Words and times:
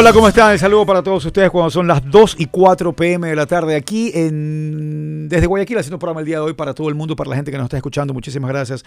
Hola, 0.00 0.14
¿cómo 0.14 0.28
están? 0.28 0.52
El 0.52 0.58
saludo 0.58 0.86
para 0.86 1.02
todos 1.02 1.26
ustedes 1.26 1.50
cuando 1.50 1.68
son 1.68 1.86
las 1.86 2.02
2 2.10 2.36
y 2.38 2.46
4 2.46 2.96
pm 2.96 3.28
de 3.28 3.36
la 3.36 3.44
tarde 3.44 3.76
aquí 3.76 4.10
en 4.14 5.28
desde 5.28 5.44
Guayaquil 5.44 5.76
haciendo 5.76 5.96
un 5.96 6.00
programa 6.00 6.20
el 6.20 6.26
día 6.26 6.36
de 6.36 6.40
hoy 6.40 6.54
para 6.54 6.72
todo 6.72 6.88
el 6.88 6.94
mundo, 6.94 7.14
para 7.14 7.28
la 7.28 7.36
gente 7.36 7.50
que 7.50 7.58
nos 7.58 7.66
está 7.66 7.76
escuchando. 7.76 8.14
Muchísimas 8.14 8.50
gracias. 8.50 8.82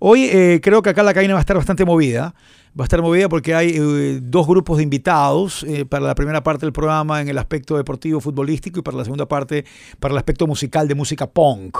Hoy 0.00 0.24
eh, 0.24 0.58
creo 0.60 0.82
que 0.82 0.90
acá 0.90 1.04
la 1.04 1.14
cabina 1.14 1.34
va 1.34 1.38
a 1.38 1.42
estar 1.42 1.56
bastante 1.56 1.84
movida. 1.84 2.34
Va 2.76 2.82
a 2.82 2.86
estar 2.86 3.00
movida 3.00 3.28
porque 3.28 3.54
hay 3.54 3.76
eh, 3.76 4.18
dos 4.20 4.48
grupos 4.48 4.78
de 4.78 4.82
invitados 4.82 5.62
eh, 5.62 5.84
para 5.84 6.04
la 6.04 6.16
primera 6.16 6.42
parte 6.42 6.66
del 6.66 6.72
programa 6.72 7.20
en 7.20 7.28
el 7.28 7.38
aspecto 7.38 7.76
deportivo 7.76 8.20
futbolístico 8.20 8.80
y 8.80 8.82
para 8.82 8.96
la 8.96 9.04
segunda 9.04 9.28
parte 9.28 9.64
para 10.00 10.14
el 10.14 10.18
aspecto 10.18 10.48
musical 10.48 10.88
de 10.88 10.96
música 10.96 11.28
punk. 11.28 11.78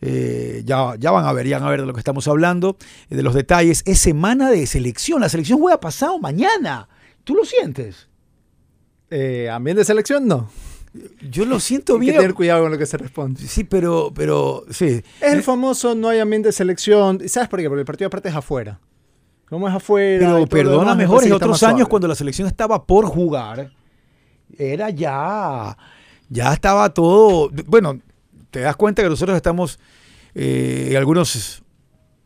Ya, 0.00 0.94
ya 0.96 1.10
van 1.10 1.24
a 1.24 1.32
ver, 1.32 1.48
ya 1.48 1.58
van 1.58 1.66
a 1.66 1.70
ver 1.72 1.80
de 1.80 1.86
lo 1.88 1.92
que 1.92 2.00
estamos 2.00 2.28
hablando, 2.28 2.76
de 3.10 3.22
los 3.24 3.34
detalles. 3.34 3.82
Es 3.84 3.98
semana 3.98 4.48
de 4.48 4.64
selección. 4.68 5.22
La 5.22 5.28
selección 5.28 5.58
juega 5.58 5.80
pasado 5.80 6.20
mañana. 6.20 6.88
¿Tú 7.24 7.34
lo 7.34 7.44
sientes? 7.44 8.11
Eh, 9.14 9.50
ambiente 9.50 9.80
de 9.80 9.84
selección, 9.84 10.26
no. 10.26 10.48
Yo 11.30 11.44
lo 11.44 11.60
siento 11.60 11.94
Hay 11.94 12.00
que 12.00 12.06
bien. 12.06 12.16
tener 12.16 12.34
cuidado 12.34 12.62
con 12.62 12.72
lo 12.72 12.78
que 12.78 12.86
se 12.86 12.96
responde. 12.96 13.40
Sí, 13.46 13.64
pero, 13.64 14.10
pero, 14.14 14.64
sí. 14.70 15.02
Es 15.20 15.32
el 15.32 15.42
famoso 15.42 15.94
no 15.94 16.08
hay 16.08 16.18
ambiente 16.18 16.48
de 16.48 16.52
selección. 16.52 17.20
¿Y 17.22 17.28
¿Sabes 17.28 17.50
por 17.50 17.60
qué? 17.60 17.68
Porque 17.68 17.80
el 17.80 17.86
partido 17.86 18.08
aparte 18.08 18.30
es 18.30 18.34
afuera. 18.34 18.80
Como 19.50 19.68
es 19.68 19.74
afuera. 19.74 20.32
Pero 20.32 20.46
perdona, 20.46 20.94
mejor 20.94 21.24
en 21.24 21.32
otros 21.34 21.62
años 21.62 21.80
suave. 21.80 21.90
cuando 21.90 22.08
la 22.08 22.14
selección 22.14 22.48
estaba 22.48 22.86
por 22.86 23.04
jugar, 23.04 23.70
era 24.56 24.88
ya, 24.88 25.76
ya 26.30 26.52
estaba 26.54 26.88
todo, 26.94 27.50
bueno, 27.66 28.00
te 28.50 28.60
das 28.60 28.76
cuenta 28.76 29.02
que 29.02 29.10
nosotros 29.10 29.36
estamos 29.36 29.78
eh, 30.34 30.88
en 30.90 30.96
algunos 30.96 31.62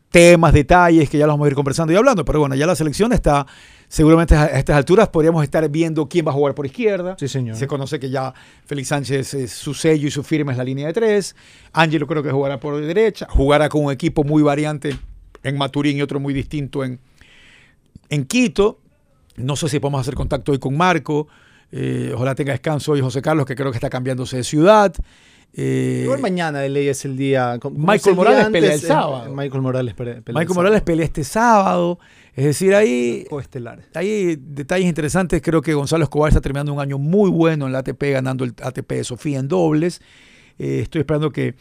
temas, 0.09 0.53
detalles 0.53 1.09
que 1.09 1.17
ya 1.17 1.27
los 1.27 1.33
vamos 1.33 1.47
a 1.47 1.49
ir 1.49 1.55
conversando 1.55 1.91
y 1.91 1.97
hablando, 1.97 2.23
pero 2.23 2.39
bueno, 2.39 2.55
ya 2.55 2.65
la 2.65 2.75
selección 2.75 3.11
está, 3.11 3.45
seguramente 3.87 4.35
a 4.35 4.45
estas 4.47 4.75
alturas 4.75 5.09
podríamos 5.09 5.43
estar 5.43 5.67
viendo 5.69 6.07
quién 6.07 6.25
va 6.25 6.31
a 6.31 6.33
jugar 6.33 6.55
por 6.55 6.65
izquierda. 6.65 7.15
Sí, 7.19 7.27
señor. 7.27 7.55
Se 7.55 7.67
conoce 7.67 7.99
que 7.99 8.09
ya 8.09 8.33
Félix 8.65 8.89
Sánchez, 8.89 9.33
eh, 9.33 9.47
su 9.47 9.73
sello 9.73 10.07
y 10.07 10.11
su 10.11 10.23
firma 10.23 10.51
es 10.51 10.57
la 10.57 10.63
línea 10.63 10.87
de 10.87 10.93
tres. 10.93 11.35
Ángelo 11.73 12.07
creo 12.07 12.23
que 12.23 12.31
jugará 12.31 12.59
por 12.59 12.79
derecha. 12.79 13.27
Jugará 13.29 13.69
con 13.69 13.85
un 13.85 13.91
equipo 13.91 14.23
muy 14.23 14.43
variante 14.43 14.97
en 15.43 15.57
Maturín 15.57 15.97
y 15.97 16.01
otro 16.01 16.19
muy 16.19 16.33
distinto 16.33 16.83
en, 16.83 16.99
en 18.09 18.25
Quito. 18.25 18.79
No 19.37 19.55
sé 19.55 19.69
si 19.69 19.79
podemos 19.79 20.01
hacer 20.01 20.15
contacto 20.15 20.51
hoy 20.51 20.59
con 20.59 20.75
Marco. 20.75 21.27
Eh, 21.71 22.11
ojalá 22.15 22.33
tenga 22.33 22.53
descanso 22.53 22.93
hoy 22.93 23.01
José 23.01 23.21
Carlos, 23.21 23.45
que 23.45 23.55
creo 23.55 23.71
que 23.71 23.77
está 23.77 23.89
cambiándose 23.89 24.37
de 24.37 24.43
ciudad. 24.43 24.93
Eh, 25.53 26.01
Igual 26.03 26.21
mañana 26.21 26.59
de 26.59 26.69
ley 26.69 26.87
es 26.87 27.03
el 27.05 27.17
día. 27.17 27.57
como 27.59 27.77
Michael 27.79 28.01
día 28.03 28.13
Morales 28.15 28.49
pelea 28.49 28.73
el 28.73 28.79
eh, 28.79 28.81
sábado. 28.81 29.33
Michael 29.33 29.61
Morales 29.61 29.93
pelea, 29.93 30.21
el 30.25 30.47
Morales 30.49 30.81
pelea 30.81 31.05
este 31.05 31.23
sábado. 31.23 31.99
Es 32.37 32.45
decir, 32.45 32.75
ahí 32.75 33.25
hay 33.95 34.35
detalles 34.39 34.87
interesantes. 34.87 35.41
Creo 35.41 35.63
que 35.63 35.73
Gonzalo 35.73 36.03
Escobar 36.03 36.29
está 36.29 36.39
terminando 36.39 36.71
un 36.71 36.79
año 36.79 36.99
muy 36.99 37.31
bueno 37.31 37.65
en 37.65 37.71
la 37.71 37.79
ATP, 37.79 38.11
ganando 38.11 38.43
el 38.43 38.53
ATP 38.61 38.91
de 38.91 39.03
Sofía 39.03 39.39
en 39.39 39.47
dobles. 39.47 40.01
Eh, 40.59 40.81
estoy 40.83 40.99
esperando 41.01 41.31
que 41.31 41.55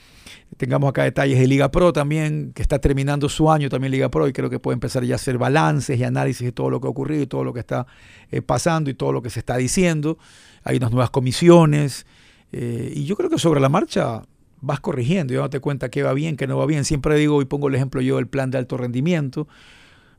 tengamos 0.59 0.91
acá 0.91 1.05
detalles 1.05 1.39
de 1.39 1.47
Liga 1.47 1.71
Pro 1.71 1.95
también, 1.95 2.53
que 2.55 2.61
está 2.61 2.79
terminando 2.79 3.31
su 3.31 3.51
año 3.51 3.71
también 3.71 3.91
Liga 3.91 4.11
Pro 4.11 4.29
y 4.29 4.35
creo 4.35 4.51
que 4.51 4.59
puede 4.59 4.75
empezar 4.75 5.03
ya 5.03 5.15
a 5.15 5.17
hacer 5.17 5.39
balances 5.39 5.99
y 5.99 6.05
análisis 6.05 6.45
de 6.45 6.53
todo 6.53 6.69
lo 6.69 6.79
que 6.79 6.89
ha 6.89 6.91
ocurrido 6.91 7.23
y 7.23 7.27
todo 7.27 7.43
lo 7.43 7.55
que 7.55 7.61
está 7.61 7.87
eh, 8.31 8.43
pasando 8.43 8.91
y 8.91 8.95
todo 8.95 9.13
lo 9.13 9.23
que 9.23 9.31
se 9.31 9.39
está 9.39 9.57
diciendo. 9.57 10.19
Hay 10.63 10.77
unas 10.77 10.91
nuevas 10.91 11.09
comisiones 11.09 12.05
eh, 12.53 12.93
y 12.95 13.07
yo 13.07 13.17
creo 13.17 13.31
que 13.31 13.39
sobre 13.39 13.61
la 13.61 13.71
marcha 13.71 14.25
vas 14.61 14.81
corrigiendo 14.81 15.33
y 15.33 15.37
dándote 15.37 15.61
cuenta 15.61 15.89
qué 15.89 16.03
va 16.03 16.13
bien, 16.13 16.37
qué 16.37 16.47
no 16.47 16.59
va 16.59 16.67
bien. 16.67 16.85
Siempre 16.85 17.17
digo 17.17 17.41
y 17.41 17.47
pongo 17.47 17.69
el 17.69 17.75
ejemplo 17.75 18.03
yo 18.03 18.17
del 18.17 18.27
plan 18.27 18.51
de 18.51 18.59
alto 18.59 18.77
rendimiento. 18.77 19.49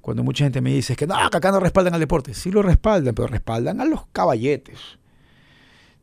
Cuando 0.07 0.23
mucha 0.23 0.45
gente 0.45 0.62
me 0.62 0.73
dice 0.73 0.95
que 0.95 1.06
no, 1.06 1.16
que 1.29 1.35
acá 1.35 1.51
no 1.51 1.59
respaldan 1.59 1.94
al 1.94 2.00
deporte. 2.00 2.34
Sí 2.34 2.50
lo 2.50 2.62
respaldan, 2.62 3.13
pero 3.13 3.28
respaldan 3.28 3.81
a 3.81 3.84
los 3.84 4.07
caballetes. 4.13 4.79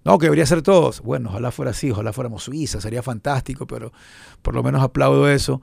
No, 0.05 0.19
que 0.19 0.27
debería 0.27 0.45
ser 0.45 0.61
todos. 0.61 1.01
Bueno, 1.01 1.31
ojalá 1.31 1.51
fuera 1.51 1.71
así, 1.71 1.91
ojalá 1.91 2.13
fuéramos 2.13 2.43
Suiza, 2.45 2.83
sería 2.83 3.03
fantástico, 3.03 3.67
pero 3.67 3.95
por 4.43 4.55
lo 4.55 4.63
menos 4.63 4.83
aplaudo 4.83 5.27
eso. 5.27 5.63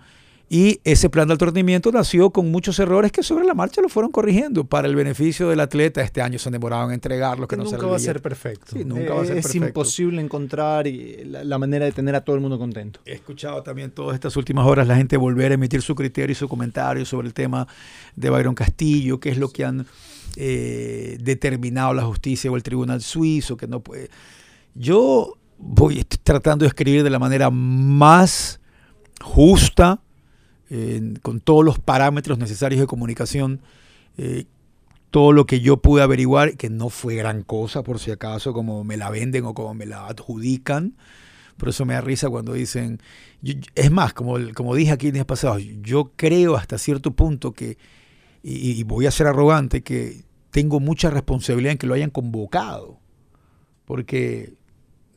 Y 0.53 0.81
ese 0.83 1.09
plan 1.09 1.29
de 1.29 1.31
alto 1.31 1.45
rendimiento 1.45 1.93
nació 1.93 2.31
con 2.31 2.51
muchos 2.51 2.77
errores 2.77 3.13
que 3.13 3.23
sobre 3.23 3.45
la 3.45 3.53
marcha 3.53 3.81
lo 3.81 3.87
fueron 3.87 4.11
corrigiendo 4.11 4.65
para 4.65 4.85
el 4.89 4.97
beneficio 4.97 5.47
del 5.47 5.61
atleta. 5.61 6.01
Este 6.01 6.21
año 6.21 6.37
se 6.39 6.49
han 6.49 6.51
demorado 6.51 6.89
en 6.89 6.91
entregarlos, 6.95 7.47
que 7.47 7.55
Que 7.55 7.61
no 7.63 7.69
se 7.69 7.77
nunca 7.77 7.87
va 7.87 7.95
a 7.95 7.99
ser 7.99 8.21
perfecto. 8.21 8.73
Sí, 8.73 8.83
nunca 8.83 9.13
va 9.13 9.21
a 9.21 9.25
ser 9.25 9.37
es 9.37 9.45
perfecto. 9.45 9.67
imposible 9.67 10.21
encontrar 10.21 10.87
y 10.87 11.23
la, 11.23 11.45
la 11.45 11.57
manera 11.57 11.85
de 11.85 11.93
tener 11.93 12.15
a 12.15 12.25
todo 12.25 12.35
el 12.35 12.41
mundo 12.41 12.59
contento. 12.59 12.99
He 13.05 13.13
escuchado 13.13 13.63
también 13.63 13.91
todas 13.91 14.13
estas 14.13 14.35
últimas 14.35 14.67
horas 14.67 14.85
la 14.85 14.97
gente 14.97 15.15
volver 15.15 15.51
a 15.51 15.55
emitir 15.55 15.81
su 15.81 15.95
criterio 15.95 16.33
y 16.33 16.35
su 16.35 16.49
comentario 16.49 17.05
sobre 17.05 17.29
el 17.29 17.33
tema 17.33 17.65
de 18.17 18.29
Byron 18.29 18.53
Castillo, 18.53 19.21
qué 19.21 19.29
es 19.29 19.37
lo 19.37 19.47
que 19.53 19.63
han 19.63 19.85
eh, 20.35 21.17
determinado 21.21 21.93
la 21.93 22.03
justicia 22.03 22.51
o 22.51 22.57
el 22.57 22.63
tribunal 22.63 23.01
suizo, 23.01 23.55
que 23.55 23.67
no 23.67 23.79
puede. 23.79 24.09
Yo 24.75 25.37
voy 25.57 25.99
estoy 25.99 26.19
tratando 26.21 26.63
de 26.63 26.67
escribir 26.67 27.03
de 27.03 27.09
la 27.09 27.19
manera 27.19 27.49
más 27.49 28.59
justa, 29.21 30.01
con 31.21 31.41
todos 31.41 31.65
los 31.65 31.79
parámetros 31.79 32.37
necesarios 32.37 32.79
de 32.79 32.87
comunicación, 32.87 33.61
eh, 34.17 34.45
todo 35.09 35.33
lo 35.33 35.45
que 35.45 35.59
yo 35.59 35.77
pude 35.77 36.01
averiguar, 36.01 36.55
que 36.55 36.69
no 36.69 36.89
fue 36.89 37.15
gran 37.15 37.43
cosa 37.43 37.83
por 37.83 37.99
si 37.99 38.11
acaso, 38.11 38.53
como 38.53 38.83
me 38.85 38.95
la 38.95 39.09
venden 39.09 39.43
o 39.45 39.53
como 39.53 39.73
me 39.73 39.85
la 39.85 40.07
adjudican. 40.07 40.95
Por 41.57 41.69
eso 41.69 41.85
me 41.85 41.93
da 41.93 42.01
risa 42.01 42.29
cuando 42.29 42.53
dicen, 42.53 43.01
es 43.75 43.91
más, 43.91 44.13
como, 44.13 44.37
como 44.55 44.73
dije 44.73 44.91
aquí 44.91 45.07
el 45.07 45.13
día 45.13 45.27
pasado, 45.27 45.59
yo 45.59 46.11
creo 46.15 46.55
hasta 46.55 46.77
cierto 46.77 47.11
punto 47.11 47.51
que, 47.51 47.77
y 48.41 48.81
voy 48.83 49.05
a 49.05 49.11
ser 49.11 49.27
arrogante, 49.27 49.83
que 49.83 50.23
tengo 50.51 50.79
mucha 50.79 51.09
responsabilidad 51.09 51.73
en 51.73 51.77
que 51.77 51.87
lo 51.87 51.93
hayan 51.93 52.09
convocado. 52.09 52.99
Porque 53.85 54.53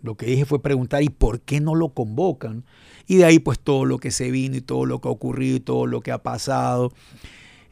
lo 0.02 0.16
que 0.16 0.26
dije 0.26 0.44
fue 0.44 0.60
preguntar, 0.60 1.02
¿y 1.02 1.08
por 1.08 1.40
qué 1.40 1.60
no 1.60 1.74
lo 1.74 1.90
convocan? 1.90 2.64
Y 3.06 3.16
de 3.16 3.24
ahí 3.24 3.38
pues 3.38 3.58
todo 3.58 3.84
lo 3.84 3.98
que 3.98 4.10
se 4.10 4.30
vino 4.30 4.56
y 4.56 4.60
todo 4.60 4.86
lo 4.86 5.00
que 5.00 5.08
ha 5.08 5.10
ocurrido 5.10 5.56
y 5.56 5.60
todo 5.60 5.86
lo 5.86 6.00
que 6.00 6.12
ha 6.12 6.22
pasado. 6.22 6.92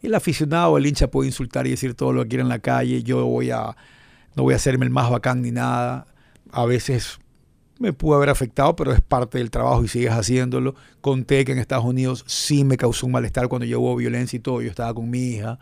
El 0.02 0.14
aficionado, 0.14 0.76
el 0.79 0.87
hincha 0.87 1.08
puede 1.08 1.29
insultar 1.29 1.67
y 1.67 1.70
decir 1.70 1.94
todo 1.94 2.12
lo 2.12 2.23
que 2.23 2.31
quiera 2.31 2.43
en 2.43 2.49
la 2.49 2.58
calle. 2.58 3.02
Yo 3.02 3.25
voy 3.26 3.50
a, 3.50 3.76
no 4.34 4.43
voy 4.43 4.55
a 4.55 4.56
hacerme 4.56 4.84
el 4.84 4.90
más 4.90 5.11
bacán 5.11 5.43
ni 5.43 5.50
nada. 5.50 6.06
A 6.50 6.67
veces 6.67 7.19
me 7.79 7.93
pudo 7.93 8.17
haber 8.17 8.31
afectado, 8.31 8.76
pero 8.76 8.93
es 8.93 9.00
parte 9.00 9.38
del 9.38 9.50
trabajo 9.50 9.84
y 9.84 9.88
sigues 9.88 10.12
haciéndolo. 10.12 10.75
Conté 11.00 11.44
que 11.44 11.52
en 11.52 11.58
Estados 11.58 11.84
Unidos 11.84 12.25
sí 12.26 12.64
me 12.64 12.76
causó 12.76 13.06
un 13.06 13.12
malestar 13.12 13.49
cuando 13.49 13.64
yo 13.67 13.96
violencia 13.96 14.37
y 14.37 14.40
todo. 14.40 14.62
Yo 14.62 14.70
estaba 14.70 14.93
con 14.94 15.11
mi 15.11 15.19
hija. 15.31 15.58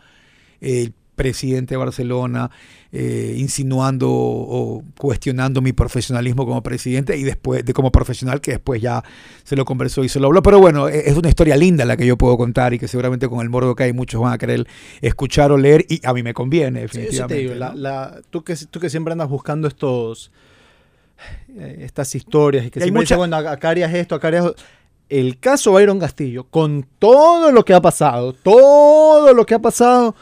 Presidente 1.21 1.75
de 1.75 1.77
Barcelona, 1.79 2.51
eh, 2.93 3.35
insinuando 3.37 4.09
o 4.11 4.83
cuestionando 4.99 5.61
mi 5.61 5.73
profesionalismo 5.73 6.47
como 6.47 6.63
presidente 6.63 7.17
y 7.17 7.25
después 7.25 7.63
de 7.65 7.73
como 7.75 7.93
profesional 7.93 8.41
que 8.41 8.53
después 8.53 8.81
ya 8.81 9.05
se 9.45 9.55
lo 9.55 9.65
conversó 9.67 10.03
y 10.03 10.09
se 10.09 10.19
lo 10.19 10.29
habló. 10.29 10.43
Pero 10.43 10.59
bueno, 10.61 10.89
e- 10.89 11.09
es 11.11 11.17
una 11.17 11.29
historia 11.29 11.57
linda 11.57 11.85
la 11.85 11.97
que 11.99 12.07
yo 12.07 12.17
puedo 12.17 12.39
contar 12.39 12.73
y 12.73 12.79
que 12.79 12.89
seguramente 12.89 13.29
con 13.29 13.41
el 13.41 13.51
morbo 13.51 13.75
que 13.75 13.83
hay 13.85 13.93
muchos 13.93 14.21
van 14.21 14.33
a 14.33 14.39
querer 14.39 14.67
escuchar 15.03 15.53
o 15.53 15.59
leer 15.59 15.85
y 15.91 16.01
a 16.07 16.15
mí 16.15 16.23
me 16.23 16.33
conviene, 16.33 16.81
Sí, 16.81 16.85
eso 16.87 16.93
te 16.95 17.01
definitivamente. 17.01 17.39
digo, 17.43 17.55
la- 17.55 17.69
¿no? 17.71 17.77
la- 17.77 18.21
tú, 18.31 18.43
que, 18.43 18.57
tú 18.71 18.81
que 18.81 18.89
siempre 18.89 19.13
andas 19.13 19.29
buscando 19.29 19.69
estos 19.69 20.31
eh, 21.59 21.81
estas 21.83 22.15
historias 22.15 22.65
y 22.65 22.71
que 22.71 22.79
Y 22.79 22.83
siempre 22.83 23.01
mucha- 23.03 23.15
dices, 23.17 23.19
bueno, 23.19 23.37
acá 23.37 23.69
harías 23.69 23.93
esto, 23.93 24.15
acá 24.15 24.29
harías 24.29 24.53
El 25.11 25.39
caso 25.41 25.73
Byron 25.73 25.99
Castillo, 25.99 26.45
con 26.45 26.87
todo 27.01 27.51
lo 27.51 27.65
que 27.65 27.75
ha 27.75 27.81
pasado, 27.81 28.33
todo 28.33 29.35
lo 29.35 29.45
que 29.45 29.55
ha 29.55 29.59
pasado, 29.59 30.15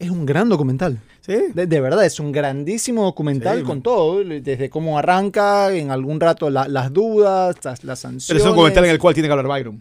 es 0.00 0.10
un 0.10 0.26
gran 0.26 0.48
documental. 0.48 0.98
Sí. 1.20 1.34
De, 1.54 1.66
de 1.66 1.80
verdad, 1.80 2.04
es 2.04 2.18
un 2.18 2.32
grandísimo 2.32 3.04
documental 3.04 3.58
Sí, 3.58 3.62
con 3.64 3.76
man. 3.76 3.82
todo, 3.82 4.24
desde 4.24 4.68
cómo 4.70 4.98
arranca, 4.98 5.72
en 5.72 5.90
algún 5.92 6.18
rato 6.18 6.50
la- 6.50 6.66
las 6.66 6.92
dudas, 6.92 7.56
las, 7.62 7.84
las 7.84 8.00
sanciones. 8.00 8.26
Pero 8.26 8.38
es 8.40 8.44
un 8.44 8.50
documental 8.50 8.84
en 8.86 8.90
el 8.90 8.98
cual 8.98 9.14
tiene 9.14 9.28
que 9.28 9.32
hablar 9.32 9.46
Byron. 9.46 9.80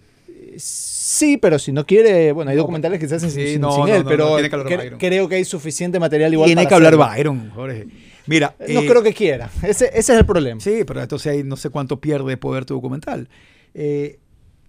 Sí, 0.57 1.37
pero 1.37 1.57
si 1.57 1.71
no 1.71 1.85
quiere, 1.85 2.31
bueno, 2.33 2.51
hay 2.51 2.57
No, 2.57 2.63
documentales 2.63 2.99
que 2.99 3.07
se 3.07 3.15
hacen 3.15 3.31
sí, 3.31 3.53
sin, 3.53 3.61
no, 3.61 3.71
sin 3.71 3.85
no, 3.87 3.95
él, 3.95 4.03
pero 4.05 4.35
tiene 4.35 4.49
que 4.49 4.57
cre- 4.57 4.95
creo 4.99 5.27
que 5.29 5.35
hay 5.35 5.45
suficiente 5.45 5.99
material 5.99 6.33
igual 6.33 6.47
Tiene 6.47 6.61
para 6.63 6.69
que 6.69 6.75
hablar 6.75 6.93
hacerlo. 6.93 7.33
Byron, 7.33 7.49
Jorge. 7.55 7.87
Mira. 8.27 8.55
No 8.59 8.81
eh, 8.81 8.85
creo 8.87 9.01
que 9.01 9.13
quiera, 9.13 9.49
ese, 9.63 9.85
ese 9.87 9.99
es 9.99 10.09
el 10.19 10.25
problema. 10.25 10.59
Sí, 10.61 10.83
pero 10.85 11.01
entonces 11.01 11.31
ahí 11.31 11.43
no 11.43 11.55
sé 11.55 11.69
cuánto 11.69 11.99
pierde 11.99 12.29
de 12.29 12.37
poder 12.37 12.65
tu 12.65 12.75
documental. 12.75 13.27
Eh, 13.73 14.19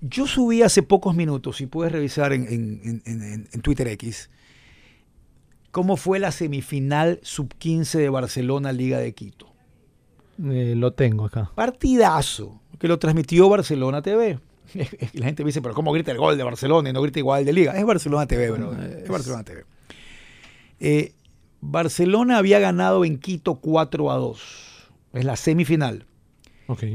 yo 0.01 0.27
subí 0.27 0.63
hace 0.63 0.83
pocos 0.83 1.15
minutos, 1.15 1.61
y 1.61 1.67
puedes 1.67 1.93
revisar 1.93 2.33
en, 2.33 2.45
en- 2.45 3.03
en- 3.05 3.23
en- 3.23 3.49
en 3.53 3.61
Twitter 3.61 3.87
X, 3.89 4.31
cómo 5.71 5.97
fue 5.97 6.19
la 6.19 6.33
semifinal 6.33 7.21
sub-15 7.23 7.99
de 7.99 8.09
Barcelona 8.09 8.73
Liga 8.73 8.99
de 8.99 9.13
Quito. 9.15 9.47
Eh, 10.45 10.75
lo 10.77 10.93
tengo 10.93 11.27
acá. 11.27 11.51
Partidazo 11.55 12.61
que 12.79 12.89
lo 12.89 12.99
transmitió 12.99 13.49
Barcelona 13.49 14.01
TV. 14.03 14.39
La 15.15 15.27
gente 15.27 15.43
me 15.43 15.49
dice, 15.49 15.61
pero 15.61 15.75
¿cómo 15.75 15.93
grita 15.93 16.13
el 16.13 16.19
gol 16.19 16.39
de 16.39 16.45
Barcelona 16.45 16.89
y 16.89 16.93
no 16.93 17.03
grita 17.03 17.19
igual 17.19 17.45
de 17.45 17.53
Liga? 17.53 17.77
Es 17.77 17.85
Barcelona 17.85 18.27
TV, 18.27 18.51
bro. 18.51 18.73
Es 18.73 19.09
Barcelona 19.09 19.45
TV. 19.45 19.65
Eh, 20.79 21.13
Barcelona 21.61 22.39
había 22.39 22.59
ganado 22.59 23.05
en 23.05 23.19
Quito 23.19 23.57
4 23.57 24.11
a 24.11 24.17
2. 24.17 24.41
Es 25.13 25.25
la 25.25 25.37
semifinal. 25.37 26.07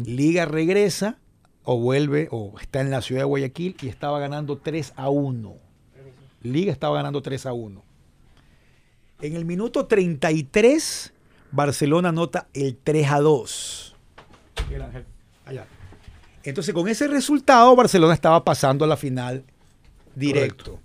Liga 0.05 0.45
regresa 0.45 1.17
o 1.63 1.77
vuelve 1.77 2.29
o 2.31 2.55
está 2.61 2.79
en 2.79 2.89
la 2.89 3.01
ciudad 3.01 3.21
de 3.21 3.25
Guayaquil 3.25 3.75
y 3.81 3.89
estaba 3.89 4.19
ganando 4.19 4.57
3 4.57 4.93
a 4.95 5.09
1. 5.09 5.53
Liga 6.41 6.71
estaba 6.71 6.95
ganando 6.95 7.21
3 7.21 7.45
a 7.45 7.53
1. 7.53 7.84
En 9.21 9.35
el 9.35 9.45
minuto 9.45 9.85
33, 9.85 11.13
Barcelona 11.51 12.09
anota 12.09 12.47
el 12.53 12.77
3 12.83 13.11
a 13.11 13.19
2. 13.21 13.95
Miguel 14.67 14.81
Ángel, 14.81 15.05
allá. 15.45 15.67
Entonces, 16.43 16.73
con 16.73 16.87
ese 16.87 17.07
resultado, 17.07 17.75
Barcelona 17.75 18.13
estaba 18.13 18.43
pasando 18.43 18.85
a 18.85 18.87
la 18.87 18.97
final 18.97 19.43
directo. 20.15 20.79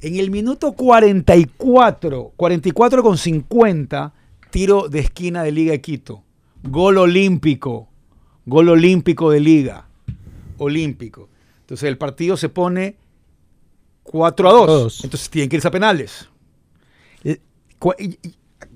En 0.00 0.16
el 0.16 0.30
minuto 0.30 0.72
44, 0.72 2.32
44 2.36 3.02
con 3.02 3.18
50, 3.18 4.12
tiro 4.50 4.88
de 4.88 5.00
esquina 5.00 5.42
de 5.42 5.50
Liga 5.50 5.72
de 5.72 5.80
Quito. 5.80 6.22
Gol 6.62 6.98
olímpico. 6.98 7.88
Gol 8.46 8.68
olímpico 8.68 9.30
de 9.30 9.40
Liga. 9.40 9.88
Olímpico. 10.58 11.28
Entonces 11.60 11.88
el 11.88 11.98
partido 11.98 12.36
se 12.36 12.48
pone 12.48 12.96
4 14.04 14.48
a 14.48 14.52
2. 14.52 14.66
Dos. 14.66 15.04
Entonces 15.04 15.30
tienen 15.30 15.48
que 15.48 15.56
irse 15.56 15.68
a 15.68 15.72
penales. 15.72 16.28
Eh, 17.98 18.16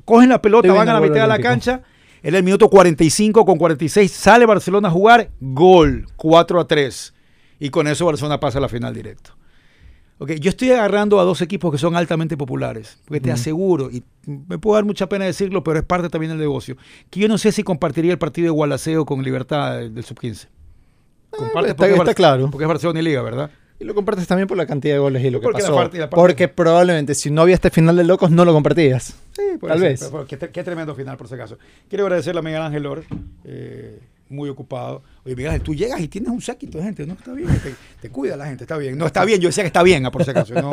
Cogen 0.05 0.29
la 0.29 0.41
pelota, 0.43 0.69
Estoy 0.69 0.79
van 0.79 0.89
a 0.89 0.95
la 0.95 1.01
mitad 1.01 1.23
de 1.23 1.27
la 1.29 1.39
cancha. 1.39 1.83
Era 2.23 2.39
el 2.39 2.45
minuto 2.45 2.69
45 2.69 3.45
con 3.45 3.59
46. 3.59 4.11
Sale 4.13 4.47
Barcelona 4.47 4.89
a 4.89 4.91
jugar. 4.91 5.31
Gol. 5.41 6.07
4 6.17 6.61
a 6.61 6.67
3. 6.69 7.15
Y 7.59 7.71
con 7.71 7.87
eso 7.89 8.07
Barcelona 8.07 8.39
pasa 8.41 8.59
a 8.59 8.61
la 8.61 8.69
final 8.69 8.95
directo. 8.95 9.33
Ok, 10.19 10.33
yo 10.35 10.51
estoy 10.51 10.71
agarrando 10.71 11.19
a 11.19 11.25
dos 11.25 11.41
equipos 11.43 11.73
que 11.73 11.79
son 11.79 11.97
altamente 11.97 12.37
populares, 12.37 12.99
porque 13.07 13.21
te 13.21 13.33
aseguro, 13.33 13.91
y 13.91 14.05
me 14.25 14.57
puedo 14.57 14.77
dar 14.77 14.85
mucha 14.85 15.09
pena 15.09 15.25
decirlo, 15.25 15.65
pero 15.65 15.81
es 15.81 15.85
parte 15.85 16.09
también 16.11 16.31
del 16.31 16.39
negocio, 16.39 16.77
que 17.11 17.19
yo 17.19 17.27
no 17.27 17.39
sé 17.39 17.51
si 17.51 17.65
compartiría 17.65 18.13
el 18.13 18.19
partido 18.19 18.45
de 18.47 18.51
Gualaceo 18.51 19.05
con 19.05 19.21
Libertad 19.25 19.79
del, 19.79 19.93
del 19.93 20.05
Sub-15. 20.05 20.47
Compartes 21.31 21.73
está- 21.73 21.87
está 21.89 22.05
Bar- 22.05 22.15
claro. 22.15 22.51
Porque 22.53 22.65
es 22.65 22.69
Barcelona 22.69 23.01
y 23.01 23.03
Liga, 23.03 23.23
¿verdad? 23.23 23.51
Y 23.83 23.85
lo 23.85 23.95
compartes 23.97 24.29
también 24.29 24.47
por 24.47 24.57
la 24.57 24.65
cantidad 24.65 24.95
de 24.95 25.01
goles 25.01 25.25
y 25.25 25.31
lo 25.31 25.41
que 25.41 25.45
Porque 25.45 25.63
la 25.63 25.69
pasó. 25.69 25.77
parte- 25.77 25.99
la 25.99 26.09
parte- 26.09 26.21
Porque 26.23 26.47
probablemente 26.49 27.15
si 27.17 27.31
no 27.33 27.43
había 27.43 27.55
este 27.57 27.69
final 27.71 27.97
de 27.97 28.05
locos 28.05 28.31
no 28.31 28.45
lo 28.45 28.53
compartías. 28.53 29.17
Sí, 29.33 29.43
puede 29.59 29.73
Tal 29.75 29.81
vez. 29.83 30.01
pero- 30.01 30.25
pero 30.29 30.41
qué, 30.41 30.51
qué 30.53 30.63
tremendo 30.63 30.95
final, 30.95 31.17
por 31.17 31.27
si 31.27 31.35
acaso. 31.35 31.59
Quiero 31.89 32.05
agradecerle 32.05 32.39
a 32.39 32.43
Miguel 32.43 32.63
Ángel 32.63 32.85
Lor, 32.85 33.03
eh, 33.45 33.99
muy 34.33 34.49
ocupado. 34.49 35.03
Oye, 35.25 35.37
Miguel 35.37 35.61
tú 35.61 35.75
llegas 35.75 36.01
y 36.01 36.09
tienes 36.09 36.31
un 36.31 36.41
séquito 36.41 36.79
de 36.79 36.85
gente, 36.85 37.07
no 37.07 37.13
está 37.15 37.33
bien, 37.33 37.49
te, 37.63 37.75
te 38.01 38.09
cuida 38.11 38.37
la 38.37 38.47
gente, 38.47 38.65
está 38.65 38.77
bien. 38.77 38.99
No 38.99 39.07
está 39.07 39.25
bien, 39.25 39.41
yo 39.41 39.49
decía 39.49 39.63
que 39.63 39.69
está 39.69 39.83
bien, 39.83 40.05
ah, 40.07 40.11
por 40.11 40.25
si 40.25 40.31
acaso. 40.31 40.55
¿no? 40.55 40.71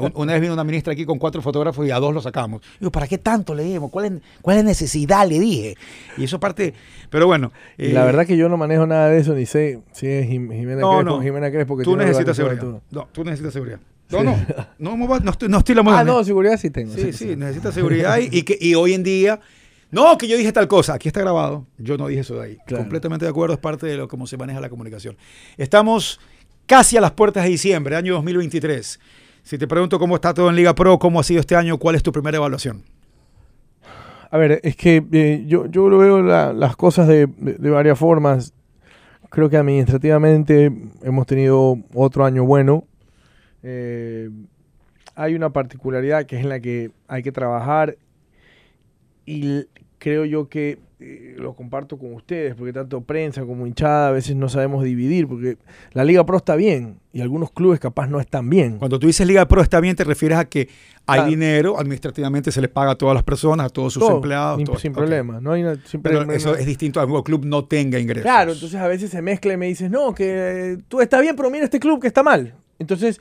Un- 0.00 0.12
Una 0.16 0.32
vez 0.32 0.40
vino 0.42 0.54
una 0.54 0.64
ministra 0.64 0.92
aquí 0.92 1.04
con 1.04 1.18
cuatro 1.18 1.40
fotógrafos 1.42 1.86
y 1.86 1.90
a 1.90 1.98
dos 2.00 2.12
lo 2.12 2.20
sacamos. 2.20 2.62
Digo, 2.80 2.90
¿para 2.90 3.06
qué 3.06 3.18
tanto 3.18 3.54
le 3.54 3.62
dimos? 3.64 3.90
¿Cuál 3.90 4.06
es, 4.06 4.12
cuál 4.40 4.58
es 4.58 4.64
necesidad? 4.64 5.28
Le 5.28 5.38
dije. 5.38 5.76
Y 6.16 6.24
eso 6.24 6.40
parte, 6.40 6.74
pero 7.10 7.26
bueno. 7.26 7.52
Eh, 7.78 7.92
la 7.92 8.04
verdad 8.04 8.26
que 8.26 8.36
yo 8.36 8.48
no 8.48 8.56
manejo 8.56 8.86
nada 8.86 9.08
de 9.08 9.18
eso, 9.20 9.34
ni 9.34 9.46
sé 9.46 9.80
si 9.92 10.06
es 10.08 10.26
Jim- 10.26 10.50
Jimena 10.50 10.80
No, 10.80 10.98
Crespo. 10.98 11.16
no. 11.16 11.22
Jimena 11.22 11.50
Crespo 11.50 11.76
que 11.76 11.84
tú 11.84 11.96
necesitas 11.96 12.34
seguridad. 12.36 12.80
No, 12.90 13.08
tú 13.12 13.22
necesitas 13.24 13.52
seguridad. 13.52 13.78
No, 14.10 14.22
no, 14.22 14.36
no, 14.78 14.96
no, 14.96 15.18
no 15.20 15.30
estoy, 15.30 15.48
no 15.48 15.58
estoy 15.58 15.74
la. 15.74 15.82
Ah, 15.86 16.04
no, 16.04 16.22
seguridad 16.22 16.58
sí 16.58 16.68
tengo. 16.68 16.92
Sí, 16.92 17.12
sí, 17.14 17.34
necesita 17.36 17.72
seguridad 17.72 18.18
y 18.18 18.42
que, 18.42 18.58
y 18.60 18.74
hoy 18.74 18.92
en 18.92 19.02
día, 19.02 19.40
no, 19.92 20.18
que 20.18 20.26
yo 20.26 20.36
dije 20.36 20.52
tal 20.52 20.66
cosa, 20.66 20.94
aquí 20.94 21.06
está 21.08 21.20
grabado, 21.20 21.66
yo 21.78 21.96
no 21.96 22.08
dije 22.08 22.22
eso 22.22 22.34
de 22.34 22.44
ahí. 22.46 22.58
Claro. 22.66 22.82
Completamente 22.82 23.24
de 23.24 23.30
acuerdo, 23.30 23.54
es 23.54 23.60
parte 23.60 23.86
de 23.86 23.96
lo 23.96 24.08
cómo 24.08 24.26
se 24.26 24.36
maneja 24.36 24.60
la 24.60 24.68
comunicación. 24.68 25.16
Estamos 25.56 26.18
casi 26.66 26.96
a 26.96 27.00
las 27.00 27.12
puertas 27.12 27.44
de 27.44 27.50
diciembre, 27.50 27.94
año 27.94 28.14
2023. 28.14 28.98
Si 29.44 29.58
te 29.58 29.66
pregunto 29.68 29.98
cómo 29.98 30.14
está 30.16 30.32
todo 30.34 30.48
en 30.50 30.56
Liga 30.56 30.74
Pro, 30.74 30.98
cómo 30.98 31.20
ha 31.20 31.22
sido 31.22 31.40
este 31.40 31.54
año, 31.56 31.78
¿cuál 31.78 31.94
es 31.96 32.02
tu 32.02 32.10
primera 32.12 32.36
evaluación? 32.38 32.82
A 34.30 34.38
ver, 34.38 34.60
es 34.62 34.76
que 34.76 35.04
eh, 35.12 35.44
yo, 35.46 35.66
yo 35.66 35.88
lo 35.90 35.98
veo 35.98 36.22
la- 36.22 36.52
las 36.54 36.74
cosas 36.76 37.06
de, 37.06 37.26
de- 37.26 37.54
de 37.54 37.70
varias 37.70 37.98
formas. 37.98 38.54
Creo 39.28 39.50
que 39.50 39.56
administrativamente 39.58 40.72
hemos 41.02 41.26
tenido 41.26 41.76
otro 41.92 42.24
año 42.24 42.44
bueno. 42.44 42.84
Eh, 43.62 44.30
hay 45.14 45.34
una 45.34 45.50
particularidad 45.50 46.24
que 46.24 46.36
es 46.38 46.42
en 46.44 46.48
la 46.48 46.60
que 46.60 46.90
hay 47.08 47.22
que 47.22 47.32
trabajar 47.32 47.96
y 49.26 49.66
creo 50.02 50.24
yo 50.24 50.48
que 50.48 50.80
eh, 50.98 51.36
lo 51.38 51.54
comparto 51.54 51.96
con 51.96 52.12
ustedes, 52.14 52.56
porque 52.56 52.72
tanto 52.72 53.02
prensa 53.02 53.42
como 53.44 53.68
hinchada 53.68 54.08
a 54.08 54.10
veces 54.10 54.34
no 54.34 54.48
sabemos 54.48 54.82
dividir, 54.82 55.28
porque 55.28 55.56
la 55.92 56.02
Liga 56.04 56.26
Pro 56.26 56.38
está 56.38 56.56
bien 56.56 56.96
y 57.12 57.20
algunos 57.20 57.52
clubes 57.52 57.78
capaz 57.78 58.08
no 58.08 58.18
están 58.18 58.50
bien. 58.50 58.78
Cuando 58.78 58.98
tú 58.98 59.06
dices 59.06 59.24
Liga 59.26 59.46
Pro 59.46 59.62
está 59.62 59.78
bien, 59.80 59.94
te 59.94 60.02
refieres 60.02 60.38
a 60.38 60.44
que 60.46 60.68
hay 61.06 61.28
dinero, 61.30 61.78
administrativamente 61.78 62.50
se 62.50 62.60
les 62.60 62.70
paga 62.70 62.92
a 62.92 62.94
todas 62.96 63.14
las 63.14 63.22
personas, 63.22 63.66
a 63.66 63.68
todos 63.70 63.92
sus 63.92 64.02
Todo, 64.02 64.16
empleados. 64.16 64.56
sin, 64.56 64.66
todo. 64.66 64.78
sin 64.78 64.92
problema. 64.92 65.40
No 65.40 65.52
hay 65.52 65.62
una- 65.62 65.76
siempre- 65.84 66.12
Pero 66.18 66.32
eso 66.32 66.56
es 66.56 66.66
distinto 66.66 67.00
a 67.00 67.06
que 67.06 67.12
un 67.12 67.22
club 67.22 67.44
no 67.44 67.64
tenga 67.64 67.98
ingresos. 68.00 68.22
Claro, 68.24 68.52
entonces 68.52 68.80
a 68.80 68.88
veces 68.88 69.10
se 69.10 69.22
mezcla 69.22 69.52
y 69.52 69.56
me 69.56 69.66
dices, 69.66 69.88
no, 69.90 70.12
que 70.14 70.72
eh, 70.72 70.78
tú 70.88 71.00
está 71.00 71.20
bien, 71.20 71.36
pero 71.36 71.48
mira 71.48 71.64
este 71.64 71.78
club 71.78 72.00
que 72.00 72.08
está 72.08 72.22
mal. 72.24 72.54
Entonces, 72.80 73.20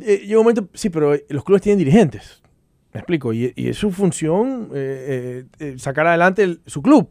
eh, 0.00 0.22
llega 0.26 0.38
un 0.40 0.44
momento, 0.44 0.68
sí, 0.74 0.90
pero 0.90 1.14
los 1.28 1.44
clubes 1.44 1.62
tienen 1.62 1.78
dirigentes. 1.78 2.42
Me 2.96 3.00
explico, 3.00 3.32
y, 3.32 3.52
y 3.56 3.68
es 3.68 3.76
su 3.76 3.90
función 3.92 4.70
eh, 4.74 5.44
eh, 5.60 5.64
eh, 5.74 5.74
sacar 5.78 6.06
adelante 6.06 6.42
el- 6.42 6.60
su 6.66 6.82
club. 6.82 7.08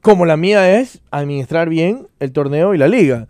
Como 0.00 0.26
la 0.26 0.36
mía 0.36 0.78
es 0.78 1.00
administrar 1.10 1.68
bien 1.68 2.06
el 2.20 2.32
torneo 2.32 2.74
y 2.74 2.78
la 2.78 2.88
liga. 2.88 3.26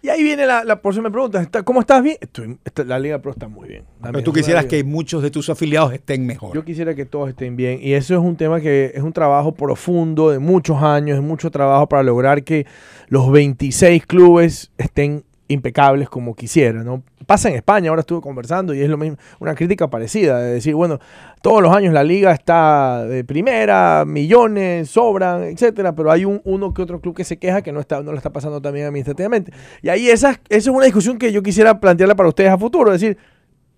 Y 0.00 0.10
ahí 0.10 0.22
viene 0.22 0.46
la, 0.46 0.62
la 0.62 0.80
por 0.80 0.92
eso 0.92 1.02
me 1.02 1.10
preguntas, 1.10 1.42
¿está- 1.42 1.62
¿cómo 1.64 1.80
estás 1.80 2.02
bien? 2.04 2.16
Estoy, 2.20 2.56
está- 2.64 2.84
la 2.84 2.98
liga 3.00 3.18
pro 3.20 3.32
está 3.32 3.48
muy 3.48 3.68
bien. 3.68 3.84
Pero 4.00 4.22
tú 4.22 4.30
es 4.30 4.36
quisieras 4.38 4.66
que 4.66 4.84
muchos 4.84 5.22
de 5.24 5.30
tus 5.32 5.50
afiliados 5.50 5.92
estén 5.92 6.24
mejor. 6.24 6.54
Yo 6.54 6.64
quisiera 6.64 6.94
que 6.94 7.04
todos 7.04 7.28
estén 7.28 7.56
bien. 7.56 7.80
Y 7.82 7.94
eso 7.94 8.14
es 8.14 8.20
un 8.20 8.36
tema 8.36 8.60
que 8.60 8.92
es 8.94 9.02
un 9.02 9.12
trabajo 9.12 9.52
profundo 9.54 10.30
de 10.30 10.38
muchos 10.38 10.80
años, 10.82 11.16
de 11.16 11.20
mucho 11.22 11.50
trabajo 11.50 11.88
para 11.88 12.04
lograr 12.04 12.44
que 12.44 12.64
los 13.08 13.30
26 13.32 14.06
clubes 14.06 14.70
estén 14.78 15.24
impecables 15.48 16.08
como 16.08 16.34
quisiera, 16.34 16.84
¿no? 16.84 17.02
Pasa 17.26 17.48
en 17.48 17.56
España, 17.56 17.90
ahora 17.90 18.00
estuve 18.00 18.20
conversando 18.20 18.74
y 18.74 18.80
es 18.80 18.88
lo 18.88 18.98
mismo, 18.98 19.16
una 19.40 19.54
crítica 19.54 19.88
parecida, 19.88 20.38
de 20.40 20.54
decir, 20.54 20.74
bueno, 20.74 20.98
todos 21.42 21.62
los 21.62 21.74
años 21.74 21.92
la 21.92 22.04
liga 22.04 22.32
está 22.32 23.04
de 23.06 23.24
primera, 23.24 24.04
millones, 24.06 24.90
sobran, 24.90 25.42
etcétera, 25.44 25.94
pero 25.94 26.12
hay 26.12 26.24
un 26.24 26.40
uno 26.44 26.72
que 26.72 26.82
otro 26.82 27.00
club 27.00 27.16
que 27.16 27.24
se 27.24 27.38
queja 27.38 27.62
que 27.62 27.72
no 27.72 27.80
está 27.80 28.02
no 28.02 28.12
lo 28.12 28.18
está 28.18 28.30
pasando 28.30 28.60
también 28.60 28.86
administrativamente. 28.86 29.52
Y 29.82 29.88
ahí 29.88 30.08
esa, 30.08 30.30
esa 30.30 30.40
es 30.48 30.68
una 30.68 30.84
discusión 30.84 31.18
que 31.18 31.32
yo 31.32 31.42
quisiera 31.42 31.80
plantearla 31.80 32.14
para 32.14 32.28
ustedes 32.28 32.50
a 32.50 32.58
futuro, 32.58 32.92
es 32.92 33.00
decir, 33.00 33.18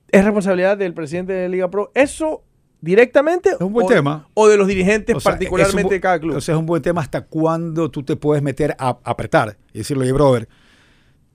es 0.09 0.25
responsabilidad 0.25 0.77
del 0.77 0.93
presidente 0.93 1.33
de 1.33 1.49
Liga 1.49 1.71
Pro. 1.71 1.93
¿Eso 1.95 2.43
directamente? 2.81 3.51
Es 3.51 3.61
un 3.61 3.73
buen 3.73 3.87
o, 3.87 3.89
tema. 3.89 4.29
O 4.35 4.49
de 4.49 4.57
los 4.57 4.67
dirigentes, 4.67 5.15
O 5.15 5.21
sea, 5.21 5.33
particularmente 5.33 5.95
de 5.95 6.01
cada 6.01 6.19
club. 6.19 6.41
Sea, 6.41 6.55
es 6.55 6.59
un 6.59 6.67
buen 6.67 6.83
tema 6.83 7.01
hasta 7.01 7.23
cuándo 7.23 7.91
tú 7.91 8.03
te 8.03 8.17
puedes 8.17 8.43
meter 8.43 8.75
a, 8.79 8.89
a 8.89 8.99
apretar 9.05 9.57
y 9.73 9.79
decirle, 9.79 10.05
oye, 10.05 10.13
brother, 10.13 10.49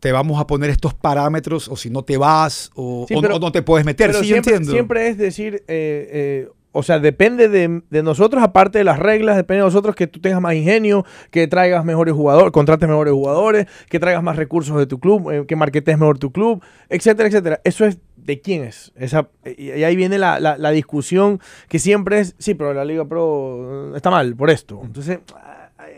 te 0.05 0.12
vamos 0.12 0.39
a 0.39 0.45
poner 0.45 0.69
estos 0.69 0.93
parámetros 0.93 1.67
o 1.67 1.75
si 1.75 1.89
no 1.89 2.03
te 2.03 2.15
vas 2.15 2.69
o, 2.75 3.05
Sí, 3.07 3.15
o- 3.15 3.21
pero- 3.21 3.38
o 3.38 3.39
no 3.39 3.51
te 3.51 3.63
puedes 3.63 3.83
meter. 3.88 4.12
Pero 4.12 4.19
sí, 4.19 4.27
yo 4.27 4.33
siempre, 4.35 4.51
entiendo. 4.53 4.71
siempre 4.71 5.07
es 5.07 5.17
decir, 5.17 5.55
eh, 5.67 6.45
eh, 6.47 6.50
o 6.71 6.83
sea, 6.83 7.00
depende 7.00 7.50
de, 7.50 7.81
de 7.89 8.03
nosotros, 8.03 8.43
aparte 8.43 8.77
de 8.77 8.83
las 8.83 9.00
reglas, 9.00 9.35
depende 9.35 9.62
de 9.62 9.65
nosotros 9.65 9.95
que 9.95 10.05
tú 10.05 10.19
tengas 10.21 10.41
más 10.41 10.53
ingenio, 10.53 11.05
que 11.31 11.47
traigas 11.47 11.83
mejores 11.85 12.13
jugadores, 12.13 12.51
contrates 12.51 12.88
mejores 12.88 13.13
jugadores, 13.13 13.65
que 13.89 14.00
traigas 14.00 14.21
más 14.21 14.35
recursos 14.35 14.77
de 14.77 14.85
tu 14.85 15.00
club, 15.00 15.31
eh, 15.31 15.45
que 15.47 15.55
marketes 15.55 15.97
mejor 15.97 16.19
tu 16.19 16.31
club, 16.31 16.62
etcétera, 16.89 17.27
etcétera. 17.29 17.62
Eso 17.63 17.85
es 17.85 17.97
de 18.17 18.41
quién 18.41 18.63
es. 18.63 18.91
Esa, 18.95 19.29
y 19.57 19.69
ahí 19.83 19.95
viene 19.95 20.17
la, 20.19 20.39
la- 20.39 20.57
la 20.59 20.69
discusión 20.71 21.39
que 21.67 21.79
siempre 21.79 22.19
es, 22.19 22.35
sí, 22.39 22.53
pero 22.55 22.74
la 22.75 22.83
Liga 22.85 23.05
Pro 23.05 23.95
está 23.95 24.12
mal 24.12 24.35
por 24.35 24.50
esto. 24.51 24.81
Entonces, 24.83 25.19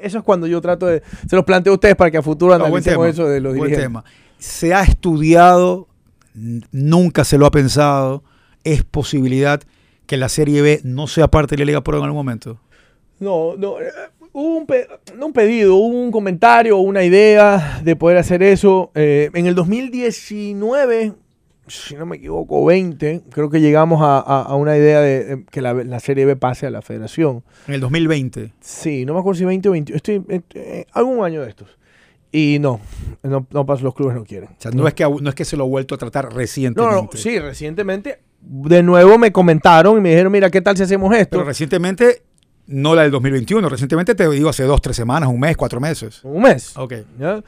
eso 0.01 0.17
es 0.19 0.23
cuando 0.23 0.47
yo 0.47 0.61
trato 0.61 0.85
de, 0.87 1.01
se 1.29 1.35
los 1.35 1.45
planteo 1.45 1.73
a 1.73 1.75
ustedes 1.75 1.95
para 1.95 2.11
que 2.11 2.17
a 2.17 2.21
futuro 2.21 2.53
analicemos 2.53 3.07
eso 3.07 3.27
de 3.27 3.39
los 3.41 3.53
dirigentes. 3.53 3.83
tema. 3.83 4.03
Se 4.37 4.73
ha 4.73 4.81
estudiado, 4.83 5.87
nunca 6.71 7.23
se 7.23 7.37
lo 7.37 7.45
ha 7.45 7.51
pensado, 7.51 8.23
es 8.63 8.83
posibilidad 8.83 9.61
que 10.05 10.17
la 10.17 10.29
Serie 10.29 10.61
B 10.61 10.81
no 10.83 11.07
sea 11.07 11.27
parte 11.27 11.55
de 11.55 11.59
la 11.59 11.65
Liga 11.65 11.81
Pro 11.83 11.97
en 11.97 12.03
algún 12.03 12.17
momento. 12.17 12.59
No, 13.19 13.55
no. 13.57 13.79
eh, 13.79 13.85
Hubo 14.33 14.57
un, 14.57 14.67
pe- 14.67 14.87
no 15.17 15.25
un 15.27 15.33
pedido, 15.33 15.75
hubo 15.75 15.87
un 15.99 16.11
comentario, 16.11 16.77
una 16.77 17.03
idea 17.03 17.81
de 17.83 17.95
poder 17.95 18.17
hacer 18.17 18.43
eso. 18.43 18.91
Eh, 18.93 19.31
en 19.33 19.47
el 19.47 19.55
2019, 19.55 21.13
si 21.67 21.95
no 21.95 22.05
me 22.05 22.17
equivoco, 22.17 22.63
20, 22.65 23.23
creo 23.31 23.49
que 23.49 23.59
llegamos 23.61 24.01
a, 24.01 24.19
a- 24.19 24.43
a 24.43 24.55
una 24.55 24.77
idea 24.77 24.99
de, 25.01 25.23
de 25.25 25.45
que 25.45 25.61
la, 25.61 25.73
la 25.73 25.99
Serie 25.99 26.25
B 26.25 26.35
pase 26.35 26.65
a 26.67 26.69
la 26.69 26.81
federación. 26.81 27.43
En 27.67 27.75
el 27.75 27.81
2020. 27.81 28.53
Sí, 28.59 29.05
no 29.05 29.13
me 29.13 29.19
acuerdo 29.19 29.39
si 29.39 29.45
20 29.45 29.69
o 29.69 29.71
20, 29.73 29.95
estoy, 29.95 30.23
eh, 30.29 30.41
eh, 30.53 30.85
algún 30.93 31.23
año 31.25 31.41
de 31.41 31.49
estos. 31.49 31.77
Y 32.31 32.57
no, 32.59 32.81
no, 33.23 33.47
no 33.51 33.65
pasa, 33.65 33.83
los 33.83 33.95
clubes 33.95 34.15
no 34.15 34.23
quieren. 34.25 34.49
O 34.49 34.55
sea, 34.61 34.71
no, 34.71 34.87
es 34.87 34.93
que, 34.93 35.03
no 35.09 35.29
es 35.29 35.35
que 35.35 35.45
se 35.45 35.55
lo 35.55 35.63
ha 35.63 35.67
vuelto 35.67 35.95
a 35.95 35.97
tratar 35.97 36.25
No, 36.25 36.31
recientemente. 36.31 36.95
no, 37.17 37.21
sí, 37.21 37.39
recientemente, 37.39 38.19
de 38.41 38.83
nuevo 38.83 39.17
me 39.17 39.31
comentaron 39.31 39.97
y 39.97 40.01
me 40.01 40.09
dijeron, 40.09 40.31
mira, 40.31 40.49
¿qué 40.49 40.61
tal 40.61 40.75
si 40.77 40.83
hacemos 40.83 41.15
esto? 41.15 41.37
Pero 41.37 41.45
recientemente, 41.45 42.23
no 42.67 42.95
la 42.95 43.03
del 43.03 43.11
2021, 43.11 43.69
recientemente 43.69 44.13
te 44.13 44.29
digo 44.29 44.49
hace 44.49 44.63
dos, 44.63 44.81
tres 44.81 44.97
semanas, 44.97 45.29
un 45.29 45.39
mes, 45.39 45.55
cuatro 45.55 45.79
meses. 45.79 46.19
Un 46.23 46.41
mes. 46.43 46.75
Ok. 46.77 46.93
¿ya? 47.17 47.41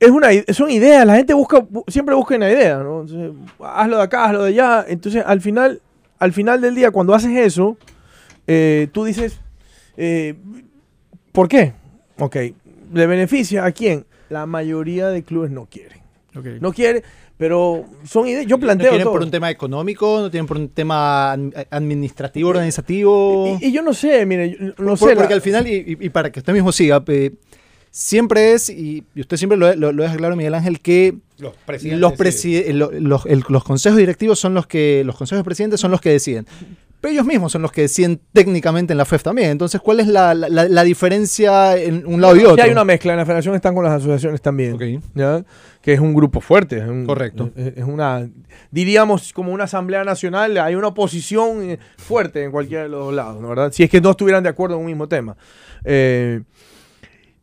Es 0.00 0.10
una, 0.10 0.28
son 0.52 0.70
ideas, 0.70 1.06
la 1.06 1.16
gente 1.16 1.32
busca, 1.34 1.58
bu- 1.60 1.84
siempre 1.88 2.14
busca 2.14 2.34
una 2.36 2.50
idea, 2.50 2.78
¿no? 2.78 3.02
Entonces, 3.02 3.30
hazlo 3.60 3.96
de 3.98 4.02
acá, 4.02 4.24
hazlo 4.26 4.42
de 4.42 4.48
allá. 4.50 4.84
Entonces, 4.88 5.22
al 5.24 5.40
final, 5.40 5.80
al 6.18 6.32
final 6.32 6.60
del 6.60 6.74
día, 6.74 6.90
cuando 6.90 7.14
haces 7.14 7.30
eso, 7.36 7.76
eh, 8.46 8.88
tú 8.92 9.04
dices, 9.04 9.38
eh, 9.96 10.34
¿por 11.32 11.48
qué? 11.48 11.72
Ok, 12.18 12.36
¿le 12.92 13.06
beneficia 13.06 13.64
a 13.64 13.72
quién? 13.72 14.04
La 14.28 14.46
mayoría 14.46 15.08
de 15.08 15.22
clubes 15.22 15.50
no 15.50 15.66
quieren. 15.66 15.98
No 16.60 16.72
quiere, 16.72 17.04
pero 17.38 17.84
son 18.04 18.26
ideas. 18.26 18.44
Yo 18.46 18.56
No 18.56 18.62
planteo 18.62 18.88
quieren 18.90 19.04
todo. 19.04 19.12
por 19.14 19.22
un 19.22 19.30
tema 19.30 19.50
económico, 19.50 20.20
no 20.20 20.30
tienen 20.32 20.48
por 20.48 20.56
un 20.56 20.68
tema 20.68 21.32
ad- 21.32 21.66
administrativo, 21.70 22.48
organizativo. 22.50 23.56
y, 23.60 23.66
y 23.68 23.72
yo 23.72 23.82
no 23.82 23.94
sé, 23.94 24.26
mire, 24.26 24.50
yo 24.50 24.66
no 24.78 24.96
Por- 24.96 25.10
sé. 25.10 25.14
porque 25.14 25.28
la- 25.30 25.36
al 25.36 25.40
final, 25.40 25.66
y, 25.68 25.74
y- 26.00 26.06
y 26.06 26.08
para 26.10 26.32
que 26.32 26.40
usted 26.40 26.52
mismo 26.52 26.72
siga, 26.72 27.02
eh, 27.06 27.30
siempre 27.96 28.54
es, 28.54 28.70
y, 28.70 29.04
y 29.14 29.20
usted 29.20 29.36
siempre 29.36 29.56
lo, 29.56 29.72
lo, 29.76 29.92
lo 29.92 30.02
deja 30.02 30.16
claro, 30.16 30.34
Miguel 30.34 30.54
Ángel, 30.54 30.80
que 30.80 31.14
Los 31.38 31.52
los, 31.52 32.12
presi- 32.14 32.72
lo- 32.72 32.90
los, 32.90 33.24
el- 33.26 33.44
los 33.48 33.62
consejos 33.62 33.96
directivos 33.98 34.40
son 34.40 34.52
los 34.52 34.66
que, 34.66 35.04
los 35.06 35.14
consejos 35.16 35.38
de 35.40 35.44
presidentes 35.44 35.78
son 35.80 35.92
los 35.92 36.00
que 36.00 36.10
deciden. 36.10 36.44
Pero 37.00 37.12
ellos 37.12 37.26
mismos 37.26 37.52
son 37.52 37.60
los 37.62 37.70
que 37.70 37.82
deciden 37.82 38.18
técnicamente 38.32 38.94
en 38.94 38.96
la 38.98 39.04
FEF 39.04 39.22
también. 39.22 39.50
Entonces, 39.50 39.80
¿cuál 39.80 40.00
es 40.00 40.08
la, 40.08 40.34
la- 40.34 40.48
la- 40.48 40.68
la 40.68 40.82
diferencia 40.82 41.76
en 41.76 42.04
un 42.04 42.20
lado 42.20 42.34
y 42.34 42.40
otro? 42.40 42.56
Ya 42.56 42.64
hay 42.64 42.70
una 42.72 42.84
mezcla, 42.84 43.12
en 43.12 43.18
la 43.18 43.26
federación 43.26 43.54
están 43.54 43.74
con 43.76 43.84
las 43.84 43.92
asociaciones 43.92 44.40
también. 44.42 44.72
Ok. 44.72 44.82
¿ya? 45.14 45.44
Que 45.80 45.92
es 45.92 46.00
un 46.00 46.14
grupo 46.14 46.40
fuerte. 46.40 46.78
es 46.78 46.88
un- 46.88 47.06
Correcto. 47.06 47.52
Es, 47.54 47.74
es 47.76 47.84
una, 47.84 48.28
diríamos, 48.72 49.32
como 49.32 49.52
una 49.52 49.64
asamblea 49.64 50.02
nacional, 50.02 50.58
hay 50.58 50.74
una 50.74 50.88
oposición 50.88 51.78
fuerte 51.96 52.42
en 52.42 52.50
cualquiera 52.50 52.82
de 52.84 52.88
los 52.88 53.04
dos 53.04 53.14
lados, 53.14 53.40
¿no? 53.40 53.50
¿verdad? 53.50 53.70
Si 53.72 53.84
es 53.84 53.90
que 53.90 54.00
no 54.00 54.10
estuvieran 54.10 54.42
de 54.42 54.48
acuerdo 54.48 54.74
en 54.76 54.80
un 54.80 54.86
mismo 54.86 55.06
tema. 55.06 55.36
Eh, 55.84 56.40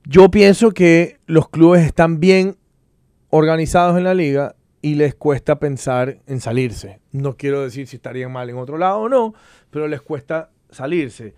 yo 0.05 0.31
pienso 0.31 0.72
que 0.72 1.20
los 1.27 1.50
clubes 1.50 1.86
están 1.86 2.20
bien 2.20 2.58
organizados 3.29 3.98
en 3.98 4.03
la 4.03 4.13
liga 4.13 4.55
y 4.81 4.96
les 4.96 5.13
cuesta 5.13 5.60
pensar 5.60 6.20
en 6.25 6.41
salirse. 6.41 7.00
No 7.12 7.38
quiero 7.38 7.62
decir 7.62 7.88
si 7.88 7.98
estarían 7.98 8.31
mal 8.31 8.50
en 8.50 8.58
otro 8.58 8.77
lado 8.77 9.01
o 9.01 9.10
no, 9.10 9.34
pero 9.70 9.88
les 9.88 10.01
cuesta 10.01 10.50
salirse. 10.72 11.36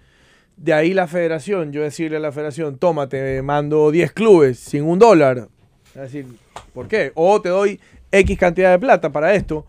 De 0.55 0.73
ahí 0.73 0.93
la 0.93 1.07
federación, 1.07 1.73
yo 1.73 1.81
decirle 1.81 2.17
a 2.17 2.19
la 2.21 2.31
federación, 2.31 2.77
toma, 2.77 3.09
te 3.09 3.41
mando 3.41 3.91
10 3.91 4.11
clubes 4.13 4.59
sin 4.59 4.83
un 4.83 4.97
dólar. 4.97 5.49
Es 5.87 6.01
decir, 6.01 6.27
¿por 6.73 6.87
qué? 6.87 7.11
O 7.15 7.41
te 7.41 7.49
doy 7.49 7.79
X 8.11 8.37
cantidad 8.37 8.71
de 8.71 8.79
plata 8.79 9.11
para 9.11 9.33
esto. 9.33 9.65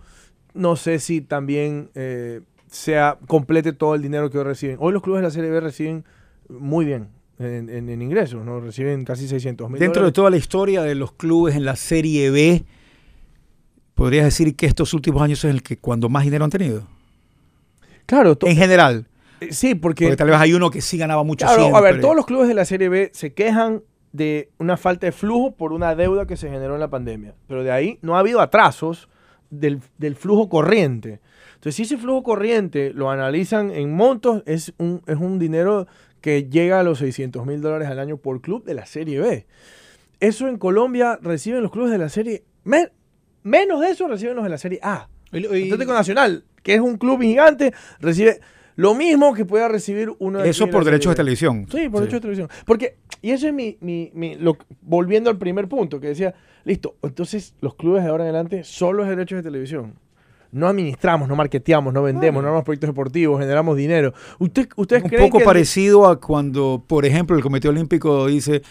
No 0.52 0.76
sé 0.76 1.00
si 1.00 1.20
también 1.20 1.90
eh, 1.94 2.42
sea 2.70 3.18
complete 3.26 3.72
todo 3.72 3.96
el 3.96 4.02
dinero 4.02 4.30
que 4.30 4.38
hoy 4.38 4.44
reciben. 4.44 4.76
Hoy 4.78 4.92
los 4.92 5.02
clubes 5.02 5.20
de 5.20 5.28
la 5.28 5.30
Serie 5.32 5.50
B 5.50 5.60
reciben 5.60 6.04
muy 6.48 6.84
bien 6.84 7.08
en, 7.38 7.68
en- 7.68 7.88
en 7.88 8.02
ingresos, 8.02 8.44
¿no? 8.44 8.60
Reciben 8.60 9.04
casi 9.04 9.26
600 9.28 9.70
mil 9.70 9.78
Dentro 9.80 10.04
de 10.04 10.12
toda 10.12 10.30
la 10.30 10.36
historia 10.36 10.82
de 10.82 10.94
los 10.94 11.12
clubes 11.12 11.54
en 11.56 11.64
la 11.64 11.76
Serie 11.76 12.30
B, 12.30 12.64
¿podrías 13.94 14.24
decir 14.24 14.54
que 14.56 14.66
estos 14.66 14.92
últimos 14.94 15.22
años 15.22 15.44
es 15.44 15.50
el 15.50 15.62
que 15.62 15.76
cuando 15.78 16.08
más 16.08 16.24
dinero 16.24 16.44
han 16.44 16.50
tenido? 16.50 16.86
Claro, 18.06 18.36
En 18.42 18.56
general. 18.56 19.06
eh, 19.40 19.48
sí, 19.52 19.74
porque... 19.74 20.04
Porque 20.06 20.16
tal 20.16 20.28
vez 20.30 20.38
hay 20.38 20.52
uno 20.52 20.70
que 20.70 20.80
sí 20.80 20.98
ganaba 20.98 21.22
mucho 21.24 21.46
Claro, 21.46 21.74
a 21.76 21.80
ver, 21.80 22.00
todos 22.00 22.14
los 22.16 22.26
clubes 22.26 22.48
de 22.48 22.54
la 22.54 22.64
Serie 22.64 22.88
B 22.88 23.10
se 23.14 23.32
quejan 23.32 23.82
de 24.12 24.50
una 24.58 24.76
falta 24.76 25.06
de 25.06 25.12
flujo 25.12 25.52
por 25.56 25.72
una 25.72 25.94
deuda 25.94 26.26
que 26.26 26.36
se 26.36 26.48
generó 26.50 26.74
en 26.74 26.80
la 26.80 26.88
pandemia. 26.90 27.34
Pero 27.48 27.64
de 27.64 27.72
ahí 27.72 27.98
no 28.02 28.16
ha 28.16 28.20
habido 28.20 28.40
atrasos 28.40 29.08
del, 29.50 29.80
del 29.98 30.14
flujo 30.16 30.48
corriente. 30.48 31.20
Entonces, 31.54 31.74
si 31.76 31.82
ese 31.82 31.96
flujo 31.96 32.22
corriente 32.22 32.92
lo 32.94 33.10
analizan 33.10 33.70
en 33.70 33.92
montos, 33.94 34.42
es 34.46 34.72
un, 34.78 35.02
es 35.06 35.16
un 35.16 35.38
dinero 35.38 35.86
que 36.24 36.44
llega 36.48 36.80
a 36.80 36.82
los 36.82 37.00
600 37.00 37.44
mil 37.44 37.60
dólares 37.60 37.86
al 37.86 37.98
año 37.98 38.16
por 38.16 38.40
club 38.40 38.64
de 38.64 38.72
la 38.72 38.86
Serie 38.86 39.20
B. 39.20 39.44
Eso 40.20 40.48
en 40.48 40.56
Colombia 40.56 41.18
reciben 41.20 41.60
los 41.62 41.70
clubes 41.70 41.90
de 41.90 41.98
la 41.98 42.08
Serie... 42.08 42.44
me- 42.64 42.88
menos 43.42 43.82
de 43.82 43.90
eso 43.90 44.08
reciben 44.08 44.34
los 44.34 44.42
de 44.44 44.48
la 44.48 44.56
Serie 44.56 44.78
A. 44.82 45.10
Y- 45.32 45.40
y- 45.40 45.44
El 45.44 45.72
Atlético 45.74 45.92
Nacional, 45.92 46.44
que 46.62 46.76
es 46.76 46.80
un 46.80 46.96
club 46.96 47.20
gigante, 47.20 47.74
recibe 48.00 48.40
lo 48.76 48.94
mismo 48.94 49.34
que 49.34 49.44
pueda 49.44 49.68
recibir 49.68 50.12
uno 50.18 50.38
de 50.40 50.48
Eso 50.48 50.70
por 50.70 50.82
derechos 50.86 51.12
de 51.12 51.16
televisión. 51.16 51.66
Sí, 51.70 51.90
por 51.90 52.00
derechos 52.00 52.12
de 52.14 52.20
televisión. 52.20 52.48
Porque, 52.64 52.96
y 53.20 53.32
eso 53.32 53.46
es 53.48 53.52
mi, 53.52 53.76
mi, 53.82 54.10
mi- 54.14 54.36
lo- 54.36 54.56
volviendo 54.80 55.28
al 55.28 55.36
primer 55.36 55.68
punto, 55.68 56.00
que 56.00 56.06
decía, 56.06 56.34
listo, 56.64 56.96
entonces 57.02 57.54
los 57.60 57.74
clubes 57.74 58.02
de 58.02 58.08
ahora 58.08 58.24
en 58.24 58.30
adelante 58.30 58.64
son 58.64 58.96
los 58.96 59.06
derechos 59.06 59.36
de 59.36 59.42
televisión. 59.42 59.98
No 60.54 60.68
administramos, 60.68 61.28
no 61.28 61.36
marketeamos, 61.36 61.92
no 61.92 62.02
vendemos, 62.02 62.42
no 62.42 62.48
armamos 62.48 62.64
proyectos 62.64 62.88
deportivos, 62.90 63.40
generamos 63.40 63.76
dinero. 63.76 64.14
¿Usted, 64.38 64.68
¿Ustedes 64.76 65.02
Un 65.02 65.08
creen 65.08 65.24
poco 65.24 65.38
que 65.38 65.44
parecido 65.44 66.06
a 66.06 66.20
cuando, 66.20 66.82
por 66.86 67.04
ejemplo, 67.04 67.36
el 67.36 67.42
Comité 67.42 67.68
Olímpico 67.68 68.26
dice, 68.28 68.62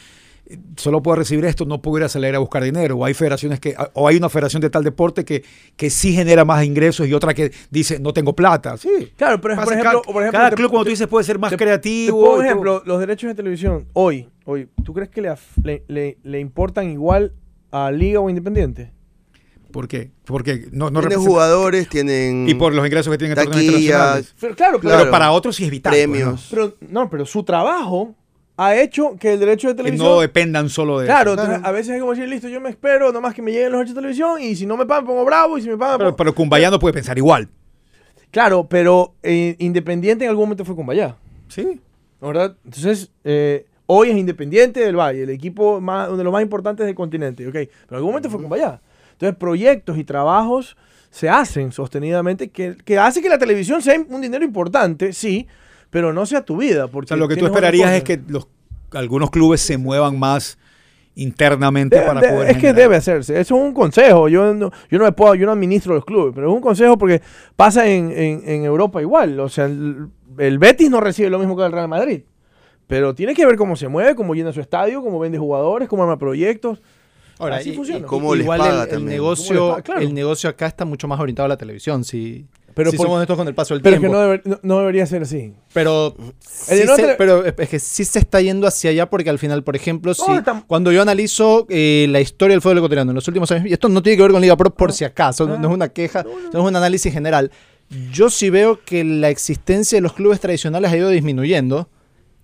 solo 0.78 1.02
puedo 1.02 1.16
recibir 1.18 1.46
esto, 1.46 1.66
no 1.66 1.82
puedo 1.82 1.98
ir 2.00 2.04
a 2.04 2.10
salir 2.10 2.34
a 2.36 2.40
buscar 2.40 2.64
dinero. 2.64 2.98
O 2.98 3.06
hay 3.06 3.14
federaciones 3.14 3.60
que, 3.60 3.76
o 3.94 4.08
hay 4.08 4.18
una 4.18 4.30
federación 4.30 4.62
de 4.62 4.70
tal 4.70 4.84
deporte 4.84 5.26
que, 5.26 5.44
que 5.76 5.90
sí 5.90 6.14
genera 6.14 6.46
más 6.46 6.64
ingresos 6.64 7.08
y 7.08 7.14
otra 7.14 7.34
que 7.34 7.52
dice, 7.70 8.00
no 8.00 8.14
tengo 8.14 8.34
plata. 8.36 8.78
Sí. 8.78 9.12
Claro, 9.16 9.40
pero 9.42 9.56
Pasa 9.56 9.66
por 9.66 9.74
ejemplo, 9.74 9.92
cada, 10.02 10.14
por 10.14 10.22
ejemplo, 10.24 10.38
cada 10.40 10.50
te- 10.52 10.56
club, 10.56 10.70
como 10.72 10.84
tú 10.84 10.90
dices, 10.90 11.08
puede 11.08 11.26
ser 11.26 11.38
más 11.40 11.52
te- 11.52 11.58
creativo. 11.58 12.24
Todo. 12.24 12.44
ejemplo, 12.44 12.82
los 12.86 13.00
derechos 13.00 13.28
de 13.30 13.36
televisión, 13.36 13.88
hoy, 13.94 14.30
hoy, 14.46 14.70
¿tú 14.84 14.94
crees 14.94 15.10
que 15.10 15.22
le, 15.22 15.30
af- 15.32 15.64
le, 15.64 15.84
le- 15.88 16.18
le 16.24 16.40
importan 16.40 16.90
igual 16.90 17.34
a 17.72 17.92
Liga 17.92 18.20
o 18.20 18.30
Independiente? 18.30 18.92
¿Por 19.74 19.88
qué? 19.90 20.12
Porque 20.24 20.68
no, 20.72 20.90
no 20.92 21.00
Tienen 21.02 21.20
jugadores, 21.20 21.90
tienen 21.90 22.48
Y 22.48 22.54
por 22.54 22.74
los 22.74 22.86
ingresos 22.86 23.12
que 23.12 23.18
tienen 23.18 23.36
taquillas, 23.36 23.64
internacionales. 23.64 24.36
Pero 24.40 24.56
claro, 24.56 24.80
pero, 24.80 24.94
Claro. 24.96 25.12
para 25.12 25.32
otros 25.32 25.56
sí 25.58 25.66
es 25.66 25.72
vital. 25.72 25.92
pues, 25.94 26.08
¿no? 26.08 26.12
premios. 26.14 26.48
pero- 26.50 26.76
no, 26.90 27.10
pero 27.10 27.26
su 27.26 27.44
trabajo 27.44 28.14
ha 28.56 28.76
hecho 28.76 29.16
que 29.20 29.34
el 29.34 29.40
derecho 29.40 29.68
de 29.70 29.74
Que 29.74 29.78
televisión... 29.78 30.08
no 30.10 30.22
dependan 30.22 30.70
solo 30.70 31.00
de 31.00 31.08
Claro, 31.08 31.34
eso. 31.34 31.42
entonces, 31.42 31.66
a 31.68 31.72
veces 31.72 31.96
es 31.96 32.00
como 32.02 32.14
decir, 32.14 32.30
listo, 32.30 32.48
yo 32.48 32.62
me 32.62 32.70
espero, 32.70 33.12
nomás 33.12 33.34
que 33.34 33.42
me 33.42 33.52
lleguen 33.52 33.72
los 33.72 33.80
derechos 33.80 33.96
de 33.96 34.02
televisión 34.02 34.40
y 34.42 34.56
si 34.56 34.68
no 34.68 34.78
me 34.78 34.86
pagan, 34.86 35.06
pongo 35.08 35.26
bravo 35.26 35.58
y 35.58 35.64
si 35.64 35.70
me 35.70 35.76
pagan, 35.78 35.98
Pero, 35.98 36.10
pongo- 36.12 36.18
pero 36.18 36.36
Cumbaya 36.36 36.70
no 36.70 36.78
puede 36.78 36.94
pensar 36.94 37.18
igual. 37.18 37.50
Claro, 38.30 38.68
pero 38.70 39.16
eh, 39.24 39.56
Independiente 39.58 40.24
en 40.26 40.30
algún 40.30 40.46
momento 40.46 40.64
fue 40.66 40.76
Vallá, 40.86 41.18
Sí. 41.48 41.82
¿verdad? 42.22 42.56
Entonces, 42.64 43.10
eh, 43.24 43.66
hoy 43.88 44.10
es 44.12 44.18
Independiente 44.18 44.82
del 44.82 44.96
Valle, 44.96 45.24
el 45.24 45.30
equipo 45.32 45.82
más, 45.82 46.08
uno 46.10 46.18
de 46.18 46.24
los 46.24 46.32
más 46.34 46.44
importantes 46.44 46.86
del 46.86 46.94
continente, 46.96 47.48
¿ok? 47.48 47.54
Pero 47.54 47.68
en 47.90 47.96
algún 47.96 48.12
momento 48.12 48.30
fue 48.30 48.40
con 48.40 48.50
Vallá. 48.52 48.80
Entonces, 49.28 49.40
proyectos 49.40 49.98
y 49.98 50.04
trabajos 50.04 50.76
se 51.10 51.30
hacen 51.30 51.72
sostenidamente 51.72 52.50
que, 52.50 52.76
que 52.84 52.98
hace 53.00 53.22
que 53.22 53.30
la 53.30 53.38
televisión 53.38 53.82
sea 53.82 53.96
un 54.10 54.22
dinero 54.22 54.44
importante, 54.44 55.14
sí, 55.14 55.48
pero 55.90 56.12
no 56.12 56.26
sea 56.26 56.44
tu 56.44 56.58
vida. 56.58 56.88
Porque 56.88 57.06
O 57.06 57.08
sea, 57.10 57.18
lo 57.18 57.28
que 57.28 57.36
tú 57.38 57.46
esperarías 57.46 57.92
es 57.94 58.04
que 58.04 58.20
los, 58.28 58.48
algunos 58.92 59.30
clubes 59.30 59.62
se 59.62 59.78
muevan 59.78 60.18
más 60.20 60.58
internamente 61.16 62.00
De- 62.00 62.02
para 62.06 62.22
de- 62.22 62.30
poder 62.30 62.50
es 62.52 62.58
que 62.58 62.74
debe 62.74 62.96
hacerse. 62.96 63.40
Eso 63.40 63.56
es 63.56 63.62
un 63.62 63.74
consejo. 63.74 64.28
Yo 64.30 64.54
no, 64.54 64.72
yo 64.90 64.98
no 65.00 65.06
me 65.06 65.12
puedo, 65.12 65.36
yo 65.36 65.46
no 65.46 65.52
administro 65.52 65.94
los 65.94 66.06
clubes, 66.06 66.34
pero 66.34 66.50
es 66.50 66.54
un 66.56 66.62
consejo 66.62 66.98
porque 66.98 67.22
pasa 67.56 67.88
en, 67.88 68.12
en- 68.12 68.42
en 68.50 68.66
Europa 68.66 69.02
igual. 69.02 69.40
O 69.40 69.50
sea, 69.50 69.66
el, 69.66 70.08
el 70.40 70.58
Betis 70.58 70.90
no 70.90 71.00
recibe 71.00 71.30
lo 71.30 71.40
mismo 71.40 71.56
que 71.56 71.64
el 71.64 71.72
Real 71.72 71.88
Madrid. 71.88 72.22
Pero 72.88 73.16
tiene 73.16 73.34
que 73.34 73.46
ver 73.46 73.56
cómo 73.56 73.76
se 73.76 73.88
mueve, 73.88 74.16
cómo 74.16 74.34
llena 74.36 74.52
su 74.52 74.60
estadio, 74.60 75.02
cómo 75.02 75.20
vende 75.20 75.38
jugadores, 75.38 75.88
cómo 75.88 76.04
arma 76.04 76.18
proyectos. 76.18 76.82
Ahora, 77.40 77.58
Así 77.58 77.72
y- 77.72 77.74
funciona. 77.76 78.00
y- 78.00 78.04
¿Cómo 78.04 78.36
les 78.36 78.44
igual 78.44 78.60
paga 78.60 78.84
el, 78.92 79.06
negocio, 79.06 79.56
¿Cómo 79.56 79.66
les 79.68 79.72
paga? 79.74 79.84
Claro. 79.84 80.02
el 80.02 80.14
negocio 80.14 80.50
acá 80.50 80.68
está 80.68 80.86
mucho 80.86 81.08
más 81.08 81.20
orientado 81.20 81.46
a 81.46 81.50
la 81.50 81.58
televisión. 81.58 82.04
Si, 82.04 82.46
Pero 82.76 82.90
si 82.92 82.98
por- 82.98 83.06
somos 83.08 83.22
estos 83.22 83.38
con 83.38 83.48
el 83.48 83.54
paso 83.56 83.74
del 83.74 83.82
Pero 83.84 83.96
es 83.96 84.02
que 84.02 84.08
tiempo. 84.08 84.18
no, 84.18 84.24
deber- 84.28 84.42
no- 84.46 84.60
no 84.64 84.80
debería 84.80 85.06
ser 85.06 85.24
así. 85.24 85.54
Pero, 85.74 86.16
sí 86.40 86.82
no 86.86 86.96
se- 86.96 87.02
tele- 87.04 87.16
pero 87.18 87.46
es 87.46 87.70
que 87.70 87.80
sí 87.80 88.06
se 88.06 88.20
está 88.20 88.40
yendo 88.42 88.66
hacia 88.68 88.90
allá 88.92 89.10
porque 89.10 89.30
al 89.30 89.38
final, 89.40 89.64
por 89.64 89.76
ejemplo, 89.76 90.14
si, 90.14 90.24
cuando 90.68 90.92
yo 90.92 91.02
analizo 91.02 91.66
eh, 91.70 92.08
la 92.10 92.20
historia 92.22 92.54
del 92.56 92.62
fútbol 92.62 92.78
ecuatoriano 92.78 93.12
en 93.12 93.16
los 93.16 93.28
últimos 93.28 93.52
años, 93.52 93.68
y 93.68 93.74
esto 93.74 93.90
no 93.90 94.02
tiene 94.02 94.18
que 94.18 94.24
ver 94.24 94.32
con 94.32 94.42
Liga 94.42 94.56
Pro 94.58 94.74
por 94.74 94.92
si 94.94 95.04
acaso, 95.04 95.48
no, 95.48 95.58
no 95.58 95.68
es 95.70 95.74
una 95.74 95.90
queja, 95.90 96.24
no, 96.24 96.60
es 96.60 96.66
un 96.66 96.76
análisis 96.76 97.12
general. 97.14 97.52
Yo 98.12 98.30
sí 98.32 98.50
veo 98.50 98.80
que 98.84 99.04
la 99.04 99.30
existencia 99.30 99.98
de 99.98 100.02
los 100.02 100.14
clubes 100.14 100.40
tradicionales 100.40 100.92
ha 100.92 100.98
ido 100.98 101.10
disminuyendo 101.10 101.90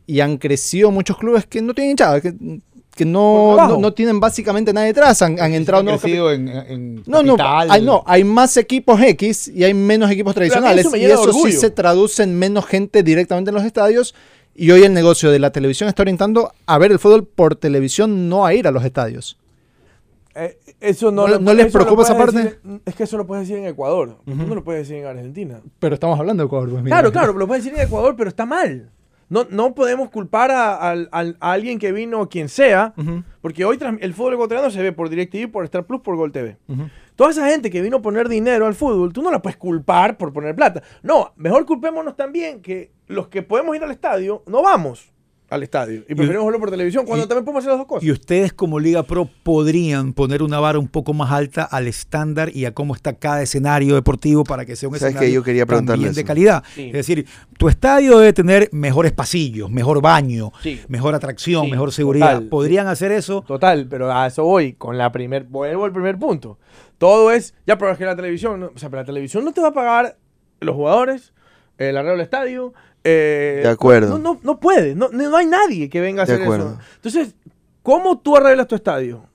y 0.05 0.19
han 0.22 0.38
crecido 0.38 0.91
muchos 0.91 1.17
clubes 1.17 1.46
que 1.48 1.62
no 1.62 1.74
tienen 1.74 1.91
hinchada, 1.91 2.19
que, 2.22 2.34
que 2.99 3.05
no, 3.05 3.55
no, 3.55 3.77
no 3.77 3.93
tienen 3.93 4.19
básicamente 4.19 4.73
nada 4.73 4.85
detrás, 4.85 5.21
han, 5.21 5.39
han 5.39 5.53
entrado 5.53 5.81
nuevos 5.83 6.01
crecido 6.01 6.31
en, 6.31 6.47
en 6.49 7.03
no, 7.07 7.23
no, 7.23 7.35
hay, 7.39 7.81
no, 7.81 8.03
hay 8.05 8.23
más 8.23 8.55
equipos 8.57 9.01
X 9.01 9.47
y 9.47 9.63
hay 9.63 9.73
menos 9.73 10.11
equipos 10.11 10.35
tradicionales. 10.35 10.85
eso 10.85 10.95
y 10.97 11.05
eso 11.05 11.31
sí 11.33 11.51
se 11.53 11.69
traduce 11.71 12.23
en 12.23 12.37
menos 12.37 12.65
gente 12.65 13.01
directamente 13.03 13.49
en 13.49 13.55
los 13.55 13.63
estadios. 13.63 14.13
Y 14.55 14.71
hoy 14.71 14.83
el 14.83 14.93
negocio 14.93 15.31
de 15.31 15.39
la 15.39 15.51
televisión 15.51 15.87
está 15.87 16.01
orientando 16.03 16.51
a 16.65 16.77
ver 16.77 16.91
el 16.91 16.99
fútbol 16.99 17.25
por 17.25 17.55
televisión, 17.55 18.27
no 18.27 18.45
a 18.45 18.53
ir 18.53 18.67
a 18.67 18.71
los 18.71 18.83
estadios. 18.83 19.37
Eh, 20.35 20.57
eso 20.81 21.11
no, 21.11 21.23
¿No- 21.23 21.33
lo- 21.35 21.39
no 21.39 21.53
les 21.53 21.67
eso 21.67 21.77
preocupa 21.79 22.03
esa 22.03 22.17
parte? 22.17 22.37
decir- 22.43 22.81
es 22.85 22.95
que 22.95 23.03
eso 23.03 23.17
lo 23.17 23.25
puedes 23.25 23.47
decir 23.47 23.63
en 23.63 23.69
Ecuador. 23.69 24.17
No 24.25 24.55
lo 24.55 24.63
puedes 24.63 24.87
decir 24.87 25.01
en 25.03 25.07
Argentina. 25.09 25.61
Pero 25.79 25.93
estamos 25.95 26.19
hablando 26.19 26.43
de 26.43 26.47
Ecuador. 26.47 26.69
pues, 26.69 26.83
mira. 26.83 26.95
Claro, 26.97 27.11
claro, 27.11 27.33
lo 27.33 27.47
puedes 27.47 27.63
decir 27.63 27.79
en 27.79 27.85
Ecuador, 27.87 28.15
pero 28.17 28.29
está 28.29 28.45
mal. 28.45 28.89
No, 29.29 29.45
no 29.50 29.75
podemos 29.75 30.09
culpar 30.09 30.51
a, 30.51 30.91
a 30.91 31.33
alguien 31.39 31.77
que 31.79 31.91
vino, 31.91 32.27
quien 32.29 32.50
sea, 32.50 32.93
porque 33.41 33.63
hoy 33.63 33.77
el 34.01 34.13
fútbol 34.13 34.33
ecuatoriano 34.33 34.69
se 34.71 34.81
ve 34.81 34.91
por 34.91 35.09
DirecTV, 35.09 35.51
por 35.51 35.63
Star 35.65 35.86
Plus, 35.86 36.01
por 36.01 36.15
Gol 36.15 36.31
TV. 36.31 36.57
Toda 37.15 37.31
esa 37.31 37.48
gente 37.50 37.69
que 37.69 37.81
vino 37.81 37.98
a 37.98 38.01
poner 38.01 38.27
dinero 38.29 38.65
al 38.65 38.75
fútbol, 38.75 39.13
tú 39.13 39.21
no 39.21 39.29
la 39.29 39.41
puedes 39.41 39.57
culpar 39.57 40.17
por 40.17 40.33
poner 40.33 40.55
plata. 40.55 40.81
No, 41.03 41.33
mejor 41.36 41.65
culpémonos 41.65 42.15
también 42.15 42.62
que 42.62 42.91
los 43.07 43.27
que 43.27 43.43
podemos 43.43 43.75
ir 43.75 43.83
al 43.83 43.91
estadio, 43.91 44.43
no 44.48 44.63
vamos 44.63 45.12
al 45.49 45.63
estadio. 45.63 46.03
Y 46.07 46.15
preferimos 46.15 46.45
verlo 46.45 46.59
por 46.59 46.69
televisión, 46.71 47.05
cuando 47.05 47.25
y- 47.25 47.27
también 47.27 47.45
podemos 47.45 47.61
hacer 47.63 47.71
las 47.71 47.79
dos 47.79 47.87
cosas. 47.87 48.03
Y 48.03 48.11
ustedes 48.11 48.53
como 48.53 48.79
Liga 48.79 49.03
Pro 49.03 49.29
podrían 49.43 50.13
poner 50.13 50.43
una 50.43 50.59
vara 50.59 50.77
un 50.79 50.87
poco 50.87 51.13
más 51.13 51.31
alta 51.31 51.63
al 51.63 51.87
estándar 51.87 52.51
y 52.55 52.65
a 52.65 52.73
cómo 52.73 52.95
está 52.95 53.13
cada 53.13 53.41
escenario 53.41 53.95
deportivo 53.95 54.43
para 54.43 54.65
que 54.65 54.75
sea 54.75 54.89
un 54.89 54.95
¿Sabes 54.95 55.13
qué? 55.13 55.17
escenario 55.17 55.39
Yo 55.39 55.43
quería 55.43 55.65
también 55.65 56.13
de 56.13 56.23
calidad. 56.23 56.63
Sí. 56.75 56.87
Es 56.87 56.93
decir, 56.93 57.25
tu 57.57 57.67
estadio 57.67 58.19
debe 58.19 58.33
tener 58.33 58.69
mejores 58.71 59.11
pasillos, 59.11 59.69
mejor 59.71 60.01
baño, 60.01 60.51
Sí. 60.61 60.79
mejor 60.87 61.15
atracción, 61.15 61.65
Sí, 61.65 61.71
mejor 61.71 61.91
seguridad. 61.91 62.33
total. 62.35 62.49
¿Podrían 62.49 62.87
hacer 62.87 63.11
eso? 63.11 63.43
Total, 63.47 63.87
pero 63.89 64.11
a 64.11 64.27
eso 64.27 64.43
voy, 64.43 64.73
con 64.73 64.97
la 64.97 65.11
primer, 65.11 65.43
vuelvo 65.45 65.85
al 65.85 65.91
primer 65.91 66.17
punto. 66.19 66.59
Todo 66.97 67.31
es, 67.31 67.53
ya, 67.65 67.77
pero 67.77 67.91
es 67.91 67.97
que 67.97 68.05
la 68.05 68.15
televisión, 68.15 68.59
no- 68.59 68.71
o 68.75 68.77
sea, 68.77 68.89
pero 68.89 69.01
la 69.01 69.05
televisión 69.05 69.43
no 69.45 69.51
te 69.53 69.61
va 69.61 69.69
a 69.69 69.73
pagar 69.73 70.17
los 70.59 70.75
jugadores, 70.75 71.33
el 71.79 71.98
arreglo 71.98 72.13
del 72.17 72.21
estadio. 72.21 72.74
eh, 73.03 73.62
De 73.63 73.69
acuerdo. 73.69 74.17
No, 74.17 74.33
no, 74.36 74.39
no 74.43 74.59
puede, 74.59 74.93
no, 74.95 75.09
no 75.09 75.36
hay 75.38 75.45
nadie 75.48 75.89
que 75.89 76.00
venga 76.01 76.24
a 76.24 76.25
De 76.25 76.33
hacer 76.33 76.43
acuerdo. 76.43 76.74
eso. 76.74 76.79
Entonces, 76.95 77.36
¿cómo 77.81 78.19
tú 78.19 78.36
arreglas 78.38 78.67
tu 78.67 78.75
estadio? 78.75 79.25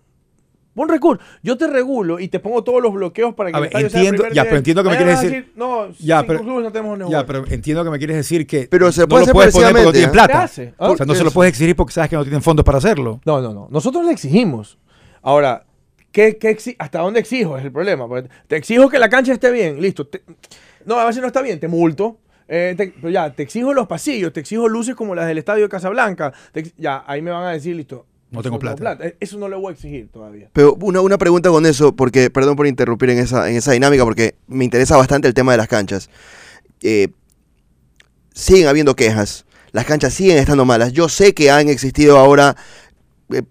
Pon 0.74 0.88
recurso. 0.88 1.22
Yo 1.42 1.56
te 1.56 1.68
regulo 1.68 2.18
y 2.18 2.26
te 2.26 2.40
pongo 2.40 2.64
todos 2.64 2.82
los 2.82 2.92
bloqueos 2.92 3.32
para 3.34 3.50
que 3.50 3.56
A 3.56 3.58
el 3.58 3.62
ver, 3.62 3.68
estadio 3.68 3.90
sea 3.90 4.00
de 4.00 4.06
entiendo- 4.08 4.22
primer 4.24 4.34
ya, 4.36 4.42
pero 4.44 4.56
entiendo 4.56 4.82
que 4.82 4.88
me 4.90 4.96
quieres 4.96 5.18
a 5.18 5.22
decir- 5.22 5.52
No, 5.54 5.88
Ya, 6.00 6.26
pero- 6.26 6.40
clubes 6.40 6.64
no 6.64 6.72
tenemos 6.72 6.98
Ya, 6.98 7.04
negocio. 7.06 7.26
pero 7.26 7.44
entiendo 7.54 7.84
que 7.84 7.90
me 7.90 7.98
quieres 7.98 8.16
decir 8.16 8.44
que 8.46 8.66
Pero 8.68 8.90
se 8.90 9.02
no 9.02 9.08
puede 9.08 9.20
lo 9.20 9.22
hacer 9.24 9.34
puedes 9.34 9.52
poner 9.54 9.68
porque 9.70 9.84
no 9.84 9.92
tienen 9.92 10.10
progresivamente, 10.10 10.74
plata. 10.76 10.92
O 10.92 10.96
sea, 10.96 11.06
no 11.06 11.14
se 11.14 11.22
lo 11.24 11.30
puedes 11.30 11.50
exigir 11.50 11.76
porque 11.76 11.92
sabes 11.92 12.10
que 12.10 12.16
no 12.16 12.24
tienen 12.24 12.42
fondos 12.42 12.64
para 12.64 12.78
hacerlo. 12.78 13.20
No, 13.24 13.40
no, 13.40 13.54
no. 13.54 13.68
Nosotros 13.70 14.04
le 14.04 14.10
exigimos. 14.10 14.76
Ahora, 15.22 15.64
¿qué, 16.10 16.38
qué 16.38 16.50
exi- 16.56 16.74
¿hasta 16.80 16.98
dónde 16.98 17.20
exijo? 17.20 17.56
Es 17.56 17.64
el 17.64 17.70
problema. 17.70 18.08
Porque 18.08 18.28
te 18.48 18.56
exijo 18.56 18.88
que 18.88 18.98
la 18.98 19.08
cancha 19.08 19.32
esté 19.32 19.52
bien. 19.52 19.80
Listo. 19.80 20.08
Te- 20.08 20.22
no, 20.86 20.96
a 20.98 21.04
veces 21.04 21.20
no 21.22 21.28
está 21.28 21.40
bien. 21.40 21.60
Te 21.60 21.68
multo. 21.68 22.18
Eh, 22.48 22.74
te- 22.76 22.88
pero 23.00 23.10
ya, 23.10 23.32
te 23.32 23.42
exijo 23.42 23.72
los 23.72 23.86
pasillos. 23.86 24.32
Te 24.32 24.40
exijo 24.40 24.68
luces 24.68 24.94
como 24.94 25.14
las 25.14 25.26
del 25.26 25.38
Estadio 25.38 25.62
de 25.64 25.68
Casablanca. 25.68 26.32
te 26.52 26.72
ya, 26.76 27.04
ahí 27.06 27.22
me 27.22 27.30
van 27.30 27.44
a 27.46 27.50
decir, 27.52 27.74
listo. 27.76 28.06
No 28.30 28.42
tengo 28.42 28.58
plata. 28.58 28.98
Eh, 29.00 29.16
Eso 29.20 29.38
no 29.38 29.48
le 29.48 29.54
voy 29.56 29.70
a 29.70 29.74
exigir 29.74 30.08
todavía. 30.10 30.48
Pero 30.52 30.74
una, 30.80 31.00
una 31.00 31.18
pregunta 31.18 31.50
con 31.50 31.64
eso, 31.66 31.94
porque, 31.94 32.30
perdón 32.30 32.56
por 32.56 32.66
interrumpir 32.66 33.10
en 33.10 33.18
esa, 33.18 33.48
en 33.48 33.56
esa 33.56 33.70
dinámica, 33.72 34.02
porque 34.04 34.34
me 34.48 34.64
interesa 34.64 34.96
bastante 34.96 35.28
el 35.28 35.34
tema 35.34 35.52
de 35.52 35.58
las 35.58 35.68
canchas. 35.68 36.10
Eh, 36.82 37.08
siguen 38.32 38.66
habiendo 38.66 38.96
quejas, 38.96 39.46
las 39.72 39.84
canchas 39.84 40.14
siguen 40.14 40.38
estando 40.38 40.64
malas. 40.64 40.92
Yo 40.92 41.08
sé 41.08 41.32
que 41.34 41.50
han 41.50 41.68
existido 41.68 42.18
ahora 42.18 42.56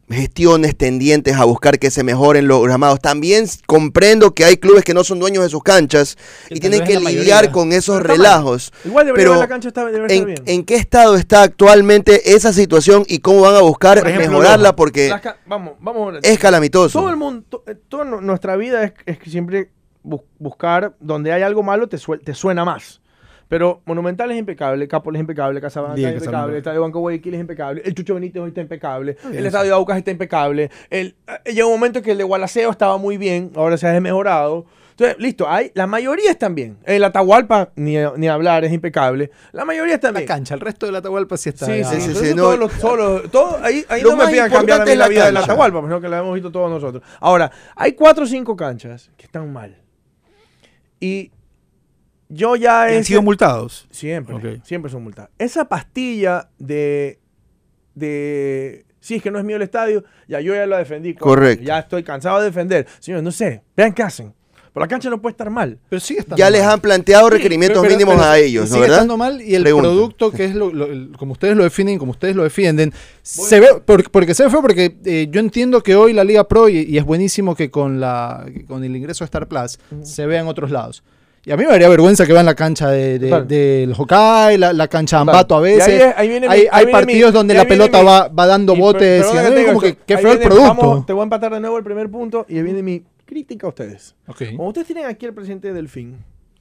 gestiones 0.10 0.78
tendientes 0.78 1.36
a 1.36 1.46
buscar 1.46 1.80
que 1.80 1.92
se 1.92 2.04
mejoren 2.04 2.48
los 2.48 2.68
llamados. 2.68 3.00
También 3.00 3.46
comprendo 3.66 4.34
que 4.34 4.46
hay 4.46 4.58
clubes 4.58 4.84
que 4.84 4.94
no 4.94 5.04
son 5.04 5.20
dueños 5.20 5.44
de 5.44 5.50
sus 5.50 5.64
canchas 5.64 6.16
Que 6.48 6.56
y 6.56 6.60
tienen 6.60 6.84
que 6.84 7.00
lidiar 7.00 7.52
con 7.52 7.74
esos 7.74 7.98
Pero 8.02 8.14
relajos. 8.14 8.72
Igual 8.86 9.06
debería 9.08 9.24
Pero 9.24 9.34
haber 9.34 9.44
la 9.44 9.48
cancha 9.50 9.68
está, 9.70 9.90
estar 9.90 10.12
¿En, 10.12 10.26
bien. 10.26 10.38
en 10.46 10.64
qué 10.64 10.76
estado 10.76 11.16
está 11.16 11.42
actualmente 11.44 12.34
esa 12.36 12.54
situación 12.54 13.04
y 13.08 13.20
cómo 13.20 13.42
van 13.42 13.56
a 13.56 13.62
buscar 13.62 14.00
Por 14.00 14.08
ejemplo, 14.08 14.30
mejorarla? 14.32 14.76
Porque 14.76 15.14
vamos, 15.46 15.74
vamos 15.80 16.16
es 16.22 16.40
calamitoso. 16.40 17.00
Todo 17.00 17.10
el 17.10 17.18
mundo, 17.18 17.64
eh, 17.68 17.76
toda 17.90 18.06
nu- 18.06 18.22
nuestra 18.22 18.56
vida 18.56 18.84
es, 18.84 18.94
es 19.06 19.18
que 19.20 19.30
siempre 19.30 19.70
bu- 20.04 20.24
buscar 20.40 20.96
donde 21.00 21.32
hay 21.34 21.42
algo 21.42 21.64
malo 21.64 21.88
te 21.88 22.34
suena 22.34 22.66
más. 22.66 23.02
Pero 23.48 23.82
Monumental 23.86 24.32
es 24.32 24.38
impecable, 24.38 24.88
Capol 24.88 25.16
es 25.16 25.20
impecable, 25.20 25.62
Casablanca 25.62 25.96
Bien, 25.96 26.10
es 26.10 26.16
impecable, 26.24 26.54
el 26.54 26.58
Estadio 26.58 26.82
Banco 26.82 27.00
Guayaquil 27.00 27.34
es 27.36 27.40
impecable, 27.42 27.82
el 27.86 27.94
Chucho 27.94 28.16
Benítez 28.16 28.42
hoy 28.42 28.50
está 28.50 28.62
impecable, 28.62 29.18
el 29.26 29.32
Bien, 29.32 29.46
Estadio 29.46 29.76
Aucas 29.76 29.98
está 29.98 30.12
impecable. 30.12 30.70
El, 30.90 31.16
eh, 31.46 31.52
llega 31.52 31.66
un 31.68 31.74
momento 31.74 32.02
que 32.02 32.12
el 32.12 32.18
de 32.18 32.24
Gualaceo 32.24 32.72
estaba 32.72 32.98
muy 32.98 33.18
bien, 33.18 33.52
ahora 33.56 33.78
se 33.78 33.88
ha 33.88 34.00
mejorado. 34.02 34.66
Entonces, 34.92 35.18
listo, 35.18 35.50
hay, 35.50 35.72
la 35.74 35.88
mayoría 35.88 36.30
están 36.30 36.54
bien. 36.54 36.78
El 36.84 37.04
Atahualpa, 37.04 37.72
ni, 37.76 37.96
ni 38.16 38.28
hablar, 38.28 38.64
es 38.64 38.72
impecable. 38.72 39.32
La 39.52 39.66
mayoría 39.66 39.96
están 39.96 40.14
La 40.14 40.20
bien. 40.20 40.28
cancha, 40.28 40.54
el 40.54 40.60
resto 40.60 40.86
de 40.86 40.92
la 40.92 41.00
Atahualpa 41.00 41.36
sí 41.36 41.50
está. 41.50 41.66
Sí, 41.66 41.80
ya. 41.80 41.86
sí, 41.86 42.00
sí, 42.00 42.14
sí. 42.14 42.36
no. 42.36 42.44
todos 42.44 42.60
los- 42.60 42.74
todos 42.80 42.98
los- 43.24 43.32
todo- 43.32 43.58
ahí 43.64 43.84
ahí 43.90 44.04
Lo 44.04 44.12
no 44.12 44.18
me 44.18 44.28
pidan 44.32 44.52
cambiar 44.52 44.82
a 44.82 44.86
mí 44.86 44.92
la 44.92 44.96
la 44.98 45.08
vida 45.08 45.26
de 45.26 45.32
la 45.32 45.40
cancha. 45.40 45.52
Atahualpa, 45.54 45.80
pues 45.82 45.90
no, 45.90 46.00
que 46.00 46.08
la 46.10 46.20
hemos 46.20 46.36
visto 46.36 46.52
todos 46.52 46.70
nosotros. 46.70 47.04
Ahora, 47.20 47.52
hay 47.76 47.94
cuatro 47.94 48.26
o 48.26 48.28
cinco 48.28 48.56
canchas 48.56 49.10
que 49.18 49.26
están 49.26 49.52
mal. 49.52 49.76
Y 51.00 51.32
yo 52.34 52.56
ya 52.56 52.84
¿Han 52.84 52.94
he... 52.94 53.04
sido 53.04 53.22
multados? 53.22 53.88
Siempre, 53.92 54.62
siempre 54.64 54.92
son 54.92 55.04
multadas. 55.04 55.30
Esa 55.38 55.66
pastilla 55.66 56.50
de... 56.60 57.20
de 57.96 58.86
si 59.00 59.16
es 59.16 59.22
que 59.24 59.32
no 59.32 59.38
es 59.38 59.44
mío 59.46 59.58
el 59.58 59.62
estadio, 59.62 60.04
ya 60.30 60.40
yo 60.40 60.54
ya 60.56 60.66
lo 60.66 60.78
defendí. 60.78 61.14
Correcto. 61.14 61.64
Ya 61.66 61.80
estoy 61.80 62.04
cansado 62.04 62.40
de 62.40 62.46
defender. 62.46 62.88
Señores, 63.00 63.24
no 63.24 63.32
sé, 63.32 63.62
vean 63.76 63.94
qué 63.94 64.02
hacen. 64.04 64.34
Pero 64.74 64.86
la 64.86 64.88
cancha 64.88 65.10
no 65.10 65.22
puede 65.22 65.34
estar 65.34 65.50
mal. 65.52 65.78
Pero 65.90 66.00
sigue 66.00 66.22
estando 66.22 66.38
Ya 66.38 66.46
mal. 66.46 66.54
les 66.54 66.62
han 66.64 66.80
planteado 66.80 67.30
requerimientos 67.30 67.82
pero- 67.82 67.92
mínimos 67.94 68.16
pero 68.16 68.26
a 68.28 68.40
ellos, 68.40 68.64
¿no 68.64 68.68
sigue 68.70 68.80
verdad? 68.82 68.96
estando 68.98 69.18
mal 69.18 69.40
y 69.42 69.54
el 69.56 69.62
Pregunto. 69.62 69.90
producto 69.90 70.32
que 70.32 70.46
es 70.46 70.56
lo, 70.56 70.72
lo- 70.74 70.86
el- 70.86 71.12
como 71.18 71.34
ustedes 71.34 71.56
lo 71.56 71.64
definen, 71.64 72.00
como 72.00 72.12
ustedes 72.12 72.36
lo 72.36 72.42
defienden, 72.44 72.92
se 73.22 73.60
ve 73.60 73.68
por- 73.86 74.10
porque 74.10 74.34
se 74.34 74.46
ve 74.46 74.50
porque 74.50 74.96
eh, 75.06 75.28
yo 75.30 75.42
entiendo 75.42 75.84
que 75.84 75.96
hoy 75.96 76.14
la 76.14 76.24
Liga 76.24 76.48
Pro 76.48 76.70
y, 76.70 76.80
y 76.80 76.98
es 76.98 77.04
buenísimo 77.04 77.56
que 77.56 77.70
con 77.70 78.00
la 78.00 78.46
con 78.68 78.84
el 78.84 78.96
ingreso 78.96 79.24
a 79.24 79.26
Star 79.26 79.48
Plus 79.48 79.78
se 80.02 80.26
vea 80.26 80.40
en 80.42 80.48
otros 80.48 80.72
lados. 80.72 81.04
Y 81.46 81.52
a 81.52 81.58
mí 81.58 81.64
me 81.66 81.72
daría 81.72 81.90
vergüenza 81.90 82.26
que 82.26 82.32
vean 82.32 82.46
la 82.46 82.56
cancha 82.56 82.90
de, 82.90 83.20
de- 83.20 83.42
del 83.44 83.94
Hokkaido, 83.98 84.58
la, 84.60 84.72
la 84.74 84.88
cancha 84.88 85.18
de. 85.18 85.22
Ambato 85.22 85.56
a 85.56 85.60
ahí 85.60 85.76
veces. 85.76 86.14
ahí 86.16 86.28
viene 86.30 86.48
hay 86.72 86.86
partidos 86.88 87.32
mi- 87.34 87.38
donde 87.38 87.54
la 87.54 87.66
pelota 87.66 88.00
mi- 88.00 88.06
va, 88.06 88.28
va 88.30 88.48
dando 88.48 88.74
Y 88.76 88.80
botes 88.80 89.26
y, 89.30 89.54
que 89.56 89.66
como 89.66 89.82
que 89.82 89.98
qué 89.98 90.18
feo 90.18 90.32
el 90.34 90.40
producto. 90.40 90.68
vamos, 90.76 91.06
te 91.06 91.12
voy 91.14 91.20
a 91.22 91.24
empatar 91.24 91.54
de 91.54 91.60
nuevo 91.60 91.78
el 91.78 91.84
primer 91.84 92.10
punto 92.10 92.46
y 92.48 92.58
ahí 92.58 92.64
viene 92.64 92.82
mi 92.82 93.04
crítica 93.26 93.68
a 93.68 93.70
ustedes. 93.70 94.16
Ok. 94.28 94.42
Como 94.56 94.70
ustedes 94.70 94.88
tienen 94.88 95.06
aquí 95.06 95.26
el 95.26 95.34
presidente 95.34 95.68
de 95.68 95.74
Delfín, 95.74 96.18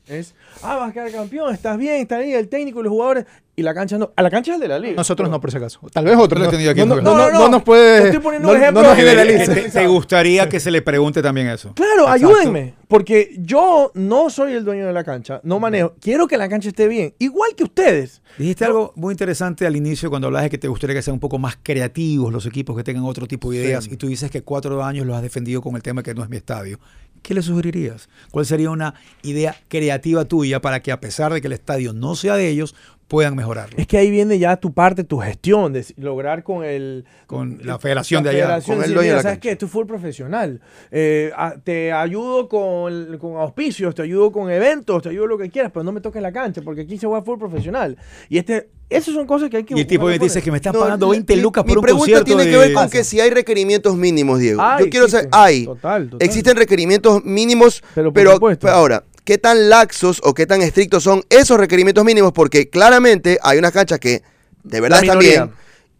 es, 0.06 0.34
ah, 0.62 0.76
vas 0.76 0.90
a 0.90 0.92
quedar 0.92 1.10
campeón, 1.12 1.54
estás 1.54 1.78
bien, 1.78 2.02
está 2.02 2.16
ahí 2.16 2.32
el 2.32 2.48
técnico 2.48 2.80
y 2.80 2.84
los 2.84 2.90
jugadores, 2.90 3.24
y 3.54 3.62
la 3.62 3.74
cancha 3.74 3.98
no. 3.98 4.10
A 4.16 4.22
la 4.22 4.30
cancha 4.30 4.52
es 4.52 4.54
el 4.56 4.62
de 4.62 4.68
la 4.68 4.78
liga. 4.78 4.94
Nosotros 4.96 5.28
no, 5.28 5.38
por 5.38 5.50
si 5.50 5.58
acaso. 5.58 5.78
Tal 5.92 6.06
vez 6.06 6.16
otros. 6.16 6.38
No 6.38 6.44
No, 6.44 6.44
entendido 6.46 6.70
aquí, 6.70 6.80
no, 6.80 6.86
no, 6.86 7.02
no, 7.02 7.16
no, 7.16 7.30
no, 7.30 7.38
no. 7.40 7.48
nos 7.50 7.62
puede. 7.62 8.00
Te 8.00 8.06
estoy 8.06 8.20
poniendo 8.22 8.48
no, 8.48 8.54
un 8.54 8.60
ejemplo 8.60 8.82
no 8.82 8.88
nos 8.88 8.96
de- 8.96 9.02
generalice. 9.02 9.54
que- 9.54 9.60
¿Te, 9.62 9.70
te 9.70 9.86
gustaría 9.86 10.48
que 10.48 10.58
se 10.58 10.70
le 10.70 10.80
pregunte 10.80 11.20
también 11.20 11.48
eso? 11.48 11.74
Claro, 11.74 12.04
Exacto. 12.04 12.12
ayúdenme, 12.28 12.74
porque 12.88 13.36
yo 13.38 13.90
no 13.94 14.30
soy 14.30 14.54
el 14.54 14.64
dueño 14.64 14.86
de 14.86 14.92
la 14.94 15.04
cancha, 15.04 15.40
no 15.44 15.60
manejo. 15.60 15.94
Quiero 16.00 16.26
que 16.26 16.38
la 16.38 16.48
cancha 16.48 16.68
esté 16.70 16.88
bien, 16.88 17.14
igual 17.18 17.54
que 17.54 17.64
ustedes. 17.64 18.22
Dijiste 18.38 18.64
algo 18.64 18.94
muy 18.96 19.12
interesante 19.12 19.66
al 19.66 19.76
inicio 19.76 20.08
cuando 20.08 20.28
hablabas 20.28 20.44
de 20.44 20.50
que 20.50 20.58
te 20.58 20.68
gustaría 20.68 20.96
que 20.96 21.02
sean 21.02 21.14
un 21.14 21.20
poco 21.20 21.38
más 21.38 21.58
creativos 21.62 22.32
los 22.32 22.46
equipos, 22.46 22.74
que 22.74 22.82
tengan 22.84 23.04
otro 23.04 23.26
tipo 23.26 23.50
de 23.50 23.58
ideas, 23.58 23.86
y 23.86 23.98
tú 23.98 24.06
dices 24.08 24.30
que 24.30 24.40
cuatro 24.42 24.82
años 24.82 25.04
los 25.06 25.14
has 25.14 25.22
defendido 25.22 25.60
con 25.60 25.76
el 25.76 25.82
tema 25.82 26.02
que 26.02 26.14
no 26.14 26.22
es 26.22 26.30
mi 26.30 26.38
estadio. 26.38 26.80
¿Qué 27.22 27.34
le 27.34 27.42
sugerirías? 27.42 28.08
¿Cuál 28.30 28.46
sería 28.46 28.70
una 28.70 28.94
idea 29.22 29.56
creativa 29.68 30.24
tuya 30.24 30.60
para 30.60 30.82
que 30.82 30.90
a 30.90 31.00
pesar 31.00 31.32
de 31.32 31.40
que 31.40 31.46
el 31.46 31.52
estadio 31.52 31.92
no 31.92 32.16
sea 32.16 32.34
de 32.34 32.48
ellos, 32.48 32.74
puedan 33.12 33.36
mejorarlo. 33.36 33.76
Es 33.76 33.86
que 33.86 33.98
ahí 33.98 34.10
viene 34.10 34.38
ya 34.38 34.56
tu 34.56 34.72
parte, 34.72 35.04
tu 35.04 35.18
gestión, 35.18 35.74
de 35.74 35.84
lograr 35.98 36.42
con 36.42 36.64
el... 36.64 37.04
Con 37.26 37.60
la 37.62 37.78
federación 37.78 38.22
de 38.24 38.30
allá, 38.30 38.44
federación, 38.46 38.76
con 38.76 38.76
el 38.76 38.80
decir, 38.88 38.94
dueño 38.94 39.08
de 39.10 39.12
mira, 39.12 39.16
la 39.18 39.22
¿sabes 39.22 39.38
qué? 39.38 39.50
Esto 39.50 39.66
es 39.66 39.72
full 39.72 39.84
profesional. 39.86 40.60
Eh, 40.90 41.30
a- 41.36 41.56
te 41.62 41.92
ayudo 41.92 42.48
con, 42.48 43.18
con 43.18 43.36
auspicios, 43.36 43.94
te 43.94 44.00
ayudo 44.00 44.32
con 44.32 44.50
eventos, 44.50 45.02
te 45.02 45.10
ayudo 45.10 45.26
lo 45.26 45.36
que 45.36 45.50
quieras, 45.50 45.70
pero 45.74 45.84
no 45.84 45.92
me 45.92 46.00
toques 46.00 46.22
la 46.22 46.32
cancha, 46.32 46.62
porque 46.62 46.80
aquí 46.80 46.96
se 46.96 47.06
juega 47.06 47.22
full 47.22 47.38
profesional. 47.38 47.98
Y 48.30 48.38
este, 48.38 48.70
esas 48.88 49.12
son 49.14 49.26
cosas 49.26 49.50
que 49.50 49.58
hay 49.58 49.64
que... 49.64 49.74
Y 49.76 49.80
el 49.80 49.86
tipo 49.86 50.06
me 50.06 50.18
dice 50.18 50.40
que 50.40 50.50
me 50.50 50.56
están 50.56 50.72
No, 50.72 50.80
pagando 50.80 51.08
mi- 51.08 51.12
20 51.16 51.36
mi- 51.36 51.42
lucas 51.42 51.64
mi 51.66 51.68
por 51.68 51.78
un 51.80 51.82
pregunta 51.82 52.00
concierto 52.00 52.24
tiene 52.24 52.44
de- 52.46 52.50
que 52.50 52.56
ver 52.56 52.72
con 52.72 52.88
que 52.88 53.04
si 53.04 53.20
hay 53.20 53.28
requerimientos 53.28 53.94
mínimos, 53.94 54.38
Diego. 54.38 54.62
Hay, 54.62 54.84
Yo 54.86 54.90
quiero 54.90 55.06
saber, 55.08 55.26
existen. 55.26 55.40
hay. 55.44 55.64
Total, 55.66 56.08
total. 56.08 56.26
Existen 56.26 56.56
requerimientos 56.56 57.22
mínimos, 57.24 57.82
Pero 57.94 58.10
pero, 58.12 58.38
ahora, 58.70 59.04
¿qué 59.24 59.38
tan 59.38 59.68
laxos 59.68 60.20
o 60.24 60.34
qué 60.34 60.46
tan 60.46 60.62
estrictos 60.62 61.02
son 61.02 61.22
esos 61.30 61.58
requerimientos 61.58 62.04
mínimos? 62.04 62.32
Porque 62.32 62.68
claramente 62.68 63.38
hay 63.42 63.58
unas 63.58 63.72
canchas 63.72 63.98
que 63.98 64.22
de 64.64 64.80
verdad 64.80 65.02
están 65.02 65.18
bien 65.18 65.50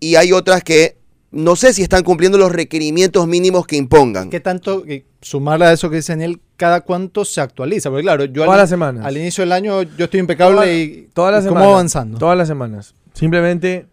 y 0.01 0.17
hay 0.17 0.33
otras 0.33 0.63
que 0.65 0.97
no 1.31 1.57
sé 1.57 1.73
si 1.73 1.83
están 1.83 2.03
cumpliendo 2.05 2.37
los 2.37 2.53
requerimientos 2.53 3.27
mínimos 3.27 3.67
que 3.67 3.77
impongan. 3.77 4.29
¿Qué 4.29 4.41
tanto, 4.41 4.83
que 4.83 5.07
sumarle 5.23 5.65
a 5.65 5.73
eso 5.73 5.89
que 5.89 5.97
dice 5.97 6.13
Daniel, 6.13 6.41
cada 6.59 6.83
cuánto 6.83 7.25
se 7.25 7.41
actualiza? 7.41 7.89
Porque 7.89 8.03
claro, 8.03 8.25
yo 8.27 8.43
Todas 8.45 8.51
al, 8.51 8.59
las 8.59 8.69
semanas. 8.71 9.07
al 9.07 9.17
inicio 9.17 9.43
del 9.43 9.53
año 9.53 9.83
yo 9.83 10.05
estoy 10.05 10.21
impecable 10.21 10.57
Todas- 10.57 10.69
y, 10.69 11.09
todas 11.15 11.33
las 11.35 11.45
y 11.45 11.49
cómo 11.49 11.61
semanas. 11.61 11.75
avanzando. 11.75 12.19
Todas 12.19 12.37
las 12.37 12.49
semanas. 12.49 12.95
Simplemente, 13.15 13.87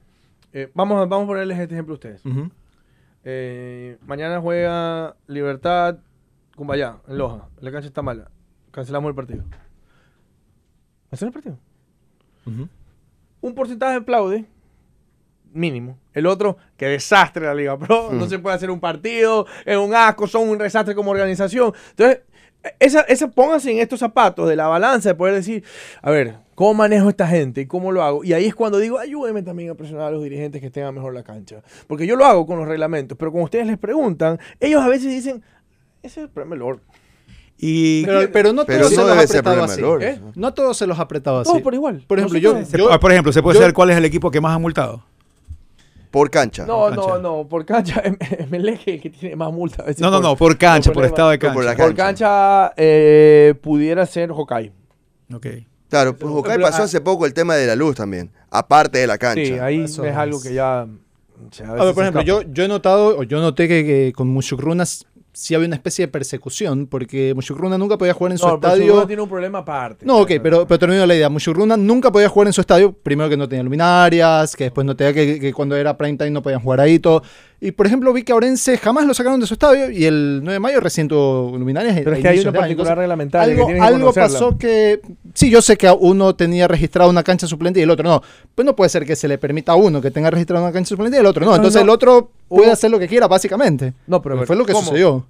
eh, 0.51 0.69
vamos, 0.73 0.97
a- 1.01 1.05
vamos 1.05 1.23
a 1.23 1.27
ponerles 1.27 1.59
este 1.59 1.75
ejemplo 1.75 1.93
a 1.93 1.95
ustedes. 1.95 2.21
Eh, 3.23 3.97
mañana 4.05 4.39
juega 4.41 5.15
Libertad 5.27 5.97
Cumbayá, 6.55 6.97
en 7.07 7.17
Loja. 7.17 7.47
La 7.61 7.71
cancha 7.71 7.87
está 7.87 8.01
mala. 8.01 8.29
Cancelamos 8.71 9.09
el 9.09 9.15
partido. 9.15 9.43
¿Cancelamos 11.09 11.35
el 11.35 11.41
partido? 11.43 12.69
Un 13.41 13.53
porcentaje 13.55 13.91
de 13.93 13.97
aplaude, 13.99 14.45
mínimo. 15.53 15.97
El 16.13 16.25
otro, 16.25 16.57
qué 16.77 16.87
desastre 16.87 17.45
la 17.45 17.53
Liga 17.53 17.77
Pro. 17.77 18.09
No 18.11 18.25
Mm. 18.25 18.29
se 18.29 18.39
puede 18.39 18.55
hacer 18.55 18.69
un 18.71 18.79
partido, 18.79 19.45
es 19.65 19.77
un 19.77 19.93
asco, 19.93 20.27
son 20.27 20.49
un 20.49 20.57
desastre 20.57 20.93
como 20.95 21.11
organización. 21.11 21.73
Entonces, 21.91 22.21
esa, 22.79 23.01
esa, 23.01 23.29
pónganse 23.31 23.71
en 23.71 23.79
estos 23.79 23.99
zapatos 23.99 24.49
de 24.49 24.55
la 24.55 24.67
balanza 24.67 25.09
de 25.09 25.15
poder 25.15 25.33
decir, 25.35 25.63
a 26.01 26.11
ver, 26.11 26.35
¿cómo 26.55 26.73
manejo 26.73 27.07
esta 27.09 27.25
gente 27.27 27.61
y 27.61 27.65
cómo 27.67 27.91
lo 27.91 28.03
hago? 28.03 28.23
Y 28.25 28.33
ahí 28.33 28.45
es 28.45 28.55
cuando 28.55 28.79
digo, 28.79 28.99
ayúdenme 28.99 29.41
también 29.43 29.69
a 29.69 29.75
presionar 29.75 30.07
a 30.07 30.11
los 30.11 30.21
dirigentes 30.23 30.59
que 30.61 30.69
tengan 30.69 30.93
mejor 30.93 31.13
la 31.13 31.23
cancha. 31.23 31.61
Porque 31.87 32.05
yo 32.05 32.15
lo 32.17 32.25
hago 32.25 32.45
con 32.45 32.57
los 32.59 32.67
reglamentos, 32.67 33.17
pero 33.17 33.31
cuando 33.31 33.45
ustedes 33.45 33.65
les 33.67 33.77
preguntan, 33.77 34.37
ellos 34.59 34.81
a 34.83 34.89
veces 34.89 35.05
dicen, 35.11 35.41
ese 36.03 36.19
es 36.21 36.25
el 36.25 36.29
problema 36.29 36.55
del. 36.65 36.79
Y 37.61 38.05
Pero, 38.05 38.31
pero 38.31 38.53
no 38.53 38.65
Pero 38.65 38.89
todos 38.89 38.93
se 38.93 39.35
los 39.35 39.43
problema 39.43 39.65
así. 39.65 39.81
¿eh? 40.01 40.19
No 40.35 40.53
todos 40.53 40.77
se 40.77 40.87
los 40.87 40.97
ha 40.97 41.01
apretado 41.01 41.39
así. 41.39 41.49
Todos 41.49 41.61
por 41.61 41.73
igual. 41.73 42.03
Por 42.07 42.17
ejemplo, 42.17 42.39
yo- 42.39 42.53
por 42.99 43.11
ejemplo, 43.11 43.33
¿se 43.33 43.43
puede 43.43 43.55
yo- 43.55 43.61
saber 43.61 43.73
cuál 43.73 43.89
es 43.89 43.97
el 43.97 44.05
equipo 44.05 44.31
que 44.31 44.39
más 44.39 44.55
ha 44.55 44.59
multado? 44.59 45.03
Por 46.09 46.31
cancha. 46.31 46.65
No, 46.65 46.85
cancha. 46.85 46.95
no, 47.01 47.19
no, 47.19 47.47
por 47.47 47.65
cancha, 47.65 48.01
MLG 48.49 48.79
el 48.85 49.01
que 49.01 49.09
tiene 49.09 49.35
más 49.35 49.51
multa. 49.51 49.83
No, 49.99 50.09
no, 50.09 50.17
por- 50.17 50.23
no, 50.23 50.35
por 50.37 50.57
cancha, 50.57 50.91
por 50.91 51.05
estado 51.05 51.29
de 51.31 51.37
Por 51.37 51.65
cancha. 51.65 51.83
Por 51.83 51.95
cancha 51.95 52.73
eh, 52.77 53.53
pudiera 53.61 54.05
ser 54.05 54.31
Hokkaido. 54.31 54.73
Ok. 55.33 55.45
Claro, 55.89 56.15
pues 56.15 56.31
Hokkaido 56.33 56.57
Pero, 56.59 56.67
pasó 56.69 56.83
ah, 56.83 56.85
hace 56.85 57.01
poco 57.01 57.25
el 57.25 57.33
tema 57.33 57.55
de 57.55 57.67
la 57.67 57.75
luz 57.75 57.95
también, 57.95 58.31
aparte 58.49 58.99
de 58.99 59.07
la 59.07 59.17
cancha. 59.17 59.43
Sí, 59.43 59.53
ahí 59.59 59.81
Eso 59.83 60.03
es 60.05 60.11
es. 60.11 60.17
algo 60.17 60.41
que 60.41 60.53
ya... 60.53 60.85
o 60.87 61.53
sea, 61.53 61.69
A 61.71 61.83
ver, 61.85 61.93
por 61.93 62.03
ejemplo, 62.03 62.21
yo, 62.23 62.41
yo 62.43 62.63
he 62.63 62.67
notado, 62.67 63.17
o 63.17 63.23
yo 63.23 63.39
noté 63.41 63.67
que, 63.67 63.83
que 63.85 64.13
con 64.15 64.27
Mushukruna 64.29 64.85
sí 65.33 65.55
había 65.55 65.67
una 65.67 65.75
especie 65.75 66.05
de 66.05 66.11
persecución, 66.11 66.87
porque 66.87 67.33
Mushukruna 67.35 67.77
nunca 67.77 67.97
podía 67.97 68.13
jugar 68.13 68.31
en 68.33 68.37
su 68.37 68.47
No, 68.47 68.59
pero 68.59 68.73
estadio. 68.73 69.07
Tiene 69.07 69.21
un 69.21 69.29
problema 69.29 69.59
aparte. 69.59 70.05
No, 70.05 70.19
ok, 70.19 70.31
pero, 70.41 70.67
pero 70.67 70.79
termino 70.79 71.05
la 71.05 71.15
idea. 71.15 71.29
Mushukruna 71.29 71.77
nunca 71.77 72.11
podía 72.11 72.29
jugar 72.29 72.47
en 72.47 72.53
su 72.53 72.61
estadio. 72.61 72.91
Primero 72.91 73.29
que 73.29 73.37
no 73.37 73.47
tenía 73.47 73.63
luminarias, 73.63 74.55
que 74.55 74.65
después 74.65 74.85
no 74.85 74.95
tenía 74.95 75.13
que, 75.13 75.39
que 75.39 75.53
cuando 75.53 75.75
era 75.75 75.97
prime 75.97 76.17
time 76.17 76.31
no 76.31 76.41
podían 76.41 76.61
jugar 76.61 76.81
ahí 76.81 76.99
todo. 76.99 77.23
Y 77.61 77.71
por 77.71 77.85
ejemplo, 77.85 78.13
vi 78.13 78.23
que 78.23 78.31
a 78.31 78.35
Orense 78.35 78.77
jamás 78.77 79.05
lo 79.05 79.13
sacaron 79.13 79.39
de 79.39 79.45
su 79.45 79.53
estadio 79.53 79.91
y 79.91 80.05
el 80.05 80.39
9 80.43 80.53
de 80.53 80.59
mayo 80.59 80.79
recién 80.79 81.09
tuvo 81.09 81.57
luminarias. 81.57 81.93
Pero 81.97 82.11
a 82.11 82.15
es 82.15 82.21
que 82.21 82.27
hay 82.29 82.39
una 82.39 82.53
particular 82.53 82.97
reglamentaria 82.97 83.65
algo, 83.83 84.13
que 84.13 84.19
pasó 84.19 84.57
que. 84.57 85.01
Sí, 85.33 85.49
yo 85.49 85.61
sé 85.61 85.77
que 85.77 85.89
uno 85.89 86.35
tenía 86.35 86.67
registrado 86.67 87.09
una 87.09 87.23
cancha 87.23 87.47
suplente 87.47 87.79
y 87.81 87.83
el 87.83 87.89
otro 87.89 88.07
no. 88.07 88.21
Pues 88.55 88.65
no 88.65 88.75
puede 88.75 88.89
ser 88.89 89.05
que 89.05 89.15
se 89.15 89.27
le 89.27 89.37
permita 89.37 89.73
a 89.73 89.75
uno 89.75 90.01
que 90.01 90.09
tenga 90.09 90.31
registrado 90.31 90.63
una 90.63 90.71
cancha 90.71 90.89
suplente 90.89 91.17
y 91.17 91.19
el 91.19 91.25
otro 91.25 91.43
no. 91.43 91.51
No, 91.51 91.55
Entonces 91.57 91.81
no. 91.81 91.83
el 91.83 91.89
otro 91.89 92.31
puede 92.49 92.71
hacer 92.71 92.91
lo 92.91 92.99
que 92.99 93.07
quiera, 93.07 93.27
básicamente. 93.27 93.93
No, 94.07 94.21
pero 94.21 94.45
fue 94.45 94.55
lo 94.55 94.65
que 94.65 94.73
¿cómo? 94.73 94.85
sucedió. 94.85 95.25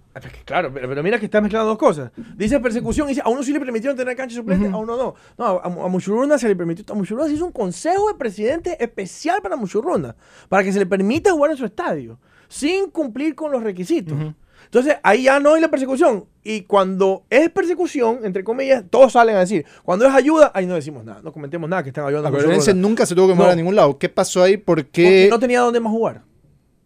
Claro, 0.46 0.72
pero, 0.74 0.90
pero 0.90 1.04
mira 1.04 1.20
que 1.20 1.26
estás 1.26 1.42
mezclando 1.42 1.68
dos 1.70 1.78
cosas. 1.78 2.12
Dice 2.36 2.60
persecución 2.60 3.08
y 3.08 3.10
dice, 3.12 3.22
a 3.24 3.30
uno 3.30 3.44
sí 3.44 3.54
le 3.54 3.60
permitieron 3.60 3.96
tener 3.96 4.16
cancha 4.18 4.36
suplente, 4.36 4.68
a 4.68 4.76
uno 4.78 4.98
no. 4.98 5.16
No, 5.38 5.46
a, 5.46 5.66
a 5.66 5.88
Muchurruna 5.88 6.38
se 6.38 6.48
le 6.48 6.56
permitió. 6.56 6.84
A 6.92 6.98
Muchurruna 6.98 7.28
se 7.28 7.36
hizo 7.36 7.46
un 7.46 7.52
consejo 7.52 8.08
de 8.08 8.16
presidente 8.16 8.84
especial 8.84 9.42
para 9.42 9.56
Muchurruna, 9.56 10.16
para 10.50 10.64
que 10.64 10.74
se 10.74 10.80
le 10.80 10.86
permita 10.86 11.32
jugar 11.32 11.52
en 11.52 11.58
su 11.58 11.66
estadio, 11.66 12.18
sin 12.48 12.90
cumplir 12.90 13.36
con 13.36 13.52
los 13.52 13.62
requisitos. 13.64 14.18
Entonces, 14.66 14.98
ahí 15.04 15.24
ya 15.24 15.40
no 15.40 15.54
hay 15.56 15.62
la 15.62 15.70
persecución. 15.70 16.26
Y 16.44 16.62
cuando 16.64 17.24
es 17.30 17.50
persecución, 17.50 18.20
entre 18.24 18.44
comillas, 18.44 18.84
todos 18.90 19.14
salen 19.14 19.36
a 19.36 19.40
decir. 19.40 19.66
Cuando 19.84 20.06
es 20.06 20.14
ayuda, 20.14 20.52
ahí 20.54 20.66
no 20.68 20.76
decimos 20.76 21.04
nada, 21.04 21.22
no 21.24 21.32
comentemos 21.32 21.68
nada, 21.70 21.82
que 21.82 21.90
están 21.90 22.06
ayudando 22.06 22.28
a 22.28 22.32
Orense 22.32 22.56
Muchurruna. 22.74 22.82
nunca 22.88 23.06
se 23.06 23.16
tuvo 23.16 23.28
que 23.30 23.34
mover 23.34 23.48
No. 23.48 23.54
a 23.54 23.56
ningún 23.56 23.76
lado. 23.76 23.98
¿Qué 23.98 24.10
pasó 24.10 24.44
ahí? 24.44 24.58
Porque 24.58 24.84
Porque. 24.84 25.28
no 25.32 25.40
tenía 25.40 25.62
dónde 25.62 25.80
más 25.80 25.92
jugar. 25.92 26.22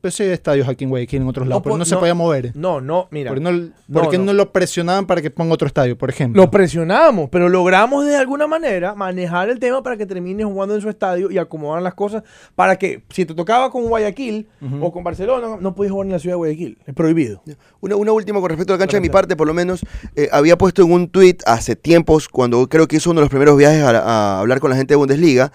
Pues 0.04 0.16
sí 0.16 0.24
hay 0.24 0.32
estadios 0.32 0.68
aquí 0.68 0.84
en 0.84 0.90
Guayaquil 0.90 1.22
en 1.22 1.30
otros 1.30 1.48
lados, 1.48 1.64
pero 1.64 1.76
po- 1.76 1.78
no, 1.80 1.86
se 1.86 1.96
podía 1.96 2.14
mover. 2.14 2.52
No, 2.56 2.82
no, 2.82 3.08
mira. 3.10 3.30
¿Por 3.32 3.38
qué, 3.38 3.44
no, 3.46 3.52
No, 3.54 4.02
por 4.02 4.10
qué 4.10 4.18
no. 4.18 4.26
no 4.26 4.34
lo 4.34 4.52
presionaban 4.52 5.06
para 5.08 5.22
que 5.22 5.32
ponga 5.32 5.54
otro 5.54 5.66
estadio, 5.66 5.98
por 5.98 6.10
ejemplo? 6.10 6.44
Lo 6.44 6.52
presionamos, 6.52 7.30
pero 7.30 7.48
logramos 7.48 8.06
de 8.06 8.18
alguna 8.18 8.46
manera 8.46 8.96
manejar 8.96 9.48
el 9.48 9.60
tema 9.60 9.82
para 9.82 9.96
que 9.96 10.06
termine 10.06 10.44
jugando 10.44 10.76
en 10.76 10.82
su 10.82 10.90
estadio 10.90 11.32
y 11.32 11.38
acomodar 11.38 11.82
las 11.82 11.94
cosas 11.94 12.22
para 12.54 12.76
que 12.76 13.02
si 13.12 13.24
te 13.24 13.34
tocaba 13.34 13.72
con 13.72 13.86
Guayaquil 13.88 14.46
o 14.82 14.92
con 14.92 15.06
Barcelona, 15.06 15.56
no 15.62 15.74
podías 15.74 15.94
jugar 15.94 16.08
en 16.08 16.12
la 16.12 16.20
ciudad 16.20 16.34
de 16.34 16.38
Guayaquil. 16.40 16.78
Es 16.86 16.94
prohibido. 16.94 17.42
Una, 17.80 17.96
una 17.96 18.12
última 18.12 18.42
con 18.42 18.50
respecto 18.50 18.74
a 18.74 18.76
la 18.76 18.80
cancha 18.80 18.98
de 18.98 19.02
mi 19.02 19.10
parte, 19.10 19.38
por 19.38 19.48
lo 19.48 19.54
menos, 19.54 19.86
eh, 20.18 20.28
había 20.34 20.58
puesto 20.58 20.82
en 20.84 20.92
un 20.92 21.08
tweet 21.08 21.38
hace 21.46 21.78
tiempos, 21.78 22.28
cuando 22.28 22.68
creo 22.68 22.90
que 22.90 22.98
hizo 22.98 23.10
uno 23.10 23.22
de 23.22 23.24
los 23.24 23.30
primeros 23.30 23.58
viajes 23.58 23.82
a, 23.82 23.92
a 24.00 24.40
hablar 24.42 24.60
con 24.60 24.70
la 24.70 24.76
gente 24.76 24.92
de 24.92 24.98
Bundesliga, 24.98 25.54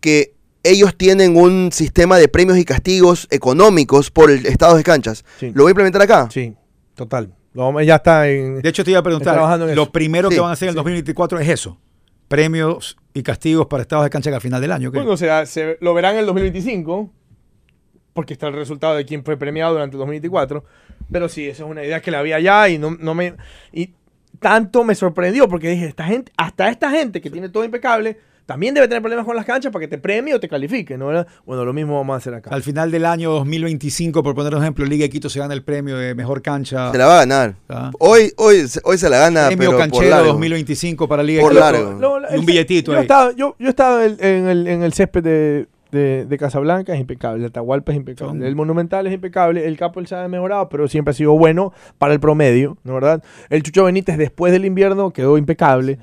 que 0.00 0.37
ellos 0.70 0.96
tienen 0.96 1.36
un 1.36 1.70
sistema 1.72 2.18
de 2.18 2.28
premios 2.28 2.58
y 2.58 2.64
castigos 2.64 3.26
económicos 3.30 4.10
por 4.10 4.30
el 4.30 4.46
estado 4.46 4.76
de 4.76 4.84
canchas. 4.84 5.24
Sí. 5.38 5.52
¿Lo 5.54 5.64
voy 5.64 5.70
a 5.70 5.72
implementar 5.72 6.02
acá? 6.02 6.28
Sí, 6.30 6.54
total. 6.94 7.34
Lo 7.54 7.80
ya 7.82 7.96
está 7.96 8.28
en... 8.28 8.62
De 8.62 8.68
hecho, 8.68 8.84
te 8.84 8.92
iba 8.92 9.00
a 9.00 9.02
preguntar, 9.02 9.34
trabajando 9.34 9.68
en 9.68 9.74
lo 9.74 9.82
eso. 9.82 9.92
primero 9.92 10.28
Sí, 10.28 10.36
que 10.36 10.40
van 10.40 10.50
a 10.50 10.52
hacer 10.52 10.68
en 10.68 10.70
el 10.70 10.76
2024 10.76 11.40
es 11.40 11.48
eso. 11.48 11.78
Premios 12.28 12.96
y 13.14 13.22
castigos 13.22 13.66
para 13.66 13.82
estados 13.82 14.04
de 14.04 14.10
cancha 14.10 14.30
que 14.30 14.36
al 14.36 14.42
final 14.42 14.60
del 14.60 14.70
año. 14.70 14.90
Bueno, 14.92 15.10
o 15.10 15.16
sea, 15.16 15.46
se, 15.46 15.78
lo 15.80 15.94
verán 15.94 16.14
en 16.14 16.20
el 16.20 16.26
2025, 16.26 17.10
porque 18.12 18.34
está 18.34 18.48
el 18.48 18.54
resultado 18.54 18.94
de 18.94 19.04
quién 19.06 19.24
fue 19.24 19.36
premiado 19.36 19.72
durante 19.72 19.96
el 19.96 19.98
2024. 19.98 20.62
Pero 21.10 21.28
sí, 21.28 21.48
esa 21.48 21.64
es 21.64 21.70
una 21.70 21.84
idea 21.84 22.00
que 22.00 22.10
la 22.10 22.18
había 22.20 22.38
ya 22.38 22.68
y 22.68 22.78
no, 22.78 22.90
no 22.90 23.14
me... 23.14 23.34
Y 23.72 23.94
tanto 24.38 24.84
me 24.84 24.94
sorprendió 24.94 25.48
porque 25.48 25.70
dije, 25.70 25.86
esta 25.86 26.04
gente, 26.04 26.30
hasta 26.36 26.68
esta 26.68 26.90
gente 26.90 27.20
que 27.20 27.30
tiene 27.30 27.48
todo 27.48 27.64
impecable, 27.64 28.18
también 28.48 28.72
debe 28.72 28.88
tener 28.88 29.02
problemas 29.02 29.26
con 29.26 29.36
las 29.36 29.44
canchas 29.44 29.70
para 29.70 29.82
que 29.82 29.88
te 29.88 29.98
premie 29.98 30.32
o 30.32 30.40
te 30.40 30.48
califique, 30.48 30.96
¿no? 30.96 31.10
Bueno, 31.44 31.66
lo 31.66 31.74
mismo 31.74 31.96
vamos 31.96 32.14
a 32.14 32.16
hacer 32.16 32.32
acá. 32.32 32.48
Al 32.48 32.62
final 32.62 32.90
del 32.90 33.04
año 33.04 33.30
2025, 33.32 34.22
por 34.22 34.34
poner 34.34 34.54
un 34.54 34.62
ejemplo, 34.62 34.86
Liga 34.86 35.02
de 35.02 35.10
Quito 35.10 35.28
se 35.28 35.38
gana 35.38 35.52
el 35.52 35.62
premio 35.62 35.98
de 35.98 36.14
mejor 36.14 36.40
cancha. 36.40 36.90
Se 36.90 36.96
la 36.96 37.04
va 37.04 37.16
a 37.16 37.18
ganar. 37.18 37.56
Ah. 37.68 37.90
Hoy, 37.98 38.32
hoy, 38.38 38.64
hoy 38.84 38.96
se 38.96 39.10
la 39.10 39.18
gana, 39.18 39.48
Premio 39.48 39.58
pero 39.58 39.70
por 39.72 39.80
canchero 39.80 40.08
largo. 40.08 40.26
2025 40.28 41.06
para 41.06 41.22
Liga 41.22 41.42
Por 41.42 41.52
de 41.52 41.60
Quito. 41.60 42.00
largo. 42.00 42.38
Un 42.38 42.46
billetito 42.46 42.92
yo 42.92 42.96
ahí. 42.96 43.02
Estaba, 43.02 43.32
yo, 43.32 43.54
yo 43.58 43.68
estaba 43.68 44.06
en, 44.06 44.16
en 44.18 44.48
el, 44.48 44.66
en 44.66 44.82
el 44.82 44.94
césped 44.94 45.22
de, 45.22 45.66
de, 45.92 46.24
de 46.24 46.38
Casablanca, 46.38 46.94
es 46.94 47.00
impecable. 47.00 47.40
El 47.40 47.50
Atahualpa 47.50 47.92
es 47.92 47.98
impecable. 47.98 48.48
El 48.48 48.56
Monumental 48.56 49.06
es 49.06 49.12
impecable. 49.12 49.66
El 49.66 49.76
Capo 49.76 50.02
se 50.06 50.14
ha 50.14 50.26
mejorado, 50.26 50.70
pero 50.70 50.88
siempre 50.88 51.10
ha 51.10 51.14
sido 51.14 51.32
bueno 51.36 51.74
para 51.98 52.14
el 52.14 52.20
promedio, 52.20 52.78
¿no 52.82 52.94
verdad? 52.94 53.22
El 53.50 53.62
Chucho 53.62 53.84
Benítez 53.84 54.16
después 54.16 54.52
del 54.54 54.64
invierno 54.64 55.10
quedó 55.10 55.36
impecable. 55.36 55.98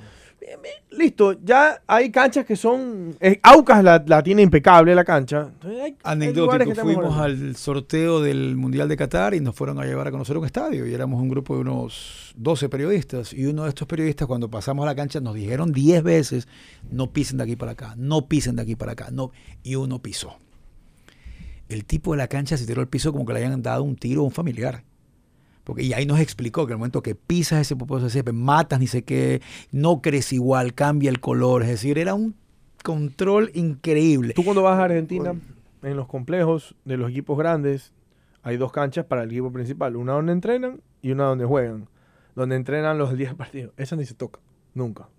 Listo, 0.92 1.34
ya 1.44 1.82
hay 1.88 2.10
canchas 2.12 2.46
que 2.46 2.56
son. 2.56 3.16
eh, 3.20 3.40
Aucas 3.44 3.84
la, 3.84 4.04
la 4.08 4.22
tiene 4.24 4.42
impecable 4.42 4.94
la 4.96 5.04
cancha. 5.04 5.50
Hay- 5.62 5.96
Anecdótico, 6.04 6.72
fuimos 6.84 7.18
al 7.20 7.56
sorteo 7.56 8.22
del 8.22 8.56
Mundial 8.56 8.88
de 8.88 8.96
Qatar 8.96 9.34
y 9.34 9.40
nos 9.42 9.56
fueron 9.56 9.80
a 9.80 9.86
llevar 9.86 10.08
a 10.08 10.12
conocer 10.12 10.38
un 10.38 10.46
estadio 10.46 10.86
y 10.88 10.94
éramos 10.94 11.22
un 11.22 11.30
grupo 11.30 11.56
de 11.56 11.62
unos 11.62 12.34
12 12.38 12.70
periodistas 12.70 13.34
y 13.34 13.46
uno 13.46 13.64
de 13.64 13.70
estos 13.70 13.88
periodistas 13.88 14.28
cuando 14.28 14.50
pasamos 14.50 14.84
a 14.84 14.86
la 14.88 14.96
cancha 14.96 15.20
nos 15.20 15.34
dijeron 15.36 15.72
10 15.72 16.04
veces 16.04 16.48
no 16.92 17.12
pisen 17.12 17.38
de 17.38 17.44
aquí 17.44 17.56
para 17.56 17.72
acá, 17.74 17.94
no 17.98 18.28
pisen 18.28 18.56
de 18.56 18.62
aquí 18.62 18.76
para 18.76 18.92
acá, 18.94 19.10
no 19.12 19.32
y 19.64 19.76
uno 19.76 20.00
pisó. 20.02 20.38
El 21.68 21.86
tipo 21.86 22.12
de 22.12 22.18
la 22.20 22.28
cancha 22.28 22.58
se 22.58 22.66
tiró 22.68 22.82
al 22.82 22.88
piso 22.88 23.12
como 23.12 23.26
que 23.26 23.34
le 23.34 23.40
hayan 23.40 23.62
dado 23.64 23.84
un 23.84 23.96
tiro 23.96 24.22
a 24.22 24.26
un 24.26 24.32
familiar. 24.32 24.84
Porque 25.66 25.84
y 25.84 25.94
ahí 25.94 26.06
nos 26.06 26.20
explicó 26.20 26.66
que 26.66 26.74
el 26.74 26.78
momento 26.78 27.02
que 27.02 27.16
pisas 27.16 27.60
ese 27.60 27.76
poposo 27.76 28.06
de 28.06 28.12
césped, 28.12 28.32
matas 28.32 28.80
ni 28.80 28.88
sé 28.88 29.04
qué, 29.04 29.42
no 29.72 30.02
crece 30.02 30.36
igual, 30.36 30.74
cambia 30.74 31.10
el 31.10 31.20
color. 31.20 31.64
Es 31.64 31.70
decir, 31.70 31.98
era 31.98 32.14
un 32.14 32.36
control 32.84 33.52
increíble. 33.56 34.36
Tú 34.36 34.46
cuando 34.46 34.62
vas 34.62 34.80
a 34.80 34.86
Argentina, 34.86 35.34
en 35.82 35.98
los 35.98 36.08
complejos 36.08 36.76
de 36.86 36.98
los 36.98 37.10
equipos 37.10 37.38
grandes, 37.38 37.94
hay 38.44 38.58
dos 38.58 38.72
canchas 38.72 39.06
para 39.06 39.24
el 39.24 39.32
equipo 39.32 39.52
principal. 39.52 39.96
Una 39.96 40.14
donde 40.14 40.34
entrenan 40.34 40.82
y 41.02 41.12
una 41.12 41.26
donde 41.26 41.46
juegan. 41.46 41.90
Donde 42.36 42.56
entrenan 42.56 43.00
los 43.00 43.18
días 43.18 43.32
de 43.32 43.36
partido. 43.36 43.74
Esa 43.76 43.96
ni 43.96 44.06
se 44.06 44.14
toca. 44.14 44.40
Nunca. 44.76 45.10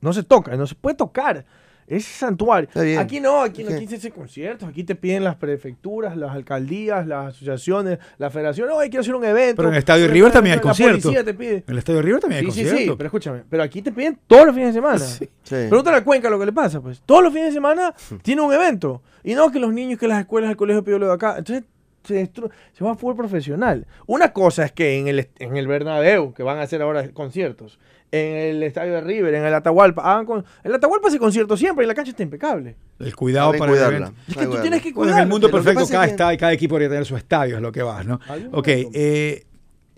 No 0.00 0.14
se 0.14 0.22
toca, 0.22 0.56
no 0.56 0.66
se 0.66 0.74
puede 0.76 0.96
tocar. 0.96 1.44
Ese 1.90 2.10
santuario. 2.12 2.68
Aquí 2.98 3.20
no, 3.20 3.42
aquí 3.42 3.62
no 3.64 3.74
aquí 3.74 3.86
se 3.86 3.96
hacen 3.96 4.12
conciertos, 4.12 4.68
aquí 4.68 4.84
te 4.84 4.94
piden 4.94 5.24
las 5.24 5.36
prefecturas, 5.36 6.16
las 6.16 6.30
alcaldías, 6.32 7.06
las 7.06 7.34
asociaciones, 7.34 7.98
la 8.18 8.30
federación, 8.30 8.68
no, 8.68 8.78
quiero 8.78 9.00
hacer 9.00 9.14
un 9.14 9.24
evento. 9.24 9.56
Pero 9.56 9.68
en 9.68 9.74
el 9.74 9.78
Estadio 9.80 10.06
La- 10.06 10.12
River 10.12 10.32
también 10.32 10.52
hay 10.54 10.56
la 10.58 10.62
conciertos. 10.62 11.02
policía 11.02 11.24
te 11.24 11.34
pide. 11.34 11.56
En 11.56 11.64
el 11.66 11.78
Estadio 11.78 12.00
River 12.02 12.20
también 12.20 12.38
hay 12.38 12.46
Sí, 12.46 12.52
sí, 12.52 12.60
conciertos. 12.62 12.92
sí, 12.92 12.94
pero 12.96 13.06
escúchame, 13.08 13.42
pero 13.50 13.62
aquí 13.62 13.82
te 13.82 13.92
piden 13.92 14.18
todos 14.26 14.46
los 14.46 14.54
fines 14.54 14.68
de 14.74 14.78
semana. 14.80 14.98
Sí. 14.98 15.28
Pregúntale 15.48 15.96
a 15.98 16.04
Cuenca 16.04 16.30
lo 16.30 16.38
que 16.38 16.46
le 16.46 16.52
pasa, 16.52 16.80
pues. 16.80 17.02
Todos 17.04 17.22
los 17.24 17.32
fines 17.32 17.48
de 17.48 17.54
semana 17.54 17.92
tiene 18.22 18.40
un 18.40 18.52
evento. 18.52 19.02
Y 19.24 19.34
no 19.34 19.50
que 19.50 19.58
los 19.58 19.72
niños, 19.72 19.98
que 19.98 20.06
las 20.08 20.20
escuelas, 20.20 20.48
el 20.50 20.56
colegio 20.56 20.82
pidió 20.84 20.98
lo 20.98 21.08
de 21.08 21.12
acá. 21.14 21.34
Entonces 21.38 21.64
se, 22.04 22.24
destru- 22.24 22.50
se 22.72 22.82
va 22.84 22.92
a 22.92 22.94
fútbol 22.94 23.16
profesional. 23.16 23.86
Una 24.06 24.32
cosa 24.32 24.64
es 24.64 24.72
que 24.72 24.98
en 24.98 25.08
el, 25.08 25.28
en 25.38 25.56
el 25.58 25.66
Bernabéu, 25.66 26.32
que 26.32 26.42
van 26.42 26.58
a 26.58 26.62
hacer 26.62 26.80
ahora 26.80 27.06
conciertos, 27.10 27.78
en 28.12 28.36
el 28.36 28.62
estadio 28.62 28.94
de 28.94 29.00
River, 29.02 29.34
en 29.34 29.44
el 29.44 29.54
Atahualpa, 29.54 30.02
hagan 30.02 30.26
con, 30.26 30.44
el 30.64 30.74
Atahualpa 30.74 31.08
hace 31.08 31.18
conciertos 31.18 31.58
siempre 31.58 31.84
y 31.84 31.88
la 31.88 31.94
cancha 31.94 32.10
está 32.10 32.22
impecable. 32.22 32.76
El 32.98 33.14
cuidado 33.14 33.52
para 33.52 33.64
el 33.66 33.70
cuidarla. 33.70 33.96
evento. 33.98 34.14
Es 34.20 34.26
que 34.26 34.32
tú 34.32 34.36
cuidarla. 34.50 34.62
tienes 34.62 34.82
que 34.82 34.92
Bueno, 34.92 35.10
en 35.10 35.14
cuidar. 35.14 35.22
el 35.22 35.28
mundo 35.28 35.50
perfecto 35.50 35.86
cada, 35.88 36.08
que- 36.32 36.36
cada 36.38 36.52
equipo 36.52 36.74
debería 36.74 36.90
tener 36.94 37.06
su 37.06 37.16
estadio, 37.16 37.56
es 37.56 37.62
lo 37.62 37.70
que 37.72 37.82
vas, 37.82 38.04
¿no? 38.06 38.18
Ok, 38.52 38.66
eh, 38.68 39.44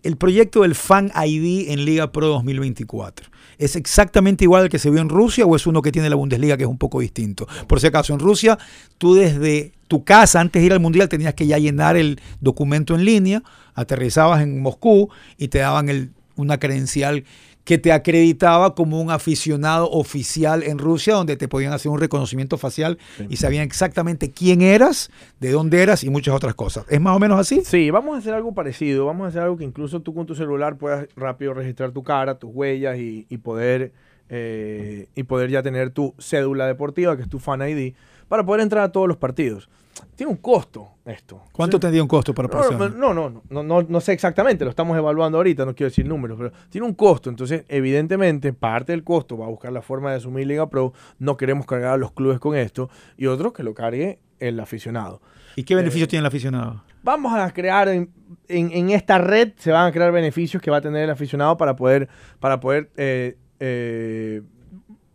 el 0.03 0.17
proyecto 0.17 0.63
del 0.63 0.75
Fan 0.75 1.11
ID 1.15 1.71
en 1.73 1.85
Liga 1.85 2.11
Pro 2.13 2.27
2024. 2.29 3.29
¿Es 3.59 3.77
exactamente 3.77 4.43
igual 4.45 4.65
al 4.65 4.69
que 4.69 4.79
se 4.81 4.91
vio 4.91 5.01
en 5.01 5.09
Rusia 5.09 5.47
o 5.47 5.55
es 5.55 5.67
uno 5.67 5.81
que 5.83 5.93
tiene 5.93 6.11
la 6.11 6.17
Bundesliga 6.17 6.57
que 6.57 6.65
es 6.65 6.69
un 6.69 6.79
poco 6.79 6.99
distinto? 7.01 7.47
Por 7.69 7.79
si 7.81 7.87
acaso, 7.87 8.13
en 8.13 8.19
Rusia, 8.19 8.59
tú 8.99 9.15
desde 9.15 9.73
tu 9.87 10.03
casa, 10.05 10.41
antes 10.41 10.61
de 10.61 10.67
ir 10.67 10.73
al 10.73 10.81
Mundial, 10.81 11.09
tenías 11.09 11.35
que 11.35 11.47
ya 11.47 11.59
llenar 11.59 11.97
el 11.97 12.21
documento 12.41 12.95
en 12.97 13.05
línea, 13.05 13.43
aterrizabas 13.75 14.43
en 14.43 14.61
Moscú 14.61 15.09
y 15.39 15.49
te 15.49 15.59
daban 15.61 15.89
el- 15.89 16.11
una 16.35 16.59
credencial 16.59 17.25
que 17.65 17.79
te 17.79 17.93
acreditaba 17.93 18.75
como 18.75 19.01
un 19.01 19.11
aficionado 19.11 19.91
oficial 19.91 20.63
en 20.63 20.79
Rusia, 20.79 21.15
donde 21.15 21.37
te 21.37 21.49
podían 21.49 21.73
hacer 21.73 21.91
un 21.91 22.01
reconocimiento 22.01 22.59
facial 22.59 22.99
y 23.29 23.37
sabían 23.37 23.65
exactamente 23.65 24.31
quién 24.31 24.63
eras, 24.63 25.11
de 25.41 25.53
dónde 25.53 25.83
eras 25.83 26.05
y 26.05 26.11
muchas 26.11 26.35
otras 26.35 26.55
cosas. 26.55 26.85
¿Es 26.89 27.01
más 27.01 27.17
o 27.17 27.19
menos 27.19 27.39
así? 27.39 27.63
Sí, 27.65 27.91
vamos 27.91 28.17
a 28.17 28.19
hacer 28.19 28.35
algo 28.35 28.53
parecido. 28.53 29.07
Vamos 29.07 29.27
a 29.27 29.29
hacer 29.29 29.43
algo 29.43 29.57
que 29.57 29.65
incluso 29.65 30.01
tú 30.01 30.15
con 30.15 30.27
tu 30.27 30.35
celular 30.35 30.77
puedas 30.77 31.07
rápido 31.17 31.55
registrar 31.55 31.93
tu 31.93 32.03
cara, 32.03 32.39
tus 32.39 32.51
huellas 32.53 32.99
y, 32.99 33.27
y 33.29 33.37
poder 33.39 33.93
eh, 34.35 35.09
y 35.15 35.25
poder 35.25 35.51
ya 35.51 35.63
tener 35.63 35.91
tu 35.91 36.15
cédula 36.19 36.67
deportiva, 36.67 37.17
que 37.19 37.23
es 37.23 37.29
tu 37.29 37.39
Fan 37.39 37.69
ID, 37.69 37.93
para 38.29 38.47
poder 38.47 38.63
entrar 38.63 38.83
a 38.83 38.91
todos 38.91 39.07
los 39.07 39.19
partidos. 39.19 39.69
Tiene 40.15 40.31
un 40.31 40.39
costo 40.39 40.89
esto. 41.05 41.43
¿Cuánto 41.53 41.81
tendría 41.81 42.03
un 42.03 42.09
costo 42.09 42.35
para 42.35 42.47
No, 42.47 42.53
profesional? 42.53 42.99
no, 42.99 43.15
no, 43.15 43.31
no, 43.31 43.43
no, 43.49 43.63
no, 43.63 43.83
no 43.83 44.01
sé 44.01 44.13
exactamente, 44.13 44.65
lo 44.65 44.71
estamos 44.71 44.97
evaluando 44.97 45.39
ahorita, 45.39 45.65
no 45.65 45.75
quiero 45.75 45.89
decir 45.89 46.07
números, 46.07 46.37
pero 46.39 46.53
tiene 46.69 46.87
un 46.87 46.95
costo, 46.95 47.31
entonces 47.31 47.65
evidentemente 47.69 48.53
parte 48.53 48.93
del 48.93 49.03
costo 49.05 49.37
va 49.39 49.47
a 49.47 49.49
buscar 49.49 49.73
la 49.73 49.81
forma 49.83 50.11
de 50.11 50.19
asumir 50.19 50.47
Liga 50.47 50.69
Pro, 50.69 50.93
no 51.19 51.37
queremos 51.37 51.67
cargar 51.67 51.95
a 51.95 51.97
los 51.97 52.13
clubes 52.13 52.39
con 52.39 52.55
esto, 52.57 52.91
y 53.17 53.27
otro 53.27 53.53
que 53.53 53.63
lo 53.63 53.75
cargue 53.75 54.19
el 54.39 54.61
aficionado. 54.61 55.21
¿Y 55.57 55.65
qué 55.65 55.75
beneficios 55.75 56.09
tiene 56.09 56.21
el 56.21 56.27
aficionado? 56.27 56.85
Vamos 57.03 57.35
a 57.35 57.51
crear 57.53 57.89
en, 57.89 58.11
en- 58.49 58.71
en 58.71 58.91
esta 58.91 59.19
red, 59.19 59.53
se 59.57 59.73
van 59.73 59.87
a 59.89 59.93
crear 59.93 60.13
beneficios 60.13 60.63
que 60.63 60.71
va 60.71 60.77
a 60.77 60.81
tener 60.83 61.05
el 61.05 61.11
aficionado 61.11 61.57
para 61.57 61.75
poder, 61.75 62.09
para 62.39 62.61
poder 62.61 62.91
eh, 62.97 63.37
eh, 63.61 64.43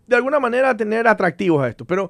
de 0.08 0.16
alguna 0.16 0.40
manera 0.40 0.76
tener 0.76 1.08
atractivos 1.08 1.64
a 1.64 1.68
esto. 1.70 1.86
Pero 1.86 2.10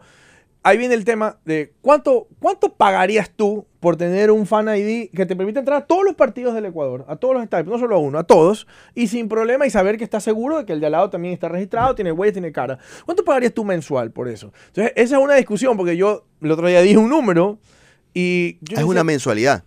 ahí 0.67 0.77
viene 0.77 0.95
el 0.95 1.05
tema 1.05 1.37
de 1.45 1.73
cuánto, 1.81 2.27
cuánto 2.39 2.73
pagarías 2.73 3.29
tú 3.29 3.65
por 3.79 3.95
tener 3.95 4.31
un 4.31 4.45
fan 4.45 4.67
ID 4.67 5.09
que 5.11 5.25
te 5.25 5.35
permite 5.35 5.59
entrar 5.59 5.83
a 5.83 5.85
todos 5.85 6.03
los 6.03 6.15
partidos 6.15 6.53
del 6.53 6.65
Ecuador, 6.65 7.05
a 7.07 7.15
todos 7.15 7.35
los 7.35 7.43
estadios, 7.43 7.69
no 7.69 7.79
solo 7.79 7.95
a 7.95 7.99
uno, 7.99 8.19
a 8.19 8.23
todos, 8.25 8.67
y 8.93 9.07
sin 9.07 9.29
problema 9.29 9.65
y 9.65 9.69
saber 9.69 9.97
que 9.97 10.03
estás 10.03 10.25
seguro 10.25 10.57
de 10.57 10.65
que 10.65 10.73
el 10.73 10.81
de 10.81 10.87
al 10.87 10.91
lado 10.91 11.09
también 11.09 11.33
está 11.33 11.47
registrado, 11.47 11.95
tiene 11.95 12.11
huellas, 12.11 12.33
tiene 12.33 12.51
cara. 12.51 12.79
¿Cuánto 13.05 13.23
pagarías 13.23 13.53
tú 13.53 13.63
mensual 13.63 14.11
por 14.11 14.27
eso? 14.27 14.51
Entonces, 14.67 14.91
esa 14.97 15.17
es 15.17 15.23
una 15.23 15.35
discusión 15.35 15.77
porque 15.77 15.95
yo 15.95 16.25
el 16.41 16.51
otro 16.51 16.67
día 16.67 16.81
dije 16.81 16.97
un 16.97 17.09
número 17.09 17.59
y 18.13 18.53
yo 18.55 18.57
Es 18.61 18.69
decía, 18.79 18.85
una 18.87 19.03
mensualidad. 19.05 19.63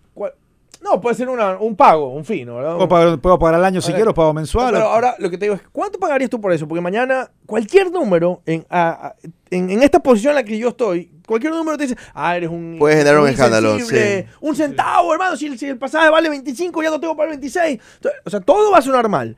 No, 0.81 0.99
puede 0.99 1.15
ser 1.15 1.29
una- 1.29 1.57
un 1.59 1.75
pago, 1.75 2.09
un 2.09 2.25
fin, 2.25 2.47
¿verdad? 2.47 2.73
Puedo 2.75 2.89
pagar, 2.89 3.19
puedo 3.19 3.37
pagar 3.39 3.55
al 3.55 3.65
año 3.65 3.81
si 3.81 3.93
quiero, 3.93 4.13
pago 4.13 4.33
mensual. 4.33 4.73
Pero 4.73 4.87
ahora 4.87 5.15
lo 5.19 5.29
que 5.29 5.37
te 5.37 5.45
digo 5.45 5.55
es, 5.55 5.61
¿cuánto 5.71 5.99
pagarías 5.99 6.29
tú 6.29 6.41
por 6.41 6.51
eso? 6.51 6.67
Porque 6.67 6.81
mañana 6.81 7.29
cualquier 7.45 7.91
número 7.91 8.41
en, 8.45 8.65
a- 8.69 9.07
a- 9.07 9.15
en, 9.51 9.69
en 9.69 9.83
esta 9.83 9.99
posición 9.99 10.31
en 10.31 10.35
la 10.37 10.43
que 10.43 10.57
yo 10.57 10.69
estoy, 10.69 11.11
cualquier 11.27 11.53
número 11.53 11.77
te 11.77 11.83
dice, 11.83 11.95
ah, 12.15 12.35
eres 12.35 12.49
un... 12.49 12.77
Puede 12.79 12.97
generar 12.97 13.19
un 13.19 13.27
escándalo, 13.27 13.77
sí. 13.79 14.25
Un 14.41 14.55
centavo, 14.55 15.13
hermano, 15.13 15.37
si 15.37 15.45
el, 15.45 15.59
si 15.59 15.67
el 15.67 15.77
pasaje 15.77 16.09
vale 16.09 16.29
25, 16.29 16.81
ya 16.81 16.89
no 16.89 16.99
tengo 16.99 17.15
para 17.15 17.31
el 17.31 17.37
26. 17.39 17.79
Entonces, 17.97 18.21
o 18.25 18.29
sea, 18.31 18.39
todo 18.39 18.71
va 18.71 18.79
a 18.79 18.81
sonar 18.81 19.07
mal. 19.07 19.37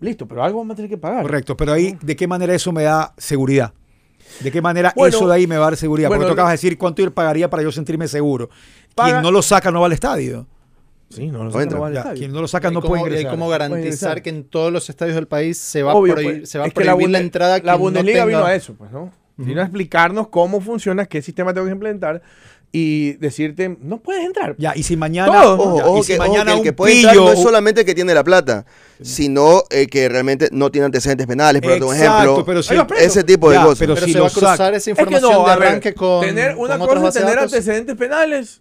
Listo, 0.00 0.26
pero 0.28 0.42
algo 0.44 0.58
vamos 0.60 0.74
a 0.74 0.76
tener 0.76 0.88
que 0.90 0.96
pagar. 0.98 1.22
Correcto, 1.22 1.56
pero 1.56 1.72
ahí, 1.72 1.98
¿de 2.00 2.16
qué 2.16 2.26
manera 2.28 2.54
eso 2.54 2.70
me 2.72 2.84
da 2.84 3.12
seguridad? 3.18 3.72
¿De 4.40 4.50
qué 4.52 4.62
manera 4.62 4.92
Bueno, 4.96 5.16
eso 5.16 5.28
de 5.28 5.34
ahí 5.34 5.46
me 5.48 5.56
va 5.58 5.66
a 5.66 5.70
dar 5.70 5.76
seguridad? 5.76 6.08
bueno, 6.08 6.20
Porque 6.22 6.30
tú 6.30 6.32
acabas 6.34 6.52
de 6.52 6.54
decir 6.54 6.78
cuánto 6.78 7.02
yo 7.02 7.12
pagaría 7.12 7.50
para 7.50 7.62
yo 7.64 7.72
sentirme 7.72 8.06
seguro. 8.08 8.48
Paga- 8.94 9.10
Quien 9.10 9.22
no 9.22 9.30
lo 9.30 9.42
saca 9.42 9.70
no 9.72 9.80
va 9.80 9.86
al 9.86 9.92
estadio. 9.92 10.46
Sí, 11.10 11.26
no, 11.26 11.42
no, 11.44 11.50
No 11.50 11.60
estadio. 11.88 12.14
quien 12.14 12.32
no 12.32 12.40
lo 12.40 12.46
saca 12.48 12.68
¿Y 12.70 12.72
no 12.72 12.80
cómo, 12.80 12.90
puede 12.94 13.02
y 13.02 13.06
ingresar. 13.06 13.30
cómo 13.32 13.46
Puede 13.46 13.58
garantizar 13.58 14.22
que 14.22 14.30
en 14.30 14.44
todos 14.44 14.72
los 14.72 14.88
estadios 14.88 15.16
del 15.16 15.26
país 15.26 15.58
se 15.58 15.82
va, 15.82 15.92
Obvio, 15.94 16.12
a 16.12 16.16
prohibir, 16.16 16.38
pues, 16.40 16.50
se 16.50 16.58
va 16.58 16.64
a 16.64 16.68
es 16.68 16.72
que 16.74 16.84
la 16.84 16.92
prohibir 16.92 17.10
la, 17.10 17.18
Bunde- 17.18 17.22
entrada 17.24 17.54
La 17.54 17.60
quien 17.60 17.72
no 17.72 17.78
Bundesliga 17.78 18.24
vino 18.26 18.38
tenga- 18.38 18.48
a 18.50 18.54
eso, 18.54 18.74
pues, 18.74 18.90
¿no? 18.92 19.12
Vino 19.36 19.60
a 19.60 19.64
explicarnos 19.64 20.28
cómo 20.28 20.60
funciona, 20.60 21.06
qué 21.06 21.20
sistema 21.22 21.52
tengo 21.54 21.66
que 21.66 21.72
implementar 21.72 22.20
y 22.72 23.14
decirte, 23.14 23.76
no 23.80 23.98
puedes 23.98 24.24
entrar. 24.24 24.54
Ya, 24.58 24.74
y 24.76 24.82
si 24.84 24.96
mañana. 24.96 25.44
Ojo, 25.54 25.78
ya, 25.78 25.86
ojo 25.86 25.98
y 25.98 26.02
si 26.02 26.12
que, 26.12 26.18
ojo 26.20 26.28
mañana 26.28 26.44
que 26.44 26.50
el 26.52 26.58
un 26.58 26.62
que 26.64 26.72
puede 26.74 26.94
entrar 26.94 27.14
pillo, 27.14 27.24
no 27.24 27.32
es 27.32 27.42
solamente 27.42 27.80
el 27.80 27.86
que 27.86 27.94
tiene 27.94 28.14
la 28.14 28.22
plata, 28.22 28.64
sino 29.02 29.62
el 29.70 29.88
que 29.88 30.08
realmente 30.08 30.48
no 30.52 30.70
tiene 30.70 30.84
antecedentes 30.84 31.26
penales, 31.26 31.60
por 31.62 31.72
Exacto, 31.72 31.92
ejemplo. 31.94 32.44
pero 32.44 32.62
si 32.62 32.74
ese 32.98 33.24
tipo 33.24 33.50
de 33.50 33.56
Ya, 33.56 33.62
cosas. 33.64 33.78
pero 33.80 33.94
Pero 33.94 34.06
si 34.06 34.12
se 34.12 34.18
lo 34.18 34.24
va 34.24 34.30
a 34.30 34.32
cruzar 34.32 34.74
esa 34.74 34.76
Es 34.76 34.84
que 34.84 34.90
información 35.02 35.32
no, 35.32 35.44
de 35.46 35.50
arranque 35.52 35.94
con 35.94 36.20
tener 36.24 36.54
una 36.56 36.78
con 36.78 36.86
cosa 36.88 37.08
es 37.08 37.14
tener 37.14 37.28
datos. 37.36 37.52
antecedentes 37.52 37.96
penales, 37.96 38.60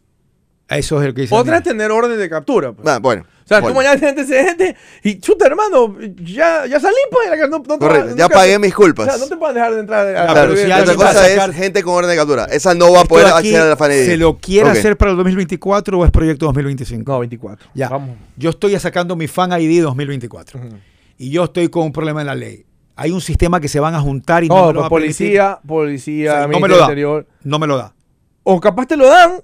Eso 0.69 1.01
es 1.01 1.07
el 1.07 1.13
que 1.13 1.21
dice. 1.21 1.35
otra 1.35 1.57
es 1.57 1.63
tener 1.63 1.91
orden 1.91 2.17
de 2.17 2.29
captura. 2.29 2.71
pues. 2.73 2.87
Ah, 2.87 2.99
bueno. 2.99 3.23
o 3.23 3.47
sea, 3.47 3.59
bueno. 3.59 3.73
tú 3.73 3.77
mañana 3.79 3.99
tienes 3.99 4.19
antecedentes 4.19 4.75
y 5.03 5.19
chuta, 5.19 5.47
hermano, 5.47 5.95
ya, 6.23 6.65
ya 6.67 6.79
salí 6.79 6.95
pues. 7.11 7.27
No, 7.49 7.57
no 7.57 7.79
Correcto, 7.79 8.15
ya 8.15 8.23
nunca- 8.25 8.35
pagué 8.35 8.59
mis 8.59 8.73
culpas. 8.75 9.07
O 9.07 9.09
sea, 9.11 9.17
no 9.19 9.27
te 9.27 9.35
pueden 9.37 9.55
dejar 9.55 9.73
de 9.73 9.79
entrar. 9.79 10.15
a- 10.15 10.23
a- 10.23 10.33
pero 10.35 10.53
Claro, 10.53 10.55
si 10.55 10.91
otra 10.91 10.95
cosa 10.95 11.13
sacar- 11.27 11.49
es 11.49 11.55
gente 11.55 11.81
con 11.83 11.95
orden 11.95 12.09
de 12.11 12.15
captura. 12.17 12.45
Esa 12.45 12.75
no 12.75 12.91
va 12.93 13.01
a 13.01 13.05
poder 13.05 13.27
acceder 13.27 13.61
a 13.61 13.65
la 13.69 13.75
FANED. 13.77 14.05
¿Se 14.05 14.17
lo 14.17 14.37
quiere 14.37 14.69
hacer 14.69 14.95
para 14.97 15.11
el 15.11 15.17
2024 15.17 15.97
o 15.99 16.05
es 16.05 16.11
proyecto 16.11 16.45
2025? 16.45 17.11
No, 17.11 17.19
24. 17.19 17.69
Ya. 17.73 17.89
Vamos. 17.89 18.15
Yo 18.37 18.51
estoy 18.51 18.77
sacando 18.79 19.15
mi 19.15 19.27
Fan 19.27 19.51
ID 19.59 19.81
2024 19.81 20.59
Ujú. 20.59 20.69
y 21.17 21.31
yo 21.31 21.45
estoy 21.45 21.69
con 21.69 21.83
un 21.85 21.91
problema 21.91 22.21
en 22.21 22.27
la 22.27 22.35
ley. 22.35 22.63
Hay 22.95 23.11
un 23.11 23.21
sistema 23.21 23.59
que 23.61 23.69
se 23.69 23.79
van 23.79 23.95
a 23.95 24.01
juntar 24.01 24.43
y 24.43 24.49
no, 24.49 24.55
No, 24.57 24.67
me 24.67 24.73
lo 24.73 24.79
va 24.81 24.85
a 24.87 24.89
policía, 24.89 25.59
policía, 25.65 26.31
O 26.33 26.37
sea, 26.37 26.47
no 26.47 26.59
me 26.59 26.67
lo 26.67 26.75
da. 26.77 26.83
Interior. 26.83 27.25
No 27.43 27.57
me 27.57 27.65
lo 27.65 27.77
da. 27.77 27.95
O 28.43 28.59
capaz 28.59 28.87
te 28.87 28.97
lo 28.97 29.07
dan, 29.07 29.41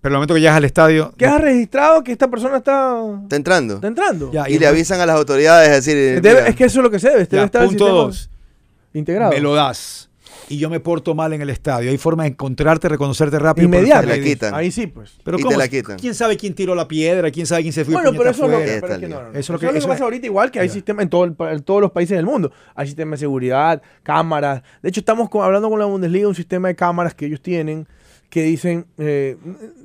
Pero 0.00 0.14
el 0.14 0.16
momento 0.16 0.34
que 0.34 0.40
llegas 0.40 0.56
al 0.56 0.64
estadio. 0.64 1.12
que 1.16 1.26
no. 1.26 1.34
has 1.34 1.40
registrado 1.42 2.02
que 2.02 2.12
esta 2.12 2.28
persona 2.28 2.56
está, 2.58 2.96
Está 3.24 3.36
entrando. 3.36 3.74
está 3.74 3.86
entrando. 3.88 4.32
Ya, 4.32 4.48
Y 4.48 4.58
le 4.58 4.66
avisan 4.66 5.00
a 5.00 5.06
las 5.06 5.16
autoridades, 5.16 5.68
es 5.68 5.84
decir, 5.84 6.22
Debe- 6.22 6.48
es 6.48 6.56
que 6.56 6.64
eso 6.64 6.80
es 6.80 6.82
lo 6.84 6.90
que 6.90 6.98
se 6.98 7.08
debe. 7.10 7.24
Debe 7.26 7.36
Ya, 7.36 7.44
estar 7.44 7.66
punto 7.66 7.86
dos. 7.88 8.30
integrado. 8.94 9.32
Me 9.32 9.40
lo 9.40 9.54
das. 9.54 10.08
Y 10.48 10.58
yo 10.58 10.68
me 10.68 10.80
porto 10.80 11.14
mal 11.14 11.32
en 11.32 11.42
el 11.42 11.50
estadio. 11.50 11.90
Hay 11.90 11.98
forma 11.98 12.24
de 12.24 12.30
encontrarte, 12.30 12.88
reconocerte 12.88 13.38
rápido. 13.38 13.66
Inmediato. 13.66 14.08
Te 14.08 14.16
la 14.16 14.24
quitan. 14.24 14.52
Ahí 14.54 14.72
sí, 14.72 14.88
pues. 14.88 15.12
Pero 15.22 15.36
Y 15.38 15.42
te 15.42 15.44
¿cómo? 15.44 15.56
la 15.58 15.68
quitan. 15.68 15.96
¿Quién 15.96 16.12
sabe 16.14 16.36
quién 16.36 16.54
tiró 16.54 16.74
la 16.74 16.88
piedra? 16.88 17.30
¿Quién 17.30 17.46
sabe 17.46 17.62
quién 17.62 17.72
se 17.72 17.84
fue? 17.84 17.94
Bueno, 17.94 18.10
pero 18.16 18.30
eso 18.30 18.46
es 18.46 18.50
lo 18.50 18.58
que, 18.58 18.74
es 18.76 18.82
no. 18.82 18.88
Eso 18.88 18.98
Eso 18.98 19.54
es 19.54 19.62
lo 19.62 19.72
que, 19.72 19.86
pasa 19.86 20.02
ahorita 20.04 20.26
igual 20.26 20.50
que 20.50 20.58
hay 20.58 20.66
Ya. 20.66 20.74
sistemas 20.74 21.04
en, 21.04 21.08
todo 21.10 21.24
el 21.24 21.36
en 21.38 21.62
todos 21.62 21.80
los 21.80 21.92
países 21.92 22.16
del 22.16 22.26
mundo. 22.26 22.50
Hay 22.74 22.86
sistemas 22.88 23.20
de 23.20 23.24
seguridad, 23.24 23.80
cámaras. 24.02 24.62
De 24.82 24.88
hecho, 24.88 24.98
estamos 25.00 25.28
con- 25.30 25.44
hablando 25.44 25.70
con 25.70 25.78
la 25.78 25.84
Bundesliga 25.84 26.26
un 26.26 26.34
sistema 26.34 26.66
de 26.66 26.74
cámaras 26.74 27.14
que 27.14 27.26
ellos 27.26 27.40
tienen 27.40 27.86
que 28.30 28.42
dicen, 28.42 28.86
eh, 28.96 29.36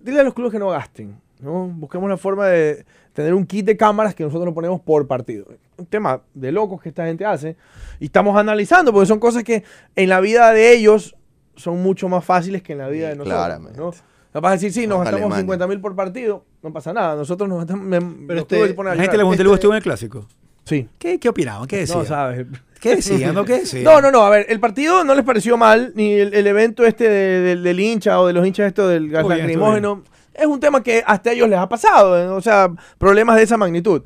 dile 0.04 0.22
a 0.22 0.24
los 0.24 0.34
clubes 0.34 0.52
que 0.54 0.60
no 0.60 0.70
gasten. 0.70 1.20
¿no? 1.42 1.68
Busquemos 1.68 2.10
la 2.10 2.16
forma 2.18 2.48
de 2.48 2.86
tener 3.14 3.34
un 3.34 3.46
kit 3.46 3.66
de 3.66 3.76
cámaras 3.76 4.16
que 4.16 4.24
nosotros 4.24 4.46
nos 4.46 4.54
ponemos 4.56 4.80
por 4.82 5.06
partido. 5.08 5.46
Un 5.78 5.86
tema 5.86 6.22
de 6.34 6.52
locos 6.52 6.82
que 6.82 6.90
esta 6.90 7.06
gente 7.06 7.26
hace. 7.26 7.58
Y 8.00 8.06
estamos 8.06 8.38
analizando, 8.38 8.94
porque 8.94 9.08
son 9.08 9.20
cosas 9.20 9.44
que 9.44 9.64
en 9.96 10.10
la 10.10 10.22
vida 10.22 10.52
de 10.54 10.72
ellos 10.74 11.16
son 11.56 11.82
mucho 11.84 12.08
más 12.08 12.24
fáciles 12.24 12.62
que 12.64 12.72
en 12.74 12.80
la 12.80 12.88
vida 12.88 13.10
de 13.10 13.16
nosotros. 13.16 13.38
Claramente. 13.38 13.78
¿no? 13.80 13.92
No 14.34 14.42
vas 14.42 14.50
a 14.52 14.54
decir, 14.56 14.72
sí, 14.74 14.86
nos 14.88 15.00
gastamos 15.00 15.22
Alemania. 15.22 15.42
50 15.42 15.68
mil 15.68 15.80
por 15.82 15.96
partido, 15.96 16.46
no 16.62 16.72
pasa 16.74 16.92
nada. 16.94 17.16
Nosotros 17.16 17.48
nos 17.50 17.60
gastamos. 17.60 17.86
me- 17.86 18.00
los 18.34 18.42
este- 18.44 18.60
La 18.60 18.66
gente 18.68 18.76
llorar. 18.76 19.24
Bundesliga 19.24 19.32
Este- 19.32 19.54
estuvo 19.54 19.72
en 19.72 19.78
el 19.78 19.84
clásico. 19.84 20.28
Sí. 20.66 20.88
¿Qué, 21.00 21.20
qué 21.20 21.30
opinaban? 21.30 21.68
¿Qué 21.68 21.78
decían? 21.78 22.00
No, 22.00 22.06
sabes. 22.06 22.46
¿Qué 22.82 22.98
decían? 22.98 23.34
¿No? 23.34 23.46
¿Qué 23.46 23.60
decían? 23.60 23.84
No, 23.86 24.02
no, 24.02 24.12
no. 24.12 24.22
A 24.26 24.30
ver, 24.30 24.46
el 24.50 24.60
partido 24.60 25.04
no 25.04 25.16
les 25.16 25.24
pareció 25.24 25.56
mal, 25.58 25.94
ni 25.96 26.14
el, 26.14 26.34
el 26.34 26.48
evento 26.48 26.86
este 26.86 27.08
de- 27.10 27.42
del- 27.42 27.64
del 27.64 27.80
hincha 27.80 28.20
o 28.20 28.28
de 28.28 28.34
los 28.34 28.46
hinchas 28.46 28.68
esto 28.68 28.88
del 28.88 29.10
gas 29.10 29.26
lacrimógeno. 29.26 30.04
Es 30.34 30.46
un 30.48 30.60
tema 30.60 30.84
que 30.84 31.02
hasta 31.06 31.30
a 31.30 31.34
ellos 31.34 31.48
les 31.50 31.58
ha 31.60 31.70
pasado. 31.70 32.20
¿eh? 32.22 32.28
O 32.28 32.42
sea, 32.42 32.70
problemas 32.98 33.38
de 33.38 33.44
esa 33.44 33.56
magnitud. 33.58 34.02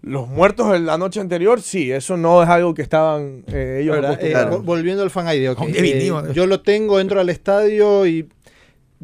Los 0.00 0.28
muertos 0.28 0.70
de 0.72 0.80
la 0.80 0.98
noche 0.98 1.18
anterior, 1.20 1.60
sí, 1.62 1.90
eso 1.90 2.16
no 2.18 2.42
es 2.42 2.48
algo 2.48 2.74
que 2.74 2.82
estaban 2.82 3.42
eh, 3.48 3.80
ellos. 3.82 3.96
Eh, 4.20 4.34
volviendo 4.62 5.02
al 5.02 5.10
fan 5.10 5.26
ID, 5.34 5.50
ok. 5.50 5.58
¿Dónde 5.60 5.78
Eh, 5.78 5.82
vinimos? 5.82 6.32
yo 6.34 6.46
lo 6.46 6.60
tengo, 6.60 7.00
entro 7.00 7.20
al 7.20 7.30
estadio 7.30 8.06
y 8.06 8.28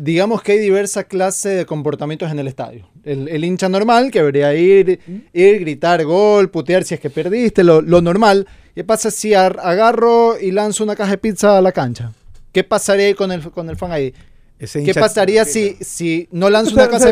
digamos 0.01 0.43
que 0.43 0.53
hay 0.53 0.59
diversa 0.59 1.05
clase 1.05 1.51
de 1.51 1.67
comportamientos 1.67 2.31
en 2.31 2.39
el 2.39 2.49
estadio. 2.49 2.89
El, 3.05 3.29
el 3.29 3.45
hincha 3.45 3.69
normal, 3.69 4.11
que 4.11 4.19
debería 4.21 4.55
ir, 4.55 5.01
ir, 5.33 5.61
gritar 5.61 6.05
gol, 6.05 6.51
putear 6.51 6.85
si 6.85 6.95
es 6.95 7.01
que 7.01 7.11
perdiste, 7.11 7.65
lo, 7.65 7.81
lo 7.81 8.01
normal. 8.01 8.47
¿Qué 8.75 8.85
pasa 8.85 9.11
si 9.11 9.35
ar- 9.35 9.59
agarro 9.63 10.39
y 10.41 10.51
lanzo 10.53 10.85
una 10.85 10.97
caja 10.97 11.13
de 11.13 11.19
pizza 11.19 11.59
a 11.59 11.61
la 11.61 11.73
cancha? 11.73 12.13
¿qué 12.53 12.65
pasaría 12.65 13.07
ahí 13.07 13.15
con 13.15 13.31
el, 13.31 13.43
con 13.51 13.71
el 13.71 13.77
fan? 13.77 13.93
Ese 14.59 14.83
¿Qué 14.83 14.93
pasaría 14.95 15.45
si, 15.45 15.77
si 15.81 16.29
no 16.33 16.51
lanzo 16.51 16.75
una 16.75 16.89
casa, 16.99 17.07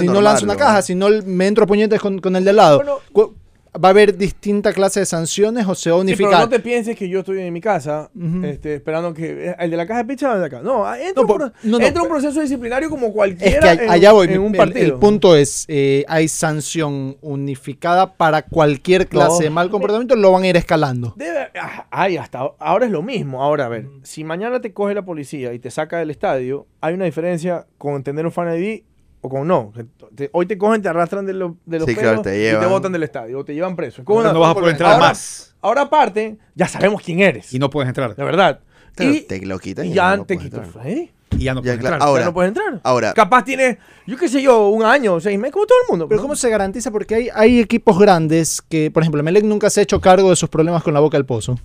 si 0.00 0.06
no 0.06 0.20
lanzo 0.20 0.44
una 0.44 0.54
caja, 0.56 0.82
si 0.82 0.94
no 0.94 1.08
me 1.24 1.46
entro 1.46 1.64
a 1.64 1.66
puñetes 1.66 2.00
con, 2.00 2.18
con 2.20 2.36
el 2.36 2.44
de 2.44 2.50
al 2.50 2.56
lado? 2.56 2.78
Bueno. 3.12 3.34
¿Va 3.74 3.88
a 3.88 3.90
haber 3.92 4.18
distinta 4.18 4.70
clase 4.74 5.00
de 5.00 5.06
sanciones 5.06 5.66
o 5.66 5.74
se 5.74 5.90
va 5.90 5.96
a 5.96 6.00
Sí, 6.00 6.04
pero 6.14 6.14
unificar? 6.28 6.40
no 6.42 6.48
te 6.50 6.60
pienses 6.60 6.94
que 6.94 7.08
yo 7.08 7.20
estoy 7.20 7.40
en 7.40 7.50
mi 7.54 7.60
casa 7.62 8.10
este, 8.44 8.74
esperando 8.74 9.14
que 9.14 9.48
eh, 9.48 9.56
el 9.58 9.70
de 9.70 9.76
la 9.78 9.86
caja 9.86 10.00
de 10.02 10.04
pizza 10.04 10.28
va 10.28 10.38
de 10.38 10.44
acá. 10.44 10.60
No, 10.60 10.84
ah, 10.84 10.98
entra, 11.00 11.14
No, 11.16 11.20
un, 11.22 11.26
por- 11.26 11.36
pro- 11.38 11.52
no, 11.62 11.78
no, 11.78 11.86
entra 11.86 12.02
un 12.02 12.08
proceso 12.10 12.38
disciplinario 12.42 12.90
como 12.90 13.06
Es 13.06 13.12
cualquiera 13.14 13.60
que 13.60 13.68
a- 13.68 13.84
en, 13.84 13.90
allá 13.90 14.12
voy. 14.12 14.28
en 14.28 14.40
un 14.40 14.52
partido. 14.52 14.84
El, 14.84 14.92
punto 14.96 15.34
es, 15.36 15.64
eh, 15.68 16.04
hay 16.06 16.28
sanción 16.28 17.16
unificada 17.22 18.14
para 18.14 18.42
cualquier 18.42 19.08
clase 19.08 19.44
de 19.44 19.50
mal 19.50 19.70
comportamiento, 19.70 20.16
lo 20.16 20.32
van 20.32 20.42
a 20.42 20.48
ir 20.48 20.56
escalando. 20.58 21.14
Debe, 21.16 21.48
ah, 21.58 21.86
ay, 21.90 22.18
hasta 22.18 22.40
ahora 22.58 22.84
es 22.84 22.92
lo 22.92 23.02
mismo. 23.02 23.42
Ahora, 23.42 23.64
a 23.64 23.68
ver, 23.70 23.86
si 24.02 24.22
mañana 24.22 24.60
te 24.60 24.74
coge 24.74 24.92
la 24.94 25.02
policía 25.06 25.54
y 25.54 25.58
te 25.58 25.70
saca 25.70 25.98
del 25.98 26.10
estadio, 26.10 26.66
hay 26.82 26.92
una 26.92 27.06
diferencia 27.06 27.66
con 27.78 28.02
tener 28.02 28.26
un 28.26 28.32
fan 28.32 28.54
ID 28.54 28.82
o 29.22 29.28
con 29.28 29.46
no. 29.48 29.72
Te- 30.14 30.28
hoy 30.32 30.46
te 30.46 30.58
cogen, 30.58 30.82
te 30.82 30.88
arrastran 30.88 31.24
de, 31.24 31.32
los 31.32 31.52
de 31.64 31.78
los 31.78 31.88
Sí, 31.88 31.94
pelos 31.94 32.10
claro, 32.10 32.22
te 32.22 32.50
y 32.50 32.60
te 32.60 32.66
botan 32.66 32.92
del 32.92 33.04
estadio 33.04 33.38
o 33.38 33.44
te 33.44 33.54
llevan 33.54 33.74
preso. 33.76 34.02
No 34.06 34.40
vas 34.40 34.50
a 34.50 34.54
poder 34.54 34.70
entrar 34.72 34.92
ahora, 34.92 35.06
más. 35.08 35.54
Ahora 35.62 35.82
aparte, 35.82 36.36
ya 36.54 36.68
sabemos 36.68 37.00
quién 37.02 37.20
eres. 37.20 37.54
Y 37.54 37.58
no 37.58 37.70
puedes 37.70 37.88
entrar. 37.88 38.14
de 38.14 38.24
verdad. 38.24 38.60
Y, 38.98 39.20
te 39.22 39.40
lo 39.46 39.58
quitan 39.58 39.86
y 39.86 39.90
y 39.90 39.92
ya 39.94 40.16
no 40.16 40.26
te 40.26 40.36
fan 40.38 40.88
ID. 40.88 41.08
Y 41.38 41.44
ya 41.44 41.54
no 41.54 41.60
Ya, 41.60 41.72
puedes 41.72 41.78
claro. 41.80 41.94
entrar. 41.96 42.02
Ahora- 42.02 42.20
ya 42.22 42.26
no 42.26 42.34
puedes 42.34 42.48
entrar. 42.48 42.80
ahora- 42.82 43.14
Capaz 43.14 43.44
tiene, 43.44 43.78
yo 44.06 44.18
qué 44.18 44.28
sé 44.28 44.42
yo, 44.42 44.68
un 44.68 44.84
año, 44.84 45.18
seis 45.18 45.38
meses, 45.38 45.52
como 45.54 45.64
todo 45.66 45.78
el 45.86 45.88
mundo. 45.90 46.06
Pero 46.08 46.16
¿no? 46.18 46.22
¿cómo 46.22 46.36
se 46.36 46.50
garantiza? 46.50 46.90
Porque 46.90 47.14
hay, 47.14 47.28
hay 47.34 47.60
equipos 47.60 47.98
grandes 47.98 48.60
que, 48.60 48.90
por 48.90 49.02
ejemplo, 49.02 49.22
Melec 49.22 49.44
nunca 49.44 49.70
se 49.70 49.80
ha 49.80 49.82
hecho 49.82 49.98
cargo 50.00 50.28
de 50.28 50.36
sus 50.36 50.50
problemas 50.50 50.82
con 50.82 50.92
la 50.92 51.00
boca 51.00 51.16
del 51.16 51.24
pozo. 51.24 51.58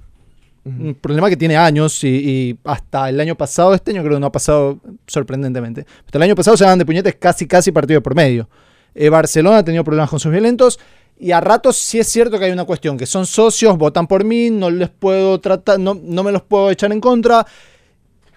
Un 0.68 0.96
problema 0.96 1.30
que 1.30 1.38
tiene 1.38 1.56
años 1.56 2.04
y, 2.04 2.08
y 2.08 2.60
hasta 2.64 3.10
el 3.10 3.20
año 3.20 3.36
pasado, 3.36 3.74
este 3.74 3.92
año 3.92 4.02
creo 4.02 4.16
que 4.16 4.20
no 4.20 4.28
ha 4.28 4.32
pasado 4.32 4.80
sorprendentemente. 5.06 5.86
Hasta 6.06 6.18
el 6.18 6.24
año 6.24 6.36
pasado 6.36 6.58
se 6.58 6.64
daban 6.64 6.80
de 6.80 6.86
puñetes 6.86 7.16
casi, 7.16 7.48
casi 7.48 7.72
partido 7.72 8.02
por 8.02 8.16
medio. 8.16 8.50
Eh, 8.94 9.10
Barcelona 9.10 9.60
ha 9.60 9.64
tenido 9.64 9.84
problemas 9.84 10.10
con 10.10 10.20
sus 10.20 10.32
violentos 10.32 10.80
y 11.20 11.32
a 11.32 11.42
ratos 11.42 11.78
sí 11.78 12.00
es 12.00 12.08
cierto 12.08 12.38
que 12.38 12.46
hay 12.46 12.52
una 12.52 12.66
cuestión, 12.66 12.98
que 12.98 13.06
son 13.06 13.26
socios, 13.26 13.78
votan 13.78 14.08
por 14.08 14.24
mí, 14.24 14.50
no 14.50 14.70
les 14.70 14.90
puedo 14.90 15.40
tratar, 15.40 15.80
no, 15.80 16.00
no 16.02 16.24
me 16.24 16.32
los 16.32 16.44
puedo 16.44 16.70
echar 16.70 16.92
en 16.92 17.02
contra. 17.02 17.46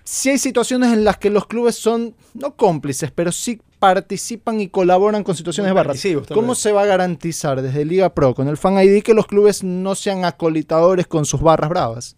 Sí 0.04 0.30
hay 0.30 0.38
situaciones 0.38 0.92
en 0.92 1.04
las 1.04 1.18
que 1.18 1.30
los 1.30 1.46
clubes 1.46 1.76
son, 1.76 2.14
no 2.34 2.56
cómplices, 2.56 3.10
pero 3.10 3.32
sí 3.32 3.60
participan 3.78 4.60
y 4.60 4.68
colaboran 4.68 5.24
con 5.24 5.34
situaciones 5.34 5.72
barras. 5.72 6.02
¿Cómo 6.32 6.54
se 6.54 6.72
va 6.72 6.82
a 6.82 6.86
garantizar 6.86 7.62
desde 7.62 7.84
Liga 7.84 8.14
Pro 8.14 8.34
con 8.34 8.48
el 8.48 8.56
Fan 8.56 8.78
ID 8.82 9.02
que 9.02 9.14
los 9.14 9.26
clubes 9.26 9.64
no 9.64 9.94
sean 9.94 10.24
acolitadores 10.24 11.06
con 11.06 11.24
sus 11.24 11.40
barras 11.40 11.70
bravas? 11.70 12.16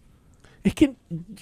Es 0.63 0.73
que 0.73 0.93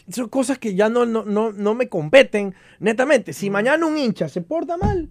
son 0.09 0.29
cosas 0.29 0.57
que 0.57 0.73
ya 0.73 0.89
no, 0.89 1.05
no, 1.05 1.23
no, 1.25 1.51
no 1.51 1.75
me 1.75 1.87
competen, 1.87 2.55
netamente. 2.79 3.33
Si 3.33 3.49
mañana 3.49 3.85
un 3.85 3.97
hincha 3.97 4.27
se 4.27 4.41
porta 4.41 4.77
mal 4.77 5.09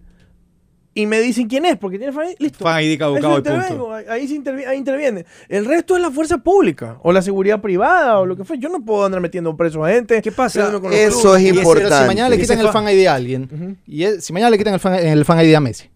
y 0.93 1.05
me 1.05 1.21
dicen 1.21 1.47
quién 1.47 1.65
es, 1.65 1.77
porque 1.77 1.97
tiene 1.97 2.11
fan 2.11 2.27
ID, 2.31 2.35
listo. 2.39 2.65
Fan 2.65 2.83
ID 2.83 2.99
caducado 2.99 3.37
y 3.39 3.41
punto. 3.41 3.49
intervengo, 3.55 3.93
ahí, 3.93 4.05
ahí 4.09 4.27
se 4.27 4.35
intervi- 4.35 4.67
ahí 4.67 4.77
interviene. 4.77 5.25
El 5.47 5.63
resto 5.65 5.95
es 5.95 6.01
la 6.01 6.11
fuerza 6.11 6.39
pública, 6.39 6.97
o 7.03 7.13
la 7.13 7.21
seguridad 7.21 7.61
privada, 7.61 8.19
o 8.19 8.25
lo 8.25 8.35
que 8.35 8.43
fue. 8.43 8.59
Yo 8.59 8.67
no 8.67 8.83
puedo 8.83 9.05
andar 9.05 9.21
metiendo 9.21 9.55
preso 9.55 9.85
a 9.85 9.89
gente. 9.89 10.21
¿Qué 10.21 10.33
pasa? 10.33 10.67
Eso 10.67 10.81
clubes. 10.81 10.93
es 10.99 11.15
Y 11.15 11.47
pero 11.49 11.59
importante. 11.61 11.97
si 11.97 12.03
mañana 12.07 12.27
le 12.27 12.37
quitan 12.37 12.59
el 12.59 12.65
fa- 12.65 12.73
Fan 12.73 12.89
ID 12.89 13.05
a 13.07 13.15
alguien, 13.15 13.77
y 13.87 14.03
es- 14.03 14.25
si 14.25 14.33
mañana 14.33 14.49
le 14.49 14.57
quitan 14.57 14.73
el 14.73 14.81
fan, 14.81 14.95
el 14.95 15.23
fan 15.23 15.39
ID 15.45 15.53
a 15.55 15.61
Messi, 15.61 15.89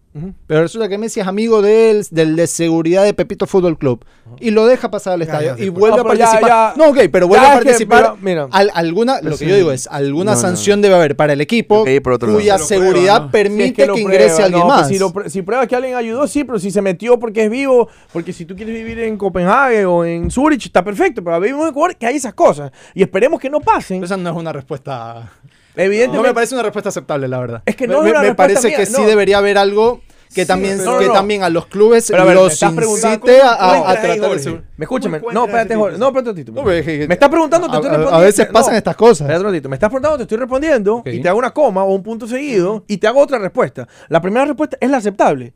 Pero 0.46 0.62
resulta 0.62 0.88
que 0.88 0.96
Messi 0.98 1.20
es 1.20 1.26
amigo 1.26 1.60
de 1.62 1.90
él, 1.90 2.06
del 2.10 2.36
de 2.36 2.46
seguridad 2.46 3.04
de 3.04 3.12
Pepito 3.14 3.46
Fútbol 3.46 3.76
Club, 3.78 4.04
y 4.40 4.50
lo 4.50 4.66
deja 4.66 4.90
pasar 4.90 5.12
al 5.14 5.22
estadio 5.22 5.56
ya, 5.56 5.64
y 5.64 5.68
vuelve 5.68 5.96
No, 5.96 6.02
a 6.02 6.06
participar. 6.06 6.46
ya- 6.48 6.74
no, 6.76 6.88
ok, 6.90 6.98
pero 7.12 7.28
vuelve 7.28 7.46
a 7.46 7.52
es 7.54 7.58
que, 7.58 7.64
participar. 7.64 8.14
mira, 8.20 8.44
mira. 8.46 8.48
al- 8.50 8.70
alguna, 8.74 9.20
lo 9.20 9.30
que 9.32 9.36
Sí. 9.38 9.46
yo 9.46 9.56
digo 9.56 9.72
es, 9.72 9.86
alguna 9.88 10.32
No, 10.32 10.36
no. 10.36 10.40
sanción 10.40 10.80
debe 10.80 10.94
haber 10.94 11.16
para 11.16 11.32
el 11.34 11.40
equipo 11.40 11.84
cuya 12.18 12.58
seguridad 12.58 13.30
permite 13.30 13.84
Si 13.84 13.90
es 13.90 13.94
que, 13.94 14.00
ingrese 14.00 14.26
prueba, 14.28 14.44
alguien 14.44 14.62
pues 14.62 14.74
más. 14.78 14.88
Si, 14.88 14.98
lo 14.98 15.10
pr- 15.12 15.28
si 15.28 15.42
prueba 15.42 15.66
que 15.66 15.76
alguien 15.76 15.94
ayudó, 15.96 16.26
sí, 16.26 16.44
pero 16.44 16.58
si 16.58 16.70
se 16.70 16.80
metió 16.82 17.18
porque 17.18 17.44
es 17.44 17.50
vivo, 17.50 17.88
porque 18.12 18.32
si 18.32 18.44
tú 18.46 18.56
quieres 18.56 18.74
vivir 18.74 18.98
en 19.00 19.16
Copenhague 19.18 19.84
o 19.84 20.04
en 20.04 20.30
Zurich, 20.30 20.64
está 20.66 20.82
perfecto, 20.82 21.22
pero 21.22 21.38
vivimos 21.40 21.64
en 21.64 21.70
Ecuador 21.70 21.96
que 21.96 22.06
hay 22.06 22.16
esas 22.16 22.34
cosas. 22.34 22.72
Y 22.94 23.02
esperemos 23.02 23.38
que 23.40 23.50
no 23.50 23.60
pasen. 23.60 24.02
Esa 24.02 24.16
no 24.16 24.30
es 24.30 24.36
una 24.36 24.52
respuesta. 24.52 25.30
Evidentemente. 25.78 26.16
No 26.16 26.22
me 26.22 26.32
parece 26.32 26.54
una 26.54 26.62
respuesta 26.62 26.88
aceptable, 26.88 27.28
la 27.28 27.38
verdad. 27.38 27.62
Es 27.66 27.76
que 27.76 27.86
Me- 27.86 27.92
no 27.92 27.98
es 28.00 28.04
me, 28.04 28.10
una 28.12 28.20
me 28.20 28.26
respuesta 28.28 28.54
parece 28.54 28.68
mía, 28.68 28.76
que 28.78 28.86
sí 28.86 28.92
no. 29.02 29.06
debería 29.06 29.36
haber 29.38 29.58
algo 29.58 30.00
que 30.34 30.44
también 30.46 30.78
pero- 30.78 30.98
que 30.98 31.04
no, 31.06 31.12
no. 31.12 31.14
también 31.18 31.42
a 31.42 31.48
los 31.48 31.66
clubes 31.66 32.06
Pero 32.08 32.22
a 32.22 32.24
ver, 32.26 32.34
me 32.36 32.42
los 32.42 32.52
incite 32.62 32.70
a, 32.70 33.18
¿cómo 33.18 33.32
a- 33.32 33.72
a 33.72 33.76
encuentras 33.76 33.86
ahí, 33.86 34.18
tratar 34.18 34.20
de 34.20 34.28
Jorge? 34.28 34.62
Me 34.76 34.84
escúchame. 34.84 35.20
¿Cómo 35.20 35.32
No, 35.32 35.44
espérate, 35.46 35.74
Jorge. 35.76 35.98
No, 35.98 36.06
espérate 36.08 36.30
un 36.30 36.36
ratito. 36.36 36.52
No, 36.52 36.62
Me 36.64 37.14
estás 37.14 37.28
preguntando, 37.28 37.66
te 37.68 37.72
a- 37.72 37.76
estoy 37.76 37.90
a- 37.90 37.94
a 37.94 37.96
respondiendo. 37.96 38.20
veces 38.26 38.46
No, 38.46 38.52
pasan 38.52 38.74
estas 38.74 38.96
cosas. 38.96 39.20
Espérate 39.22 39.44
un 39.44 39.50
ratito. 39.52 39.68
Me 39.68 39.76
estás 39.76 39.88
preguntando, 39.90 40.16
te 40.18 40.22
estoy 40.24 40.38
respondiendo 40.38 41.02
y 41.06 41.20
te 41.20 41.28
hago 41.28 41.38
una 41.38 41.50
coma 41.52 41.84
o 41.84 41.94
un 41.94 42.02
punto 42.02 42.26
seguido 42.26 42.84
y 42.86 42.96
te 42.98 43.06
hago 43.06 43.20
otra 43.20 43.38
respuesta. 43.38 43.86
La 44.08 44.20
primera 44.20 44.44
respuesta 44.44 44.76
es 44.80 44.90
la 44.90 44.98
aceptable. 44.98 45.54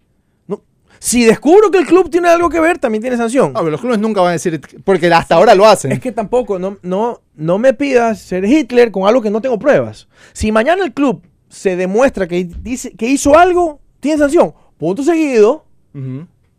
Si 1.03 1.25
descubro 1.25 1.71
que 1.71 1.79
el 1.79 1.87
club 1.87 2.11
tiene 2.11 2.29
algo 2.29 2.51
que 2.51 2.61
ver, 2.61 2.79
también 2.79 3.01
tiene 3.01 3.17
sanción. 3.17 3.55
No, 3.55 3.61
pero 3.61 3.71
los 3.71 3.81
clubes 3.81 3.99
nunca 3.99 4.21
van 4.21 4.31
a 4.31 4.33
decir, 4.33 4.61
porque 4.85 5.07
hasta 5.11 5.35
ahora 5.37 5.55
lo 5.55 5.65
hacen. 5.65 5.93
Es 5.93 5.99
que 6.01 6.13
tampoco, 6.13 6.59
no, 6.59 6.77
no, 6.83 7.23
no 7.35 7.57
me 7.59 7.73
pidas 7.73 8.19
ser 8.21 8.45
Hitler 8.45 8.91
con 8.91 9.09
algo 9.09 9.23
que 9.23 9.31
no 9.31 9.41
tengo 9.41 9.59
pruebas. 9.59 10.09
Si 10.35 10.53
mañana 10.53 10.85
el 10.85 10.93
club 10.93 11.23
se 11.49 11.75
demuestra 11.77 12.29
que, 12.29 12.45
dice, 12.45 12.93
que 12.99 13.07
hizo 13.07 13.39
algo, 13.39 13.81
tiene 14.01 14.19
sanción. 14.19 14.53
Punto 14.79 15.03
seguido. 15.03 15.65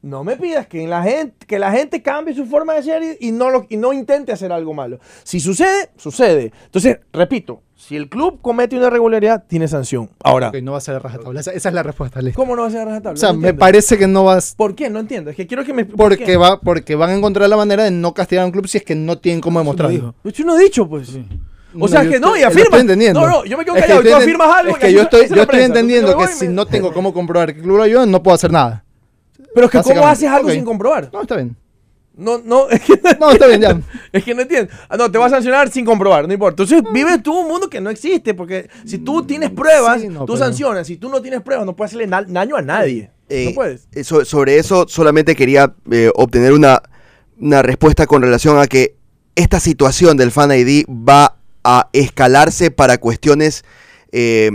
No 0.04 0.23
me 0.23 0.36
pidas 0.36 0.65
que 0.65 0.88
la 0.88 1.04
gente, 1.04 1.45
que 1.45 1.60
la 1.60 1.71
gente 1.71 2.01
cambie 2.01 2.34
su 2.34 2.45
forma 2.47 2.73
de 2.73 2.82
ser 2.82 3.04
y, 3.19 3.27
y 3.27 3.32
no 3.32 3.51
lo, 3.51 3.67
y 3.69 3.77
no 3.77 3.93
intente 3.93 4.32
hacer 4.32 4.51
algo 4.51 4.73
malo. 4.73 4.99
Si 5.23 5.39
sucede, 5.39 5.91
sucede. 5.95 6.51
Entonces, 6.65 6.97
repito, 7.13 7.62
si 7.75 7.95
el 7.97 8.10
club 8.10 8.39
comete 8.41 8.75
una 8.75 8.88
irregularidad, 8.88 9.43
tiene 9.47 9.67
sanción. 9.67 10.10
Ahora, 10.23 10.49
Ok, 10.49 10.56
no 10.63 10.71
va 10.71 10.80
a 10.80 10.82
ser 10.82 10.99
rajatabla. 11.01 11.39
Esa, 11.39 11.51
esa 11.51 11.69
es 11.69 11.75
la 11.75 11.84
respuesta, 11.84 12.19
listo. 12.19 12.36
¿cómo 12.39 12.56
no 12.56 12.63
va 12.63 12.67
a 12.69 12.71
ser 12.71 12.86
rajatabla? 12.86 13.13
O 13.13 13.17
sea, 13.17 13.32
No 13.32 13.39
me 13.39 13.54
parece 13.54 13.95
que 13.99 14.08
no 14.08 14.23
vas. 14.23 14.56
¿Por 14.56 14.73
qué? 14.73 14.89
No 14.89 14.99
entiendo. 14.99 15.30
Es 15.30 15.36
que 15.36 15.45
quiero 15.45 15.63
que 15.63 15.73
me... 15.73 15.86
¿por 15.86 15.97
Porque, 15.97 16.36
va, 16.36 16.60
porque 16.60 16.95
van 16.95 17.12
a 17.12 17.15
encontrar 17.15 17.47
la 17.47 17.58
manera 17.58 17.84
de 17.84 17.91
no 17.91 18.15
castigar 18.15 18.41
a 18.41 18.45
un 18.47 18.51
club 18.51 18.67
si 18.67 18.80
es 18.80 18.84
que 18.84 18.95
no 18.95 19.19
tienen 19.19 19.39
cómo 19.39 19.60
demostrarlo. 19.60 20.15
yo 20.23 20.45
no 20.45 20.58
he 20.58 20.63
dicho, 20.63 20.89
pues. 20.89 21.15
O 21.79 21.88
sea, 21.88 22.01
que 22.07 22.19
no, 22.19 22.36
y 22.38 22.43
afirma. 22.43 22.81
No, 22.84 23.27
no, 23.27 23.45
yo 23.45 23.57
me 23.57 23.63
quedo 23.65 23.75
Es 23.75 23.84
que 23.84 23.88
callado. 23.93 24.03
Tú 24.10 24.15
afirmas 24.15 24.47
algo. 24.57 24.71
Es 24.71 24.77
y 24.77 24.79
que 24.79 24.86
aquí 24.88 24.95
yo 24.95 25.01
estoy, 25.03 25.19
yo 25.21 25.25
estoy 25.27 25.45
prensa. 25.45 25.65
entendiendo 25.67 26.17
que 26.17 26.27
si 26.27 26.47
no 26.47 26.65
tengo 26.65 26.93
cómo 26.93 27.13
comprobar 27.13 27.51
que 27.53 27.60
el 27.60 27.63
club 27.63 27.77
lo 27.77 27.84
ayuda, 27.84 28.05
no 28.05 28.21
puedo 28.21 28.36
hacer 28.36 28.51
nada. 28.51 28.84
Pero 29.53 29.65
es 29.67 29.71
que, 29.71 29.81
¿cómo 29.81 30.07
haces 30.07 30.29
algo 30.29 30.49
sin 30.49 30.63
comprobar? 30.65 31.10
No, 31.12 31.21
está 31.21 31.36
bien. 31.36 31.55
No, 32.13 32.39
no, 32.43 32.69
es 32.69 32.81
que 32.81 32.99
No, 33.19 33.31
está 33.31 33.47
bien, 33.47 33.62
ya. 33.62 33.79
Es 34.12 34.23
que 34.23 34.36
no 34.36 34.41
entiendo. 34.41 34.71
Ah, 34.89 34.97
no, 34.97 35.10
te 35.10 35.17
vas 35.17 35.31
a 35.31 35.36
sancionar 35.38 35.69
sin 35.71 35.86
comprobar, 35.86 36.27
no 36.27 36.34
importa. 36.34 36.62
Entonces 36.63 36.84
vives 36.93 37.23
tú 37.23 37.34
un 37.39 37.47
mundo 37.47 37.69
que 37.69 37.79
no 37.81 37.89
existe, 37.89 38.34
porque 38.34 38.69
si 38.86 38.97
tú 38.97 39.23
tienes 39.23 39.49
pruebas, 39.49 40.01
Sí, 40.01 40.10
no, 40.10 40.25
tú 40.25 40.34
pero- 40.34 40.38
sancionas. 40.45 40.86
Si 40.88 40.97
tú 40.97 41.10
no 41.10 41.21
tienes 41.21 41.41
pruebas, 41.41 41.65
no 41.65 41.75
puedes 41.75 41.91
hacerle 41.91 42.07
na- 42.07 42.23
daño 42.23 42.57
a 42.57 42.62
nadie. 42.62 43.12
Eh, 43.29 43.45
no 43.49 43.55
puedes. 43.55 43.88
eh, 43.93 44.03
so- 44.03 44.25
sobre 44.25 44.57
eso 44.57 44.86
solamente 44.89 45.36
quería 45.36 45.73
eh, 45.89 46.12
obtener 46.15 46.51
una, 46.51 46.81
una 47.39 47.62
respuesta 47.62 48.05
con 48.05 48.21
relación 48.21 48.60
a 48.60 48.67
que 48.67 48.95
esta 49.36 49.62
situación 49.62 50.17
del 50.17 50.31
Fan 50.31 50.51
ID 50.51 50.86
va 50.89 51.38
a 51.63 51.89
escalarse 51.93 52.71
para 52.71 52.97
cuestiones 52.97 53.63
eh, 54.12 54.52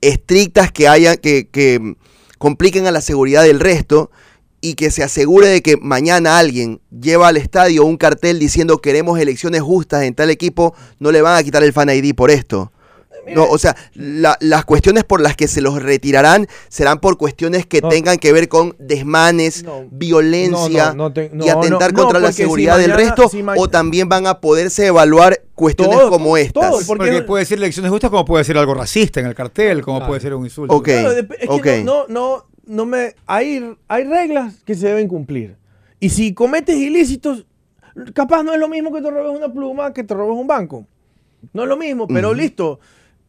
estrictas 0.00 0.72
que 0.72 0.88
hayan 0.88 1.16
que, 1.16 1.48
que 1.48 1.96
compliquen 2.38 2.86
a 2.86 2.90
la 2.90 3.00
seguridad 3.00 3.42
del 3.42 3.60
resto 3.60 4.10
y 4.60 4.74
que 4.74 4.90
se 4.90 5.02
asegure 5.02 5.48
de 5.48 5.62
que 5.62 5.76
mañana 5.76 6.38
alguien 6.38 6.80
lleva 6.90 7.28
al 7.28 7.36
estadio 7.36 7.84
un 7.84 7.96
cartel 7.96 8.38
diciendo 8.38 8.78
queremos 8.78 9.18
elecciones 9.18 9.62
justas 9.62 10.02
en 10.02 10.14
tal 10.14 10.30
equipo, 10.30 10.74
no 10.98 11.12
le 11.12 11.22
van 11.22 11.36
a 11.36 11.42
quitar 11.42 11.62
el 11.62 11.72
Fan 11.72 11.90
ID 11.90 12.14
por 12.14 12.30
esto. 12.30 12.72
No, 13.34 13.44
o 13.44 13.58
sea, 13.58 13.76
la- 13.94 14.36
las 14.40 14.64
cuestiones 14.64 15.04
por 15.04 15.20
las 15.20 15.36
que 15.36 15.48
se 15.48 15.60
los 15.60 15.82
retirarán 15.82 16.46
serán 16.68 17.00
por 17.00 17.16
cuestiones 17.18 17.66
que 17.66 17.80
No. 17.80 17.88
tengan 17.88 18.18
que 18.18 18.32
ver 18.32 18.48
con 18.48 18.76
desmanes, 18.78 19.64
No. 19.64 19.84
violencia 19.90 20.86
No, 20.86 20.94
no, 20.94 21.04
no 21.08 21.12
te- 21.12 21.30
y 21.40 21.48
atentar 21.48 21.92
no, 21.92 22.02
contra 22.02 22.20
no, 22.20 22.26
la 22.26 22.32
si 22.32 22.42
seguridad 22.42 22.78
del 22.78 22.92
resto, 22.92 23.28
si 23.28 23.44
o 23.56 23.68
también 23.68 24.08
van 24.08 24.26
a 24.26 24.40
poderse 24.40 24.86
evaluar 24.86 25.42
cuestiones 25.54 25.96
Todo, 25.98 26.10
como 26.10 26.36
estas. 26.36 26.70
todo, 26.70 26.80
Porque- 26.86 27.06
Porque 27.06 27.22
puede 27.22 27.44
ser 27.44 27.58
elecciones 27.58 27.90
justas 27.90 28.10
como 28.10 28.24
puede 28.24 28.44
ser 28.44 28.58
algo 28.58 28.74
racista 28.74 29.20
en 29.20 29.26
el 29.26 29.34
cartel, 29.34 29.82
como 29.82 30.06
puede 30.06 30.20
ser 30.20 30.34
un 30.34 30.44
insulto. 30.44 30.74
Ok, 30.74 30.84
Claro, 30.84 31.12
dep- 31.12 31.32
es 31.38 31.48
que 31.48 31.78
ok. 31.80 31.84
no, 31.84 32.06
no, 32.08 32.08
no, 32.08 32.44
no 32.66 32.86
me. 32.86 33.14
Hay, 33.26 33.74
hay 33.88 34.04
reglas 34.04 34.54
que 34.64 34.74
se 34.74 34.88
deben 34.88 35.08
cumplir. 35.08 35.56
Y 36.00 36.10
si 36.10 36.34
cometes 36.34 36.76
ilícitos, 36.76 37.46
capaz 38.12 38.42
no 38.42 38.52
es 38.52 38.60
lo 38.60 38.68
mismo 38.68 38.92
que 38.92 39.00
te 39.00 39.10
robes 39.10 39.36
una 39.36 39.52
pluma 39.52 39.92
que 39.92 40.04
te 40.04 40.14
robes 40.14 40.38
un 40.38 40.46
banco. 40.46 40.86
No 41.52 41.62
es 41.62 41.68
lo 41.68 41.76
mismo, 41.76 42.06
pero 42.08 42.34
listo. 42.34 42.80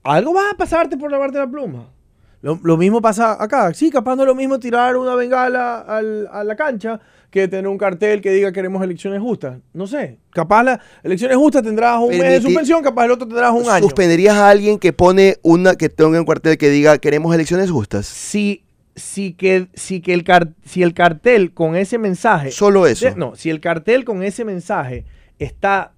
Algo 0.03 0.33
va 0.33 0.51
a 0.51 0.57
pasarte 0.57 0.97
por 0.97 1.11
lavarte 1.11 1.37
la 1.37 1.47
pluma. 1.49 1.89
Lo, 2.41 2.59
lo 2.63 2.77
mismo 2.77 3.01
pasa 3.01 3.41
acá. 3.41 3.73
Sí, 3.73 3.89
capaz 3.89 4.15
no 4.15 4.21
es 4.23 4.27
lo 4.27 4.35
mismo 4.35 4.59
tirar 4.59 4.95
una 4.95 5.15
bengala 5.15 5.79
al- 5.79 6.27
a 6.31 6.43
la 6.43 6.55
cancha 6.55 6.99
que 7.31 7.47
tener 7.47 7.67
un 7.67 7.77
cartel 7.77 8.21
que 8.21 8.31
diga 8.31 8.51
queremos 8.51 8.81
elecciones 8.83 9.19
justas. 9.19 9.57
No 9.73 9.85
sé. 9.87 10.19
Capaz 10.29 10.63
las 10.63 10.79
elecciones 11.03 11.35
justas 11.35 11.63
tendrás 11.63 11.99
un 11.99 12.09
mes 12.09 12.19
de 12.21 12.41
suspensión, 12.41 12.83
capaz 12.83 13.05
el 13.05 13.11
otro 13.11 13.27
tendrás 13.27 13.51
un 13.51 13.67
año. 13.67 13.83
¿Suspenderías 13.83 14.35
a 14.35 14.49
alguien 14.49 14.77
que 14.79 14.93
pone 14.93 15.37
una 15.41 15.75
que 15.75 15.89
tenga 15.89 16.19
un 16.19 16.25
cuartel 16.25 16.57
que 16.57 16.69
diga 16.69 16.99
queremos 16.99 17.33
elecciones 17.35 17.69
justas? 17.71 18.05
si, 18.05 18.63
si, 18.95 19.33
que, 19.33 19.67
si, 19.73 19.99
que 20.01 20.13
el 20.13 20.23
car- 20.23 20.53
si 20.63 20.83
el 20.83 20.93
cartel 20.93 21.53
con 21.53 21.75
ese 21.75 21.97
mensaje. 21.97 22.51
Solo 22.51 22.87
eso. 22.87 23.09
no, 23.17 23.35
si 23.35 23.49
el 23.49 23.59
cartel 23.59 24.05
con 24.05 24.23
ese 24.23 24.45
mensaje 24.45 25.05
está 25.37 25.91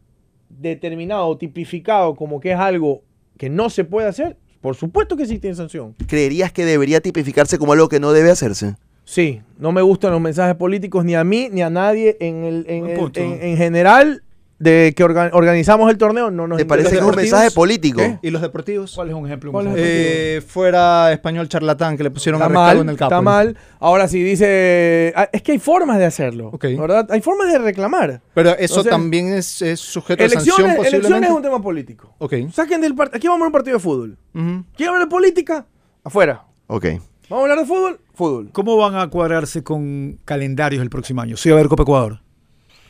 determinado 0.50 1.28
o 1.28 1.38
tipificado 1.38 2.16
como 2.16 2.40
que 2.40 2.52
es 2.54 2.58
algo 2.58 3.04
que 3.40 3.50
no 3.50 3.70
se 3.70 3.86
puede 3.86 4.08
hacer, 4.08 4.36
por 4.62 4.76
supuesto 4.76 5.16
que 5.16 5.26
sí 5.26 5.40
tiene 5.40 5.56
sanción. 5.56 5.96
¿Creerías 6.08 6.52
que 6.52 6.66
debería 6.66 7.00
tipificarse 7.00 7.58
como 7.58 7.72
algo 7.72 7.88
que 7.88 8.02
no 8.02 8.12
debe 8.12 8.30
hacerse? 8.30 8.76
Sí, 9.06 9.42
no 9.58 9.72
me 9.72 9.82
gustan 9.82 10.12
los 10.12 10.20
mensajes 10.20 10.56
políticos 10.58 11.06
ni 11.06 11.16
a 11.16 11.24
mí 11.24 11.48
ni 11.52 11.62
a 11.62 11.70
nadie 11.70 12.18
en, 12.20 12.44
el, 12.44 12.66
en, 12.68 12.86
el- 12.90 12.96
en- 13.16 13.42
en 13.42 13.58
general 13.58 14.24
de 14.60 14.94
que 14.96 15.04
orga- 15.06 15.30
organizamos 15.34 15.90
el 15.90 15.98
torneo. 15.98 16.30
No 16.32 16.48
nos 16.48 16.58
¿Te 16.58 16.66
parece 16.66 16.90
que 16.92 16.96
es 16.98 17.02
un 17.02 17.16
mensaje 17.16 17.52
político? 17.52 18.00
¿Qué? 18.00 18.20
¿Y 18.22 18.30
los 18.30 18.42
deportivos? 18.42 18.94
¿Cuál 18.94 19.10
es 19.10 19.16
un 19.16 19.26
ejemplo? 19.26 19.52
¿Cuál 19.52 19.68
es 19.68 19.74
el 19.74 19.80
Eh, 19.82 20.42
fuera 20.46 21.12
español 21.12 21.48
charlatán 21.50 21.96
que 21.98 22.04
le 22.04 22.12
pusieron 22.12 22.42
a 22.42 22.46
Está 22.48 22.54
mal, 22.54 22.78
en 22.80 22.90
el 22.90 22.98
capo. 22.98 23.14
está 23.14 23.22
mal. 23.22 23.58
Ahora 23.80 24.08
sí 24.08 24.22
dice, 24.22 25.14
ah, 25.16 25.30
es 25.32 25.42
que 25.42 25.54
hay 25.54 25.60
formas 25.60 25.98
de 25.98 26.06
hacerlo. 26.06 26.52
¿verdad? 26.62 27.08
Hay 27.10 27.22
formas 27.22 27.52
de 27.52 27.58
reclamar. 27.60 28.22
Pero 28.34 28.52
eso 28.58 28.84
también 28.84 29.30
es, 29.34 29.62
es 29.62 29.80
sujeto 29.80 30.22
de 30.22 30.30
sanción 30.30 30.56
Elecciones, 30.58 30.76
posiblemente. 30.78 30.98
elecciones 31.08 31.30
es 31.30 31.36
un 31.36 31.42
tema 31.42 31.62
político. 31.62 32.14
Ok. 32.20 32.34
Saquen 32.54 32.82
del 32.82 32.96
partido. 32.96 33.18
Aquí 33.18 33.28
vamos 33.28 33.40
a 33.40 33.44
ver 33.44 33.48
un 33.48 33.54
partido 33.54 33.78
de 33.78 33.84
fútbol. 33.84 34.18
Ujú. 34.36 34.64
¿Quieren 34.76 34.94
hablar 34.96 35.08
de 35.08 35.10
política? 35.10 35.66
Afuera. 36.04 36.44
Ok. 36.68 36.86
Vamos 37.30 37.42
a 37.48 37.52
hablar 37.52 37.60
de 37.60 37.66
fútbol. 37.66 38.00
Fútbol. 38.14 38.50
¿Cómo 38.52 38.76
van 38.76 38.96
a 38.96 39.08
cuadrarse 39.10 39.64
con 39.64 40.20
calendarios 40.26 40.82
el 40.82 40.90
próximo 40.90 41.22
año? 41.22 41.38
Sí, 41.38 41.50
va 41.50 41.56
a 41.56 41.60
haber 41.60 41.70
Copa 41.70 41.84
Ecuador. 41.84 42.20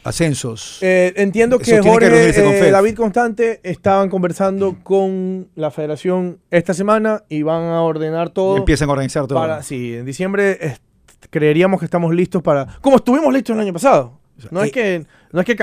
Ascensos. 0.03 0.79
Eh, 0.81 1.13
entiendo 1.17 1.59
que 1.59 1.81
Jorge, 1.81 2.29
eh. 2.29 2.71
David 2.71 2.95
Constante 2.95 3.59
estaban 3.63 4.09
conversando 4.09 4.77
con 4.81 5.49
la 5.55 5.71
federación 5.71 6.39
esta 6.51 6.73
semana 6.73 7.23
y 7.29 7.43
van 7.43 7.63
a 7.63 7.81
ordenar 7.81 8.29
todo. 8.29 8.55
y 8.55 8.59
empiezan 8.59 8.89
a 8.89 8.93
organizar 8.93 9.27
todo. 9.27 9.39
para, 9.39 9.61
sí, 9.61 9.95
en 9.95 10.05
diciembre 10.05 10.77
creeríamos 11.29 11.79
que 11.79 11.85
estamos 11.85 12.13
listos 12.13 12.41
para... 12.41 12.65
Como 12.81 12.95
estuvimos 12.95 13.31
listos 13.33 13.55
el 13.55 13.61
año 13.61 13.73
pasado. 13.73 14.17
No 14.51 14.63
es 14.63 14.69
eh, 14.69 14.71
que, 14.71 15.05
no 15.33 15.41
es 15.41 15.45
que, 15.45 15.55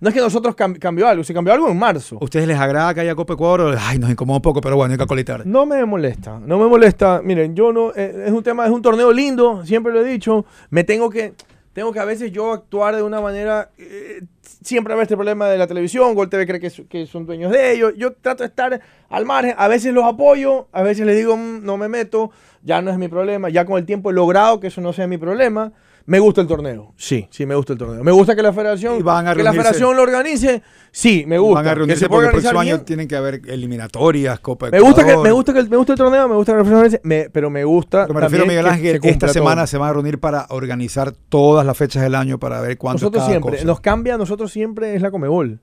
no 0.00 0.08
es 0.08 0.14
que 0.14 0.20
nosotros 0.20 0.56
cam- 0.56 0.78
cambió 0.78 1.06
algo, 1.06 1.22
se 1.22 1.34
cambió 1.34 1.52
algo 1.52 1.68
en 1.68 1.78
marzo. 1.78 2.16
¿A 2.18 2.24
ustedes 2.24 2.48
les 2.48 2.58
agrada 2.58 2.94
que 2.94 3.00
haya 3.00 3.14
Copa 3.14 3.34
Ecuador? 3.34 3.76
Ay, 3.78 3.98
nos 3.98 4.10
incomoda 4.10 4.38
un 4.38 4.42
poco, 4.42 4.62
pero 4.62 4.74
bueno, 4.74 4.92
hay 4.92 4.96
que 4.96 5.04
acolitar. 5.04 5.46
No 5.46 5.66
me 5.66 5.84
molesta, 5.84 6.40
no 6.40 6.58
me 6.58 6.66
molesta. 6.66 7.20
Miren, 7.22 7.54
yo 7.54 7.74
no, 7.74 7.90
eh, 7.94 8.24
es 8.26 8.32
un 8.32 8.42
tema, 8.42 8.64
es 8.64 8.72
un 8.72 8.80
torneo 8.80 9.12
lindo, 9.12 9.66
siempre 9.66 9.92
lo 9.92 10.00
he 10.00 10.04
dicho. 10.10 10.46
Me 10.70 10.82
tengo 10.82 11.10
que, 11.10 11.34
tengo 11.72 11.92
que 11.92 12.00
a 12.00 12.04
veces 12.04 12.32
yo 12.32 12.52
actuar 12.52 12.94
de 12.96 13.02
una 13.02 13.20
manera, 13.20 13.70
eh, 13.78 14.22
siempre 14.62 14.94
a 14.94 15.02
este 15.02 15.16
problema 15.16 15.48
de 15.48 15.58
la 15.58 15.66
televisión, 15.66 16.14
Gol 16.14 16.28
TV 16.28 16.46
cree 16.46 16.60
que, 16.60 16.70
que 16.86 17.06
son 17.06 17.24
dueños 17.26 17.50
de 17.50 17.72
ellos. 17.72 17.94
Yo 17.96 18.12
trato 18.12 18.42
de 18.42 18.48
estar 18.48 18.80
al 19.08 19.24
margen, 19.24 19.54
a 19.56 19.68
veces 19.68 19.92
los 19.94 20.04
apoyo, 20.04 20.68
a 20.72 20.82
veces 20.82 21.06
les 21.06 21.16
digo, 21.16 21.36
"Mm, 21.36 21.64
no 21.64 21.76
me 21.78 21.88
meto, 21.88 22.30
ya 22.62 22.82
no 22.82 22.90
es 22.90 22.98
mi 22.98 23.08
problema, 23.08 23.48
ya 23.48 23.64
con 23.64 23.78
el 23.78 23.86
tiempo 23.86 24.10
he 24.10 24.12
logrado 24.12 24.60
que 24.60 24.66
eso 24.68 24.80
no 24.80 24.92
sea 24.92 25.06
mi 25.06 25.18
problema. 25.18 25.72
Me 26.06 26.18
gusta 26.18 26.40
el 26.40 26.46
torneo, 26.46 26.92
sí, 26.96 27.28
sí 27.30 27.46
me 27.46 27.54
gusta 27.54 27.72
el 27.74 27.78
torneo. 27.78 28.02
Me 28.02 28.10
gusta 28.12 28.34
que 28.34 28.42
la 28.42 28.52
federación, 28.52 29.02
van 29.04 29.28
a 29.28 29.34
que 29.34 29.42
la 29.42 29.52
federación 29.52 29.94
lo 29.96 30.02
organice, 30.02 30.62
sí, 30.90 31.24
me 31.26 31.38
gusta. 31.38 31.54
Van 31.56 31.66
a 31.66 31.70
Que 31.70 31.74
reunirse 31.76 32.00
se 32.00 32.08
porque 32.08 32.26
el 32.26 32.32
próximo 32.32 32.58
año 32.60 32.80
tienen 32.80 33.06
que 33.08 33.16
haber 33.16 33.40
eliminatorias, 33.46 34.40
Copa 34.40 34.66
Me 34.70 34.78
Ecuador. 34.78 34.86
gusta, 34.94 35.06
que, 35.06 35.16
me, 35.22 35.32
gusta 35.32 35.52
que 35.52 35.58
el, 35.60 35.68
me 35.70 35.76
gusta 35.76 35.92
el 35.92 35.98
torneo, 35.98 36.28
me 36.28 36.34
gusta 36.34 36.52
que 36.52 36.58
la 36.58 36.64
federación 36.64 37.00
me- 37.04 37.30
pero 37.30 37.50
me 37.50 37.64
gusta. 37.64 38.02
Pero 38.06 38.14
me 38.14 38.20
refiero, 38.20 38.44
también 38.44 38.58
Miguel 38.60 38.64
que 38.64 38.78
Ángel, 38.78 38.92
se 38.94 39.00
cumpla 39.00 39.10
esta 39.12 39.26
todo. 39.26 39.34
semana 39.34 39.66
se 39.66 39.78
van 39.78 39.90
a 39.90 39.92
reunir 39.92 40.18
para 40.18 40.46
organizar 40.50 41.12
todas 41.28 41.64
las 41.64 41.76
fechas 41.76 42.02
del 42.02 42.14
año 42.14 42.38
para 42.38 42.60
ver 42.60 42.76
cuánto 42.78 42.96
es 42.96 43.02
Nosotros 43.02 43.20
cada 43.22 43.30
siempre, 43.32 43.52
cosa. 43.52 43.64
nos 43.66 43.80
cambia, 43.80 44.18
nosotros 44.18 44.50
siempre 44.52 44.94
es 44.96 45.02
la 45.02 45.10
Comebol. 45.10 45.60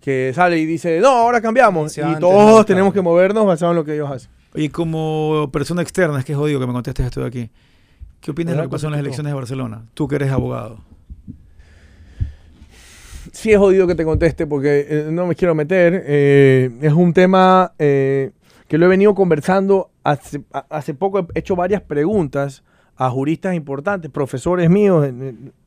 Que 0.00 0.32
sale 0.34 0.58
y 0.58 0.66
dice, 0.66 0.98
no, 1.00 1.08
ahora 1.10 1.40
cambiamos. 1.40 1.92
Sí, 1.92 2.00
y 2.00 2.04
antes, 2.04 2.18
todos 2.20 2.58
no, 2.58 2.64
tenemos 2.64 2.92
claro. 2.92 3.02
que 3.04 3.08
movernos 3.08 3.46
basado 3.46 3.70
en 3.72 3.76
lo 3.76 3.84
que 3.84 3.94
ellos 3.94 4.10
hacen. 4.10 4.30
Y 4.54 4.68
como 4.68 5.48
persona 5.52 5.80
externa, 5.80 6.18
es 6.18 6.24
que 6.24 6.32
es 6.32 6.38
jodido 6.38 6.58
que 6.60 6.66
me 6.66 6.72
contestes 6.72 7.06
esto 7.06 7.20
de 7.20 7.26
aquí. 7.28 7.50
¿Qué 8.22 8.30
opinas 8.30 8.54
de 8.54 8.58
lo 8.58 8.68
que 8.68 8.70
pasó 8.70 8.86
en 8.86 8.92
las 8.92 9.00
elecciones 9.00 9.30
de 9.30 9.34
Barcelona? 9.34 9.84
Tú 9.94 10.06
que 10.06 10.14
eres 10.14 10.30
abogado. 10.30 10.78
Sí 13.32 13.50
es 13.50 13.58
jodido 13.58 13.88
que 13.88 13.96
te 13.96 14.04
conteste 14.04 14.46
porque 14.46 14.86
eh, 14.88 15.08
no 15.10 15.26
me 15.26 15.34
quiero 15.34 15.56
meter. 15.56 16.04
eh, 16.06 16.70
es 16.82 16.92
un 16.92 17.12
tema 17.12 17.72
eh, 17.80 18.30
que 18.68 18.78
lo 18.78 18.86
he 18.86 18.88
venido 18.88 19.16
conversando 19.16 19.90
hace, 20.04 20.94
poco. 20.94 21.26
He 21.34 21.40
hecho 21.40 21.56
varias 21.56 21.82
preguntas 21.82 22.62
a 22.96 23.10
juristas 23.10 23.56
importantes, 23.56 24.08
profesores 24.10 24.70
míos, 24.70 25.08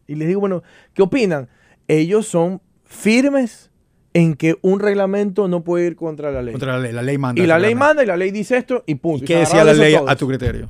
y 0.08 0.16
les 0.16 0.28
digo, 0.28 0.40
bueno, 0.40 0.64
¿qué 0.94 1.02
opinan? 1.02 1.50
Ellos 1.90 2.26
son 2.26 2.62
firmes 2.86 3.70
en 4.14 4.36
que 4.36 4.58
un 4.62 4.80
reglamento 4.80 5.50
no 5.50 5.62
puede 5.66 5.88
ir 5.88 5.98
contra 5.98 6.32
la 6.32 6.42
ley. 6.42 6.54
Contra 6.54 6.74
la 6.74 6.80
ley. 6.80 6.94
La 6.94 7.02
ley 7.02 7.18
manda. 7.18 7.44
y 7.44 7.48
la 7.48 7.60
ley 7.60 7.76
manda 7.76 8.02
y 8.02 8.06
la 8.06 8.16
ley 8.16 8.32
dice 8.32 8.56
esto 8.56 8.82
y 8.86 8.96
punto. 8.96 9.24
¿Y 9.24 9.26
Y 9.26 9.28
qué 9.28 9.36
decía 9.40 9.66
la 9.66 9.74
ley 9.74 9.94
todos. 9.96 10.10
a 10.10 10.16
tu 10.16 10.28
criterio? 10.28 10.70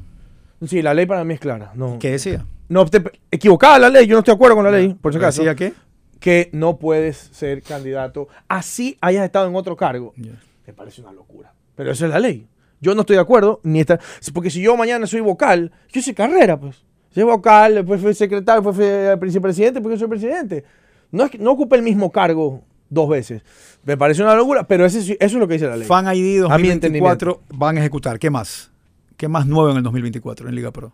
Sí, 0.65 0.81
la 0.81 0.93
ley 0.93 1.05
para 1.05 1.23
mí 1.23 1.33
es 1.33 1.39
clara. 1.39 1.71
No, 1.75 1.97
¿Qué 1.99 2.11
decía? 2.11 2.45
no 2.69 2.85
te- 2.85 3.03
equivocada 3.31 3.77
la 3.79 3.89
ley, 3.89 4.07
yo 4.07 4.13
no 4.15 4.19
estoy 4.19 4.33
de 4.33 4.35
acuerdo 4.35 4.55
con 4.55 4.65
la 4.65 4.71
ley, 4.71 4.93
por 4.93 5.11
si 5.11 5.17
acaso. 5.17 5.41
¿Decía 5.43 5.55
qué? 5.55 5.73
Que 6.19 6.49
no 6.53 6.77
puedes 6.77 7.17
ser 7.17 7.61
candidato 7.61 8.27
así 8.47 8.97
hayas 9.01 9.25
estado 9.25 9.47
en 9.47 9.55
otro 9.55 9.75
cargo. 9.75 10.13
Ya. 10.17 10.31
Me 10.65 10.73
parece 10.73 11.01
una 11.01 11.11
locura. 11.11 11.53
Pero 11.75 11.91
esa 11.91 12.05
es 12.05 12.11
la 12.11 12.19
ley. 12.19 12.47
Yo 12.81 12.95
no 12.95 13.01
estoy 13.01 13.17
de 13.17 13.21
acuerdo, 13.21 13.59
ni 13.63 13.79
está. 13.81 13.99
Porque 14.33 14.49
si 14.49 14.61
yo 14.61 14.75
mañana 14.77 15.05
soy 15.07 15.21
vocal, 15.21 15.71
yo 15.91 16.01
soy 16.01 16.13
carrera, 16.13 16.59
pues. 16.59 16.83
Soy 17.13 17.23
vocal, 17.23 17.75
después 17.75 18.01
fui 18.01 18.13
secretario, 18.13 18.61
después 18.61 18.75
fui 19.17 19.27
vicepresidente, 19.27 19.81
porque 19.81 19.97
soy 19.97 20.07
presidente. 20.07 20.63
No 21.11 21.25
es 21.25 21.31
que 21.31 21.37
no 21.37 21.51
ocupe 21.51 21.75
el 21.75 21.81
mismo 21.81 22.11
cargo 22.11 22.63
dos 22.89 23.07
veces. 23.09 23.43
Me 23.83 23.95
parece 23.95 24.21
una 24.23 24.35
locura, 24.35 24.67
pero 24.67 24.85
ese 24.85 24.99
eso 24.99 25.15
es 25.19 25.33
lo 25.33 25.47
que 25.47 25.53
dice 25.53 25.67
la 25.67 25.77
ley. 25.77 25.87
Fan 25.87 26.05
ID 26.07 26.43
A 26.49 26.57
mi 26.57 26.67
2024 26.69 27.41
van 27.49 27.77
a 27.77 27.79
ejecutar. 27.81 28.19
¿Qué 28.19 28.29
más? 28.29 28.71
¿Qué 29.17 29.27
más 29.27 29.45
nuevo 29.47 29.69
en 29.71 29.77
el 29.77 29.83
2024 29.83 30.49
en 30.49 30.55
Liga 30.55 30.71
Pro? 30.71 30.91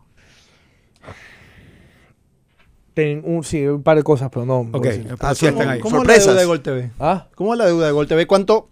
Ten 2.93 3.21
un, 3.25 3.43
sí, 3.43 3.65
un 3.65 3.83
par 3.83 3.95
de 3.97 4.03
cosas, 4.03 4.29
pero 4.31 4.45
no. 4.45 4.59
Ok, 4.59 4.71
voy 4.73 4.87
a 4.87 4.91
decir. 4.91 5.15
así 5.19 5.45
están 5.47 5.69
ahí. 5.69 5.79
¿Cómo 5.79 6.01
es 6.01 6.07
la 6.07 6.13
Sorpresas. 6.13 6.25
deuda 6.27 6.39
de 6.41 6.45
Gol 6.45 6.61
TV? 6.61 6.91
¿Ah? 6.99 7.27
¿Cómo 7.35 7.53
es 7.53 7.57
la 7.57 7.65
deuda 7.65 7.85
de 7.85 7.91
Gol 7.93 8.07
TV? 8.07 8.27
¿Cuánto, 8.27 8.67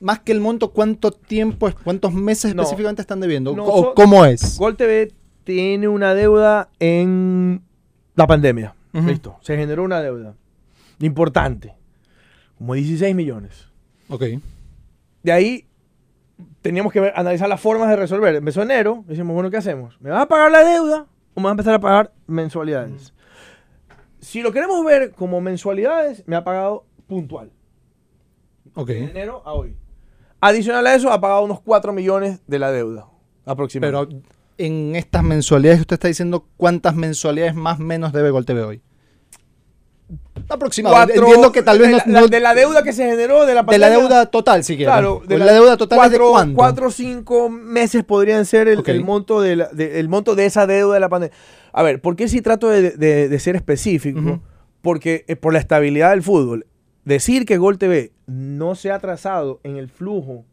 más 0.00 0.20
que 0.20 0.30
el 0.32 0.40
monto, 0.40 0.70
cuánto 0.70 1.10
tiempo, 1.10 1.68
cuántos 1.82 2.12
meses 2.12 2.54
No. 2.54 2.62
específicamente 2.62 3.02
están 3.02 3.18
debiendo? 3.20 3.54
No, 3.56 3.64
¿O 3.64 3.82
so- 3.82 3.94
¿Cómo 3.94 4.24
es? 4.24 4.56
Gol 4.58 4.76
TV 4.76 5.12
tiene 5.42 5.88
una 5.88 6.14
deuda 6.14 6.68
en 6.78 7.62
la 8.14 8.26
pandemia. 8.28 8.74
Listo. 8.92 9.36
Se 9.42 9.56
generó 9.56 9.82
una 9.82 10.00
deuda 10.00 10.34
importante. 11.00 11.74
Como 12.58 12.74
16 12.74 13.14
millones. 13.14 13.66
Ok. 14.08 14.22
De 15.22 15.32
ahí 15.32 15.66
teníamos 16.62 16.92
que 16.92 17.00
ver- 17.00 17.12
analizar 17.16 17.48
las 17.48 17.60
formas 17.60 17.88
de 17.88 17.96
resolver. 17.96 18.34
Empezó 18.34 18.62
enero, 18.62 19.04
decimos, 19.06 19.34
bueno, 19.34 19.50
¿qué 19.50 19.56
hacemos? 19.58 20.00
¿Me 20.00 20.10
vas 20.10 20.22
a 20.22 20.28
pagar 20.28 20.50
la 20.50 20.64
deuda 20.64 21.06
o 21.34 21.40
me 21.40 21.44
vas 21.44 21.50
a 21.50 21.52
empezar 21.52 21.74
a 21.74 21.80
pagar 21.80 22.12
mensualidades? 22.26 23.12
Si 24.20 24.42
lo 24.42 24.52
queremos 24.52 24.84
ver 24.84 25.12
como 25.12 25.40
mensualidades, 25.40 26.24
me 26.26 26.36
ha 26.36 26.44
pagado 26.44 26.84
puntual. 27.06 27.52
Ok. 28.74 28.88
De 28.88 29.04
enero 29.04 29.42
a 29.44 29.52
hoy. 29.52 29.76
Adicional 30.40 30.86
a 30.86 30.94
eso, 30.94 31.10
ha 31.12 31.20
pagado 31.20 31.44
unos 31.44 31.60
4 31.60 31.92
millones 31.92 32.40
de 32.46 32.58
la 32.58 32.70
deuda. 32.70 33.06
Aproximadamente. 33.44 34.16
Pero 34.22 34.32
en 34.58 34.94
estas 34.96 35.22
mensualidades 35.22 35.78
que 35.78 35.82
usted 35.82 35.94
está 35.94 36.08
diciendo, 36.08 36.46
¿cuántas 36.56 36.94
mensualidades 36.94 37.54
más 37.54 37.78
menos 37.78 38.12
debe 38.12 38.30
Gol 38.30 38.44
TV 38.44 38.62
hoy? 38.62 38.82
Aproximadamente. 40.48 41.14
Cuatro- 41.14 41.26
Entiendo 41.26 41.52
que 41.52 41.62
tal 41.62 41.78
vez 41.78 41.88
de 41.90 41.96
la, 41.96 42.02
la- 42.06 42.20
no- 42.22 42.28
de 42.28 42.40
la 42.40 42.54
deuda 42.54 42.82
que 42.82 42.92
se 42.92 43.04
generó 43.06 43.40
de 43.44 43.54
la 43.54 43.62
de 43.62 43.78
la 43.78 43.86
pandemia. 43.88 43.88
deuda 43.98 44.26
total, 44.26 44.64
si 44.64 44.76
quiere. 44.76 44.90
Claro, 44.90 45.22
de 45.26 45.36
la, 45.38 45.52
deuda 45.52 45.76
total 45.76 45.98
es 45.98 46.10
de 46.12 46.18
cuatro, 46.18 46.30
cuánto. 46.32 46.56
cuatro 46.56 46.86
o 46.86 46.90
cinco 46.90 47.50
meses 47.50 48.04
podrían 48.04 48.44
ser 48.46 48.68
el, 48.68 48.78
Ok. 48.78 48.88
el 48.88 49.04
monto 49.04 49.40
de 49.42 49.56
la- 49.56 49.68
de, 49.68 50.00
el 50.00 50.08
monto 50.08 50.34
de 50.34 50.46
esa 50.46 50.66
deuda 50.66 50.94
de 50.94 51.00
la 51.00 51.08
pandemia. 51.08 51.36
A 51.72 51.82
ver, 51.82 52.00
¿por 52.00 52.16
qué 52.16 52.28
si 52.28 52.40
trato 52.40 52.68
de, 52.68 52.92
de- 52.92 53.38
ser 53.40 53.56
específico? 53.56 54.18
Ujú. 54.20 54.40
Porque 54.80 55.24
eh, 55.28 55.36
por 55.36 55.52
la 55.52 55.58
estabilidad 55.58 56.10
del 56.10 56.22
fútbol. 56.22 56.66
Decir 57.04 57.44
que 57.46 57.56
Gol 57.58 57.78
TV 57.78 58.12
no 58.26 58.74
se 58.74 58.90
ha 58.90 58.96
atrasado 58.96 59.60
en 59.64 59.76
el 59.76 59.88
flujo 59.88 60.44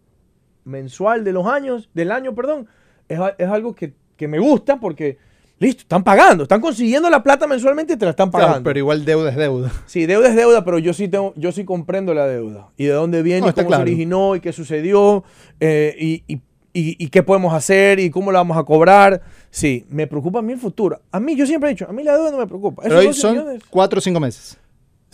mensual 0.63 1.23
de 1.23 1.31
los 1.33 1.45
años, 1.47 1.89
del 1.93 2.11
año, 2.11 2.33
perdón, 2.33 2.67
es, 3.07 3.19
es 3.37 3.47
algo 3.49 3.75
que, 3.75 3.93
que 4.17 4.27
me 4.27 4.39
gusta 4.39 4.79
porque, 4.79 5.17
listo, 5.59 5.81
están 5.81 6.03
pagando, 6.03 6.43
están 6.43 6.61
consiguiendo 6.61 7.09
la 7.09 7.23
plata 7.23 7.47
mensualmente 7.47 7.93
y 7.93 7.97
te 7.97 8.05
la 8.05 8.11
están 8.11 8.29
Claro, 8.29 8.47
pagando. 8.47 8.67
pero 8.67 8.79
igual 8.79 9.05
deuda 9.05 9.29
es 9.31 9.35
deuda. 9.37 9.71
Sí, 9.85 10.05
deuda 10.05 10.29
es 10.29 10.35
deuda, 10.35 10.63
pero 10.65 10.79
yo 10.79 10.93
sí 10.93 11.07
tengo, 11.07 11.33
yo 11.35 11.51
sí 11.51 11.63
comprendo 11.65 12.13
la 12.13 12.27
deuda. 12.27 12.69
Y 12.77 12.85
de 12.85 12.91
dónde 12.93 13.21
viene, 13.23 13.41
No, 13.41 13.49
y 13.49 13.53
cómo 13.53 13.67
claro. 13.67 13.83
se 13.85 13.91
originó, 13.91 14.35
y 14.35 14.39
qué 14.41 14.51
sucedió, 14.53 15.23
eh, 15.59 15.95
y, 15.99 16.23
y- 16.27 16.41
y- 16.77 16.97
y 17.05 17.07
qué 17.07 17.23
podemos 17.23 17.53
hacer, 17.53 17.99
y 18.01 18.09
cómo 18.09 18.31
la 18.33 18.39
vamos 18.39 18.57
a 18.57 18.63
cobrar. 18.63 19.21
Sí, 19.49 19.85
me 19.89 20.07
preocupa 20.07 20.39
a 20.39 20.41
mí 20.41 20.51
el 20.53 20.59
futuro. 20.59 20.99
A 21.11 21.19
mí, 21.21 21.35
yo 21.37 21.45
siempre 21.45 21.69
he 21.69 21.73
dicho, 21.73 21.85
a 21.89 21.93
mí 21.93 22.03
la 22.03 22.13
deuda 22.17 22.31
no 22.31 22.37
me 22.37 22.47
preocupa. 22.47 22.83
Pero 22.83 22.97
hoy 22.99 23.05
12 23.07 23.19
son 23.21 23.31
millones, 23.37 23.63
cuatro 23.69 23.99
o 23.99 24.01
cinco 24.01 24.19
meses. 24.19 24.57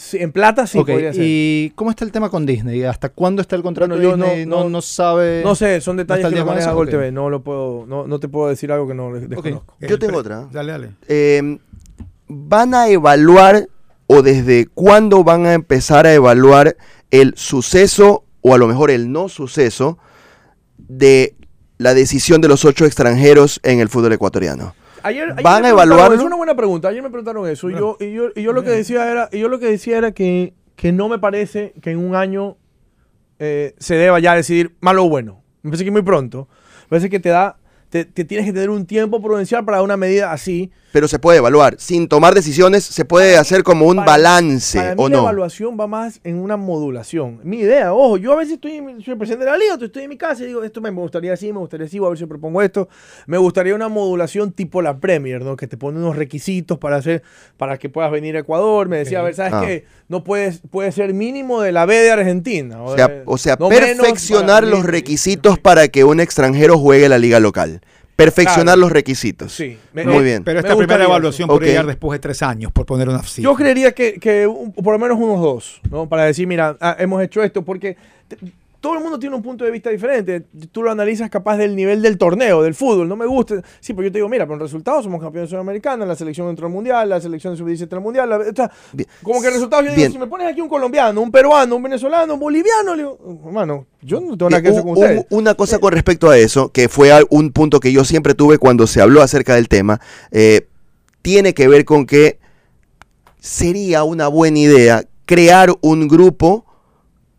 Sí, 0.02 0.18
en 0.20 0.32
plata 0.32 0.66
sí 0.68 0.78
podría 0.80 1.14
ser. 1.14 1.24
¿Y 1.26 1.72
cómo 1.76 1.92
está 1.92 2.04
el 2.06 2.12
tema 2.12 2.30
con 2.30 2.46
Disney? 2.46 2.84
¿Hasta 2.84 3.10
cuándo 3.10 3.42
está 3.42 3.56
el 3.56 3.62
contrato 3.62 3.94
Bueno, 3.94 4.04
yo 4.12 4.18
no- 4.18 4.26
Disney? 4.26 4.46
No, 4.46 4.64
no- 4.64 4.70
no 4.70 4.82
sabe. 4.82 5.42
No 5.44 5.56
sé, 5.56 5.80
son 5.82 5.98
detalles 5.98 6.28
que 6.28 6.36
con 6.38 6.46
maneja? 6.48 6.72
Gol. 6.72 6.90
TV. 6.90 7.12
No 7.12 7.30
lo 7.30 7.42
puedo, 7.44 7.86
no, 7.88 8.08
no 8.08 8.20
te 8.20 8.28
puedo 8.28 8.50
decir 8.50 8.72
algo 8.72 8.88
que 8.88 8.94
no 8.94 9.14
desconozco. 9.14 9.76
Yo 9.80 10.00
tengo 10.00 10.18
otra. 10.18 10.48
Dale, 10.52 10.72
dale. 10.72 10.90
Eh, 11.08 11.58
¿Van 12.28 12.74
a 12.74 12.88
evaluar 12.90 13.68
o 14.08 14.22
desde 14.22 14.66
cuándo 14.68 15.24
van 15.24 15.46
a 15.46 15.54
empezar 15.54 16.06
a 16.06 16.14
evaluar 16.14 16.76
el 17.12 17.34
suceso 17.36 18.24
o 18.42 18.54
a 18.54 18.58
lo 18.58 18.68
mejor 18.68 18.90
el 18.92 19.12
no 19.12 19.30
suceso 19.30 19.98
de 20.78 21.36
la 21.78 21.94
decisión 21.94 22.42
de 22.42 22.48
los 22.48 22.64
ocho 22.66 22.86
extranjeros 22.86 23.60
en 23.64 23.80
el 23.80 23.90
fútbol 23.90 24.14
ecuatoriano? 24.14 24.76
Ayer, 25.04 25.32
ayer 25.32 25.44
¿Van 25.44 25.66
a 25.66 25.70
evaluarlo? 25.70 26.16
Es 26.16 26.22
una 26.22 26.36
buena 26.36 26.56
pregunta. 26.56 26.88
Ayer 26.88 27.02
me 27.02 27.10
preguntaron 27.10 27.48
eso. 27.48 27.70
Y 27.70 27.74
yo, 27.74 27.98
y 28.00 28.14
yo, 28.14 28.30
y 28.36 28.42
yo 28.44 28.54
lo 28.54 28.64
que 28.64 28.70
decía 28.70 29.10
era, 29.10 29.30
y 29.32 29.40
yo 29.40 29.50
lo 29.50 29.60
que 29.60 29.68
decía 29.68 29.98
era 29.98 30.12
que, 30.12 30.54
que 30.76 30.92
no 30.92 31.10
me 31.10 31.20
parece 31.20 31.74
que 31.82 31.92
en 31.92 32.00
un 32.00 32.16
año 32.16 32.58
eh, 33.40 33.76
se 33.80 33.96
deba 33.96 34.20
ya 34.20 34.36
decidir 34.36 34.76
malo 34.80 35.06
o 35.06 35.10
bueno. 35.10 35.44
Me 35.62 35.72
parece 35.72 35.86
que 35.86 35.92
muy 35.92 36.04
pronto. 36.04 36.48
Me 36.84 36.90
parece 36.90 37.10
que 37.10 37.20
te 37.20 37.30
da, 37.30 37.58
te, 37.90 38.06
te 38.06 38.26
tienes 38.26 38.46
que 38.46 38.54
tener 38.54 38.70
un 38.70 38.86
tiempo 38.86 39.22
prudencial 39.22 39.66
para 39.66 39.82
una 39.82 39.98
medida 39.98 40.32
así. 40.32 40.72
Pero 40.92 41.08
se 41.08 41.20
puede 41.20 41.38
evaluar. 41.38 41.76
Sin 41.80 42.08
tomar 42.08 42.34
decisiones, 42.36 42.84
se 42.84 43.06
puede 43.06 43.38
hacer 43.38 43.64
como 43.64 43.86
un 43.88 43.98
Para- 43.98 44.12
balance, 44.12 44.78
Para 44.78 44.96
mí 44.96 45.04
¿o 45.04 45.10
la 45.10 45.16
no? 45.16 45.22
evaluación 45.24 45.78
va 45.80 45.88
más 45.88 46.20
en 46.24 46.38
una 46.38 46.58
modulación. 46.58 47.40
Mi 47.44 47.60
idea, 47.60 47.94
ojo, 47.94 48.18
yo 48.18 48.34
a 48.34 48.36
veces 48.36 48.56
estoy, 48.56 48.74
en- 48.74 49.02
soy 49.02 49.14
el 49.14 49.18
presidente 49.18 49.46
de 49.46 49.52
la 49.52 49.58
liga, 49.58 49.78
estoy 49.80 50.04
en 50.04 50.10
mi 50.10 50.18
casa 50.18 50.44
y 50.44 50.48
digo, 50.48 50.64
esto 50.64 50.82
me 50.82 50.90
gustaría 50.92 51.34
así, 51.34 51.52
me 51.54 51.60
gustaría 51.60 51.86
así, 51.88 51.98
voy 52.00 52.08
a 52.08 52.10
ver 52.10 52.18
si 52.20 52.26
propongo 52.26 52.62
esto. 52.62 52.90
Me 53.26 53.38
gustaría 53.38 53.74
una 53.74 53.88
modulación 53.88 54.52
tipo 54.52 54.82
la 54.82 54.98
Premier, 55.00 55.44
¿no? 55.44 55.56
Que 55.56 55.68
te 55.68 55.78
pone 55.78 55.98
unos 55.98 56.16
requisitos 56.16 56.78
para 56.78 56.98
hacer, 56.98 57.24
para 57.58 57.78
que 57.78 57.88
puedas 57.90 58.12
venir 58.12 58.36
a 58.36 58.40
Ecuador. 58.40 58.90
Me 58.90 58.98
decía, 58.98 59.20
a 59.20 59.24
ver, 59.24 59.34
¿sabes 59.36 59.54
Ah. 59.54 59.64
qué? 59.66 59.86
No 60.10 60.24
puedes, 60.26 60.62
puede 60.70 60.92
ser 60.92 61.14
mínimo 61.14 61.62
de 61.62 61.72
la 61.72 61.86
B 61.86 61.96
de 61.96 62.12
Argentina. 62.12 62.82
O 62.84 62.96
sea, 62.96 63.08
de- 63.08 63.24
o 63.26 63.38
sea 63.38 63.56
no 63.58 63.70
menos 63.70 63.86
perfeccionar 63.98 64.66
los 64.66 64.84
requisitos 64.84 65.58
para 65.58 65.88
que 65.88 66.04
un 66.04 66.20
extranjero 66.20 66.78
juegue 66.78 67.08
la 67.08 67.18
liga 67.18 67.40
local. 67.40 67.82
Perfeccionar 68.16 68.64
Claro. 68.76 68.82
los 68.82 68.92
requisitos. 68.92 69.52
Sí. 69.54 69.78
me- 69.94 70.04
Muy 70.06 70.24
bien. 70.24 70.44
Pero 70.44 70.60
esta 70.60 70.76
primera 70.76 71.04
evaluación 71.04 71.50
Ok. 71.50 71.56
podría 71.56 71.72
llegar 71.72 71.86
después 71.88 72.16
de 72.18 72.20
tres 72.22 72.42
años, 72.44 72.72
por 72.72 72.86
poner 72.86 73.10
una 73.10 73.24
cifra. 73.24 73.44
Yo 73.50 73.56
creería 73.56 73.92
que, 73.94 74.14
que 74.20 74.46
un- 74.46 74.72
por 74.74 74.94
lo 74.94 75.00
menos 75.00 75.18
unos 75.20 75.42
dos, 75.42 75.82
¿no? 75.90 76.08
Para 76.08 76.26
decir, 76.26 76.46
mira, 76.48 76.78
ah, 76.80 76.96
hemos 77.00 77.22
hecho 77.24 77.42
esto, 77.44 77.64
porque 77.64 77.98
te- 78.28 78.38
todo 78.82 78.96
el 78.96 79.00
mundo 79.02 79.20
tiene 79.20 79.36
un 79.36 79.42
punto 79.44 79.64
de 79.64 79.72
vista 79.72 79.90
diferente. 79.92 80.42
Tú 80.72 80.82
lo 80.84 80.92
analizas 80.92 81.30
capaz 81.30 81.56
del 81.58 81.76
nivel 81.76 82.02
del 82.02 82.18
torneo, 82.18 82.64
del 82.64 82.74
fútbol, 82.76 83.08
no 83.08 83.16
me 83.16 83.28
gusta. 83.28 83.62
Sí, 83.80 83.94
pero 83.94 84.08
yo 84.08 84.12
te 84.12 84.18
digo, 84.18 84.28
mira, 84.28 84.46
por 84.48 84.56
el 84.56 84.60
resultado 84.62 85.02
somos 85.04 85.22
campeones 85.22 85.50
sudamericanos, 85.52 86.08
la 86.08 86.16
selección 86.16 86.50
entró 86.50 86.66
al 86.66 86.74
mundial, 86.74 87.08
la 87.08 87.22
selección 87.22 87.56
sub-17 87.56 87.84
entró 87.84 88.00
al 88.00 88.04
mundial. 88.04 88.28
la- 88.30 88.38
o 88.40 88.44
sea, 88.56 88.72
Bien. 88.92 89.08
como 89.24 89.40
que 89.42 89.50
resultados, 89.52 89.86
yo 89.86 89.92
digo, 89.92 89.98
Bien. 89.98 90.12
si 90.12 90.18
me 90.18 90.28
pones 90.28 90.48
aquí 90.48 90.60
un 90.62 90.68
colombiano, 90.68 91.22
un 91.22 91.32
peruano, 91.32 91.76
un 91.76 91.84
venezolano, 91.84 92.34
un 92.34 92.40
boliviano, 92.40 92.96
le 92.96 93.04
digo, 93.04 93.20
hermano, 93.46 93.86
yo 94.02 94.20
no 94.20 94.36
tengo 94.36 94.50
nada 94.50 94.62
que 94.64 94.70
Bien, 94.70 94.74
hacer 94.80 94.84
con 94.84 94.94
ustedes. 94.94 95.26
un- 95.30 95.38
una 95.38 95.54
cosa 95.54 95.78
con 95.80 95.92
respecto 95.94 96.30
a 96.30 96.38
eso, 96.38 96.70
que 96.72 96.90
fue 96.90 97.12
un 97.30 97.52
punto 97.52 97.80
que 97.80 97.92
yo 97.92 98.04
siempre 98.04 98.34
tuve 98.34 98.58
cuando 98.58 98.88
se 98.88 99.00
habló 99.00 99.22
acerca 99.22 99.54
del 99.56 99.68
tema, 99.70 100.02
eh, 100.32 100.68
tiene 101.22 101.54
que 101.54 101.68
ver 101.68 101.86
con 101.86 102.08
que 102.08 102.40
sería 103.40 104.04
una 104.04 104.28
buena 104.28 104.60
idea 104.60 105.04
crear 105.26 105.72
un 105.82 106.08
grupo 106.08 106.66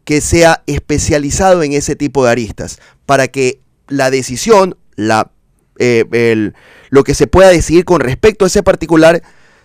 que 0.04 0.20
sea 0.20 0.62
especializado 0.66 1.62
en 1.62 1.72
ese 1.72 1.96
tipo 1.96 2.24
de 2.24 2.30
aristas, 2.32 2.78
para 3.06 3.28
que 3.28 3.60
la 3.88 4.10
decisión, 4.10 4.76
la, 4.96 5.30
eh, 5.78 6.04
el- 6.12 6.54
lo 6.90 7.04
que 7.04 7.14
se 7.14 7.26
pueda 7.26 7.48
decidir 7.50 7.84
con 7.84 8.00
respecto 8.00 8.44
a 8.44 8.48
ese 8.48 8.62
particular, 8.62 9.22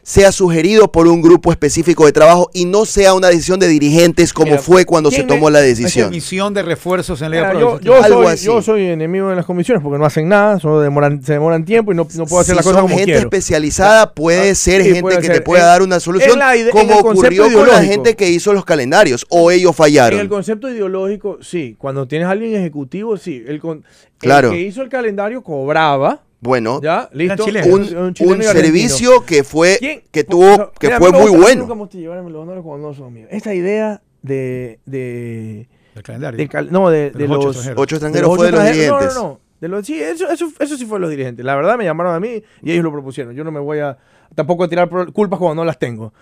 sea 0.09 0.31
sugerido 0.31 0.89
por 0.89 1.05
un 1.05 1.21
grupo 1.21 1.51
específico 1.51 2.05
de 2.05 2.13
trabajo 2.13 2.49
y 2.53 2.63
no 2.63 2.85
sea 2.85 3.13
una 3.13 3.27
decisión 3.27 3.59
de 3.59 3.67
dirigentes 3.67 4.31
como 4.31 4.51
Mira, 4.51 4.61
fue 4.61 4.85
cuando 4.85 5.09
se 5.11 5.17
¿quién 5.17 5.27
me- 5.27 5.33
tomó 5.35 5.49
la 5.49 5.59
decisión. 5.59 6.07
emisión 6.07 6.53
de 6.53 6.63
refuerzos 6.63 7.21
en 7.21 7.31
Liga 7.31 7.47
Mira, 7.49 7.59
Pro. 7.59 7.79
yo, 7.81 7.97
yo 7.97 8.01
Algo 8.03 8.23
soy, 8.23 8.33
así. 8.33 8.45
yo 8.45 8.61
soy 8.61 8.85
enemigo 8.85 9.27
de 9.29 9.35
las 9.35 9.45
comisiones 9.45 9.83
porque 9.83 9.99
no 9.99 10.05
hacen 10.05 10.29
nada, 10.29 10.61
solo 10.61 10.79
demoran, 10.79 11.21
se 11.21 11.33
demoran 11.33 11.65
tiempo 11.65 11.91
y 11.91 11.95
no, 11.95 12.07
no 12.15 12.25
puedo 12.25 12.39
hacer 12.39 12.53
si 12.53 12.55
las 12.55 12.63
cosas 12.63 12.77
son 12.79 12.85
como 12.85 12.95
gente 12.97 13.11
quiero. 13.11 13.19
especializada, 13.27 14.13
puede 14.13 14.51
Ah, 14.51 14.55
ser 14.55 14.81
sí, 14.81 14.87
gente 14.87 15.01
puede 15.01 15.17
que 15.17 15.27
ser. 15.27 15.35
te 15.35 15.41
pueda 15.41 15.65
dar 15.65 15.81
una 15.81 15.99
solución, 15.99 16.39
la 16.39 16.53
como 16.71 16.99
ocurrió 16.99 17.51
con 17.51 17.67
la 17.67 17.83
gente 17.83 18.15
que 18.15 18.29
hizo 18.29 18.53
los 18.53 18.63
calendarios, 18.63 19.25
o 19.27 19.51
ellos 19.51 19.63
En 19.63 19.67
el 19.71 19.73
fallaron. 19.75 20.27
concepto 20.29 20.69
ideológico, 20.69 21.39
sí. 21.41 21.75
Cuando 21.77 22.07
tienes 22.07 22.29
a 22.29 22.31
alguien 22.31 22.55
ejecutivo, 22.55 23.17
sí. 23.17 23.43
El, 23.45 23.59
con- 23.59 23.83
Claro. 24.19 24.51
el 24.51 24.55
que 24.55 24.61
hizo 24.61 24.81
el 24.81 24.87
calendario 24.89 25.43
cobraba, 25.43 26.23
Bueno, 26.39 26.79
¿ya? 26.81 27.09
Listo. 27.13 27.45
un, 27.45 28.13
chileno 28.13 28.35
un 28.35 28.43
servicio 28.43 29.25
que 29.25 29.43
fue 29.43 29.77
¿Quién? 29.79 30.03
que 30.11 30.23
tuvo 30.23 30.51
o 30.53 30.55
sea, 30.55 30.69
que 30.79 30.88
mira, 30.88 30.99
fue 30.99 31.11
muy 31.11 31.21
gusta- 31.29 31.38
bueno. 31.41 31.61
Nunca 31.61 31.73
me 31.75 31.81
gusta 31.81 31.97
llevarme 31.97 32.29
los 32.29 32.41
honores 32.43 32.63
cuando 32.63 32.88
no 32.89 32.93
son 32.93 33.13
míos. 33.13 33.27
Esta 33.31 33.53
idea 33.55 34.01
de... 34.21 34.79
de, 34.85 35.67
El 35.95 36.03
calendario. 36.03 36.38
del 36.38 36.49
cal- 36.49 36.71
no, 36.71 36.89
de, 36.89 37.09
De 37.11 37.17
de 37.19 37.27
los 37.27 37.38
ocho 37.38 37.47
extranjeros. 37.49 37.81
Ocho 37.81 37.95
extranjeros 37.95 38.35
fue 38.35 38.45
de 38.45 38.51
los 38.51 38.63
dirigentes. 38.63 39.15
No, 39.15 39.21
no, 39.21 39.27
no. 39.29 39.39
De 39.59 39.67
los, 39.67 39.85
sí, 39.88 39.99
eso, 39.99 40.29
eso, 40.29 40.51
eso 40.59 40.77
sí 40.77 40.85
fue 40.85 40.97
de 40.97 41.01
los 41.01 41.09
dirigentes. 41.09 41.43
La 41.43 41.55
verdad 41.55 41.75
me 41.77 41.83
llamaron 41.85 42.13
a 42.13 42.19
mí 42.19 42.43
y 42.61 42.71
ellos 42.71 42.83
lo 42.83 42.91
propusieron. 42.91 43.33
Yo 43.33 43.43
no 43.43 43.51
me 43.51 43.59
voy 43.59 43.79
a 43.79 43.97
tampoco 44.35 44.63
a 44.65 44.67
tirar 44.67 44.88
culpas 45.11 45.39
cuando 45.39 45.55
no 45.55 45.65
las 45.65 45.79
tengo. 45.79 46.13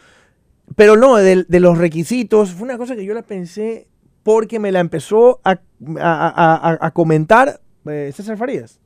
Pero 0.77 0.95
no, 0.95 1.17
de, 1.17 1.43
de 1.43 1.59
los 1.59 1.77
requisitos, 1.77 2.51
fue 2.51 2.63
una 2.63 2.77
cosa 2.77 2.95
que 2.95 3.03
yo 3.03 3.13
la 3.13 3.21
pensé 3.23 3.87
porque 4.23 4.59
me 4.59 4.71
la 4.71 4.79
empezó 4.79 5.41
a, 5.43 5.51
a- 5.51 5.59
a- 5.99 6.69
a- 6.71 6.77
a 6.87 6.91
comentar 6.91 7.59
eh, 7.85 8.11
César 8.15 8.37
Farías. 8.37 8.79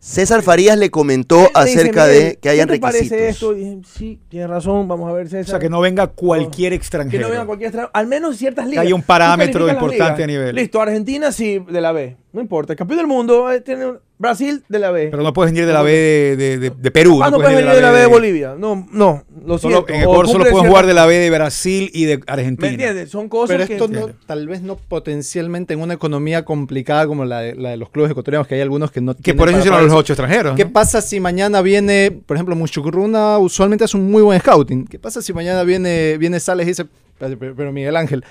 César 0.00 0.42
Farías 0.42 0.76
le 0.76 0.90
comentó 0.90 1.38
dice, 1.38 1.50
acerca 1.54 2.06
"Mire, 2.06 2.18
de 2.24 2.36
que 2.36 2.48
hayan 2.50 2.68
¿qué 2.68 2.78
te 2.78 2.86
requisitos. 2.86 3.08
parece 3.10 3.28
esto? 3.28 3.54
Dije, 3.54 3.78
sí, 3.86 4.20
tienes 4.28 4.50
razón, 4.50 4.86
vamos 4.86 5.08
a 5.08 5.14
ver 5.14 5.26
O 5.26 5.30
César. 5.30 5.46
sea, 5.46 5.58
que 5.58 5.70
no 5.70 5.80
venga 5.80 6.08
cualquier 6.08 6.70
que 6.72 6.76
extranjero. 6.76 7.22
no 7.26 7.30
venga 7.32 7.46
cualquier 7.46 7.68
extranjero, 7.68 7.90
al 7.94 8.06
menos 8.06 8.36
ciertas 8.36 8.66
ligas. 8.68 8.84
haya 8.84 8.94
un 8.94 9.02
parámetro 9.02 9.68
importante 9.68 10.22
a 10.22 10.26
nivel. 10.26 10.54
Listo, 10.56 10.80
Argentina 10.80 11.32
sí, 11.32 11.58
de 11.70 11.80
la 11.80 11.92
B. 11.92 12.16
No 12.34 12.40
importa, 12.40 12.72
el 12.72 12.76
campeón 12.76 12.98
del 12.98 13.06
mundo 13.06 13.50
eh, 13.50 13.60
tiene 13.62 13.86
un- 13.86 13.98
Brasil 14.16 14.62
de 14.68 14.78
la 14.78 14.90
B. 14.92 15.08
Pero 15.10 15.22
no 15.24 15.32
puedes 15.32 15.52
venir 15.52 15.66
de 15.66 15.72
la 15.72 15.82
B 15.82 15.90
de, 15.92 16.36
de- 16.36 16.58
de- 16.58 16.70
de 16.70 16.90
Perú. 16.90 17.20
ah, 17.22 17.30
no 17.30 17.36
puedes 17.38 17.56
venir 17.56 17.70
de 17.72 17.80
la 17.80 17.90
B 17.90 17.98
de 18.00 18.06
Bolivia. 18.06 18.54
No, 18.56 18.86
no, 18.92 19.24
lo 19.44 19.58
Solo, 19.58 19.84
siento. 19.84 19.92
en 19.92 20.00
O 20.00 20.02
Ecuador 20.04 20.28
solo 20.28 20.44
pueden 20.50 20.68
jugar 20.68 20.86
de 20.86 20.94
la 20.94 21.04
B 21.06 21.14
de 21.18 21.30
Brasil 21.30 21.90
y 21.92 22.04
de 22.04 22.18
¿Me 22.18 22.22
Argentina. 22.28 22.68
entiendes? 22.70 23.10
Son 23.10 23.28
cosas 23.28 23.56
Pero 23.56 23.66
que... 23.66 23.72
esto 23.74 23.88
no, 23.88 24.10
tal 24.26 24.46
vez 24.48 24.62
no 24.62 24.76
potencialmente 24.76 25.74
en 25.74 25.80
una 25.80 25.94
economía 25.94 26.44
complicada 26.44 27.06
como 27.06 27.24
la 27.24 27.40
de, 27.40 27.54
la 27.56 27.70
de 27.70 27.76
los 27.76 27.90
clubes 27.90 28.10
ecuatorianos, 28.12 28.46
que 28.46 28.54
hay 28.54 28.60
algunos 28.60 28.90
que 28.92 29.00
no 29.00 29.14
Que 29.16 29.22
tienen 29.22 29.38
por 29.38 29.48
eso 29.48 29.58
hicieron 29.58 29.84
los 29.84 29.92
ocho 29.94 30.12
extranjeros. 30.12 30.56
¿Qué 30.56 30.64
¿no? 30.64 30.72
pasa 30.72 31.00
si 31.02 31.18
mañana 31.20 31.60
viene, 31.60 32.10
por 32.26 32.36
ejemplo, 32.36 32.54
Muchucurruna 32.56 33.38
usualmente 33.38 33.84
hace 33.84 33.96
un 33.96 34.10
muy 34.10 34.22
buen 34.22 34.40
scouting? 34.40 34.86
¿Qué 34.86 34.98
pasa 34.98 35.22
si 35.22 35.32
mañana 35.32 35.62
viene, 35.64 36.18
viene 36.18 36.38
Sales 36.40 36.66
y 36.66 36.70
dice, 36.70 36.86
pero 37.18 37.72
Miguel 37.72 37.96
Ángel, 37.96 38.24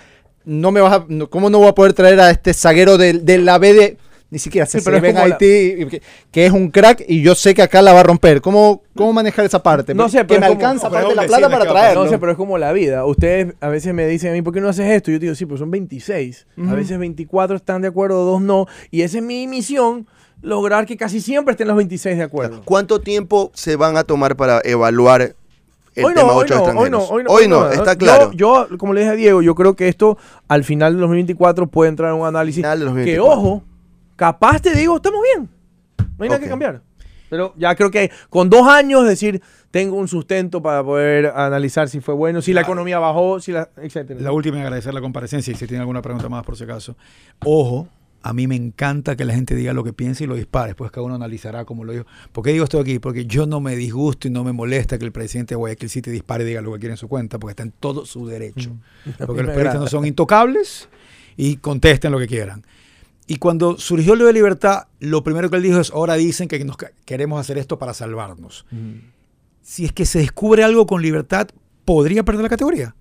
no 0.46 0.72
me 0.72 0.82
vas 0.82 0.94
a, 0.94 1.06
no- 1.08 1.30
¿cómo 1.30 1.50
no 1.50 1.60
voy 1.60 1.68
a 1.68 1.76
poder 1.76 1.94
traer 1.94 2.20
a 2.20 2.30
este 2.32 2.54
zaguero 2.54 2.98
de, 2.98 3.14
de 3.14 3.38
la 3.38 3.58
B 3.58 3.74
de... 3.74 3.98
Ni 4.30 4.40
siquiera 4.40 4.66
se 4.66 4.80
Sí, 4.80 4.84
pero 4.86 4.98
en 4.98 5.14
la- 5.14 5.22
Haití, 5.26 5.86
que, 5.86 6.02
que 6.32 6.46
es 6.48 6.52
un 6.52 6.72
crack 6.72 7.04
y 7.08 7.22
yo 7.22 7.36
sé 7.36 7.54
que 7.54 7.62
acá 7.62 7.84
la 7.84 7.94
va 7.94 8.00
a 8.00 8.04
romper. 8.04 8.42
¿Cómo, 8.42 8.82
cómo 8.96 9.14
manejar 9.14 9.46
esa 9.46 9.62
parte? 9.62 9.94
No 9.94 10.10
sé, 10.10 10.18
que 10.20 10.26
pero 10.26 10.40
me 10.40 10.46
es 10.48 10.52
como- 10.54 10.62
alcanza 10.66 10.88
no, 10.88 10.92
pero 10.96 11.04
parte 11.04 11.10
de 11.10 11.16
la 11.22 11.28
plata 11.28 11.50
para 11.54 11.66
que 11.66 11.72
traerlo. 11.72 12.04
No 12.06 12.10
sé, 12.10 12.18
pero 12.18 12.32
es 12.32 12.38
como 12.40 12.58
la 12.58 12.74
vida. 12.74 13.06
Ustedes 13.06 13.54
a 13.62 13.68
veces 13.68 13.94
me 13.94 14.08
dicen 14.08 14.32
a 14.32 14.34
mí, 14.34 14.42
¿por 14.42 14.52
qué 14.52 14.60
no 14.60 14.70
haces 14.70 14.90
esto? 14.90 15.12
Yo 15.12 15.20
digo, 15.20 15.36
sí, 15.36 15.46
pues 15.46 15.60
son 15.60 15.70
26. 15.70 16.48
A 16.68 16.74
veces 16.74 16.98
24 16.98 17.56
están 17.58 17.84
de 17.84 17.90
acuerdo, 17.90 18.26
dos 18.26 18.42
no. 18.42 18.66
Y 18.90 19.04
esa 19.04 19.20
es 19.20 19.24
mi 19.24 19.46
misión, 19.46 20.08
lograr 20.42 20.88
que 20.88 20.98
casi 20.98 21.22
siempre 21.22 21.52
estén 21.52 21.68
los 21.68 21.78
26 21.78 22.18
de 22.18 22.24
acuerdo. 22.24 22.64
¿Cuánto 22.66 23.02
tiempo 23.02 23.52
se 23.54 23.76
van 23.76 23.98
a 23.98 24.04
tomar 24.04 24.36
para 24.36 24.62
evaluar 24.64 25.36
el 25.96 26.06
hoy 26.06 26.14
tema 26.14 26.28
no, 26.28 26.38
hoy 26.38 26.48
no, 26.50 26.64
hoy 26.64 26.90
no, 26.90 27.04
hoy 27.04 27.24
no, 27.24 27.30
Hoy 27.30 27.48
no, 27.48 27.70
está 27.70 27.96
claro. 27.96 28.32
Yo, 28.34 28.68
como 28.78 28.94
le 28.94 29.02
dije 29.02 29.12
a 29.12 29.16
Diego, 29.16 29.42
yo 29.42 29.56
creo 29.56 29.76
que 29.76 29.88
esto 29.88 30.18
al 30.48 30.64
final 30.64 30.94
de 30.94 31.02
2024 31.02 31.68
puede 31.68 31.90
entrar 31.90 32.14
en 32.14 32.20
un 32.20 32.28
análisis. 32.28 32.64
Final 32.64 32.80
de 32.80 32.86
Que 32.86 33.18
2024. 33.18 33.32
ojo, 33.32 33.64
capaz 34.16 34.60
te 34.62 34.74
digo, 34.76 34.96
estamos 34.96 35.20
bien. 35.34 35.50
No 36.18 36.24
hay 36.24 36.30
nada 36.30 36.42
que 36.42 36.48
cambiar. 36.50 36.82
Pero 37.30 37.54
ya 37.58 37.76
creo 37.76 37.90
que 37.90 38.12
con 38.30 38.50
dos 38.50 38.68
años 38.68 39.08
decir, 39.08 39.42
tengo 39.72 39.96
un 39.96 40.08
sustento 40.08 40.62
para 40.62 40.84
poder 40.84 41.34
analizar 41.36 41.90
si 41.90 42.00
fue 42.00 42.14
bueno, 42.14 42.44
si 42.44 42.54
la 42.54 42.62
economía 42.62 43.00
bajó, 43.00 43.40
si 43.40 43.52
la, 43.52 43.70
etcétera. 43.78 44.20
La 44.22 44.32
última, 44.32 44.62
agradecer 44.62 44.94
la 44.94 45.02
comparecencia 45.02 45.52
y 45.52 45.56
si 45.56 45.66
tiene 45.66 45.82
alguna 45.82 46.04
pregunta 46.04 46.30
más 46.30 46.44
por 46.44 46.56
si 46.56 46.64
acaso. 46.64 46.96
Ojo, 47.44 47.88
a 48.24 48.32
mí 48.32 48.48
me 48.48 48.56
encanta 48.56 49.18
que 49.18 49.26
la 49.26 49.36
gente 49.36 49.54
diga 49.54 49.74
lo 49.74 49.84
que 49.84 49.92
piensa 49.92 50.24
y 50.24 50.28
lo 50.28 50.36
dispare. 50.36 50.70
Después 50.70 50.92
cada 50.92 51.06
uno 51.06 51.16
analizará 51.16 51.66
como 51.66 51.84
lo 51.84 51.92
dijo. 51.92 52.06
¿Por 52.32 52.44
qué 52.44 52.54
digo 52.54 52.64
esto 52.64 52.80
aquí? 52.80 52.98
Porque 53.00 53.26
yo 53.26 53.46
no 53.46 53.60
me 53.60 53.76
disgusto 53.76 54.30
y 54.30 54.32
no 54.32 54.46
me 54.46 54.54
molesta 54.54 54.98
que 54.98 55.04
el 55.04 55.12
presidente 55.12 55.54
de 55.54 55.58
Guayaquil 55.58 55.90
City 55.90 56.10
dispare 56.10 56.46
y 56.46 56.48
diga 56.48 56.62
lo 56.62 56.72
que 56.74 56.80
quiere 56.80 56.94
en 56.94 56.98
su 56.98 57.10
cuenta, 57.10 57.38
porque 57.38 57.52
está 57.52 57.64
en 57.64 57.72
todo 57.72 58.06
su 58.06 58.26
derecho. 58.26 58.72
Mí 59.06 59.14
Porque 59.28 59.44
los 59.44 59.52
periodistas 59.52 59.82
no 59.82 59.88
son 59.88 60.06
intocables 60.06 60.88
y 61.36 61.58
contesten 61.58 62.14
lo 62.14 62.20
que 62.20 62.28
quieran. 62.28 62.64
Y 63.28 63.38
cuando 63.38 63.78
surgió 63.78 64.16
lo 64.16 64.26
de 64.26 64.34
libertad, 64.34 64.88
lo 65.00 65.22
primero 65.24 65.50
que 65.50 65.58
él 65.58 65.64
dijo 65.64 65.80
es, 65.80 65.92
ahora 65.92 66.16
dicen 66.16 66.48
que 66.48 66.64
nos 66.64 66.78
queremos 67.04 67.42
hacer 67.42 67.58
esto 67.58 67.78
para 67.78 67.94
salvarnos. 67.94 68.66
Si 69.62 69.84
es 69.84 69.92
que 69.92 70.06
se 70.06 70.20
descubre 70.20 70.64
algo 70.64 70.88
con 70.88 71.02
libertad, 71.02 71.50
¿podría 71.84 72.24
perder 72.24 72.44
la 72.44 72.50
categoría? 72.50 72.96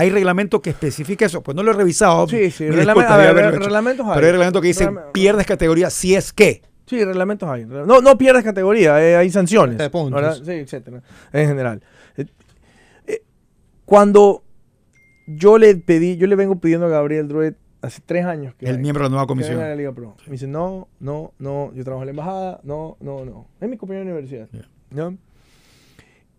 Hay 0.00 0.10
reglamento 0.10 0.60
que 0.62 0.70
especifica 0.70 1.26
eso. 1.26 1.42
Pues 1.42 1.54
no 1.54 1.62
lo 1.62 1.70
he 1.72 1.74
revisado. 1.74 2.26
Sí, 2.28 2.50
sí, 2.50 2.64
Mil 2.64 2.72
reglame- 2.74 2.84
disculpas, 2.86 3.10
a 3.10 3.16
ver, 3.18 3.34
reglamentos 3.60 4.06
hay. 4.06 4.14
Pero 4.14 4.26
hay 4.26 4.32
reglamento 4.32 4.60
que 4.60 4.68
dice, 4.68 4.86
Reglame- 4.88 5.12
pierdes 5.12 5.46
categoría 5.46 5.90
si 5.90 6.14
es 6.14 6.32
que. 6.32 6.62
Sí, 6.86 7.04
reglamentos 7.04 7.48
hay. 7.48 7.64
No, 7.66 8.00
no 8.00 8.18
pierdes 8.18 8.42
categoría, 8.42 9.00
eh, 9.06 9.16
hay 9.16 9.30
sanciones. 9.30 9.78
De 9.78 9.90
puntos. 9.90 10.20
¿verdad? 10.20 10.36
Sí, 10.44 10.52
etcétera. 10.52 11.02
En 11.32 11.46
general. 11.48 11.82
Eh, 12.16 12.24
eh, 13.06 13.22
cuando 13.84 14.42
yo 15.26 15.58
le 15.58 15.76
pedí, 15.76 16.16
yo 16.16 16.26
le 16.26 16.34
vengo 16.34 16.56
pidiendo 16.60 16.86
a 16.86 16.88
Gabriel 16.88 17.28
Druet 17.28 17.54
hace 17.82 18.02
tres 18.04 18.24
años 18.26 18.54
que 18.56 18.66
El 18.66 18.78
miembro 18.78 19.04
de 19.04 19.08
la 19.08 19.10
nueva 19.10 19.26
comisión. 19.26 19.60
a 19.60 19.68
la 19.68 19.74
Liga 19.76 19.92
Pro. 19.92 20.16
Me 20.26 20.32
dice, 20.32 20.46
no, 20.46 20.88
no, 20.98 21.32
no, 21.38 21.72
yo 21.74 21.84
trabajo 21.84 22.02
en 22.02 22.06
la 22.06 22.10
embajada, 22.10 22.60
no, 22.64 22.96
no, 23.00 23.24
no. 23.24 23.46
Es 23.60 23.68
mi 23.68 23.76
compañero 23.76 24.04
de 24.06 24.12
universidad. 24.12 24.48
Yeah. 24.50 24.68
¿no? 24.90 25.16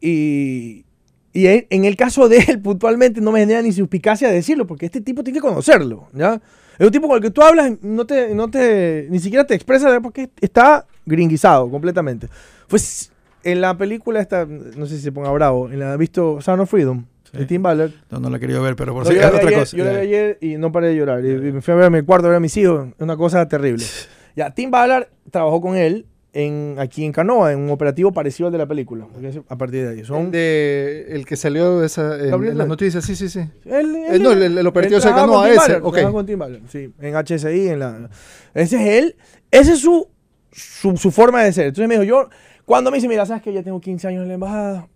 Y, 0.01 0.85
y 1.33 1.47
en, 1.47 1.85
el 1.85 1.95
caso 1.95 2.27
de 2.29 2.39
él, 2.47 2.59
puntualmente, 2.61 3.21
no 3.21 3.31
me 3.31 3.39
genera 3.39 3.61
ni 3.61 3.71
suspicacia 3.71 4.29
decirlo, 4.29 4.67
porque 4.67 4.85
este 4.87 5.01
tipo 5.01 5.23
tiene 5.23 5.37
que 5.39 5.47
conocerlo, 5.47 6.07
¿ya? 6.13 6.41
Es 6.77 6.85
un 6.85 6.91
tipo 6.91 7.07
con 7.07 7.17
el 7.17 7.21
que 7.23 7.31
tú 7.31 7.41
hablas, 7.41 7.71
no 7.81 8.05
te, 8.05 8.33
no 8.33 8.49
te, 8.49 9.07
ni 9.09 9.19
siquiera 9.19 9.45
te 9.45 9.53
expresa 9.53 9.99
porque 10.01 10.29
está 10.41 10.85
gringuizado 11.05 11.69
completamente. 11.69 12.27
Pues 12.67 13.11
en 13.43 13.61
la 13.61 13.77
película 13.77 14.19
esta, 14.19 14.45
no 14.45 14.85
sé 14.85 14.97
si 14.97 15.03
se 15.03 15.11
ponga 15.11 15.31
bravo, 15.31 15.69
en 15.69 15.79
la, 15.79 15.93
¿ha 15.93 15.97
visto 15.97 16.41
Sound 16.41 16.61
of 16.61 16.69
Freedom? 16.69 17.05
de 17.31 17.45
Tim 17.45 17.61
Ballard. 17.63 17.91
No, 18.09 18.19
no 18.19 18.29
la 18.29 18.35
he 18.35 18.39
querido 18.41 18.61
ver, 18.61 18.75
pero 18.75 18.93
por 18.93 19.05
No, 19.05 19.09
si 19.11 19.17
es 19.17 19.25
otra 19.25 19.39
ayer- 19.39 19.53
cosa. 19.59 19.77
Yo 19.77 19.85
la 19.85 19.91
vi 19.91 19.97
ayer 19.99 20.37
y 20.41 20.57
no 20.57 20.69
paré 20.73 20.87
de 20.89 20.97
llorar. 20.97 21.23
Y- 21.23 21.29
y 21.29 21.51
me 21.53 21.61
fui 21.61 21.71
a 21.71 21.75
ver 21.77 21.85
a 21.85 21.89
mi 21.89 22.01
cuarto 22.01 22.25
a 22.27 22.29
ver 22.31 22.35
a 22.37 22.39
mis 22.41 22.57
hijos. 22.57 22.89
Una 22.99 23.15
cosa 23.15 23.47
terrible. 23.47 23.85
Ya, 24.35 24.49
Tim 24.49 24.69
Ballard 24.71 25.07
trabajó 25.29 25.59
con 25.61 25.75
él 25.77 26.05
en, 26.33 26.75
aquí 26.79 27.03
en 27.03 27.11
Canoa, 27.11 27.51
en 27.51 27.59
un 27.59 27.69
operativo 27.71 28.11
parecido 28.13 28.47
al 28.47 28.53
de 28.53 28.57
la 28.57 28.65
película. 28.65 29.05
A 29.49 29.57
partir 29.57 29.83
de 29.85 29.89
ahí. 29.89 30.05
Son, 30.05 30.25
El, 30.27 30.31
de, 30.31 31.05
el 31.09 31.25
que 31.25 31.35
salió 31.35 31.83
esa- 31.83 32.17
en, 32.17 32.33
en 32.33 32.57
las 32.57 32.67
noticias, 32.67 33.03
sí, 33.03 33.15
sí, 33.15 33.27
sí. 33.29 33.39
Él, 33.65 33.95
Eh, 34.09 34.19
no, 34.19 34.31
el- 34.31 34.57
el 34.57 34.67
operativo 34.67 34.97
él 34.97 35.01
se 35.01 35.09
trabajaba 35.09 35.27
ganó 35.27 35.33
con 35.33 35.41
a 35.43 35.45
Tim 35.45 35.51
ese, 35.51 35.59
Ballard, 35.61 35.83
ok. 35.85 35.93
trabajaba 35.93 36.13
con 36.13 36.25
Tim 36.25 36.39
Ballard, 36.39 36.61
sí, 36.69 36.93
en 36.99 37.15
HSI, 37.15 37.67
en 37.69 37.79
la... 37.79 38.09
Ese 38.53 38.75
es 38.77 39.03
él, 39.03 39.15
esa 39.51 39.73
es 39.73 39.79
su, 39.79 40.07
su, 40.51 40.95
su 40.97 41.11
forma 41.11 41.43
de 41.43 41.51
ser. 41.51 41.67
Entonces 41.67 41.87
me 41.89 41.95
dijo, 41.95 42.03
yo, 42.05 42.29
cuando 42.65 42.91
me 42.91 42.97
dice, 42.97 43.07
mira, 43.09 43.25
sabes 43.25 43.43
que 43.43 43.51
ya 43.51 43.61
tengo 43.63 43.81
15 43.81 44.07
años 44.07 44.21
en 44.23 44.29
la 44.29 44.33
embajada, 44.35 44.87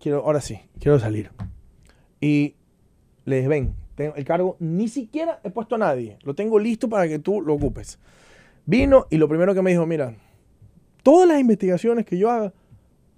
quiero, 0.00 0.24
ahora 0.24 0.40
sí, 0.40 0.58
quiero 0.80 0.98
salir. 0.98 1.30
Y 2.20 2.56
le 3.26 3.36
dije, 3.36 3.48
ven, 3.48 3.74
tengo 3.94 4.14
el 4.16 4.24
cargo, 4.24 4.56
ni 4.58 4.88
siquiera 4.88 5.40
he 5.44 5.50
puesto 5.50 5.76
a 5.76 5.78
nadie, 5.78 6.18
lo 6.24 6.34
tengo 6.34 6.58
listo 6.58 6.88
para 6.88 7.06
que 7.06 7.18
tú 7.20 7.40
lo 7.40 7.54
ocupes. 7.54 7.98
Vino 8.66 9.06
y 9.10 9.16
lo 9.18 9.28
primero 9.28 9.54
que 9.54 9.62
me 9.62 9.70
dijo, 9.70 9.86
mira, 9.86 10.14
todas 11.02 11.28
las 11.28 11.40
investigaciones 11.40 12.04
que 12.06 12.18
yo 12.18 12.30
haga, 12.30 12.52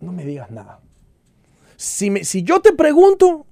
no 0.00 0.12
me 0.12 0.24
digas 0.24 0.50
nada. 0.50 0.80
Si, 1.76 2.10
me- 2.10 2.24
si 2.24 2.42
yo 2.42 2.60
te 2.60 2.72
pregunto, 2.72 3.46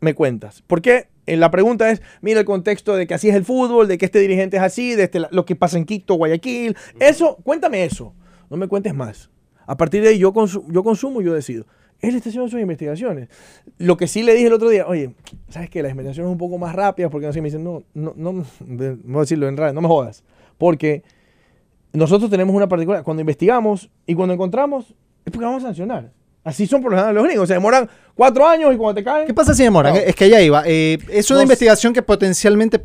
me 0.00 0.14
cuentas. 0.14 0.62
Porque 0.66 1.08
eh, 1.26 1.36
la 1.36 1.50
pregunta 1.50 1.90
es, 1.90 2.02
mira 2.20 2.40
el 2.40 2.46
contexto 2.46 2.96
de 2.96 3.06
que 3.06 3.14
así 3.14 3.28
es 3.28 3.34
el 3.34 3.44
fútbol, 3.44 3.88
de 3.88 3.98
que 3.98 4.04
este 4.06 4.18
dirigente 4.18 4.56
es 4.56 4.62
así, 4.62 4.94
de 4.94 5.04
este, 5.04 5.20
lo 5.30 5.44
que 5.44 5.56
pasa 5.56 5.78
en 5.78 5.84
Quito, 5.84 6.14
Guayaquil. 6.14 6.76
Eso, 6.98 7.36
cuéntame 7.42 7.84
eso. 7.84 8.14
No 8.50 8.56
me 8.56 8.68
cuentes 8.68 8.94
más. 8.94 9.30
A 9.66 9.76
partir 9.76 10.02
de 10.02 10.08
ahí 10.08 10.18
yo, 10.18 10.32
consu- 10.32 10.64
yo 10.70 10.82
consumo 10.82 11.20
y 11.20 11.24
yo 11.24 11.34
decido. 11.34 11.64
Él 12.00 12.16
está 12.16 12.30
haciendo 12.30 12.48
sus 12.48 12.58
investigaciones. 12.60 13.28
Lo 13.76 13.96
que 13.98 14.08
sí 14.08 14.22
le 14.22 14.32
dije 14.32 14.46
el 14.46 14.54
otro 14.54 14.70
día, 14.70 14.86
oye, 14.86 15.14
¿sabes 15.50 15.68
qué? 15.68 15.82
Las 15.82 15.90
investigaciones 15.90 16.26
son 16.26 16.32
un 16.32 16.38
poco 16.38 16.56
más 16.56 16.74
rápidas 16.74 17.10
porque 17.10 17.26
no 17.26 17.32
sé, 17.32 17.42
me 17.42 17.48
dicen, 17.48 17.62
no, 17.62 17.82
no, 17.94 18.14
no, 18.16 18.44
voy 18.60 19.16
a 19.16 19.20
decirlo 19.20 19.48
en 19.48 19.56
radio, 19.58 19.74
no 19.74 19.82
me 19.82 19.88
jodas. 19.88 20.24
Porque 20.56 21.02
nosotros 21.92 22.30
tenemos 22.30 22.54
una 22.54 22.68
particular, 22.68 23.02
cuando 23.02 23.20
investigamos 23.20 23.88
y 24.06 24.14
cuando 24.14 24.34
encontramos, 24.34 24.86
es 25.24 25.32
porque 25.32 25.44
vamos 25.44 25.64
a 25.64 25.68
sancionar. 25.68 26.12
Así 26.42 26.66
son 26.66 26.80
por 26.80 26.92
lo 26.92 26.96
general 26.96 27.14
los 27.14 27.24
gringos. 27.24 27.48
Se 27.48 27.54
demoran 27.54 27.88
cuatro 28.14 28.46
años 28.48 28.72
y 28.72 28.76
cuando 28.78 28.94
te 28.94 29.04
caen. 29.04 29.26
¿Qué 29.26 29.34
pasa 29.34 29.52
si 29.54 29.62
demoran? 29.62 29.92
No. 29.92 30.00
Es 30.00 30.14
que 30.14 30.24
allá 30.24 30.40
iba. 30.40 30.62
Eh, 30.66 30.98
es 31.10 31.30
una 31.30 31.40
No 31.40 31.42
investigación 31.42 31.92
que 31.92 32.00
potencialmente 32.02 32.82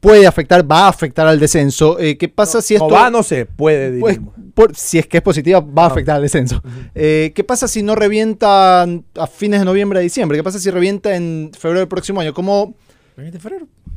puede 0.00 0.26
afectar, 0.26 0.68
va 0.68 0.86
a 0.86 0.88
afectar 0.88 1.24
al 1.26 1.38
descenso. 1.38 2.00
Eh, 2.00 2.16
¿Qué 2.18 2.28
pasa 2.28 2.60
si 2.60 2.74
esto... 2.74 2.88
No 2.88 2.94
va, 2.94 3.08
no 3.08 3.22
se 3.22 3.46
puede. 3.46 4.00
Pues, 4.00 4.18
por- 4.54 4.74
si 4.74 4.98
es 4.98 5.06
que 5.06 5.18
es 5.18 5.22
positiva, 5.22 5.60
va 5.60 5.84
a 5.84 5.86
Ah. 5.86 5.90
afectar 5.90 6.16
al 6.16 6.22
descenso. 6.22 6.60
Eh, 6.96 7.30
¿Qué 7.34 7.44
pasa 7.44 7.68
si 7.68 7.82
no 7.84 7.94
revienta 7.94 8.82
a 8.82 9.26
fines 9.32 9.60
de 9.60 9.66
noviembre 9.66 10.00
a 10.00 10.02
diciembre? 10.02 10.36
¿Qué 10.38 10.42
pasa 10.42 10.58
si 10.58 10.68
revienta 10.70 11.14
en 11.14 11.52
febrero 11.56 11.80
del 11.80 11.88
próximo 11.88 12.20
año? 12.20 12.34
¿Cómo, 12.34 12.74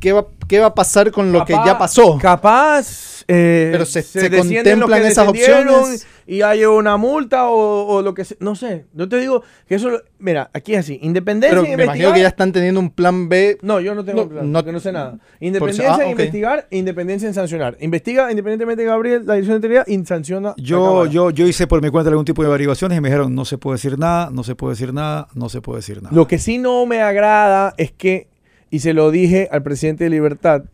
qué, 0.00 0.12
va, 0.12 0.26
¿Qué 0.48 0.58
va 0.58 0.66
a 0.66 0.74
pasar 0.74 1.10
con 1.12 1.30
lo 1.30 1.44
que 1.44 1.52
ya 1.52 1.78
pasó? 1.78 2.18
Capaz. 2.18 3.24
eh, 3.28 3.68
Pero 3.70 3.84
se- 3.86 4.02
se 4.02 4.30
contemplan 4.30 5.04
esas 5.04 5.28
opciones. 5.28 6.06
Y 6.26 6.42
hay 6.42 6.64
una 6.64 6.96
multa 6.96 7.48
o, 7.48 7.86
o 7.86 8.02
lo 8.02 8.14
que 8.14 8.24
sea. 8.24 8.36
No 8.40 8.54
sé. 8.54 8.86
Yo 8.92 9.08
te 9.08 9.16
digo 9.18 9.42
que 9.68 9.74
eso. 9.76 9.90
lo- 9.90 10.00
Mira, 10.20 10.48
aquí 10.54 10.74
es 10.74 10.80
así. 10.80 10.98
Independencia 11.02 11.58
Pero 11.58 11.68
en 11.68 11.76
me 11.76 11.84
imagino 11.84 12.12
que 12.12 12.20
ya 12.20 12.28
están 12.28 12.52
teniendo 12.52 12.78
un 12.78 12.90
plan 12.90 13.28
B. 13.28 13.58
No, 13.62 13.80
yo 13.80 13.96
no 13.96 14.04
tengo 14.04 14.22
No, 14.22 14.28
plan, 14.28 14.52
no- 14.52 14.58
porque 14.60 14.70
no 14.72 14.78
sé 14.78 14.92
nada. 14.92 15.18
Independencia 15.40 15.92
ah, 15.94 16.04
en 16.04 16.10
investigar, 16.10 16.68
independencia 16.70 17.26
en 17.26 17.34
sancionar. 17.34 17.76
Investiga 17.80 18.30
independientemente 18.30 18.82
de 18.82 18.88
Gabriel, 18.88 19.22
la 19.26 19.34
dirección 19.34 19.54
de 19.60 19.66
integridad, 19.68 19.86
y 19.88 20.06
sanciona. 20.06 20.54
Yo, 20.56 21.06
yo, 21.06 21.30
yo 21.30 21.46
hice 21.48 21.66
por 21.66 21.82
mi 21.82 21.90
cuenta 21.90 22.10
algún 22.10 22.24
tipo 22.24 22.42
de 22.42 22.48
averiguaciones 22.48 22.96
y 22.98 23.00
me 23.00 23.08
dijeron 23.08 23.34
no 23.34 23.44
se 23.44 23.58
puede 23.58 23.76
decir 23.76 23.98
nada, 23.98 24.30
no 24.30 24.44
se 24.44 24.54
puede 24.54 24.74
decir 24.74 24.94
nada, 24.94 25.26
no 25.34 25.48
se 25.48 25.60
puede 25.60 25.78
decir 25.78 26.00
nada. 26.02 26.14
Lo 26.14 26.28
que 26.28 26.38
sí 26.38 26.58
no 26.58 26.86
me 26.86 27.00
agrada 27.00 27.74
es 27.76 27.90
que, 27.90 28.28
y 28.70 28.80
se 28.80 28.94
lo 28.94 29.10
dije 29.10 29.48
al 29.50 29.62
presidente 29.62 30.04
de 30.04 30.10
Libertad, 30.10 30.64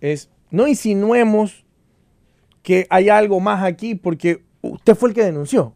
es 0.00 0.30
no 0.50 0.66
insinuemos 0.66 1.64
que 2.62 2.86
hay 2.90 3.08
algo 3.08 3.40
más 3.40 3.62
aquí 3.64 3.94
porque 3.94 4.44
usted 4.60 4.94
fue 4.94 5.10
el 5.10 5.14
que 5.14 5.24
denunció. 5.24 5.74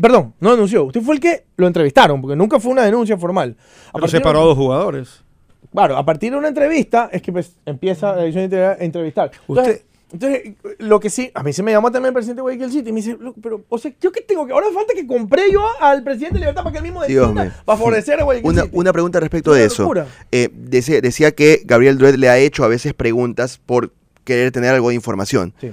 Perdón, 0.00 0.34
no 0.40 0.52
denunció, 0.52 0.84
usted 0.84 1.02
fue 1.02 1.14
el 1.14 1.20
que 1.20 1.44
lo 1.56 1.66
entrevistaron, 1.66 2.20
porque 2.20 2.34
nunca 2.34 2.58
fue 2.58 2.72
una 2.72 2.82
denuncia 2.82 3.16
formal. 3.18 3.56
A 3.88 3.92
Pero 3.94 4.08
separó 4.08 4.40
a 4.40 4.44
dos 4.44 4.56
jugadores. 4.56 5.22
Claro, 5.70 5.96
a 5.96 6.04
partir 6.04 6.32
de 6.32 6.38
una 6.38 6.48
entrevista 6.48 7.08
es 7.12 7.22
que 7.22 7.32
pues, 7.32 7.56
empieza 7.66 8.16
la 8.16 8.24
edición 8.24 8.48
de 8.48 8.76
entrevistar. 8.80 9.30
Entonces, 9.48 9.84
entonces, 10.12 10.54
lo 10.78 11.00
que 11.00 11.08
sí, 11.10 11.30
a 11.34 11.42
mí 11.42 11.52
se 11.52 11.62
me 11.62 11.72
llamó 11.72 11.90
también 11.90 12.08
el 12.08 12.14
presidente 12.14 12.38
de 12.38 12.42
Guayaquil 12.42 12.70
City 12.70 12.90
y 12.90 12.92
me 12.92 13.00
dice, 13.00 13.16
"Loco, 13.18 13.40
pero, 13.42 13.64
o 13.68 13.78
sea, 13.78 13.92
¿yo 14.00 14.12
qué 14.12 14.20
tengo 14.20 14.46
que? 14.46 14.52
Ahora 14.52 14.66
falta 14.74 14.92
que 14.94 15.06
compré 15.06 15.50
yo 15.50 15.62
al 15.80 16.02
presidente 16.04 16.34
de 16.34 16.40
Libertad 16.40 16.62
para 16.62 16.72
que 16.72 16.78
él 16.78 16.84
mismo 16.84 17.00
decida, 17.02 17.32
para 17.64 17.78
favorecer 17.78 18.20
a 18.20 18.24
Guayaquil 18.24 18.50
Una, 18.50 18.62
City. 18.62 18.76
una 18.76 18.92
pregunta 18.92 19.20
respecto 19.20 19.52
de 19.52 19.64
eso. 19.64 19.90
Eh, 20.30 20.48
decía, 20.52 21.00
decía 21.00 21.32
que 21.32 21.62
Gabriel 21.64 21.98
Druid 21.98 22.14
le 22.16 22.28
ha 22.28 22.38
hecho 22.38 22.64
a 22.64 22.68
veces 22.68 22.94
preguntas 22.94 23.58
por 23.58 23.92
querer 24.24 24.52
tener 24.52 24.70
algo 24.74 24.90
de 24.90 24.94
información. 24.94 25.52
Sí, 25.60 25.70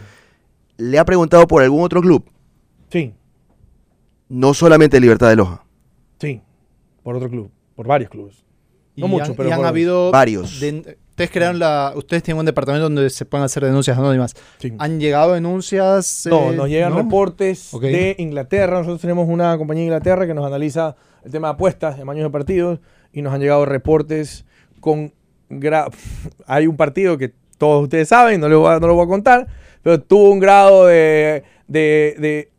¿Le 0.78 0.98
ha 0.98 1.06
preguntado 1.06 1.46
por 1.48 1.62
algún 1.62 1.84
otro 1.84 2.02
club? 2.02 2.24
sí, 2.90 3.14
No 4.30 4.54
solamente 4.54 5.00
Libertad 5.00 5.30
de 5.30 5.36
Loja. 5.36 5.64
sí, 6.20 6.42
por 7.04 7.16
otro 7.16 7.30
club, 7.30 7.52
por 7.76 7.88
varios 7.88 8.10
clubes. 8.10 8.44
No 8.96 9.06
y 9.08 9.10
mucho, 9.10 9.26
han, 9.32 9.36
pero 9.36 9.50
y 9.50 9.52
han 9.52 9.60
por- 9.60 9.68
habido 9.68 10.12
Varios. 10.12 10.60
Ustedes 11.20 11.32
crearon 11.32 11.60
la, 11.60 11.92
ustedes 11.98 12.24
tienen 12.24 12.40
un 12.40 12.46
departamento 12.46 12.84
donde 12.84 13.10
se 13.10 13.26
pueden 13.26 13.44
hacer 13.44 13.66
denuncias 13.66 13.98
anónimas. 13.98 14.36
Sí. 14.58 14.74
¿Han 14.80 15.02
llegado 15.02 15.34
denuncias? 15.34 16.26
No, 16.30 16.52
eh, 16.52 16.56
nos 16.56 16.70
llegan 16.70 16.92
no? 16.94 17.00
reportes 17.00 17.72
de 17.82 18.16
Inglaterra. 18.20 18.78
Nosotros 18.78 19.02
tenemos 19.02 19.28
una 19.28 19.58
compañía 19.58 19.82
de 19.82 19.88
Inglaterra 19.88 20.26
que 20.26 20.34
nos 20.34 20.46
analiza 20.46 20.96
el 21.26 21.32
tema 21.32 21.50
de 21.50 21.54
apuestas, 21.56 21.98
de 21.98 22.06
maños 22.06 22.24
de 22.24 22.30
partidos, 22.30 22.80
y 23.12 23.22
nos 23.22 23.34
han 23.34 23.42
llegado 23.42 23.66
reportes 23.66 24.46
con... 24.80 25.14
gra- 25.50 25.92
Hay 26.48 26.68
un 26.68 26.78
partido 26.78 27.18
que 27.18 27.34
todos 27.58 27.84
ustedes 27.84 28.08
saben, 28.08 28.40
no, 28.40 28.48
les 28.48 28.58
voy 28.58 28.72
a- 28.72 28.80
no 28.80 28.88
lo 28.88 28.96
voy 28.96 29.04
a 29.04 29.10
contar, 29.10 29.48
pero 29.84 30.00
tuvo 30.02 30.32
un 30.32 30.40
grado 30.40 30.86
de... 30.86 31.44
de, 31.68 32.16
de, 32.18 32.52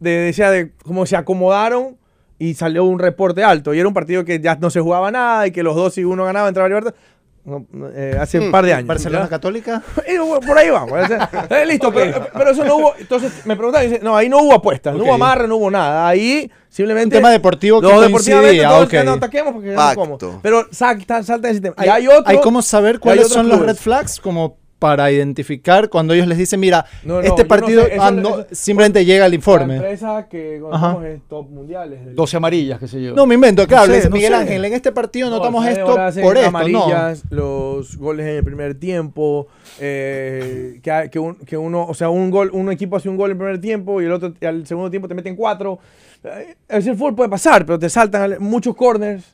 de, 0.00 0.10
decía 0.10 0.50
de 0.50 0.72
cómo 0.84 1.06
se 1.06 1.16
acomodaron 1.16 1.96
y 2.38 2.54
salió 2.54 2.84
un 2.84 2.98
reporte 2.98 3.42
alto. 3.42 3.72
Y 3.72 3.78
era 3.78 3.88
un 3.88 3.94
partido 3.94 4.24
que 4.26 4.38
ya 4.38 4.56
no 4.56 4.68
se 4.70 4.80
jugaba 4.80 5.10
nada 5.10 5.46
y 5.46 5.50
que 5.50 5.62
los 5.62 5.74
dos, 5.76 5.94
si 5.94 6.04
uno 6.04 6.24
ganaba, 6.26 6.48
entraba 6.48 6.66
a 6.66 6.68
libertad. 6.68 6.94
No, 7.42 7.66
no, 7.72 7.88
eh, 7.88 8.16
hace 8.20 8.38
un 8.38 8.50
par 8.50 8.66
de 8.66 8.74
años. 8.74 8.86
Barcelona. 8.86 9.28
Católica. 9.28 9.82
Eh, 10.06 10.18
bueno, 10.18 10.40
por 10.40 10.58
ahí 10.58 10.70
vamos. 10.70 10.98
eh, 11.50 11.66
listo, 11.66 11.92
pero, 11.92 12.28
pero 12.32 12.50
eso 12.50 12.64
no 12.64 12.76
hubo. 12.76 12.94
Entonces 12.98 13.46
me 13.46 13.54
preguntaban, 13.56 13.86
y 13.86 13.90
dice, 13.90 14.04
no, 14.04 14.16
ahí 14.16 14.28
no 14.28 14.38
hubo 14.38 14.54
apuestas, 14.54 14.94
no 14.94 15.04
hubo 15.04 15.14
amarre, 15.14 15.46
no 15.46 15.56
hubo 15.56 15.70
nada. 15.70 16.08
Ahí 16.08 16.50
simplemente. 16.68 17.16
Un 17.16 17.22
tema 17.22 17.30
deportivo 17.30 17.80
que 17.80 17.86
los 17.86 18.02
deportivamente 18.02 18.62
todos 18.62 18.84
ok. 18.84 18.90
que 18.90 19.04
no 19.04 19.12
ataquemos 19.12 19.52
porque 19.54 19.70
no 19.70 19.76
Pacto. 19.76 20.00
como. 20.00 20.40
Pero 20.42 20.66
salta, 20.70 21.22
salta 21.22 21.48
ese 21.48 21.60
tema. 21.60 21.76
Y 21.78 21.88
Hay, 21.88 22.08
otro. 22.08 22.24
hay 22.26 22.40
cómo 22.40 22.62
saber 22.62 22.98
cuáles 22.98 23.28
son 23.28 23.48
los 23.48 23.60
red 23.60 23.76
flags 23.76 24.20
como 24.20 24.59
para 24.80 25.12
identificar 25.12 25.88
cuando 25.90 26.14
ellos 26.14 26.26
les 26.26 26.38
dicen, 26.38 26.58
mira, 26.58 26.84
No, 27.04 27.14
no, 27.16 27.20
este 27.20 27.42
no 27.42 27.48
partido 27.48 27.84
sé, 27.84 27.92
eso- 27.94 28.02
ah, 28.02 28.10
no, 28.10 28.28
eso- 28.40 28.46
simplemente 28.50 29.04
llega 29.04 29.26
el 29.26 29.30
La 29.32 29.36
informe. 29.36 29.76
empresa 29.76 30.26
que 30.28 30.58
conocemos 30.60 31.04
es 31.04 31.20
top 31.28 31.50
mundiales. 31.50 32.04
del- 32.04 32.16
12 32.16 32.36
amarillas, 32.38 32.78
qué 32.80 32.88
sé 32.88 33.02
yo. 33.02 33.14
No, 33.14 33.26
me 33.26 33.34
invento, 33.34 33.66
claro, 33.66 33.84
sé, 33.84 33.90
le 33.90 33.96
dice 33.98 34.08
no 34.08 34.16
Miguel 34.16 34.32
sé. 34.32 34.38
Ángel, 34.38 34.64
en 34.64 34.72
este 34.72 34.90
partido 34.90 35.28
No, 35.30 35.36
notamos 35.36 35.66
esto 35.66 35.84
por 35.94 36.08
esto, 36.08 36.22
no. 36.42 36.48
amarillas, 36.48 37.22
los 37.30 37.96
goles 37.98 38.26
en 38.26 38.36
el 38.36 38.44
primer 38.44 38.74
tiempo, 38.74 39.46
eh, 39.78 40.80
que, 40.82 40.90
hay- 40.90 41.08
que, 41.10 41.18
un- 41.18 41.34
que 41.36 41.56
uno, 41.58 41.84
o 41.86 41.92
sea, 41.94 42.08
un 42.08 42.30
gol, 42.30 42.50
un 42.54 42.72
equipo 42.72 42.96
hace 42.96 43.08
un 43.10 43.16
gol 43.16 43.30
en 43.30 43.36
el 43.36 43.38
primer 43.38 43.60
tiempo 43.60 44.00
y 44.00 44.06
el 44.06 44.12
otro 44.12 44.32
al 44.42 44.66
segundo 44.66 44.90
tiempo 44.90 45.06
te 45.08 45.14
meten 45.14 45.36
cuatro. 45.36 45.78
Eh, 46.24 46.54
El 46.68 46.82
fútbol 46.82 47.14
puede 47.14 47.28
pasar, 47.30 47.66
pero 47.66 47.78
te 47.78 47.88
saltan 47.90 48.22
al- 48.22 48.40
muchos 48.40 48.74
corners, 48.74 49.24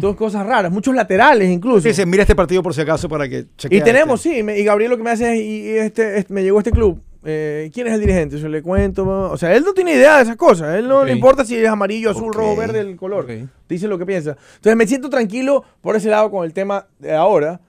Todas 0.00 0.16
cosas 0.16 0.46
raras, 0.46 0.70
muchos 0.72 0.94
laterales 0.94 1.50
incluso. 1.50 1.86
Dice, 1.88 2.06
mira 2.06 2.22
este 2.22 2.34
partido 2.34 2.62
por 2.62 2.72
si 2.74 2.80
acaso 2.80 3.08
para 3.08 3.28
que 3.28 3.46
chequee 3.56 3.78
Y 3.78 3.82
tenemos, 3.82 4.20
sí, 4.22 4.42
me- 4.42 4.58
y 4.58 4.64
Gabriel 4.64 4.90
lo 4.92 4.96
que 4.96 5.02
me 5.02 5.10
hace 5.10 5.32
es, 5.34 5.40
y, 5.40 5.60
y 5.62 5.68
este, 5.76 6.18
este- 6.18 6.32
me 6.32 6.42
llegó 6.42 6.58
este 6.58 6.70
club. 6.70 7.02
eh, 7.28 7.70
¿Quién 7.74 7.88
es 7.88 7.94
el 7.94 8.00
dirigente? 8.00 8.38
Yo 8.38 8.48
le 8.48 8.62
cuento. 8.62 9.04
O 9.04 9.36
sea, 9.36 9.54
él 9.56 9.64
no 9.64 9.72
tiene 9.74 9.92
idea 9.94 10.16
de 10.18 10.22
esas 10.22 10.36
cosas. 10.36 10.68
A 10.68 10.78
él 10.78 10.86
no 10.86 11.04
le 11.04 11.10
importa 11.12 11.44
si 11.44 11.56
es 11.56 11.68
amarillo, 11.68 12.10
azul, 12.10 12.28
Ok. 12.28 12.36
rojo, 12.36 12.54
verde, 12.56 12.78
el 12.80 12.94
color. 12.96 13.24
Ok. 13.24 13.48
Dice 13.68 13.88
lo 13.88 13.98
que 13.98 14.06
piensa. 14.06 14.36
Entonces 14.54 14.76
me 14.76 14.86
siento 14.86 15.10
tranquilo 15.10 15.64
por 15.80 15.96
ese 15.96 16.08
lado 16.08 16.30
con 16.30 16.44
el 16.44 16.52
tema 16.52 16.86
de 17.00 17.12
ahora. 17.14 17.60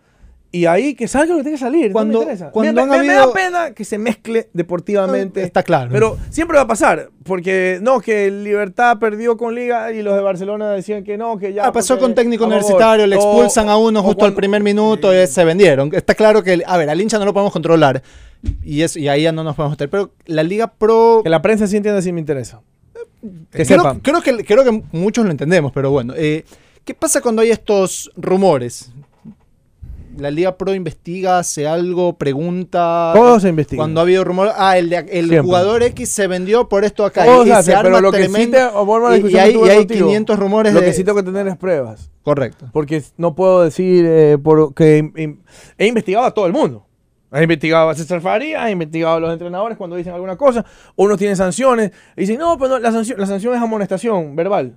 Y 0.50 0.66
ahí 0.66 0.96
que 0.96 1.08
salga 1.10 1.34
lo 1.34 1.40
que 1.40 1.44
tenga 1.44 1.56
que 1.58 1.62
salir. 1.62 1.92
Cuando- 1.92 2.14
no 2.14 2.26
me 2.26 2.32
interesa. 2.32 2.52
cuando 2.52 2.74
me, 2.74 2.82
han 2.82 2.90
me- 2.90 3.06
me 3.08 3.14
habido- 3.14 3.28
da 3.28 3.34
pena 3.34 3.72
que 3.74 3.84
se 3.84 3.98
mezcle 3.98 4.50
deportivamente. 4.54 5.44
Está 5.44 5.62
claro. 5.62 5.90
Pero 5.92 6.18
siempre 6.30 6.56
va 6.56 6.64
a 6.64 6.68
pasar. 6.68 7.10
Porque 7.24 7.80
no, 7.82 8.00
que 8.00 8.32
Libertad 8.32 8.98
perdió 8.98 9.36
con 9.36 9.54
Liga 9.54 9.92
y 9.92 10.02
los 10.02 10.16
de 10.16 10.22
Barcelona 10.22 10.72
decían 10.72 11.04
que 11.04 11.18
no, 11.18 11.38
que 11.38 11.52
ya. 11.54 11.66
Ah, 11.66 11.72
pasó 11.74 12.00
con 12.00 12.16
técnico 12.16 12.46
favor. 12.46 12.58
universitario, 12.60 13.06
le 13.08 13.18
O- 13.18 13.20
expulsan 13.20 13.68
a 13.70 13.76
uno 13.78 14.02
justo 14.02 14.24
al 14.26 14.34
primer 14.34 14.64
minuto 14.64 15.14
y 15.14 15.28
se 15.28 15.44
vendieron. 15.44 15.90
Está 15.94 16.16
claro 16.16 16.42
que, 16.44 16.64
a 16.66 16.78
ver, 16.78 16.90
al 16.90 17.02
hincha 17.02 17.20
no 17.20 17.26
lo 17.26 17.34
podemos 17.34 17.52
controlar. 17.52 18.02
Y, 18.64 18.84
es, 18.84 18.96
y 18.96 19.08
ahí 19.10 19.24
ya 19.24 19.32
no 19.34 19.44
nos 19.44 19.56
podemos 19.56 19.74
meter. 19.74 19.90
Pero 19.90 20.12
la 20.28 20.44
Liga 20.44 20.68
Pro. 20.68 21.22
Que 21.24 21.30
la 21.30 21.42
prensa 21.42 21.68
sí 21.68 21.76
entienda 21.76 22.02
si 22.02 22.14
me 22.14 22.22
interesa. 22.22 22.62
Que 23.52 23.66
creo, 23.66 23.80
sepan. 23.80 24.00
creo 24.00 24.22
que, 24.22 24.46
creo 24.46 24.64
que 24.64 24.84
muchos 24.94 25.26
lo 25.26 25.32
entendemos, 25.32 25.72
pero 25.74 25.92
bueno. 25.92 26.14
eh, 26.16 26.46
¿Qué 26.86 26.94
pasa 26.94 27.20
cuando 27.20 27.42
hay 27.42 27.50
estos 27.52 28.10
rumores? 28.16 28.92
La 30.18 30.32
Liga 30.32 30.58
Pro 30.58 30.74
investiga, 30.74 31.40
hace 31.40 31.68
algo, 31.68 32.18
pregunta. 32.18 33.12
Todo 33.14 33.40
se 33.40 33.50
investiga. 33.50 33.80
Cuando 33.80 34.00
ha 34.00 34.04
habido 34.04 34.24
rumor, 34.24 34.52
ah, 34.56 34.78
el, 34.78 35.40
jugador 35.42 35.84
X 35.84 36.10
se 36.10 36.28
vendió 36.28 36.68
por 36.70 36.86
esto 36.86 37.06
acá. 37.06 37.26
Todo 37.26 37.44
y 37.44 37.48
se 37.48 37.54
se 37.54 37.60
hace, 37.60 37.74
arma 37.74 37.84
pero 37.84 38.02
lo 38.02 38.12
que 38.12 38.28
sí 38.28 38.48
te, 38.48 38.60
a 38.60 38.72
la 38.72 39.16
y- 39.16 39.20
y, 39.20 39.22
discusión 39.22 39.30
que 39.32 39.40
hay, 39.40 39.54
tuve 39.54 39.68
y 39.68 39.70
hay 39.70 39.78
contigo. 39.80 40.08
500 40.08 40.40
rumores 40.40 40.74
Lo 40.74 40.80
de... 40.82 40.86
que 40.88 40.94
sí 40.94 41.04
tengo 41.04 41.18
que 41.18 41.24
tener 41.24 41.48
es 41.48 41.58
pruebas. 41.58 42.12
Correcto. 42.24 42.70
Porque 42.74 43.04
no 43.18 43.36
puedo 43.36 43.64
decir 43.64 44.06
eh, 44.08 44.38
he 45.78 45.88
investigado 45.88 46.26
a 46.26 46.32
todo 46.32 46.46
el 46.46 46.54
mundo. 46.54 46.88
He 47.32 47.44
investigado 47.44 47.90
a 47.90 47.96
César 47.96 48.22
Faría, 48.22 48.68
he 48.70 48.72
investigado 48.72 49.18
a 49.18 49.20
los 49.20 49.34
entrenadores 49.34 49.78
cuando 49.78 49.96
dicen 49.98 50.14
alguna 50.14 50.38
cosa. 50.38 50.66
Unos 50.96 51.18
tienen 51.18 51.36
sanciones. 51.36 51.92
Y 52.16 52.22
dicen, 52.22 52.38
no, 52.38 52.58
pero 52.58 52.70
no, 52.70 52.80
la, 52.80 52.92
sanción, 52.92 53.20
la 53.20 53.26
sanción 53.26 53.54
es 53.54 53.62
amonestación 53.62 54.36
verbal. 54.36 54.76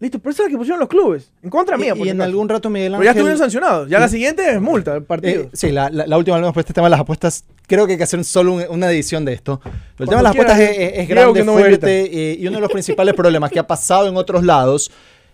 Listo, 0.00 0.18
pero 0.18 0.32
esa 0.32 0.42
es 0.42 0.48
la 0.48 0.50
que 0.50 0.56
pusieron 0.58 0.80
los 0.80 0.88
clubes. 0.88 1.30
En 1.42 1.48
contra 1.50 1.76
mía, 1.78 1.92
Y, 1.94 1.98
por 1.98 2.06
y 2.06 2.10
en 2.10 2.20
algún 2.20 2.48
rato 2.48 2.68
Miguel 2.68 2.92
Pero 2.92 2.96
Ángel... 2.98 3.04
ya 3.06 3.10
estuvieron 3.12 3.38
sancionados. 3.38 3.88
Ya 3.88 4.00
la 4.00 4.08
siguiente 4.08 4.50
es 4.50 4.60
multa, 4.60 4.96
el 4.96 5.04
partido. 5.04 5.42
Eh, 5.44 5.48
sí, 5.52 5.70
la, 5.70 5.88
la- 5.88 6.06
la 6.06 6.18
última 6.18 6.36
hablamos 6.36 6.52
por 6.52 6.60
este 6.60 6.74
tema 6.74 6.86
de 6.88 6.90
las 6.90 7.00
apuestas. 7.00 7.44
Creo 7.66 7.86
que 7.86 7.92
hay 7.92 7.98
que 7.98 8.04
hacer 8.04 8.22
solo 8.24 8.54
un- 8.54 8.64
una 8.68 8.90
edición 8.90 9.24
de 9.24 9.32
esto. 9.32 9.60
Pero 9.62 9.72
el 10.00 10.06
tema 10.08 10.16
de 10.18 10.22
las 10.24 10.32
apuestas 10.32 10.58
es, 10.60 10.70
es- 10.98 11.08
grande, 11.08 11.44
no 11.44 11.52
fuerte. 11.54 12.32
eh, 12.32 12.36
y 12.38 12.46
uno 12.48 12.56
de 12.56 12.62
los 12.62 12.72
principales 12.72 13.14
problemas 13.14 13.50
que 13.50 13.58
ha 13.60 13.66
pasado 13.66 14.08
en 14.08 14.16
otros 14.16 14.44
lados 14.44 14.90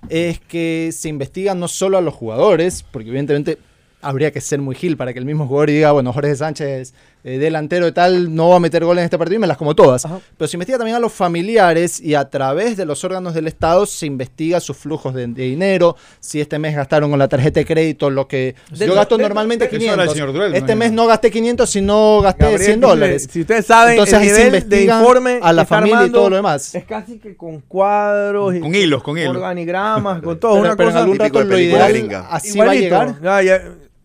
es 0.08 0.38
que 0.40 0.90
se 0.92 1.08
investigan 1.08 1.58
no 1.58 1.66
solo 1.66 1.98
a 1.98 2.00
los 2.00 2.14
jugadores, 2.14 2.84
porque 2.90 3.08
evidentemente 3.08 3.58
habría 4.02 4.30
que 4.30 4.40
ser 4.40 4.60
muy 4.60 4.74
gil 4.74 4.96
para 4.96 5.12
que 5.12 5.18
el 5.18 5.24
mismo 5.26 5.46
jugador 5.46 5.68
diga, 5.70 5.92
bueno, 5.92 6.12
Jorge 6.12 6.34
Sánchez, 6.36 6.94
eh, 7.24 7.38
delantero 7.38 7.84
de 7.86 7.92
tal, 7.92 8.34
no 8.34 8.48
va 8.50 8.56
a 8.56 8.60
meter 8.60 8.84
goles 8.84 9.02
en 9.02 9.04
este 9.06 9.18
partido 9.18 9.36
y 9.36 9.40
me 9.40 9.46
las 9.46 9.56
como 9.56 9.74
todas. 9.74 10.04
Ajá. 10.04 10.20
Pero 10.38 10.48
se 10.48 10.56
investiga 10.56 10.78
también 10.78 10.96
a 10.96 11.00
los 11.00 11.12
familiares 11.12 12.00
y 12.00 12.14
a 12.14 12.28
través 12.30 12.76
de 12.76 12.84
los 12.84 13.02
órganos 13.04 13.34
del 13.34 13.46
Estado 13.46 13.86
se 13.86 14.06
investiga 14.06 14.60
sus 14.60 14.76
flujos 14.76 15.14
de, 15.14 15.26
de 15.26 15.42
dinero, 15.42 15.96
si 16.20 16.40
este 16.40 16.58
mes 16.58 16.74
gastaron 16.76 17.10
con 17.10 17.18
la 17.18 17.28
tarjeta 17.28 17.60
de 17.60 17.66
crédito 17.66 18.10
lo 18.10 18.26
que... 18.28 18.54
De- 18.70 18.86
yo 18.86 18.94
gasto 18.94 19.16
de- 19.16 19.22
normalmente 19.24 19.66
Eso 19.66 19.76
era 19.76 19.84
el 19.84 20.08
500. 20.08 20.12
señor 20.14 20.32
Duel, 20.32 20.54
este 20.54 20.72
¿no? 20.74 20.78
mes 20.78 20.92
no 20.92 21.06
gasté 21.06 21.30
500, 21.30 21.68
sino 21.70 22.20
gasté 22.22 22.44
Gabriel, 22.44 22.64
100 22.64 22.80
dólares. 22.80 23.28
Si 23.30 23.40
ustedes 23.42 23.66
saben 23.66 23.92
Entonces 23.98 24.14
el 24.38 24.52
se 24.52 24.60
de 24.66 24.82
informe 24.84 25.40
a 25.42 25.52
la 25.52 25.64
familia 25.66 26.06
y 26.06 26.10
todo 26.10 26.30
lo 26.30 26.36
demás. 26.36 26.74
Es 26.74 26.84
casi 26.84 27.18
que 27.18 27.36
con 27.36 27.60
cuadros, 27.60 28.54
y 28.54 28.60
Con 28.60 28.74
hilos, 28.74 29.02
con 29.02 29.18
hilos. 29.18 29.36
organigramas, 29.36 30.22
con 30.22 30.38
todo. 30.40 30.52
Pero, 30.52 30.62
una 30.64 30.76
pero 30.76 30.88
en 30.88 30.92
cosa 30.94 31.02
algún 31.02 31.18
Típico 31.18 31.38
rato 31.38 31.50
lo 31.50 31.58
ideal 31.58 32.26
así 32.30 32.58
va 32.58 32.64
a 32.70 32.74
Igualito. 32.74 32.82
llegar. 32.84 33.22
Ya, 33.22 33.42
ya, 33.42 33.62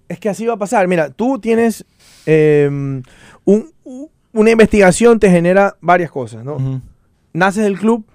es 0.07 0.19
que 0.19 0.29
así 0.29 0.45
va 0.45 0.53
a 0.53 0.57
pasar. 0.57 0.87
Mira, 0.87 1.09
tú 1.09 1.39
tienes 1.39 1.85
eh, 2.25 2.67
un- 2.69 3.03
un- 3.83 4.09
una 4.33 4.51
investigación, 4.51 5.19
te 5.19 5.29
genera 5.29 5.75
varias 5.81 6.11
cosas, 6.11 6.43
¿no? 6.43 6.81
Naces 7.33 7.63
del 7.63 7.77
club, 7.79 8.05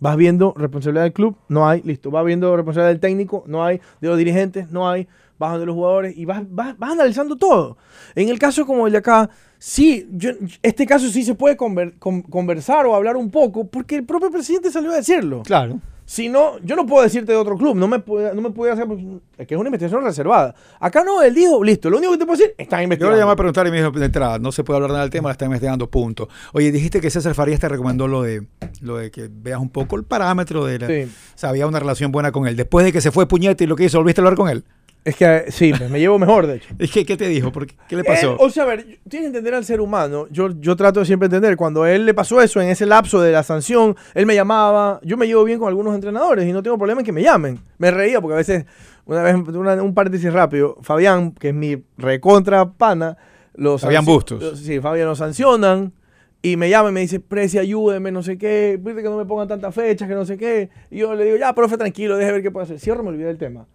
vas 0.00 0.16
viendo 0.16 0.52
responsabilidad 0.56 1.04
del 1.04 1.12
club, 1.12 1.36
no 1.48 1.66
hay, 1.68 1.80
listo. 1.82 2.10
Vas 2.10 2.24
viendo 2.24 2.54
responsabilidad 2.56 2.90
del 2.92 3.00
técnico, 3.00 3.44
no 3.46 3.64
hay. 3.64 3.80
De 4.00 4.08
los 4.08 4.18
dirigentes, 4.18 4.70
no 4.70 4.88
hay. 4.88 5.06
Vas 5.38 5.58
de 5.58 5.66
los 5.66 5.74
jugadores 5.74 6.16
y 6.16 6.24
vas, 6.26 6.42
vas, 6.50 6.78
vas 6.78 6.92
analizando 6.92 7.36
todo. 7.36 7.76
En 8.14 8.28
el 8.28 8.38
caso 8.38 8.64
como 8.66 8.86
el 8.86 8.92
de 8.92 8.98
acá, 8.98 9.28
sí, 9.58 10.06
yo, 10.12 10.30
este 10.62 10.86
caso 10.86 11.08
sí 11.08 11.24
se 11.24 11.34
puede 11.34 11.56
conver- 11.56 11.98
con- 11.98 12.22
conversar 12.22 12.86
o 12.86 12.94
hablar 12.94 13.16
un 13.16 13.30
poco 13.30 13.66
porque 13.66 13.96
el 13.96 14.04
propio 14.04 14.30
presidente 14.30 14.70
salió 14.70 14.92
a 14.92 14.96
decirlo. 14.96 15.42
Claro. 15.44 15.80
Si 16.06 16.28
no, 16.28 16.58
yo 16.62 16.76
no 16.76 16.84
puedo 16.84 17.02
decirte 17.02 17.32
de 17.32 17.38
otro 17.38 17.56
club, 17.56 17.74
no 17.76 17.88
me 17.88 17.98
puede, 17.98 18.34
no 18.34 18.42
me 18.42 18.50
puede 18.50 18.72
hacer, 18.72 18.86
porque 18.86 19.04
es 19.38 19.46
que 19.46 19.54
es 19.54 19.58
una 19.60 19.68
investigación 19.68 20.04
reservada. 20.04 20.54
Acá 20.78 21.02
no, 21.02 21.22
él 21.22 21.34
dijo, 21.34 21.64
listo, 21.64 21.88
lo 21.88 21.96
único 21.96 22.12
que 22.12 22.18
te 22.18 22.26
puedo 22.26 22.36
decir, 22.38 22.54
está 22.58 22.76
Yo 22.78 22.82
investigando. 22.84 23.16
le 23.16 23.20
llamé 23.22 23.32
a 23.32 23.36
preguntar 23.36 23.66
y 23.66 23.70
me 23.70 23.78
dijo 23.78 23.90
de 23.90 24.04
entrada, 24.04 24.38
no 24.38 24.52
se 24.52 24.64
puede 24.64 24.76
hablar 24.76 24.90
nada 24.90 25.00
del 25.02 25.10
tema, 25.10 25.28
la 25.30 25.32
está 25.32 25.46
investigando, 25.46 25.88
punto. 25.88 26.28
Oye, 26.52 26.70
dijiste 26.72 27.00
que 27.00 27.08
César 27.10 27.34
Farías 27.34 27.58
te 27.58 27.68
recomendó 27.70 28.06
lo 28.06 28.22
de 28.22 28.46
lo 28.82 28.98
de 28.98 29.10
que 29.10 29.30
veas 29.32 29.60
un 29.60 29.70
poco 29.70 29.96
el 29.96 30.04
parámetro 30.04 30.66
de 30.66 30.78
la, 30.78 30.86
Sí. 30.88 31.02
o 31.04 31.38
sea, 31.38 31.48
había 31.50 31.66
una 31.66 31.78
relación 31.80 32.12
buena 32.12 32.32
con 32.32 32.46
él. 32.46 32.54
Después 32.56 32.84
de 32.84 32.92
que 32.92 33.00
se 33.00 33.10
fue 33.10 33.26
Puñete 33.26 33.64
y 33.64 33.66
lo 33.66 33.76
que 33.76 33.84
hizo, 33.84 33.96
¿volviste 33.98 34.20
a 34.20 34.24
hablar 34.24 34.36
con 34.36 34.48
él? 34.50 34.64
Es 35.04 35.16
que 35.16 35.24
eh, 35.24 35.44
sí, 35.50 35.72
me 35.90 36.00
llevo 36.00 36.18
mejor, 36.18 36.46
de 36.46 36.56
hecho. 36.56 36.68
Es 36.78 36.90
que, 36.90 37.04
¿qué 37.04 37.16
te 37.16 37.28
dijo? 37.28 37.52
¿Por 37.52 37.66
qué, 37.66 37.74
¿Qué 37.88 37.96
le 37.96 38.04
pasó? 38.04 38.32
Él, 38.32 38.36
o 38.40 38.48
sea, 38.50 38.62
a 38.62 38.66
ver, 38.66 38.84
tienes 39.08 39.24
que 39.24 39.26
entender 39.26 39.54
al 39.54 39.64
ser 39.64 39.80
humano. 39.80 40.26
Yo, 40.30 40.48
yo 40.60 40.76
trato 40.76 41.00
de 41.00 41.06
siempre 41.06 41.26
entender. 41.26 41.56
Cuando 41.56 41.82
a 41.82 41.92
él 41.92 42.06
le 42.06 42.14
pasó 42.14 42.40
eso, 42.40 42.60
en 42.60 42.68
ese 42.68 42.86
lapso 42.86 43.20
de 43.20 43.30
la 43.32 43.42
sanción, 43.42 43.96
él 44.14 44.24
me 44.24 44.34
llamaba. 44.34 45.00
Yo 45.02 45.16
me 45.16 45.26
llevo 45.26 45.44
bien 45.44 45.58
con 45.58 45.68
algunos 45.68 45.94
entrenadores 45.94 46.46
y 46.48 46.52
no 46.52 46.62
tengo 46.62 46.78
problema 46.78 47.02
en 47.02 47.04
que 47.04 47.12
me 47.12 47.22
llamen. 47.22 47.60
Me 47.78 47.90
reía 47.90 48.20
porque 48.20 48.34
a 48.34 48.38
veces, 48.38 48.64
una 49.04 49.22
vez, 49.22 49.34
una- 49.34 49.82
un 49.82 49.92
paréntesis 49.94 50.32
rápido, 50.32 50.78
Fabián, 50.80 51.32
que 51.32 51.48
es 51.50 51.54
mi 51.54 51.84
recontra 51.98 52.70
pana, 52.72 53.16
los 53.54 53.82
Fabián 53.82 54.04
Bustos. 54.06 54.58
Sí, 54.60 54.80
Fabián 54.80 55.06
lo 55.08 55.14
sancionan. 55.16 55.92
Y 56.40 56.56
me 56.58 56.68
llama 56.68 56.90
y 56.90 56.92
me 56.92 57.00
dice, 57.00 57.20
Preci, 57.20 57.58
ayúdeme, 57.58 58.10
no 58.12 58.22
sé 58.22 58.36
qué, 58.36 58.78
que 58.84 59.02
no 59.04 59.16
me 59.16 59.24
pongan 59.24 59.48
tantas 59.48 59.74
fechas, 59.74 60.06
que 60.08 60.14
no 60.14 60.26
sé 60.26 60.36
qué. 60.36 60.68
Y 60.90 60.98
yo 60.98 61.14
le 61.14 61.24
digo, 61.24 61.36
ya, 61.38 61.54
profe, 61.54 61.78
tranquilo, 61.78 62.16
deje 62.18 62.32
ver 62.32 62.42
qué 62.42 62.50
puedo 62.50 62.64
hacer. 62.64 62.78
Cierro, 62.78 63.02
me 63.02 63.08
olvidé 63.10 63.26
del 63.28 63.38
tema. 63.38 63.66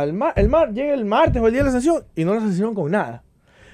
Al 0.00 0.12
mar, 0.12 0.32
el 0.36 0.48
mar, 0.48 0.72
llega 0.72 0.94
el 0.94 1.04
martes 1.04 1.40
o 1.40 1.46
el 1.46 1.52
día 1.52 1.62
de 1.62 1.66
la 1.66 1.72
sanción 1.72 2.04
y 2.14 2.24
no 2.24 2.34
la 2.34 2.40
sancionaron 2.40 2.74
con 2.74 2.90
nada. 2.90 3.22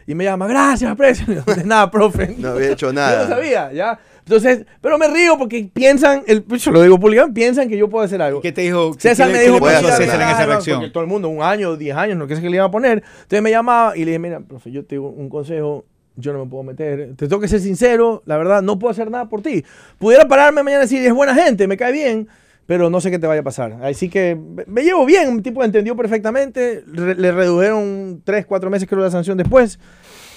Y 0.07 0.15
me 0.15 0.25
llama, 0.25 0.47
gracias, 0.47 0.95
Preci. 0.97 1.25
Y 1.29 1.35
yo, 1.37 1.43
De 1.55 1.65
nada, 1.65 1.91
profe. 1.91 2.35
No 2.39 2.51
había 2.51 2.73
hecho 2.73 2.87
Yo 2.89 2.93
nada. 2.93 3.23
no 3.25 3.29
sabía, 3.37 3.73
ya. 3.73 3.99
Entonces, 4.25 4.65
pero 4.81 4.99
me 4.99 5.09
río 5.09 5.37
porque 5.37 5.69
piensan, 5.73 6.23
el, 6.27 6.45
yo 6.47 6.71
lo 6.71 6.83
digo 6.83 6.99
públicamente, 6.99 7.35
piensan 7.41 7.69
que 7.69 7.77
yo 7.77 7.89
puedo 7.89 8.05
hacer 8.05 8.23
algo. 8.23 8.41
¿Qué 8.41 8.53
te 8.53 8.63
dijo? 8.63 8.95
César 8.97 9.27
¿Qué 9.29 9.33
me 9.33 9.41
dijo 9.43 9.59
puede 9.59 9.77
hacer 9.77 9.93
César 9.95 10.49
en 10.49 10.59
Porque 10.79 10.91
todo 10.91 11.03
el 11.03 11.09
mundo, 11.09 11.29
un 11.29 11.43
año, 11.43 11.77
diez 11.77 11.97
años, 11.97 12.17
no 12.17 12.29
sé 12.29 12.41
qué 12.41 12.49
le 12.49 12.57
iba 12.57 12.65
a 12.65 12.71
poner. 12.71 13.03
Entonces 13.23 13.43
me 13.43 13.51
llamaba 13.51 13.97
y 13.97 14.01
le 14.01 14.13
dije, 14.13 14.19
mira, 14.21 14.41
profe, 14.41 14.71
yo 14.71 14.85
te 14.85 14.95
digo 14.95 15.09
un 15.09 15.29
consejo, 15.29 15.87
yo 16.17 16.33
no 16.33 16.45
me 16.45 16.51
puedo 16.51 16.63
meter. 16.63 17.15
Te 17.17 17.27
tengo 17.27 17.41
que 17.41 17.49
ser 17.49 17.61
sincero, 17.61 18.23
la 18.27 18.37
verdad, 18.37 18.63
no 18.63 18.79
puedo 18.79 18.93
hacer 18.93 19.11
nada 19.11 19.29
por 19.29 19.43
ti. 19.43 19.65
Pudiera 19.99 20.27
pararme 20.29 20.63
mañana 20.63 20.85
y 20.85 20.87
decir, 20.87 21.05
es 21.05 21.13
buena 21.13 21.35
gente, 21.35 21.67
me 21.67 21.77
cae 21.77 21.93
bien, 21.93 22.29
pero 22.73 22.89
no 22.89 23.03
sé 23.03 23.11
qué 23.11 23.19
te 23.19 23.27
vaya 23.27 23.43
a 23.43 23.45
pasar. 23.45 23.77
Así 23.83 24.09
que 24.09 24.35
me- 24.67 24.83
llevo 24.83 25.05
bien, 25.05 25.29
un 25.29 25.43
tipo 25.43 25.63
entendió 25.63 25.95
perfectamente, 25.95 26.83
re- 26.87 27.15
le 27.17 27.31
redujeron 27.31 28.23
tres, 28.25 28.47
cuatro 28.47 28.71
meses 28.71 28.89
creo 28.89 29.03
la 29.03 29.11
sanción 29.11 29.37
después 29.37 29.79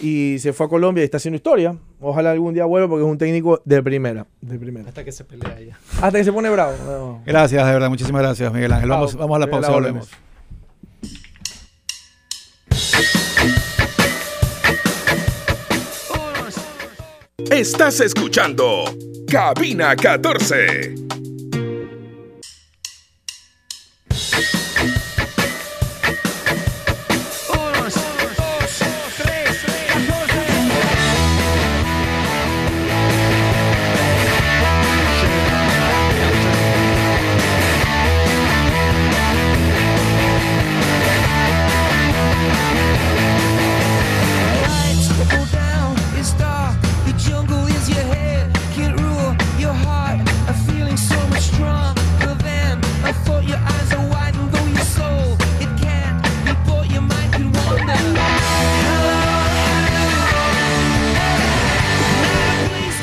y 0.01 0.35
se 0.39 0.51
fue 0.51 0.65
a 0.65 0.69
Colombia 0.69 1.01
y 1.01 1.05
está 1.05 1.15
haciendo 1.15 1.37
historia. 1.37 1.77
Ojalá 2.01 2.31
algún 2.31 2.53
día 2.53 2.65
vuelva 2.65 2.89
porque 2.89 3.05
es 3.05 3.09
un 3.09 3.17
técnico 3.17 3.61
de 3.63 3.81
primera, 3.81 4.27
de 4.41 4.59
primera. 4.59 4.89
Hasta 4.89 5.05
que 5.05 5.13
se 5.13 5.23
pelea 5.23 5.61
ya. 5.61 5.77
Hasta 6.01 6.17
que 6.17 6.25
se 6.25 6.33
pone 6.33 6.49
bravo. 6.49 6.73
No. 6.85 7.21
Gracias, 7.25 7.65
de 7.65 7.71
verdad, 7.71 7.87
muchísimas 7.89 8.21
gracias, 8.21 8.51
Miguel 8.51 8.73
Ángel. 8.73 8.89
Vamos, 8.89 9.15
vamos 9.15 9.37
a 9.37 9.39
la 9.39 9.47
pausa, 9.47 9.69
la 9.69 9.75
volvemos. 9.75 10.09
Estás 17.51 17.99
escuchando 17.99 18.85
Cabina 19.29 19.95
14. 19.95 20.95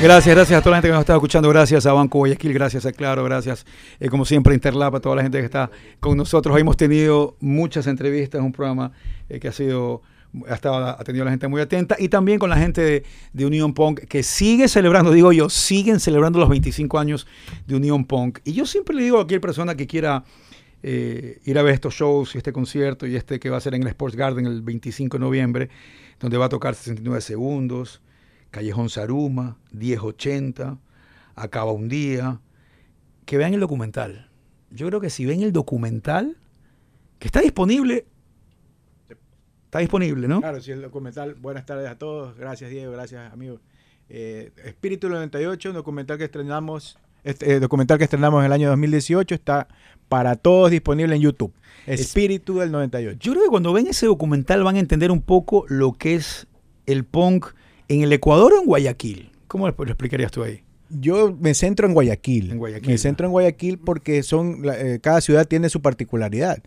Gracias, 0.02 0.34
gracias 0.34 0.58
a 0.58 0.62
toda 0.62 0.72
la 0.72 0.76
gente 0.78 0.88
que 0.88 0.94
nos 0.94 1.02
está 1.02 1.14
escuchando. 1.14 1.48
Gracias 1.48 1.86
a 1.86 1.92
Banco 1.92 2.18
Guayaquil, 2.18 2.52
gracias 2.52 2.84
a 2.86 2.92
Claro, 2.92 3.22
gracias, 3.22 3.64
eh, 4.00 4.08
como 4.08 4.24
siempre, 4.24 4.52
a 4.52 4.54
Interlap, 4.54 4.96
a 4.96 5.00
toda 5.00 5.14
la 5.14 5.22
gente 5.22 5.38
que 5.38 5.44
está 5.44 5.70
con 6.00 6.16
nosotros. 6.16 6.52
Hoy 6.56 6.62
hemos 6.62 6.76
tenido 6.76 7.36
muchas 7.38 7.86
entrevistas, 7.86 8.40
un 8.40 8.50
programa 8.50 8.90
eh, 9.28 9.38
que 9.38 9.46
ha 9.46 9.52
sido, 9.52 10.02
ha, 10.48 10.54
estado, 10.54 10.88
ha 10.88 11.04
tenido 11.04 11.24
la 11.24 11.30
gente 11.30 11.46
muy 11.46 11.60
atenta 11.60 11.94
y 12.00 12.08
también 12.08 12.40
con 12.40 12.50
la 12.50 12.56
gente 12.56 12.80
de, 12.80 13.04
de 13.32 13.46
Unión 13.46 13.74
Punk 13.74 14.00
que 14.00 14.24
sigue 14.24 14.66
celebrando, 14.66 15.12
digo 15.12 15.32
yo, 15.32 15.48
siguen 15.48 16.00
celebrando 16.00 16.40
los 16.40 16.48
25 16.48 16.98
años 16.98 17.28
de 17.68 17.76
Unión 17.76 18.04
Punk. 18.04 18.40
Y 18.42 18.54
yo 18.54 18.66
siempre 18.66 18.96
le 18.96 19.04
digo 19.04 19.18
a 19.18 19.20
cualquier 19.20 19.40
persona 19.40 19.76
que 19.76 19.86
quiera 19.86 20.24
eh, 20.82 21.38
ir 21.44 21.56
a 21.56 21.62
ver 21.62 21.74
estos 21.74 21.94
shows 21.94 22.34
y 22.34 22.38
este 22.38 22.52
concierto 22.52 23.06
y 23.06 23.14
este 23.14 23.38
que 23.38 23.50
va 23.50 23.58
a 23.58 23.60
ser 23.60 23.76
en 23.76 23.82
el 23.82 23.88
Sports 23.90 24.16
Garden 24.16 24.46
el 24.46 24.62
25 24.62 25.16
de 25.16 25.20
noviembre, 25.20 25.68
donde 26.18 26.38
va 26.38 26.46
a 26.46 26.48
tocar 26.48 26.74
69 26.74 27.20
segundos. 27.20 28.00
Callejón 28.52 28.88
Saruma, 28.88 29.58
1080, 29.72 30.78
Acaba 31.34 31.72
un 31.72 31.88
día, 31.88 32.40
que 33.24 33.38
vean 33.38 33.54
el 33.54 33.60
documental. 33.60 34.30
Yo 34.70 34.86
creo 34.86 35.00
que 35.00 35.08
si 35.08 35.24
ven 35.24 35.42
el 35.42 35.50
documental, 35.50 36.36
que 37.18 37.26
está 37.26 37.40
disponible, 37.40 38.06
está 39.64 39.78
disponible, 39.78 40.28
¿no? 40.28 40.40
Claro, 40.40 40.60
sí, 40.60 40.70
el 40.70 40.82
documental. 40.82 41.34
Buenas 41.34 41.64
tardes 41.64 41.88
a 41.88 41.96
todos. 41.96 42.36
Gracias, 42.36 42.70
Diego. 42.70 42.92
Gracias, 42.92 43.32
amigos. 43.32 43.62
Eh, 44.10 44.52
Espíritu 44.64 45.08
98, 45.08 45.70
un 45.70 45.74
documental 45.74 46.18
que 46.18 46.24
estrenamos 46.24 46.98
este 47.24 47.54
eh, 47.54 47.60
documental 47.60 47.98
que 47.98 48.04
estrenamos 48.04 48.40
en 48.40 48.46
el 48.46 48.52
año 48.52 48.68
2018, 48.68 49.34
está 49.34 49.68
para 50.08 50.36
todos 50.36 50.70
disponible 50.70 51.14
en 51.14 51.22
YouTube. 51.22 51.54
Espíritu 51.86 52.58
del 52.58 52.70
98. 52.70 53.18
Yo 53.18 53.32
creo 53.32 53.44
que 53.44 53.50
cuando 53.50 53.72
ven 53.72 53.86
ese 53.86 54.06
documental 54.06 54.62
van 54.62 54.76
a 54.76 54.80
entender 54.80 55.10
un 55.10 55.22
poco 55.22 55.64
lo 55.68 55.92
que 55.92 56.16
es 56.16 56.46
el 56.86 57.04
punk 57.04 57.46
en 57.94 58.02
el 58.02 58.12
Ecuador 58.12 58.52
o 58.52 58.60
en 58.60 58.66
Guayaquil. 58.66 59.30
¿Cómo 59.46 59.68
lo 59.68 59.84
explicarías 59.84 60.30
tú 60.30 60.42
ahí? 60.42 60.62
Yo 60.88 61.36
me 61.38 61.54
centro 61.54 61.86
en 61.86 61.94
Guayaquil. 61.94 62.52
En 62.52 62.58
Guayaquil, 62.58 62.90
Me 62.90 62.98
centro 62.98 63.26
en 63.26 63.32
Guayaquil 63.32 63.78
porque 63.78 64.22
son 64.22 64.62
eh, 64.64 64.98
cada 65.02 65.20
ciudad 65.20 65.46
tiene 65.46 65.68
su 65.68 65.80
particularidad. 65.80 66.62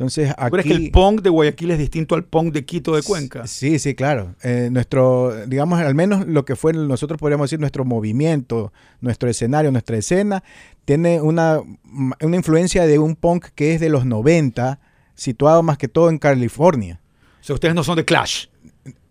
Entonces, 0.00 0.34
¿Tú 0.34 0.50
crees 0.50 0.66
que 0.66 0.72
aquí 0.72 0.84
el 0.86 0.90
punk 0.92 1.20
de 1.20 1.28
Guayaquil 1.28 1.72
es 1.72 1.78
distinto 1.78 2.14
al 2.14 2.24
punk 2.24 2.54
de 2.54 2.64
Quito 2.64 2.96
de 2.96 3.02
Cuenca? 3.02 3.46
Sí, 3.46 3.78
sí, 3.78 3.94
claro. 3.94 4.34
Eh, 4.42 4.70
nuestro, 4.72 5.46
digamos, 5.46 5.78
al 5.78 5.94
menos 5.94 6.26
lo 6.26 6.46
que 6.46 6.56
fue, 6.56 6.72
nosotros 6.72 7.20
podríamos 7.20 7.50
decir, 7.50 7.60
nuestro 7.60 7.84
movimiento, 7.84 8.72
nuestro 9.02 9.28
escenario, 9.28 9.70
nuestra 9.70 9.98
escena, 9.98 10.42
tiene 10.86 11.20
una, 11.20 11.60
una 12.22 12.36
influencia 12.36 12.86
de 12.86 12.98
un 12.98 13.14
punk 13.14 13.48
que 13.54 13.74
es 13.74 13.80
de 13.80 13.90
los 13.90 14.06
90, 14.06 14.80
situado 15.14 15.62
más 15.62 15.76
que 15.76 15.86
todo 15.86 16.08
en 16.08 16.16
California. 16.16 17.02
O 17.42 17.44
sea, 17.44 17.54
ustedes 17.54 17.74
no 17.74 17.84
son 17.84 17.96
de 17.96 18.06
Clash. 18.06 18.46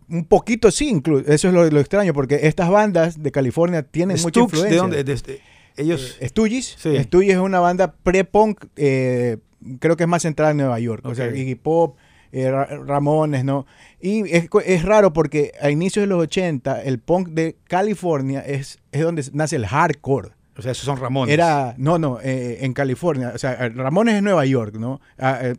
Un 0.10 0.26
poquito 0.26 0.72
sí, 0.72 0.92
inclu- 0.94 1.24
eso 1.28 1.48
es 1.50 1.54
lo, 1.54 1.70
lo 1.70 1.80
extraño, 1.80 2.14
porque 2.14 2.40
estas 2.48 2.70
bandas 2.70 3.22
de 3.22 3.32
California 3.32 3.84
tienen 3.84 4.18
mucha 4.22 4.40
influencia. 4.40 4.72
¿De 4.72 4.78
dónde? 4.78 5.04
De 5.04 5.40
ellos... 5.78 6.18
Eh, 6.20 6.28
Stooges. 6.30 6.76
Sí. 6.78 6.98
Stooges 7.04 7.32
es 7.32 7.38
una 7.38 7.60
banda 7.60 7.94
pre-punk, 8.04 8.66
eh, 8.76 9.38
creo 9.80 9.96
que 9.96 10.04
es 10.04 10.10
más 10.10 10.24
centrada 10.24 10.52
en 10.52 10.58
Nueva 10.58 10.80
York. 10.80 11.06
O 11.06 11.14
sea. 11.16 11.28
Iggy 11.28 11.56
Pop, 11.56 11.96
eh, 12.32 12.50
Ra- 12.50 12.66
Ramones, 12.86 13.44
¿no? 13.46 13.66
Y 14.02 14.22
es, 14.36 14.50
es 14.66 14.84
raro 14.84 15.14
porque 15.14 15.52
a 15.62 15.70
inicios 15.70 16.04
de 16.04 16.08
los 16.08 16.22
80, 16.24 16.82
el 16.84 17.00
punk 17.00 17.30
de 17.30 17.56
California 17.68 18.40
es, 18.42 18.80
es 18.92 19.02
donde 19.02 19.24
nace 19.34 19.56
el 19.58 19.66
hardcore. 19.68 20.30
o 20.58 20.62
sea, 20.62 20.72
esos 20.72 20.86
son 20.86 20.98
Ramones. 20.98 21.34
Era, 21.34 21.76
no, 21.78 21.98
no, 22.00 22.20
eh, 22.22 22.60
en 22.62 22.74
California. 22.74 23.32
O 23.34 23.38
sea, 23.38 23.70
Ramones 23.70 24.16
es 24.16 24.24
Nueva 24.24 24.46
York, 24.46 24.76
¿no? 24.78 25.00
Ah, 25.18 25.40
eh, 25.42 25.56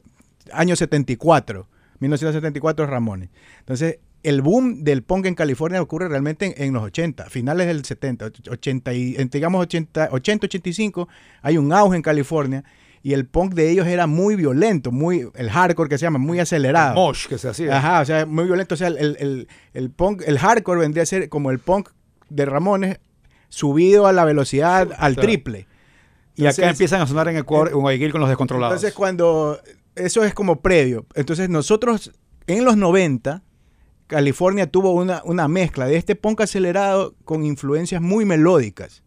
año 0.52 0.74
74, 0.76 1.66
1974 2.00 2.84
es 2.84 2.90
Ramones. 2.90 3.30
Entonces, 3.60 3.98
el 4.22 4.42
boom 4.42 4.84
del 4.84 5.02
punk 5.02 5.26
en 5.26 5.34
California 5.34 5.80
ocurre 5.80 6.08
realmente 6.08 6.46
en, 6.56 6.68
en 6.68 6.72
los 6.74 6.82
80, 6.82 7.24
finales 7.30 7.66
del 7.66 7.84
70, 7.84 8.30
80 8.50 8.92
y, 8.94 9.12
digamos 9.30 9.62
80, 9.62 10.08
80, 10.12 10.46
85, 10.46 11.08
hay 11.42 11.56
un 11.56 11.72
auge 11.72 11.96
en 11.96 12.02
California 12.02 12.64
y 13.02 13.14
el 13.14 13.24
punk 13.26 13.54
de 13.54 13.70
ellos 13.70 13.86
era 13.86 14.06
muy 14.06 14.36
violento, 14.36 14.92
muy, 14.92 15.26
el 15.34 15.48
hardcore 15.50 15.88
que 15.88 15.96
se 15.96 16.02
llama, 16.04 16.18
muy 16.18 16.38
acelerado. 16.38 16.94
Mosh, 16.96 17.28
que 17.28 17.38
se 17.38 17.48
hacía. 17.48 17.78
Ajá, 17.78 18.00
o 18.00 18.04
sea, 18.04 18.26
muy 18.26 18.44
violento. 18.44 18.74
O 18.74 18.76
sea, 18.78 18.88
el, 18.88 18.98
el- 19.18 19.48
el 19.72 19.90
punk, 19.90 20.22
el 20.26 20.38
hardcore 20.38 20.80
vendría 20.80 21.04
a 21.04 21.06
ser 21.06 21.30
como 21.30 21.50
el 21.50 21.58
punk 21.60 21.88
de 22.28 22.44
Ramones 22.44 22.98
subido 23.48 24.06
a 24.06 24.12
la 24.12 24.24
velocidad 24.26 24.90
al 24.98 25.14
claro. 25.14 25.22
triple. 25.28 25.66
y 26.36 26.44
acá 26.46 26.68
empiezan 26.68 27.00
a 27.00 27.06
sonar 27.06 27.28
en 27.28 27.38
Ecuador, 27.38 27.70
en 27.72 27.80
Guayaquil 27.80 28.12
con 28.12 28.20
los 28.20 28.28
descontrolados. 28.28 28.74
Entonces, 28.74 28.94
cuando. 28.94 29.58
Eso 29.96 30.22
es 30.22 30.34
como 30.34 30.60
previo. 30.60 31.06
Entonces, 31.14 31.48
nosotros 31.48 32.12
en 32.46 32.64
los 32.66 32.76
90, 32.76 33.42
California 34.10 34.66
tuvo 34.68 34.92
una, 34.92 35.22
una 35.24 35.46
mezcla 35.46 35.86
de 35.86 35.96
este 35.96 36.16
punk 36.16 36.40
acelerado 36.40 37.14
con 37.24 37.44
influencias 37.44 38.02
muy 38.02 38.24
melódicas. 38.24 39.04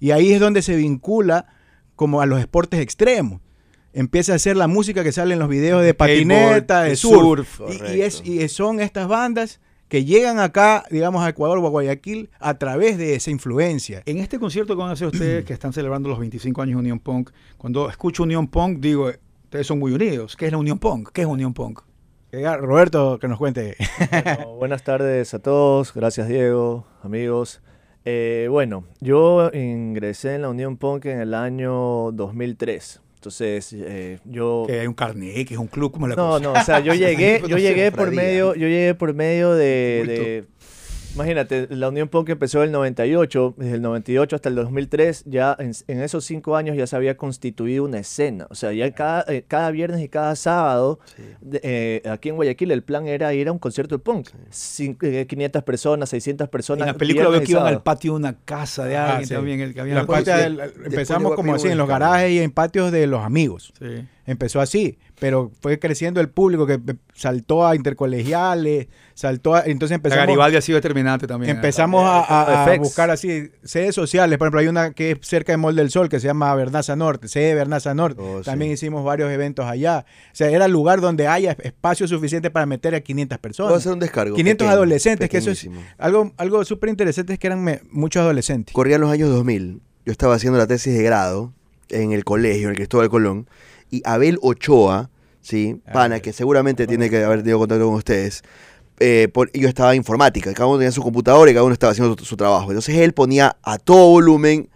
Y 0.00 0.10
ahí 0.10 0.32
es 0.32 0.40
donde 0.40 0.60
se 0.62 0.74
vincula 0.74 1.46
como 1.94 2.20
a 2.20 2.26
los 2.26 2.40
deportes 2.40 2.80
extremos. 2.80 3.40
Empieza 3.92 4.32
a 4.32 4.36
hacer 4.36 4.56
la 4.56 4.66
música 4.66 5.04
que 5.04 5.12
sale 5.12 5.34
en 5.34 5.38
los 5.40 5.48
videos 5.48 5.84
de 5.84 5.94
patineta, 5.94 6.82
de 6.82 6.96
surf. 6.96 7.58
surf, 7.58 7.70
Y- 7.70 7.96
y, 7.98 8.00
es, 8.02 8.16
correcto. 8.16 8.42
y 8.44 8.48
son 8.48 8.80
estas 8.80 9.06
bandas 9.06 9.60
que 9.88 10.04
llegan 10.04 10.40
acá, 10.40 10.84
digamos, 10.90 11.22
a 11.22 11.28
Ecuador 11.28 11.58
o 11.58 11.66
a 11.66 11.70
Guayaquil 11.70 12.30
a 12.40 12.54
través 12.58 12.98
de 12.98 13.14
esa 13.14 13.30
influencia. 13.30 14.02
En 14.06 14.18
este 14.18 14.40
concierto 14.40 14.74
que 14.74 14.80
van 14.80 14.90
a 14.90 14.94
hacer 14.94 15.06
ustedes, 15.08 15.44
que 15.44 15.52
están 15.52 15.72
celebrando 15.72 16.08
los 16.08 16.18
25 16.18 16.60
años 16.62 16.74
de 16.74 16.80
Unión 16.80 16.98
Punk, 16.98 17.30
cuando 17.56 17.88
escucho 17.88 18.24
Unión 18.24 18.48
Punk, 18.48 18.78
digo, 18.80 19.10
ustedes 19.44 19.66
son 19.68 19.78
muy 19.78 19.92
unidos. 19.92 20.36
¿Qué 20.36 20.46
es 20.46 20.52
la 20.52 20.58
Unión 20.58 20.78
Punk? 20.80 21.10
¿Qué 21.12 21.20
es 21.22 21.26
Unión 21.28 21.54
Punk? 21.54 21.82
Roberto, 22.32 23.18
que 23.20 23.28
nos 23.28 23.38
cuente. 23.38 23.76
Bueno, 24.10 24.54
buenas 24.58 24.82
tardes 24.84 25.34
a 25.34 25.38
todos, 25.40 25.92
gracias 25.92 26.28
Diego, 26.28 26.86
amigos. 27.02 27.60
Eh, 28.04 28.46
bueno, 28.50 28.84
yo 29.00 29.50
ingresé 29.52 30.36
en 30.36 30.42
la 30.42 30.48
Unión 30.48 30.76
Punk 30.76 31.06
en 31.06 31.20
el 31.20 31.34
año 31.34 32.12
2003. 32.12 33.00
Entonces, 33.16 33.74
eh, 33.76 34.18
yo... 34.24 34.64
Que 34.66 34.80
hay 34.80 34.86
un 34.86 34.94
carnet, 34.94 35.46
que 35.46 35.52
es 35.54 35.60
un 35.60 35.66
club, 35.66 35.92
como 35.92 36.08
la 36.08 36.14
No, 36.16 36.28
cosa? 36.30 36.40
no, 36.42 36.52
o 36.52 36.62
sea, 36.64 36.80
yo 36.80 36.94
llegué, 36.94 37.42
yo 37.46 37.58
llegué 37.58 37.92
por 37.92 38.10
medio, 38.10 38.54
yo 38.54 38.66
llegué 38.66 38.94
por 38.94 39.12
medio 39.12 39.52
de- 39.52 40.44
imagínate, 41.14 41.66
la 41.70 41.88
Unión 41.88 42.08
Punk 42.08 42.28
empezó 42.30 42.58
en 42.62 42.66
el 42.66 42.72
98, 42.72 43.54
desde 43.56 43.74
el 43.74 43.82
98 43.82 44.36
hasta 44.36 44.48
el 44.48 44.54
2003, 44.54 45.24
ya 45.26 45.56
en, 45.58 45.72
en 45.88 46.00
esos 46.02 46.24
cinco 46.24 46.56
años 46.56 46.76
ya 46.76 46.86
se 46.86 46.96
había 46.96 47.16
constituido 47.16 47.84
una 47.84 47.98
escena, 47.98 48.46
o 48.50 48.54
sea, 48.54 48.72
ya 48.72 48.90
cada, 48.92 49.24
eh, 49.28 49.44
cada 49.46 49.70
viernes 49.70 50.00
y 50.02 50.08
cada 50.08 50.36
sábado, 50.36 51.00
de- 51.40 51.60
eh, 51.62 52.08
aquí 52.08 52.28
en 52.30 52.36
Guayaquil 52.36 52.70
el 52.70 52.82
plan 52.82 53.06
era 53.06 53.32
ir 53.34 53.48
a 53.48 53.52
un 53.52 53.58
concierto 53.58 53.96
de 53.96 53.98
punk, 54.00 54.28
Cin- 54.50 54.96
eh, 55.02 55.26
500 55.26 55.62
personas, 55.64 56.08
600 56.10 56.46
En 56.46 56.50
personas. 56.50 56.86
la 56.86 56.94
película 56.94 57.28
veo 57.28 57.40
que 57.42 57.52
iban 57.52 57.66
al 57.66 57.82
patio 57.82 58.12
de 58.12 58.18
una 58.18 58.36
casa 58.44 58.84
de 58.84 58.96
Ah, 58.96 59.10
alguien 59.10 59.28
sí. 59.28 59.34
también. 59.34 59.60
El, 59.60 59.74
que 59.74 59.80
había 59.80 59.94
La 59.94 60.06
parte 60.06 60.30
después 60.32 60.72
empezamos 60.86 61.34
como 61.34 61.54
así, 61.54 61.68
en 61.68 61.78
los 61.78 61.88
garajes 61.88 62.30
y 62.30 62.38
en 62.40 62.50
patios 62.50 62.92
de 62.92 63.06
los 63.06 63.22
amigos. 63.24 63.72
Sí. 63.78 64.06
Empezó 64.26 64.60
así, 64.60 64.98
pero 65.18 65.50
fue 65.60 65.78
creciendo 65.78 66.20
el 66.20 66.28
público 66.28 66.66
que 66.66 66.78
saltó 67.14 67.66
a 67.66 67.74
intercolegiales, 67.74 68.88
saltó 69.14 69.54
a... 69.54 69.60
Entonces 69.64 69.90
La 69.90 69.96
empezamos, 69.96 70.26
Garibaldi 70.26 70.56
ha 70.56 70.60
sido 70.60 70.76
determinante 70.76 71.26
también. 71.26 71.56
empezamos 71.56 72.04
a, 72.04 72.64
a- 72.72 72.76
buscar 72.78 73.10
así 73.10 73.50
sedes 73.64 73.94
sociales. 73.94 74.38
Por 74.38 74.46
ejemplo, 74.46 74.60
hay 74.60 74.68
una 74.68 74.92
que 74.92 75.12
es 75.12 75.18
cerca 75.22 75.52
de 75.52 75.56
Mall 75.56 75.74
del 75.74 75.90
Sol 75.90 76.08
que 76.08 76.20
se 76.20 76.26
llama 76.26 76.54
Bernaza 76.54 76.96
Norte, 76.96 77.28
sede 77.28 77.54
Bernaza 77.54 77.94
Norte. 77.94 78.20
Oh, 78.22 78.38
sí. 78.38 78.44
También 78.44 78.70
hicimos 78.72 79.04
varios 79.04 79.30
eventos 79.30 79.66
allá. 79.66 80.04
O 80.32 80.34
sea, 80.34 80.48
era 80.50 80.66
el 80.66 80.72
lugar 80.72 81.00
donde 81.00 81.26
haya 81.26 81.52
espacio 81.62 82.06
suficiente 82.06 82.50
para 82.50 82.66
meter 82.66 82.94
a 82.94 83.00
500 83.00 83.38
Puedo 83.38 83.42
personas. 83.42 83.74
hacer 83.78 83.92
un 83.92 83.98
descargo. 84.00 84.36
500 84.36 84.64
pequeño, 84.64 84.72
adolescentes, 84.76 85.28
que 85.28 85.38
eso 85.38 85.50
es 85.50 85.68
algo, 85.98 86.32
algo 86.36 86.64
súper 86.64 86.90
interesante 86.90 87.32
es 87.32 87.38
que 87.38 87.46
eran 87.46 87.62
me- 87.64 87.80
muchos 87.90 88.20
adolescentes. 88.22 88.74
Corrían 88.74 89.00
los 89.00 89.10
años 89.10 89.28
2000. 89.30 89.80
Yo 90.06 90.12
estaba 90.12 90.34
haciendo 90.34 90.58
la 90.58 90.66
tesis 90.66 90.94
de 90.96 91.02
grado 91.02 91.52
en 91.88 92.12
el 92.12 92.24
colegio, 92.24 92.64
en 92.64 92.70
el 92.70 92.76
Cristóbal 92.76 93.08
Colón. 93.10 93.48
Y 93.90 94.02
Abel 94.04 94.38
Ochoa, 94.42 95.10
¿sí? 95.40 95.80
Ah, 95.86 95.92
Pana, 95.92 96.20
que 96.20 96.32
seguramente 96.32 96.86
tiene 96.86 97.10
que 97.10 97.22
haber 97.24 97.40
tenido 97.40 97.58
contacto 97.58 97.86
con 97.86 97.94
ustedes. 97.94 98.42
eh, 99.02 99.28
por- 99.32 99.50
yo 99.52 99.66
estaba 99.66 99.92
en 99.92 99.96
informática, 99.96 100.52
cada 100.52 100.66
uno 100.66 100.76
tenía 100.78 100.92
su 100.92 101.02
computadora 101.02 101.50
y 101.50 101.54
cada 101.54 101.64
uno 101.64 101.72
estaba 101.72 101.92
haciendo 101.92 102.14
su, 102.18 102.24
su 102.26 102.36
trabajo. 102.36 102.70
Entonces 102.70 102.96
él 102.96 103.14
ponía 103.14 103.56
a 103.62 103.78
todo 103.78 104.08
volumen 104.10 104.68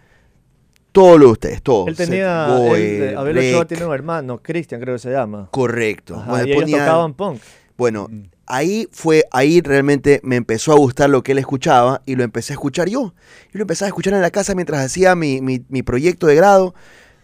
todo 0.91 1.17
lo 1.17 1.25
de 1.27 1.31
ustedes, 1.33 1.61
todo. 1.61 1.87
Él 1.87 1.95
tenía, 1.95 2.45
Set, 2.47 2.57
Goe, 2.57 2.75
él, 2.77 3.03
eh, 3.11 3.15
Abel 3.17 3.37
Ochoa 3.37 3.65
tiene 3.67 3.85
un 3.85 3.93
hermano, 3.93 4.41
Cristian 4.41 4.79
creo 4.81 4.95
que 4.95 4.99
se 4.99 5.11
llama. 5.11 5.49
Correcto. 5.51 6.15
Ajá, 6.15 6.29
Bueno, 6.31 6.47
y 6.47 6.51
ellos 6.53 6.71
tocaban 6.71 7.13
punk. 7.13 7.39
Bueno, 7.77 8.09
ahí 8.47 8.87
fue, 8.91 9.25
ahí 9.31 9.59
realmente 9.61 10.21
me 10.23 10.37
empezó 10.37 10.71
a 10.71 10.75
gustar 10.77 11.09
lo 11.09 11.21
que 11.21 11.33
él 11.33 11.37
escuchaba 11.39 12.01
y 12.05 12.15
lo 12.15 12.23
empecé 12.23 12.53
a 12.53 12.55
escuchar 12.55 12.87
yo. 12.89 13.13
Y 13.53 13.57
lo 13.57 13.63
empecé 13.63 13.83
a 13.83 13.87
escuchar 13.89 14.13
en 14.13 14.21
la 14.21 14.31
casa 14.31 14.55
mientras 14.55 14.83
hacía 14.83 15.13
mi, 15.15 15.41
mi- 15.41 15.63
mi 15.67 15.83
proyecto 15.83 16.25
de 16.27 16.35
grado. 16.35 16.73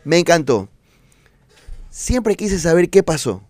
Me 0.04 0.20
encantó. 0.20 0.68
Siempre 1.92 2.36
quise 2.36 2.58
saber 2.58 2.90
qué 2.90 3.04
pasó. 3.04 3.44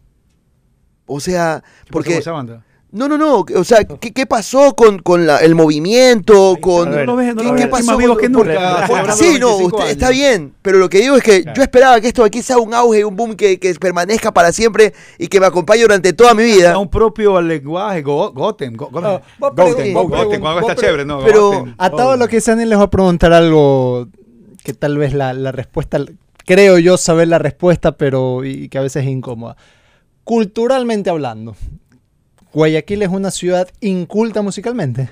O 1.06 1.20
sea, 1.22 1.62
¿Qué 1.64 1.70
pasó 1.86 1.92
porque... 1.92 2.10
con 2.12 2.20
esa 2.20 2.32
banda? 2.32 2.64
No, 2.94 3.08
no, 3.08 3.18
no. 3.18 3.46
O 3.56 3.64
sea, 3.64 3.86
¿qué, 3.86 4.12
qué 4.12 4.26
pasó 4.26 4.76
con, 4.76 5.00
con 5.00 5.26
la- 5.26 5.38
el 5.38 5.56
movimiento? 5.56 6.58
Con, 6.60 6.90
a 6.90 6.92
ver, 6.92 7.06
no 7.06 7.14
lo 7.14 7.18
ves, 7.20 7.34
no 7.36 7.42
¿qué- 7.42 7.48
lo 7.48 7.56
qué 7.56 7.62
ves 7.64 7.72
pasó 7.72 7.86
más 7.86 7.94
con- 7.96 8.04
vivos 8.04 8.18
que 8.18 8.28
nunca. 8.28 8.86
por- 8.86 8.88
celebrando 8.88 9.14
Sí, 9.16 9.40
no, 9.40 9.48
25 9.58 9.78
usted- 9.78 9.92
está 9.92 10.10
bien. 10.10 10.54
Pero 10.62 10.78
lo 10.78 10.90
que 10.90 10.98
digo 11.00 11.16
es 11.16 11.24
que 11.24 11.46
yo 11.56 11.62
esperaba 11.64 12.02
que 12.02 12.08
esto 12.10 12.22
aquí 12.26 12.42
sea 12.42 12.58
un 12.58 12.74
auge, 12.74 13.06
un 13.06 13.16
boom 13.16 13.36
que, 13.36 13.60
que 13.62 13.74
permanezca 13.76 14.34
para 14.34 14.52
siempre 14.52 14.94
y 15.18 15.28
que 15.30 15.40
me 15.40 15.46
acompañe 15.46 15.84
durante 15.84 16.12
toda 16.12 16.34
mi 16.34 16.44
vida. 16.44 16.72
Da 16.72 16.78
un 16.80 16.90
propio 16.90 17.42
lenguaje, 17.42 18.02
go- 18.02 18.34
Gotem, 18.34 18.76
go- 18.76 18.90
Gotem, 18.92 19.22
vos 19.40 19.52
Gotem, 19.56 19.56
pregun- 19.56 19.72
Gotem, 19.74 19.94
vos 19.94 20.04
Gotem, 20.10 20.28
pregun- 20.28 20.40
cuando 20.42 20.60
está 20.70 20.76
chévere, 20.76 21.06
¿no? 21.06 21.20
pero-. 21.24 21.66
A 21.78 21.90
todo 21.92 22.18
lo 22.18 22.28
que 22.28 22.42
Sani 22.42 22.66
les 22.66 22.78
va 22.78 22.84
a 22.84 22.90
preguntar 22.90 23.32
algo 23.32 24.08
que 24.66 24.74
tal 24.74 24.98
vez 24.98 25.14
la, 25.14 25.32
la 25.32 25.54
respuesta, 25.54 25.98
creo 26.46 26.78
yo 26.80 26.98
saber 26.98 27.28
la 27.28 27.38
respuesta, 27.40 27.98
pero 27.98 28.44
y 28.46 28.70
que 28.70 28.78
a 28.78 28.82
veces 28.82 29.04
es 29.04 29.10
incómoda. 29.10 29.56
Culturalmente 30.24 31.10
hablando, 31.10 31.56
Guayaquil 32.54 33.02
es 33.02 33.10
una 33.10 33.32
ciudad 33.32 33.68
inculta 33.80 34.42
musicalmente. 34.42 35.10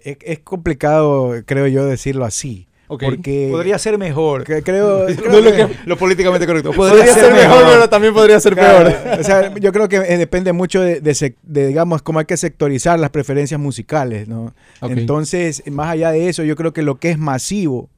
Es, 0.00 0.18
es 0.22 0.38
complicado, 0.40 1.32
creo 1.46 1.66
yo, 1.66 1.86
decirlo 1.86 2.24
así. 2.24 2.68
Porque 2.86 3.48
Podría 3.50 3.78
ser 3.78 3.96
mejor. 3.98 4.44
que- 4.44 4.62
creo, 4.62 5.06
creo 5.16 5.32
No 5.32 5.40
lo, 5.40 5.50
que- 5.50 5.56
que- 5.66 5.76
lo 5.86 5.96
políticamente 5.96 6.46
correcto. 6.46 6.70
Podría 6.76 7.06
ser 7.12 7.32
mejor, 7.32 7.64
pero 7.64 7.88
también 7.88 8.12
podría 8.14 8.38
ser 8.38 8.54
Claro, 8.54 8.90
peor. 8.90 9.18
o 9.20 9.24
sea, 9.24 9.54
yo 9.56 9.72
creo 9.72 9.88
que 9.88 9.96
eh, 9.96 10.18
depende 10.18 10.52
mucho 10.52 10.82
de, 10.82 11.00
de 11.00 11.10
sec- 11.12 11.36
de, 11.42 11.66
digamos, 11.68 12.02
cómo 12.02 12.18
hay 12.18 12.26
que 12.26 12.36
sectorizar 12.36 12.98
las 13.00 13.10
preferencias 13.10 13.58
musicales, 13.58 14.28
¿no? 14.28 14.54
Entonces, 14.82 15.62
más 15.70 15.88
allá 15.88 16.12
de 16.12 16.28
eso, 16.28 16.44
yo 16.44 16.54
creo 16.56 16.72
que 16.74 16.82
lo 16.82 17.00
que 17.00 17.10
es 17.10 17.18
masivo, 17.18 17.88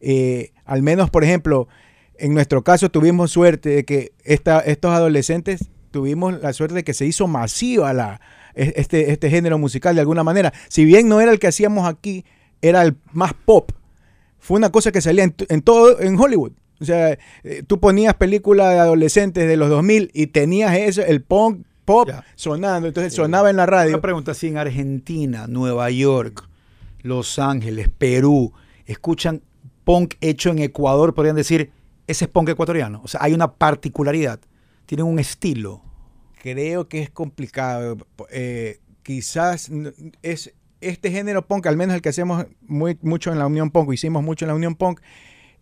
eh, 0.00 0.52
al 0.64 0.82
menos, 0.82 1.10
por 1.10 1.24
ejemplo, 1.24 1.66
en 2.18 2.34
nuestro 2.34 2.62
caso 2.62 2.90
tuvimos 2.90 3.30
suerte 3.30 3.68
de 3.70 3.84
que 3.84 4.12
esta, 4.24 4.60
estos 4.60 4.92
adolescentes 4.92 5.68
tuvimos 5.90 6.40
la 6.42 6.52
suerte 6.52 6.74
de 6.76 6.84
que 6.84 6.94
se 6.94 7.06
hizo 7.06 7.26
masiva 7.26 7.92
la, 7.92 8.20
e- 8.54 8.74
este, 8.76 9.10
este 9.12 9.30
género 9.30 9.58
musical 9.58 9.94
de 9.94 10.00
alguna 10.02 10.22
manera. 10.24 10.52
Si 10.68 10.84
bien 10.84 11.08
no 11.08 11.20
era 11.20 11.32
el 11.32 11.38
que 11.38 11.46
hacíamos 11.48 11.88
aquí, 11.88 12.24
era 12.60 12.82
el 12.82 12.96
más 13.12 13.32
pop. 13.34 13.72
fue 14.38 14.56
una 14.58 14.70
cosa 14.70 14.92
que 14.92 15.00
salía 15.00 15.24
en, 15.24 15.62
todo, 15.62 16.00
en 16.00 16.18
Hollywood. 16.18 16.52
O 16.80 16.84
sea, 16.84 17.18
eh, 17.42 17.62
tú 17.66 17.80
ponías 17.80 18.14
películas 18.14 18.72
de 18.72 18.78
adolescentes 18.78 19.48
de 19.48 19.56
los 19.56 19.68
2000 19.68 20.10
y 20.14 20.28
tenías 20.28 20.76
eso, 20.76 21.02
el 21.02 21.22
punk 21.22 21.66
pop 21.84 22.06
Ya. 22.08 22.24
sonando, 22.36 22.86
entonces 22.88 23.14
sonaba 23.14 23.50
en 23.50 23.56
la 23.56 23.66
radio. 23.66 23.90
Una 23.94 24.00
pregunta, 24.02 24.34
si 24.34 24.46
en 24.48 24.58
Argentina, 24.58 25.46
Nueva 25.48 25.90
York, 25.90 26.46
Los 27.02 27.38
Ángeles, 27.38 27.88
Perú, 27.96 28.52
escuchan 28.86 29.42
punk 29.84 30.14
hecho 30.20 30.50
en 30.50 30.58
Ecuador, 30.60 31.14
podrían 31.14 31.34
decir, 31.36 31.70
ese 32.08 32.24
es 32.24 32.30
punk 32.30 32.48
ecuatoriano. 32.48 33.00
O 33.04 33.08
sea, 33.08 33.20
hay 33.22 33.34
una 33.34 33.52
particularidad, 33.54 34.40
tienen 34.86 35.06
un 35.06 35.18
estilo. 35.18 35.82
Creo 36.42 36.88
que 36.88 37.02
es 37.02 37.10
complicado. 37.10 37.98
eh, 38.30 38.80
quizás 39.02 39.70
es 40.22 40.54
este 40.80 41.10
género 41.10 41.46
punk, 41.46 41.66
al 41.66 41.76
menos 41.76 41.94
el 41.94 42.02
que 42.02 42.08
hacemos 42.08 42.46
muy, 42.62 42.98
mucho 43.02 43.30
en 43.30 43.38
la 43.38 43.46
Unión 43.46 43.70
Punk, 43.70 43.88
o 43.88 43.92
hicimos 43.92 44.22
mucho 44.22 44.44
en 44.44 44.48
la 44.48 44.54
Unión 44.54 44.74
Punk, 44.74 45.00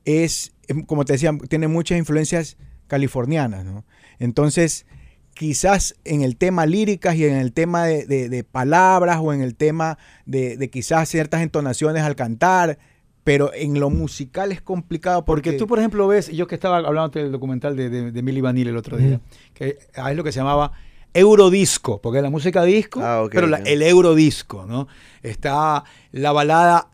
es, 0.05 0.55
em, 0.69 0.83
como 0.85 1.05
te 1.05 1.15
decía, 1.15 1.37
tiene 1.49 1.69
muchas 1.69 1.99
influencias 1.99 2.57
californianas, 2.87 3.65
¿no? 3.65 3.85
Entonces, 4.19 4.87
quizás 5.35 5.97
en 6.05 6.23
el 6.23 6.37
tema 6.37 6.65
líricas 6.67 7.17
y 7.17 7.25
en 7.25 7.37
el 7.37 7.53
tema 7.53 7.87
de, 7.87 8.45
palabras 8.45 9.19
o 9.21 9.33
en 9.33 9.43
el 9.43 9.57
tema 9.57 9.99
de 10.25 10.71
quizás 10.71 11.09
ciertas 11.09 11.43
entonaciones 11.43 12.03
al 12.03 12.15
cantar, 12.15 12.79
pero 13.27 13.51
en 13.53 13.81
lo 13.81 13.91
musical 13.91 14.53
es 14.53 14.61
complicado 14.63 15.25
porque, 15.25 15.51
Porque 15.51 15.59
tú, 15.59 15.67
por 15.67 15.81
ejemplo, 15.81 16.07
ves, 16.07 16.29
yo 16.31 16.47
que 16.47 16.55
estaba 16.55 16.77
hablando 16.79 17.09
del 17.19 17.33
documental 17.33 17.75
de, 17.75 17.91
de, 17.91 18.13
de 18.13 18.23
Milli 18.23 18.41
Vanilli 18.41 18.71
el 18.71 18.77
otro 18.77 18.97
día, 18.97 19.21
que 19.53 19.79
ah, 19.97 20.13
es 20.13 20.17
lo 20.17 20.23
que 20.23 20.31
se 20.31 20.39
llamaba 20.39 20.71
eurodisco, 21.13 22.01
porque 22.01 22.19
es 22.19 22.23
la 22.23 22.31
música 22.31 22.63
disco, 22.63 23.01
Ah, 23.03 23.27
pero 23.33 23.49
la- 23.49 23.57
el 23.59 23.83
eurodisco, 23.83 24.65
¿no? 24.67 24.87
Está 25.25 25.83
la 26.13 26.31
balada 26.31 26.89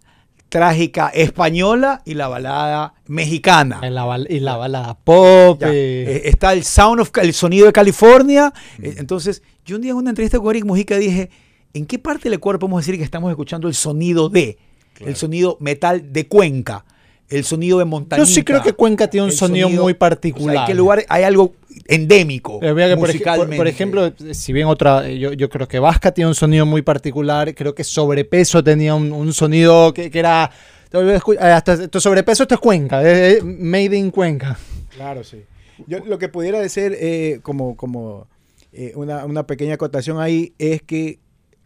trágica 0.48 1.08
española 1.08 2.00
y 2.06 2.14
la 2.14 2.28
balada 2.28 2.94
mexicana. 3.08 3.80
Y 3.82 3.90
la, 3.90 4.04
bal- 4.06 4.26
y 4.30 4.40
la 4.40 4.56
balada 4.56 4.94
pop. 4.98 5.62
Eh, 5.64 6.04
eh, 6.08 6.22
está 6.24 6.54
el 6.54 6.64
sound 6.64 7.00
of 7.00 7.10
el 7.20 7.34
sonido 7.34 7.66
de 7.66 7.72
California. 7.74 8.52
Eh, 8.82 8.94
entonces, 8.96 9.42
yo 9.66 9.76
un 9.76 9.82
día 9.82 9.90
en 9.90 9.98
una 9.98 10.10
entrevista 10.10 10.38
con 10.38 10.48
Eric 10.50 10.64
Mujica 10.64 10.96
dije, 10.96 11.28
¿en 11.74 11.84
qué 11.84 11.98
parte 11.98 12.30
del 12.30 12.38
cuerpo 12.40 12.60
podemos 12.60 12.86
decir 12.86 12.98
que 12.98 13.04
estamos 13.04 13.30
escuchando 13.30 13.68
el 13.68 13.74
sonido 13.74 14.28
de? 14.30 14.58
El 15.06 15.16
sonido 15.16 15.56
metal 15.60 16.12
de 16.12 16.26
Cuenca, 16.28 16.84
el 17.28 17.44
sonido 17.44 17.78
de 17.78 17.84
montaña. 17.84 18.22
yo 18.22 18.26
sí 18.26 18.42
creo 18.42 18.62
que 18.62 18.72
Cuenca 18.74 19.08
tiene 19.08 19.26
un 19.26 19.32
sonido, 19.32 19.68
muy 19.70 19.94
particular. 19.94 20.56
¿En 20.56 20.66
qué 20.66 20.74
lugar 20.74 21.04
hay 21.08 21.24
algo 21.24 21.54
endémico 21.86 22.58
Eh, 22.62 22.74
que 22.74 22.96
musicalmente? 22.96 23.56
por 23.56 23.68
ejemplo, 23.68 24.12
si 24.32 24.52
bien 24.52 24.66
otra, 24.66 25.08
yo, 25.08 25.32
yo 25.32 25.48
creo 25.48 25.66
que 25.66 25.78
Vasca 25.78 26.12
tiene 26.12 26.28
un 26.28 26.34
sonido 26.34 26.66
muy 26.66 26.82
particular, 26.82 27.54
creo 27.54 27.74
que 27.74 27.84
Sobrepeso 27.84 28.62
tenía 28.62 28.94
un, 28.94 29.12
un 29.12 29.32
sonido 29.32 29.92
que, 29.94 30.10
que 30.10 30.18
era... 30.18 30.50
eh, 30.92 31.18
Hasta 31.40 31.72
esto 31.74 32.00
sobrepeso 32.00 32.42
esto 32.42 32.54
es 32.54 32.60
Cuenca, 32.60 33.00
eh, 33.02 33.40
made 33.42 33.96
in 33.96 34.10
Cuenca. 34.10 34.58
Claro, 34.94 35.24
sí. 35.24 35.38
Yo 35.86 36.00
lo 36.00 36.18
que 36.18 36.28
pudiera 36.28 36.60
decir 36.60 36.94
eh, 37.00 37.40
como, 37.42 37.76
como 37.76 38.28
eh, 38.72 38.92
una, 38.94 39.24
una 39.24 39.46
pequeña 39.46 39.74
acotación 39.74 40.20
ahí 40.20 40.52
es 40.58 40.82
que 40.82 41.18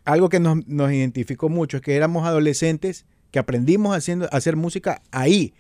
algo 0.04 0.28
que 0.28 0.38
nos, 0.38 0.64
nos 0.68 0.92
identificó 0.92 1.48
mucho 1.48 1.78
es 1.78 1.82
que 1.82 1.96
éramos 1.96 2.24
adolescentes 2.24 3.04
que 3.30 3.38
aprendimos 3.38 3.96
haciendo, 3.96 4.26
a 4.32 4.36
hacer 4.36 4.56
música 4.56 5.02
ahí. 5.10 5.54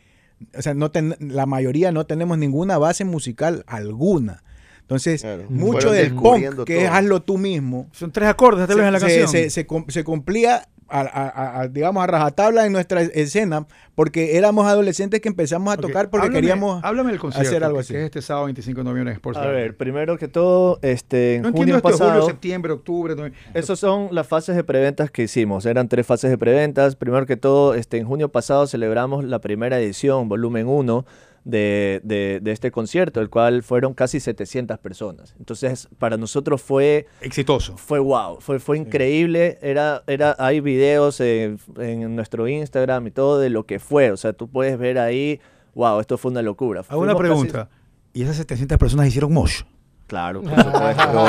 O 0.56 0.62
sea, 0.62 0.74
no 0.74 0.90
ten- 0.90 1.16
la 1.20 1.46
mayoría 1.46 1.92
no 1.92 2.04
tenemos 2.06 2.36
ninguna 2.38 2.78
base 2.78 3.04
musical 3.04 3.64
alguna. 3.66 4.42
Entonces, 4.82 5.22
Claro. 5.22 5.46
mucho 5.48 5.88
Fueron 5.88 5.94
del 5.94 6.14
punk, 6.14 6.64
que 6.64 6.84
es 6.84 6.90
hazlo 6.90 7.22
tú 7.22 7.38
mismo, 7.38 7.88
Son 7.92 8.12
tres 8.12 8.28
acordes, 8.28 8.66
tal 8.68 8.76
vez, 8.76 8.86
en 8.86 8.92
la 8.92 9.00
se, 9.00 9.06
canción. 9.06 9.28
se- 9.28 9.50
se 9.50 9.66
cum- 9.66 9.86
se 9.88 10.04
cumplía, 10.04 10.68
a, 10.88 11.00
a- 11.00 11.60
a- 11.62 11.68
digamos, 11.68 12.02
a 12.02 12.06
rajatabla 12.06 12.64
en 12.66 12.72
nuestra 12.72 13.02
escena, 13.02 13.66
porque 13.94 14.36
éramos 14.36 14.66
adolescentes 14.66 15.20
que 15.20 15.28
empezamos 15.28 15.70
a 15.72 15.74
Ok, 15.76 15.80
tocar 15.80 16.10
porque 16.10 16.26
háblame- 16.28 16.34
queríamos 16.34 16.84
Háblame 16.84 17.10
del 17.10 17.20
concierto, 17.20 17.48
hacer 17.48 17.64
algo 17.64 17.78
así. 17.78 17.92
que 17.94 18.00
es 18.00 18.04
este 18.06 18.22
sábado 18.22 18.46
25 18.46 18.80
de 18.80 18.84
noviembre 18.84 19.10
en 19.12 19.16
Sports 19.16 19.38
A 19.40 19.46
ver, 19.46 19.76
primero 19.76 20.16
que 20.18 20.28
todo, 20.28 20.78
este, 20.82 21.36
en 21.36 21.42
no 21.42 21.48
junio 21.48 21.62
entiendo 21.74 21.76
esto 21.88 21.88
pasado... 21.90 22.10
julio, 22.20 22.26
septiembre, 22.26 22.72
octubre. 22.72 23.14
noviembre. 23.16 23.40
Esas 23.54 23.78
son 23.78 24.08
las 24.12 24.26
fases 24.26 24.54
de 24.56 24.64
preventas 24.64 25.10
que 25.10 25.22
hicimos. 25.24 25.66
Eran 25.66 25.88
tres 25.88 26.06
fases 26.06 26.30
de 26.30 26.38
preventas. 26.38 26.94
Primero 26.96 27.26
que 27.26 27.36
todo, 27.36 27.74
este, 27.74 27.96
en 27.98 28.06
junio 28.06 28.28
pasado 28.30 28.66
celebramos 28.66 29.24
la 29.24 29.40
primera 29.40 29.78
edición, 29.80 30.28
volumen 30.28 30.66
1, 30.68 31.04
de, 31.48 32.00
de- 32.02 32.40
de 32.42 32.50
este 32.50 32.72
concierto, 32.72 33.20
el 33.20 33.30
cual 33.30 33.62
fueron 33.62 33.94
casi 33.94 34.18
700 34.18 34.78
personas. 34.80 35.34
Entonces, 35.38 35.88
para 35.98 36.16
nosotros 36.16 36.60
fue, 36.60 37.06
Exitoso. 37.20 37.76
fue 37.76 38.00
wow, 38.00 38.38
fue, 38.40 38.58
fue 38.58 38.76
increíble. 38.78 39.56
Era, 39.62 40.02
era, 40.08 40.34
hay 40.40 40.58
videos 40.60 41.20
en, 41.20 41.58
en 41.78 42.16
nuestro 42.16 42.48
Instagram 42.48 43.06
y 43.06 43.10
todo 43.12 43.38
de 43.38 43.48
lo 43.50 43.64
que 43.64 43.78
fue. 43.78 44.10
O 44.10 44.16
sea, 44.16 44.32
tú 44.32 44.48
puedes 44.48 44.76
ver 44.76 44.98
ahí, 44.98 45.40
wow, 45.74 46.00
esto 46.00 46.18
fue 46.18 46.32
una 46.32 46.42
locura. 46.42 46.82
Hago 46.88 47.00
una 47.00 47.12
casi- 47.12 47.20
pregunta. 47.22 47.68
¿Y 48.12 48.22
esas 48.22 48.36
700 48.36 48.76
personas 48.78 49.06
hicieron 49.06 49.32
mosh? 49.32 49.62
Claro, 50.08 50.40
por 50.42 50.50
supuesto. 50.50 51.28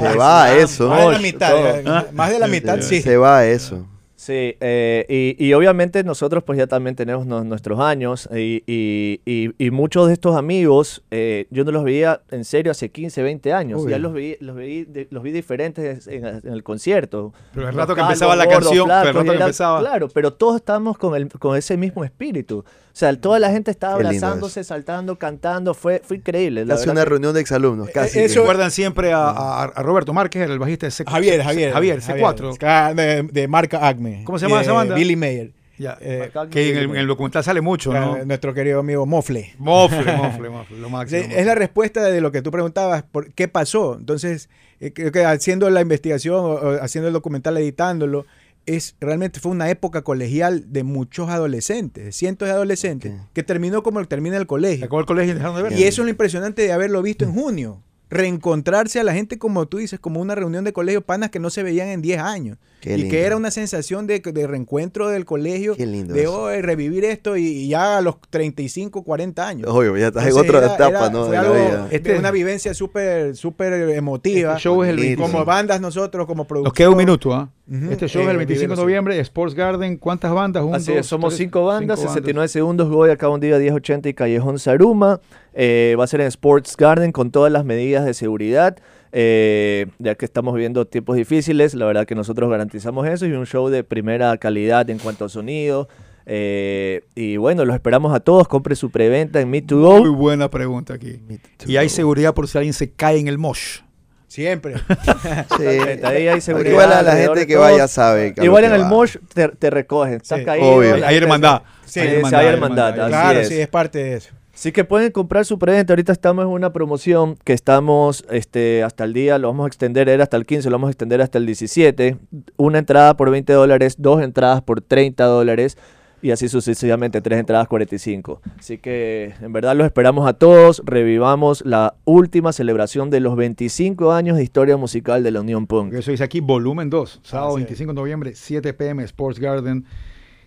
Se 0.00 0.16
va 0.16 0.44
a 0.44 0.56
eso. 0.56 0.88
Más 0.88 1.00
de 1.06 1.12
la 1.12 1.18
mitad, 1.18 1.50
todo. 1.50 1.66
eh, 1.76 2.06
más 2.12 2.30
de 2.30 2.38
la 2.38 2.46
mitad, 2.46 2.80
sí. 2.82 3.00
Se 3.00 3.16
va 3.16 3.38
a 3.38 3.46
eso. 3.46 3.86
Sí, 4.18 4.56
eh, 4.60 5.04
y, 5.10 5.44
y 5.46 5.52
obviamente 5.52 6.02
nosotros 6.02 6.42
pues 6.42 6.56
ya 6.58 6.66
también 6.66 6.96
tenemos 6.96 7.26
nu- 7.26 7.44
nuestros 7.44 7.78
años 7.80 8.26
y, 8.34 8.62
y- 8.66 9.20
y- 9.26 9.50
y 9.58 9.70
muchos 9.70 10.06
de 10.08 10.14
estos 10.14 10.34
amigos 10.36 11.02
eh, 11.10 11.46
yo 11.50 11.64
no 11.66 11.70
los 11.72 11.84
veía 11.84 12.22
en 12.30 12.46
serio 12.46 12.72
hace 12.72 12.88
15, 12.90 13.22
20 13.22 13.52
años. 13.52 13.82
Uy. 13.84 13.90
Ya 13.90 13.98
los 13.98 14.14
vi, 14.14 14.36
los, 14.40 14.56
vi, 14.56 14.84
de- 14.86 15.06
los 15.10 15.22
vi 15.22 15.32
diferentes 15.32 16.06
en, 16.08 16.24
en 16.24 16.48
el 16.50 16.62
concierto. 16.62 17.34
Pero 17.52 17.68
el 17.68 17.76
Los 17.76 17.82
rato 17.84 17.94
que 17.94 18.00
empezaba 18.00 18.34
la 18.36 18.46
gordos, 18.46 18.64
canción, 18.64 18.86
pero 18.88 19.00
el 19.10 19.14
rato 19.16 19.24
que 19.30 19.36
era- 19.36 19.44
empezaba- 19.44 19.80
Claro, 19.80 20.08
pero 20.08 20.32
todos 20.32 20.56
estábamos 20.56 20.96
con, 20.96 21.14
el, 21.14 21.28
con 21.28 21.54
ese 21.54 21.76
mismo 21.76 22.02
espíritu. 22.02 22.64
O 22.96 22.98
sea, 22.98 23.14
toda 23.20 23.38
la 23.38 23.50
gente 23.50 23.70
estaba 23.70 23.92
abrazándose, 23.96 24.64
saltando, 24.64 25.16
cantando. 25.18 25.74
Fue, 25.74 26.00
fue 26.02 26.16
increíble. 26.16 26.64
la 26.64 26.76
Casi 26.76 26.86
verdad 26.86 26.94
una 26.94 27.04
que- 27.04 27.10
reunión 27.10 27.34
de 27.34 27.40
exalumnos. 27.42 27.90
Casi. 27.90 28.20
eso- 28.20 28.40
Recuerdan 28.40 28.70
siempre 28.70 29.12
a, 29.12 29.28
a- 29.28 29.64
a 29.64 29.82
Roberto 29.82 30.14
Márquez, 30.14 30.48
el 30.48 30.58
bajista 30.58 30.86
de 30.86 30.90
C 30.92 31.04
Javier, 31.06 31.42
Javier. 31.42 31.72
Javier, 31.74 32.00
C4. 32.00 32.56
Javier, 32.58 32.96
De, 32.96 33.22
de 33.30 33.48
marca 33.48 33.86
Acme. 33.86 34.22
¿Cómo 34.24 34.38
se 34.38 34.46
llama 34.46 34.60
Eh, 34.60 34.62
esa 34.62 34.72
banda? 34.72 34.94
Billy 34.94 35.14
Mayer. 35.14 35.52
Ya, 35.76 35.98
Eh, 36.00 36.30
que 36.50 36.70
en 36.70 36.76
el, 36.78 36.84
en 36.84 36.96
el 36.96 37.06
documental 37.06 37.44
sale 37.44 37.60
mucho, 37.60 37.92
¿no? 37.92 38.16
eh, 38.16 38.24
Nuestro 38.24 38.54
querido 38.54 38.80
amigo 38.80 39.04
Mofle. 39.04 39.52
Mofle, 39.58 39.98
mofle, 40.16 40.48
mofle, 40.48 40.78
lo 40.78 40.88
máximo. 40.88 41.20
es 41.36 41.44
la 41.44 41.54
respuesta 41.54 42.02
de 42.02 42.22
lo 42.22 42.32
que 42.32 42.40
tú 42.40 42.50
preguntabas, 42.50 43.02
por 43.02 43.30
qué 43.34 43.46
pasó. 43.46 43.94
Entonces, 44.00 44.48
eh, 44.80 44.94
creo 44.94 45.12
que 45.12 45.22
haciendo 45.26 45.68
la 45.68 45.82
investigación, 45.82 46.36
o, 46.36 46.48
o 46.54 46.82
haciendo 46.82 47.08
el 47.08 47.12
documental, 47.12 47.58
editándolo, 47.58 48.24
es 48.66 48.96
realmente 49.00 49.40
fue 49.40 49.52
una 49.52 49.70
época 49.70 50.02
colegial 50.02 50.72
de 50.72 50.82
muchos 50.82 51.30
adolescentes, 51.30 52.04
de 52.04 52.12
cientos 52.12 52.46
de 52.48 52.52
adolescentes, 52.52 53.14
que 53.32 53.42
terminó 53.42 53.82
como 53.82 54.04
termina 54.06 54.36
el 54.36 54.46
colegio. 54.46 54.84
acabó 54.84 55.00
el 55.00 55.06
colegio 55.06 55.32
y 55.32 55.34
dejaron 55.36 55.56
de 55.56 55.62
ver. 55.62 55.72
Y 55.72 55.84
eso 55.84 56.02
es 56.02 56.06
lo 56.06 56.10
impresionante 56.10 56.62
de 56.62 56.72
haberlo 56.72 57.00
visto 57.02 57.24
en 57.24 57.32
junio. 57.32 57.82
Reencontrarse 58.08 59.00
a 59.00 59.04
la 59.04 59.14
gente, 59.14 59.38
como 59.38 59.66
tú 59.66 59.78
dices, 59.78 59.98
como 59.98 60.20
una 60.20 60.34
reunión 60.34 60.64
de 60.64 60.72
colegio, 60.72 61.00
panas 61.00 61.30
que 61.30 61.40
no 61.40 61.50
se 61.50 61.62
veían 61.62 61.88
en 61.88 62.02
10 62.02 62.20
años. 62.20 62.58
Qué 62.86 62.94
y 62.94 62.96
lindo. 62.98 63.10
que 63.10 63.22
era 63.24 63.36
una 63.36 63.50
sensación 63.50 64.06
de, 64.06 64.20
de 64.20 64.46
reencuentro 64.46 65.08
del 65.08 65.24
colegio, 65.24 65.74
Qué 65.74 65.86
lindo 65.86 66.14
de 66.14 66.22
eso. 66.22 66.42
hoy 66.42 66.60
revivir 66.62 67.04
esto 67.04 67.36
y, 67.36 67.44
y 67.46 67.68
ya 67.68 67.98
a 67.98 68.00
los 68.00 68.16
35, 68.30 69.02
40 69.02 69.48
años. 69.48 69.68
Obvio, 69.70 69.96
ya 69.96 70.06
estás 70.08 70.26
en 70.26 70.32
otra 70.38 70.58
era- 70.58 70.74
etapa, 70.74 70.88
era- 70.88 71.10
¿no? 71.10 71.26
Fue 71.26 71.30
De 71.30 71.34
la 71.36 71.40
algo, 71.40 71.54
vida. 71.54 71.88
Este- 71.90 72.18
una 72.18 72.30
vivencia 72.30 72.72
súper 72.74 73.34
súper 73.34 73.72
emotiva. 73.90 74.52
Este 74.52 74.62
show 74.62 74.82
es 74.84 74.90
el 74.90 74.96
Bonito. 74.96 75.08
25. 75.22 75.32
como 75.32 75.44
bandas 75.44 75.80
nosotros, 75.80 76.26
como 76.26 76.44
producción. 76.46 76.68
Nos 76.68 76.74
queda 76.74 76.90
un 76.90 76.96
minuto, 76.96 77.32
¿ah? 77.34 77.50
Ujú. 77.68 77.90
Este 77.90 78.06
show 78.06 78.22
es 78.22 78.28
Eh, 78.28 78.30
el 78.30 78.36
25 78.36 78.60
de 78.60 78.66
vivirlo, 78.66 78.82
noviembre, 78.84 79.18
Sports 79.20 79.54
Garden. 79.56 79.96
¿Cuántas 79.96 80.32
bandas? 80.32 80.62
Un, 80.62 80.74
Así 80.76 80.92
dos, 80.92 81.00
es, 81.00 81.06
somos 81.06 81.30
tres, 81.34 81.38
cinco 81.38 81.64
bandas, 81.64 81.98
cinco 81.98 82.12
69 82.12 82.46
segundos, 82.48 82.88
Goya, 82.88 83.14
acá 83.14 83.28
un 83.28 83.40
día 83.40 83.58
1080 83.58 84.08
y 84.08 84.14
Callejón 84.14 84.58
Saruma. 84.60 85.20
Eh, 85.54 85.96
va 85.98 86.04
a 86.04 86.06
ser 86.06 86.20
en 86.20 86.28
Sports 86.28 86.76
Garden 86.76 87.10
con 87.10 87.30
todas 87.32 87.50
las 87.50 87.64
medidas 87.64 88.04
de 88.04 88.14
seguridad. 88.14 88.76
Eh, 89.12 89.86
ya 89.98 90.14
que 90.14 90.24
estamos 90.24 90.54
viviendo 90.54 90.86
tiempos 90.86 91.16
difíciles, 91.16 91.74
la 91.74 91.86
verdad 91.86 92.06
que 92.06 92.14
nosotros 92.14 92.50
garantizamos 92.50 93.06
eso 93.06 93.26
y 93.26 93.32
un 93.32 93.46
show 93.46 93.68
de 93.68 93.84
primera 93.84 94.36
calidad 94.38 94.88
en 94.90 94.98
cuanto 94.98 95.24
a 95.24 95.28
sonido. 95.28 95.88
eh, 96.26 97.02
y 97.14 97.36
bueno, 97.36 97.64
los 97.64 97.74
esperamos 97.74 98.14
a 98.14 98.20
todos. 98.20 98.48
Compre 98.48 98.74
su 98.76 98.90
preventa 98.90 99.40
en 99.40 99.48
Meet 99.50 99.66
to 99.66 99.78
Go. 99.80 99.98
Muy 100.00 100.10
buena 100.10 100.50
pregunta 100.50 100.94
aquí. 100.94 101.20
Y 101.66 101.76
hay 101.76 101.88
seguridad 101.88 102.34
por 102.34 102.48
si 102.48 102.58
alguien 102.58 102.74
se 102.74 102.90
cae 102.90 103.18
en 103.18 103.28
el 103.28 103.38
mosh. 103.38 103.80
Siempre. 104.26 104.74
Sí. 105.56 105.64
Ahí 106.02 106.26
hay 106.28 106.40
seguridad. 106.40 106.72
Igual 106.72 106.92
a 106.92 107.02
la 107.02 107.16
gente 107.16 107.46
que 107.46 107.54
todos. 107.54 107.70
vaya 107.70 107.86
sabe. 107.88 108.34
que 108.34 108.44
Igual 108.44 108.64
en 108.64 108.72
el 108.72 108.82
va. 108.82 108.88
Mosh 108.88 109.16
te, 109.32 109.48
te 109.48 109.70
recogen. 109.70 110.14
Estás 110.14 110.40
Sí. 110.40 110.44
caído. 110.44 110.66
Obvio. 110.68 111.06
Hay 111.06 111.16
hermandad. 111.16 111.62
Sí, 111.84 111.92
Sí, 111.92 112.00
hay 112.00 112.08
sí, 112.08 112.14
hermandad, 112.16 112.40
hay 112.40 112.46
hay 112.46 112.52
hermandad. 112.54 112.88
hermandad. 112.88 113.04
así 113.06 113.10
claro, 113.24 113.40
es. 113.40 113.48
sí, 113.48 113.60
es 113.60 113.68
parte 113.68 113.98
de 114.02 114.14
eso. 114.16 114.30
Así 114.56 114.72
que 114.72 114.84
pueden 114.84 115.12
comprar 115.12 115.44
su 115.44 115.58
preventa. 115.58 115.92
Ahorita 115.92 116.12
estamos 116.12 116.42
en 116.46 116.50
una 116.50 116.72
promoción 116.72 117.36
que 117.44 117.52
estamos 117.52 118.24
este, 118.30 118.82
hasta 118.82 119.04
el 119.04 119.12
día, 119.12 119.36
lo 119.36 119.48
vamos 119.48 119.64
a 119.64 119.66
extender, 119.66 120.08
era 120.08 120.22
hasta 120.22 120.38
el 120.38 120.46
15, 120.46 120.70
lo 120.70 120.76
vamos 120.76 120.88
a 120.88 120.92
extender 120.92 121.20
hasta 121.20 121.36
el 121.36 121.44
17. 121.44 122.16
Una 122.56 122.78
entrada 122.78 123.18
por 123.18 123.30
20 123.30 123.52
dólares, 123.52 123.96
dos 123.98 124.22
entradas 124.22 124.62
por 124.62 124.80
30 124.80 125.26
dólares 125.26 125.76
y 126.22 126.30
así 126.30 126.48
sucesivamente, 126.48 127.20
tres 127.20 127.38
entradas 127.38 127.68
45. 127.68 128.40
Así 128.58 128.78
que 128.78 129.34
en 129.42 129.52
verdad 129.52 129.76
los 129.76 129.84
esperamos 129.84 130.26
a 130.26 130.32
todos. 130.32 130.80
Revivamos 130.86 131.62
la 131.66 131.94
última 132.06 132.54
celebración 132.54 133.10
de 133.10 133.20
los 133.20 133.36
25 133.36 134.12
años 134.12 134.38
de 134.38 134.42
historia 134.42 134.78
musical 134.78 135.22
de 135.22 135.32
la 135.32 135.42
Unión 135.42 135.66
Punk. 135.66 135.92
Eso 135.92 136.12
dice 136.12 136.24
aquí, 136.24 136.40
volumen 136.40 136.88
2, 136.88 137.20
sábado 137.24 137.50
es. 137.50 137.56
25 137.56 137.92
de 137.92 137.94
noviembre, 137.94 138.34
7 138.34 138.72
pm, 138.72 139.04
Sports 139.04 139.38
Garden. 139.38 139.84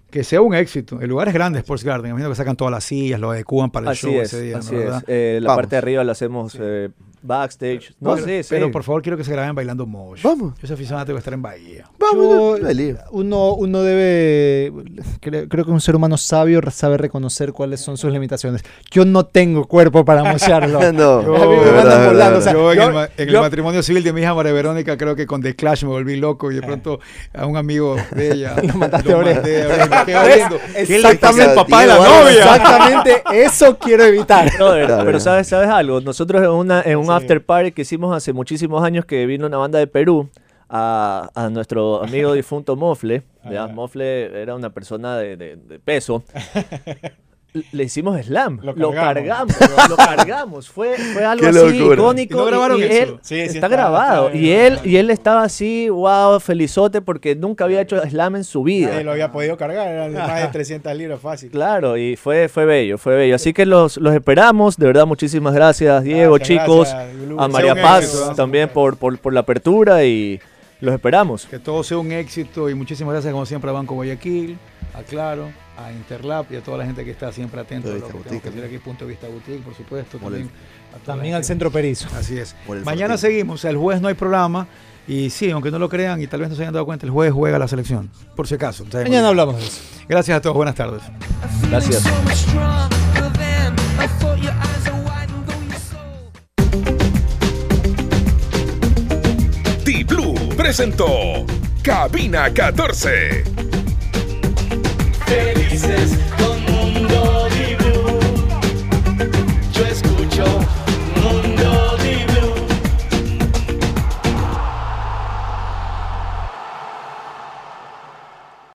Que 0.10 0.24
sea 0.24 0.42
un 0.42 0.56
éxito. 0.56 1.00
El 1.02 1.10
lugar 1.10 1.28
es 1.28 1.34
grande, 1.34 1.60
Sports 1.60 1.84
Garden. 1.84 2.10
Imagino 2.12 2.30
que 2.30 2.36
sacan 2.36 2.56
todas 2.56 2.72
las 2.72 2.84
sillas, 2.84 3.20
lo 3.20 3.30
adecuan 3.32 3.70
para 3.70 3.88
el 3.88 3.92
Así 3.92 4.08
show 4.08 4.16
es, 4.22 4.34
ese 4.34 4.42
día, 4.42 4.54
¿no? 4.54 4.60
así 4.60 4.76
¿verdad? 4.76 4.98
es. 4.98 5.04
Eh, 5.08 5.40
la 5.42 5.48
Vamos. 5.50 5.58
parte 5.62 5.76
de 5.76 5.78
arriba 5.78 6.04
la 6.04 6.12
hacemos 6.14 6.58
eh, 6.60 6.90
backstage. 7.22 7.94
No, 8.00 8.16
pero, 8.16 8.26
sí, 8.28 8.44
sí. 8.44 8.48
pero 8.50 8.72
por 8.72 8.84
favor 8.84 9.02
quiero 9.02 9.18
que 9.18 9.24
se 9.24 9.32
graben 9.32 9.56
bailando 9.56 9.86
mosh. 9.86 10.22
Vamos. 10.24 10.54
Yo 10.60 10.68
soy 10.68 10.74
aficionado, 10.76 11.06
tengo 11.06 11.18
que 11.18 11.20
estar 11.20 11.34
en 11.34 11.42
Bahía. 11.42 11.86
Vamos, 12.00 12.60
Yo- 12.60 12.96
uno, 13.12 13.54
uno 13.54 13.82
debe, 13.82 14.72
creo, 15.20 15.48
creo 15.48 15.66
que 15.66 15.72
un 15.72 15.82
ser 15.82 15.96
humano 15.96 16.18
sabio 16.18 16.62
sabe 16.72 16.98
reconocer 16.98 17.52
cuáles 17.54 17.80
son 17.82 17.98
sus 17.98 18.12
limitaciones. 18.12 18.64
Yo 18.92 19.06
no 19.06 19.26
tengo 19.26 19.66
cuerpo 19.66 20.04
para 20.06 20.24
mochearlo. 20.24 20.80
No, 21.00 21.22
Yo- 21.24 21.36
es 21.36 21.42
a 21.42 21.46
mí 21.46 21.52
me 21.56 21.60
verdad, 21.62 21.76
mandan 21.76 22.02
es 22.02 22.08
volando, 22.08 22.18
verdad, 22.18 22.38
o 22.38 22.42
sea, 22.42 22.54
yo 22.54 22.72
en, 22.74 22.78
yo- 22.94 23.08
el, 23.18 23.36
en 23.36 23.42
matrimonio 23.42 23.84
civil 23.84 24.04
de 24.04 24.14
mi 24.14 24.22
hija 24.22 24.34
María 24.34 24.52
Verónica 24.54 24.98
creo 24.98 25.16
que 25.16 25.26
con 25.28 25.42
The 25.42 25.56
Clash 25.56 25.84
me 25.84 25.90
volví 25.90 26.16
loco 26.18 26.52
y 26.52 26.56
de 26.56 26.62
pronto 26.62 27.00
a 27.34 27.46
un 27.46 27.58
amigo 27.58 27.96
de 28.12 28.32
ella 28.34 28.56
Lo 28.64 28.74
mataste 28.76 29.12
a 29.14 29.18
Oreja. 29.18 29.36
mandé 29.42 29.64
a 29.64 29.68
Oreja. 29.68 30.06
Qué 30.06 30.38
lindo. 30.38 30.60
¿Qué 30.74 30.86
le 30.88 30.96
Exactamente. 30.96 31.56
papá 31.56 31.82
de 31.82 31.88
la 31.88 31.96
novia? 31.96 32.32
Exactamente, 32.32 33.24
eso 33.34 33.78
quiero 33.78 34.04
evitar. 34.06 34.52
No, 34.60 34.72
de 34.72 34.80
verdad, 34.82 35.02
pero 35.06 35.20
sabes, 35.20 35.48
sabes 35.48 35.70
algo, 35.70 36.02
nosotros 36.02 36.42
en, 36.42 36.50
una, 36.50 36.82
en 36.82 36.98
un 36.98 37.09
after 37.18 37.44
party 37.46 37.72
que 37.72 37.82
hicimos 37.84 38.16
hace 38.16 38.34
muchísimos 38.34 38.84
años 38.84 39.06
que 39.06 39.26
vino 39.26 39.48
una 39.48 39.58
banda 39.58 39.80
de 39.80 39.88
Perú 39.88 40.30
a, 40.70 41.30
a 41.36 41.50
nuestro 41.50 42.04
amigo 42.04 42.34
difunto 42.34 42.76
Mofle, 42.76 43.24
¿ya? 43.50 43.68
Mofle 43.68 44.42
era 44.42 44.56
una 44.56 44.70
persona 44.72 45.18
de, 45.18 45.36
de- 45.38 45.56
de 45.56 45.80
peso. 45.80 46.24
Le 47.72 47.84
hicimos 47.84 48.16
slam, 48.24 48.60
Lo 48.62 48.74
lo 48.74 48.92
cargamos. 48.92 49.56
lo 49.90 49.96
cargamos, 49.96 50.70
fue, 50.70 50.96
fue 50.98 51.26
algo 51.26 51.42
Qué 51.42 51.48
así 51.50 51.78
locura. 51.80 51.96
icónico. 51.96 52.34
¿Y 52.36 52.38
no 52.38 52.46
grabaron 52.46 52.80
y 52.80 52.84
eso? 52.84 52.92
él 53.14 53.20
Sí, 53.24 53.36
sí, 53.36 53.42
está, 53.42 53.54
está- 53.58 53.68
grabado. 53.70 54.28
está 54.28 54.38
y 54.38 54.52
él, 54.52 54.80
y 54.84 54.98
él 54.98 55.10
estaba 55.10 55.42
así, 55.44 55.90
wow, 55.90 56.40
felizote 56.40 57.02
porque 57.02 57.36
nunca 57.36 57.64
había 57.64 57.82
hecho 57.82 58.00
slam 58.08 58.36
en 58.36 58.44
su 58.44 58.62
vida. 58.62 58.90
Nadie 58.92 59.04
lo 59.04 59.12
había 59.14 59.32
podido 59.32 59.58
cargar, 59.58 59.88
eran 59.88 60.14
más 60.14 60.42
de 60.44 60.48
300 60.50 60.96
libras 60.96 61.20
fácil. 61.20 61.50
Claro, 61.50 61.98
y 61.98 62.16
fue, 62.16 62.50
fue 62.50 62.66
bello, 62.66 63.00
fue 63.00 63.16
bello. 63.16 63.34
Así 63.36 63.52
que 63.52 63.66
los, 63.66 63.98
los 63.98 64.14
esperamos. 64.14 64.78
De 64.78 64.86
verdad, 64.86 65.08
muchísimas 65.08 65.54
gracias, 65.56 66.04
Diego, 66.04 66.36
Gracias, 66.36 66.60
chicos. 66.60 66.90
gracias, 66.94 67.40
a 67.40 67.48
María 67.48 67.74
Paz 67.82 68.04
éxito, 68.04 68.36
también 68.36 68.70
por, 68.70 68.96
por, 68.98 69.18
por 69.18 69.34
la 69.34 69.40
apertura 69.40 70.04
y 70.06 70.40
los 70.82 70.94
esperamos. 70.94 71.48
Que 71.48 71.58
todo 71.58 71.84
sea 71.84 71.98
un 71.98 72.12
éxito 72.12 72.70
y 72.70 72.76
muchísimas 72.76 73.14
gracias 73.14 73.34
como 73.34 73.48
siempre 73.48 73.72
a 73.72 73.74
Banco 73.74 73.96
Guayaquil, 73.96 74.56
a 74.94 75.02
Claro, 75.02 75.50
a 75.86 75.92
Interlap 75.92 76.52
y 76.52 76.56
a 76.58 76.62
toda 76.62 76.78
la 76.80 76.86
gente 76.86 77.04
que 77.06 77.12
está 77.12 77.32
siempre 77.32 77.60
atento 77.62 77.90
a 77.90 77.94
lo 77.96 78.08
que 78.08 78.14
tengo 78.30 78.42
que 78.42 78.50
decir 78.50 78.64
aquí, 78.66 78.78
Punto 78.80 79.06
de 79.06 79.12
Vista 79.12 79.28
Boutique, 79.28 79.62
por 79.64 79.74
supuesto, 79.76 80.18
Por 80.18 80.34
el- 80.34 80.40
también, 80.50 81.06
También 81.06 81.34
al 81.36 81.44
centro 81.44 81.72
Perizo. 81.72 82.08
Así 82.18 82.38
es. 82.38 82.56
Mañana 82.84 83.14
Fortín. 83.16 83.30
seguimos, 83.30 83.64
el 83.66 83.78
jueves 83.78 84.02
no 84.02 84.08
hay 84.08 84.14
programa 84.16 84.68
y 85.08 85.30
sí, 85.30 85.50
aunque 85.52 85.72
no 85.72 85.80
lo 85.80 85.88
crean 85.90 86.22
y 86.22 86.28
tal 86.28 86.40
vez 86.42 86.50
no 86.50 86.56
se 86.56 86.62
hayan 86.64 86.74
dado 86.74 86.86
cuenta, 86.86 87.06
el 87.06 87.12
jueves 87.12 87.34
juega 87.34 87.58
la 87.60 87.68
selección, 87.68 88.10
por 88.36 88.48
si 88.48 88.56
acaso. 88.56 88.86
Mañana 88.92 89.30
hablamos 89.30 89.56
de 89.58 89.66
eso. 89.66 89.82
Gracias 90.08 90.38
a 90.38 90.42
todos, 90.42 90.56
buenas 90.56 90.76
tardes. 90.76 91.02
Gracias. 91.70 92.04
T-Blue 99.84 100.36
presentó 100.56 101.46
Cabina 101.82 102.54
14. 102.54 103.44
Felices 105.30 106.49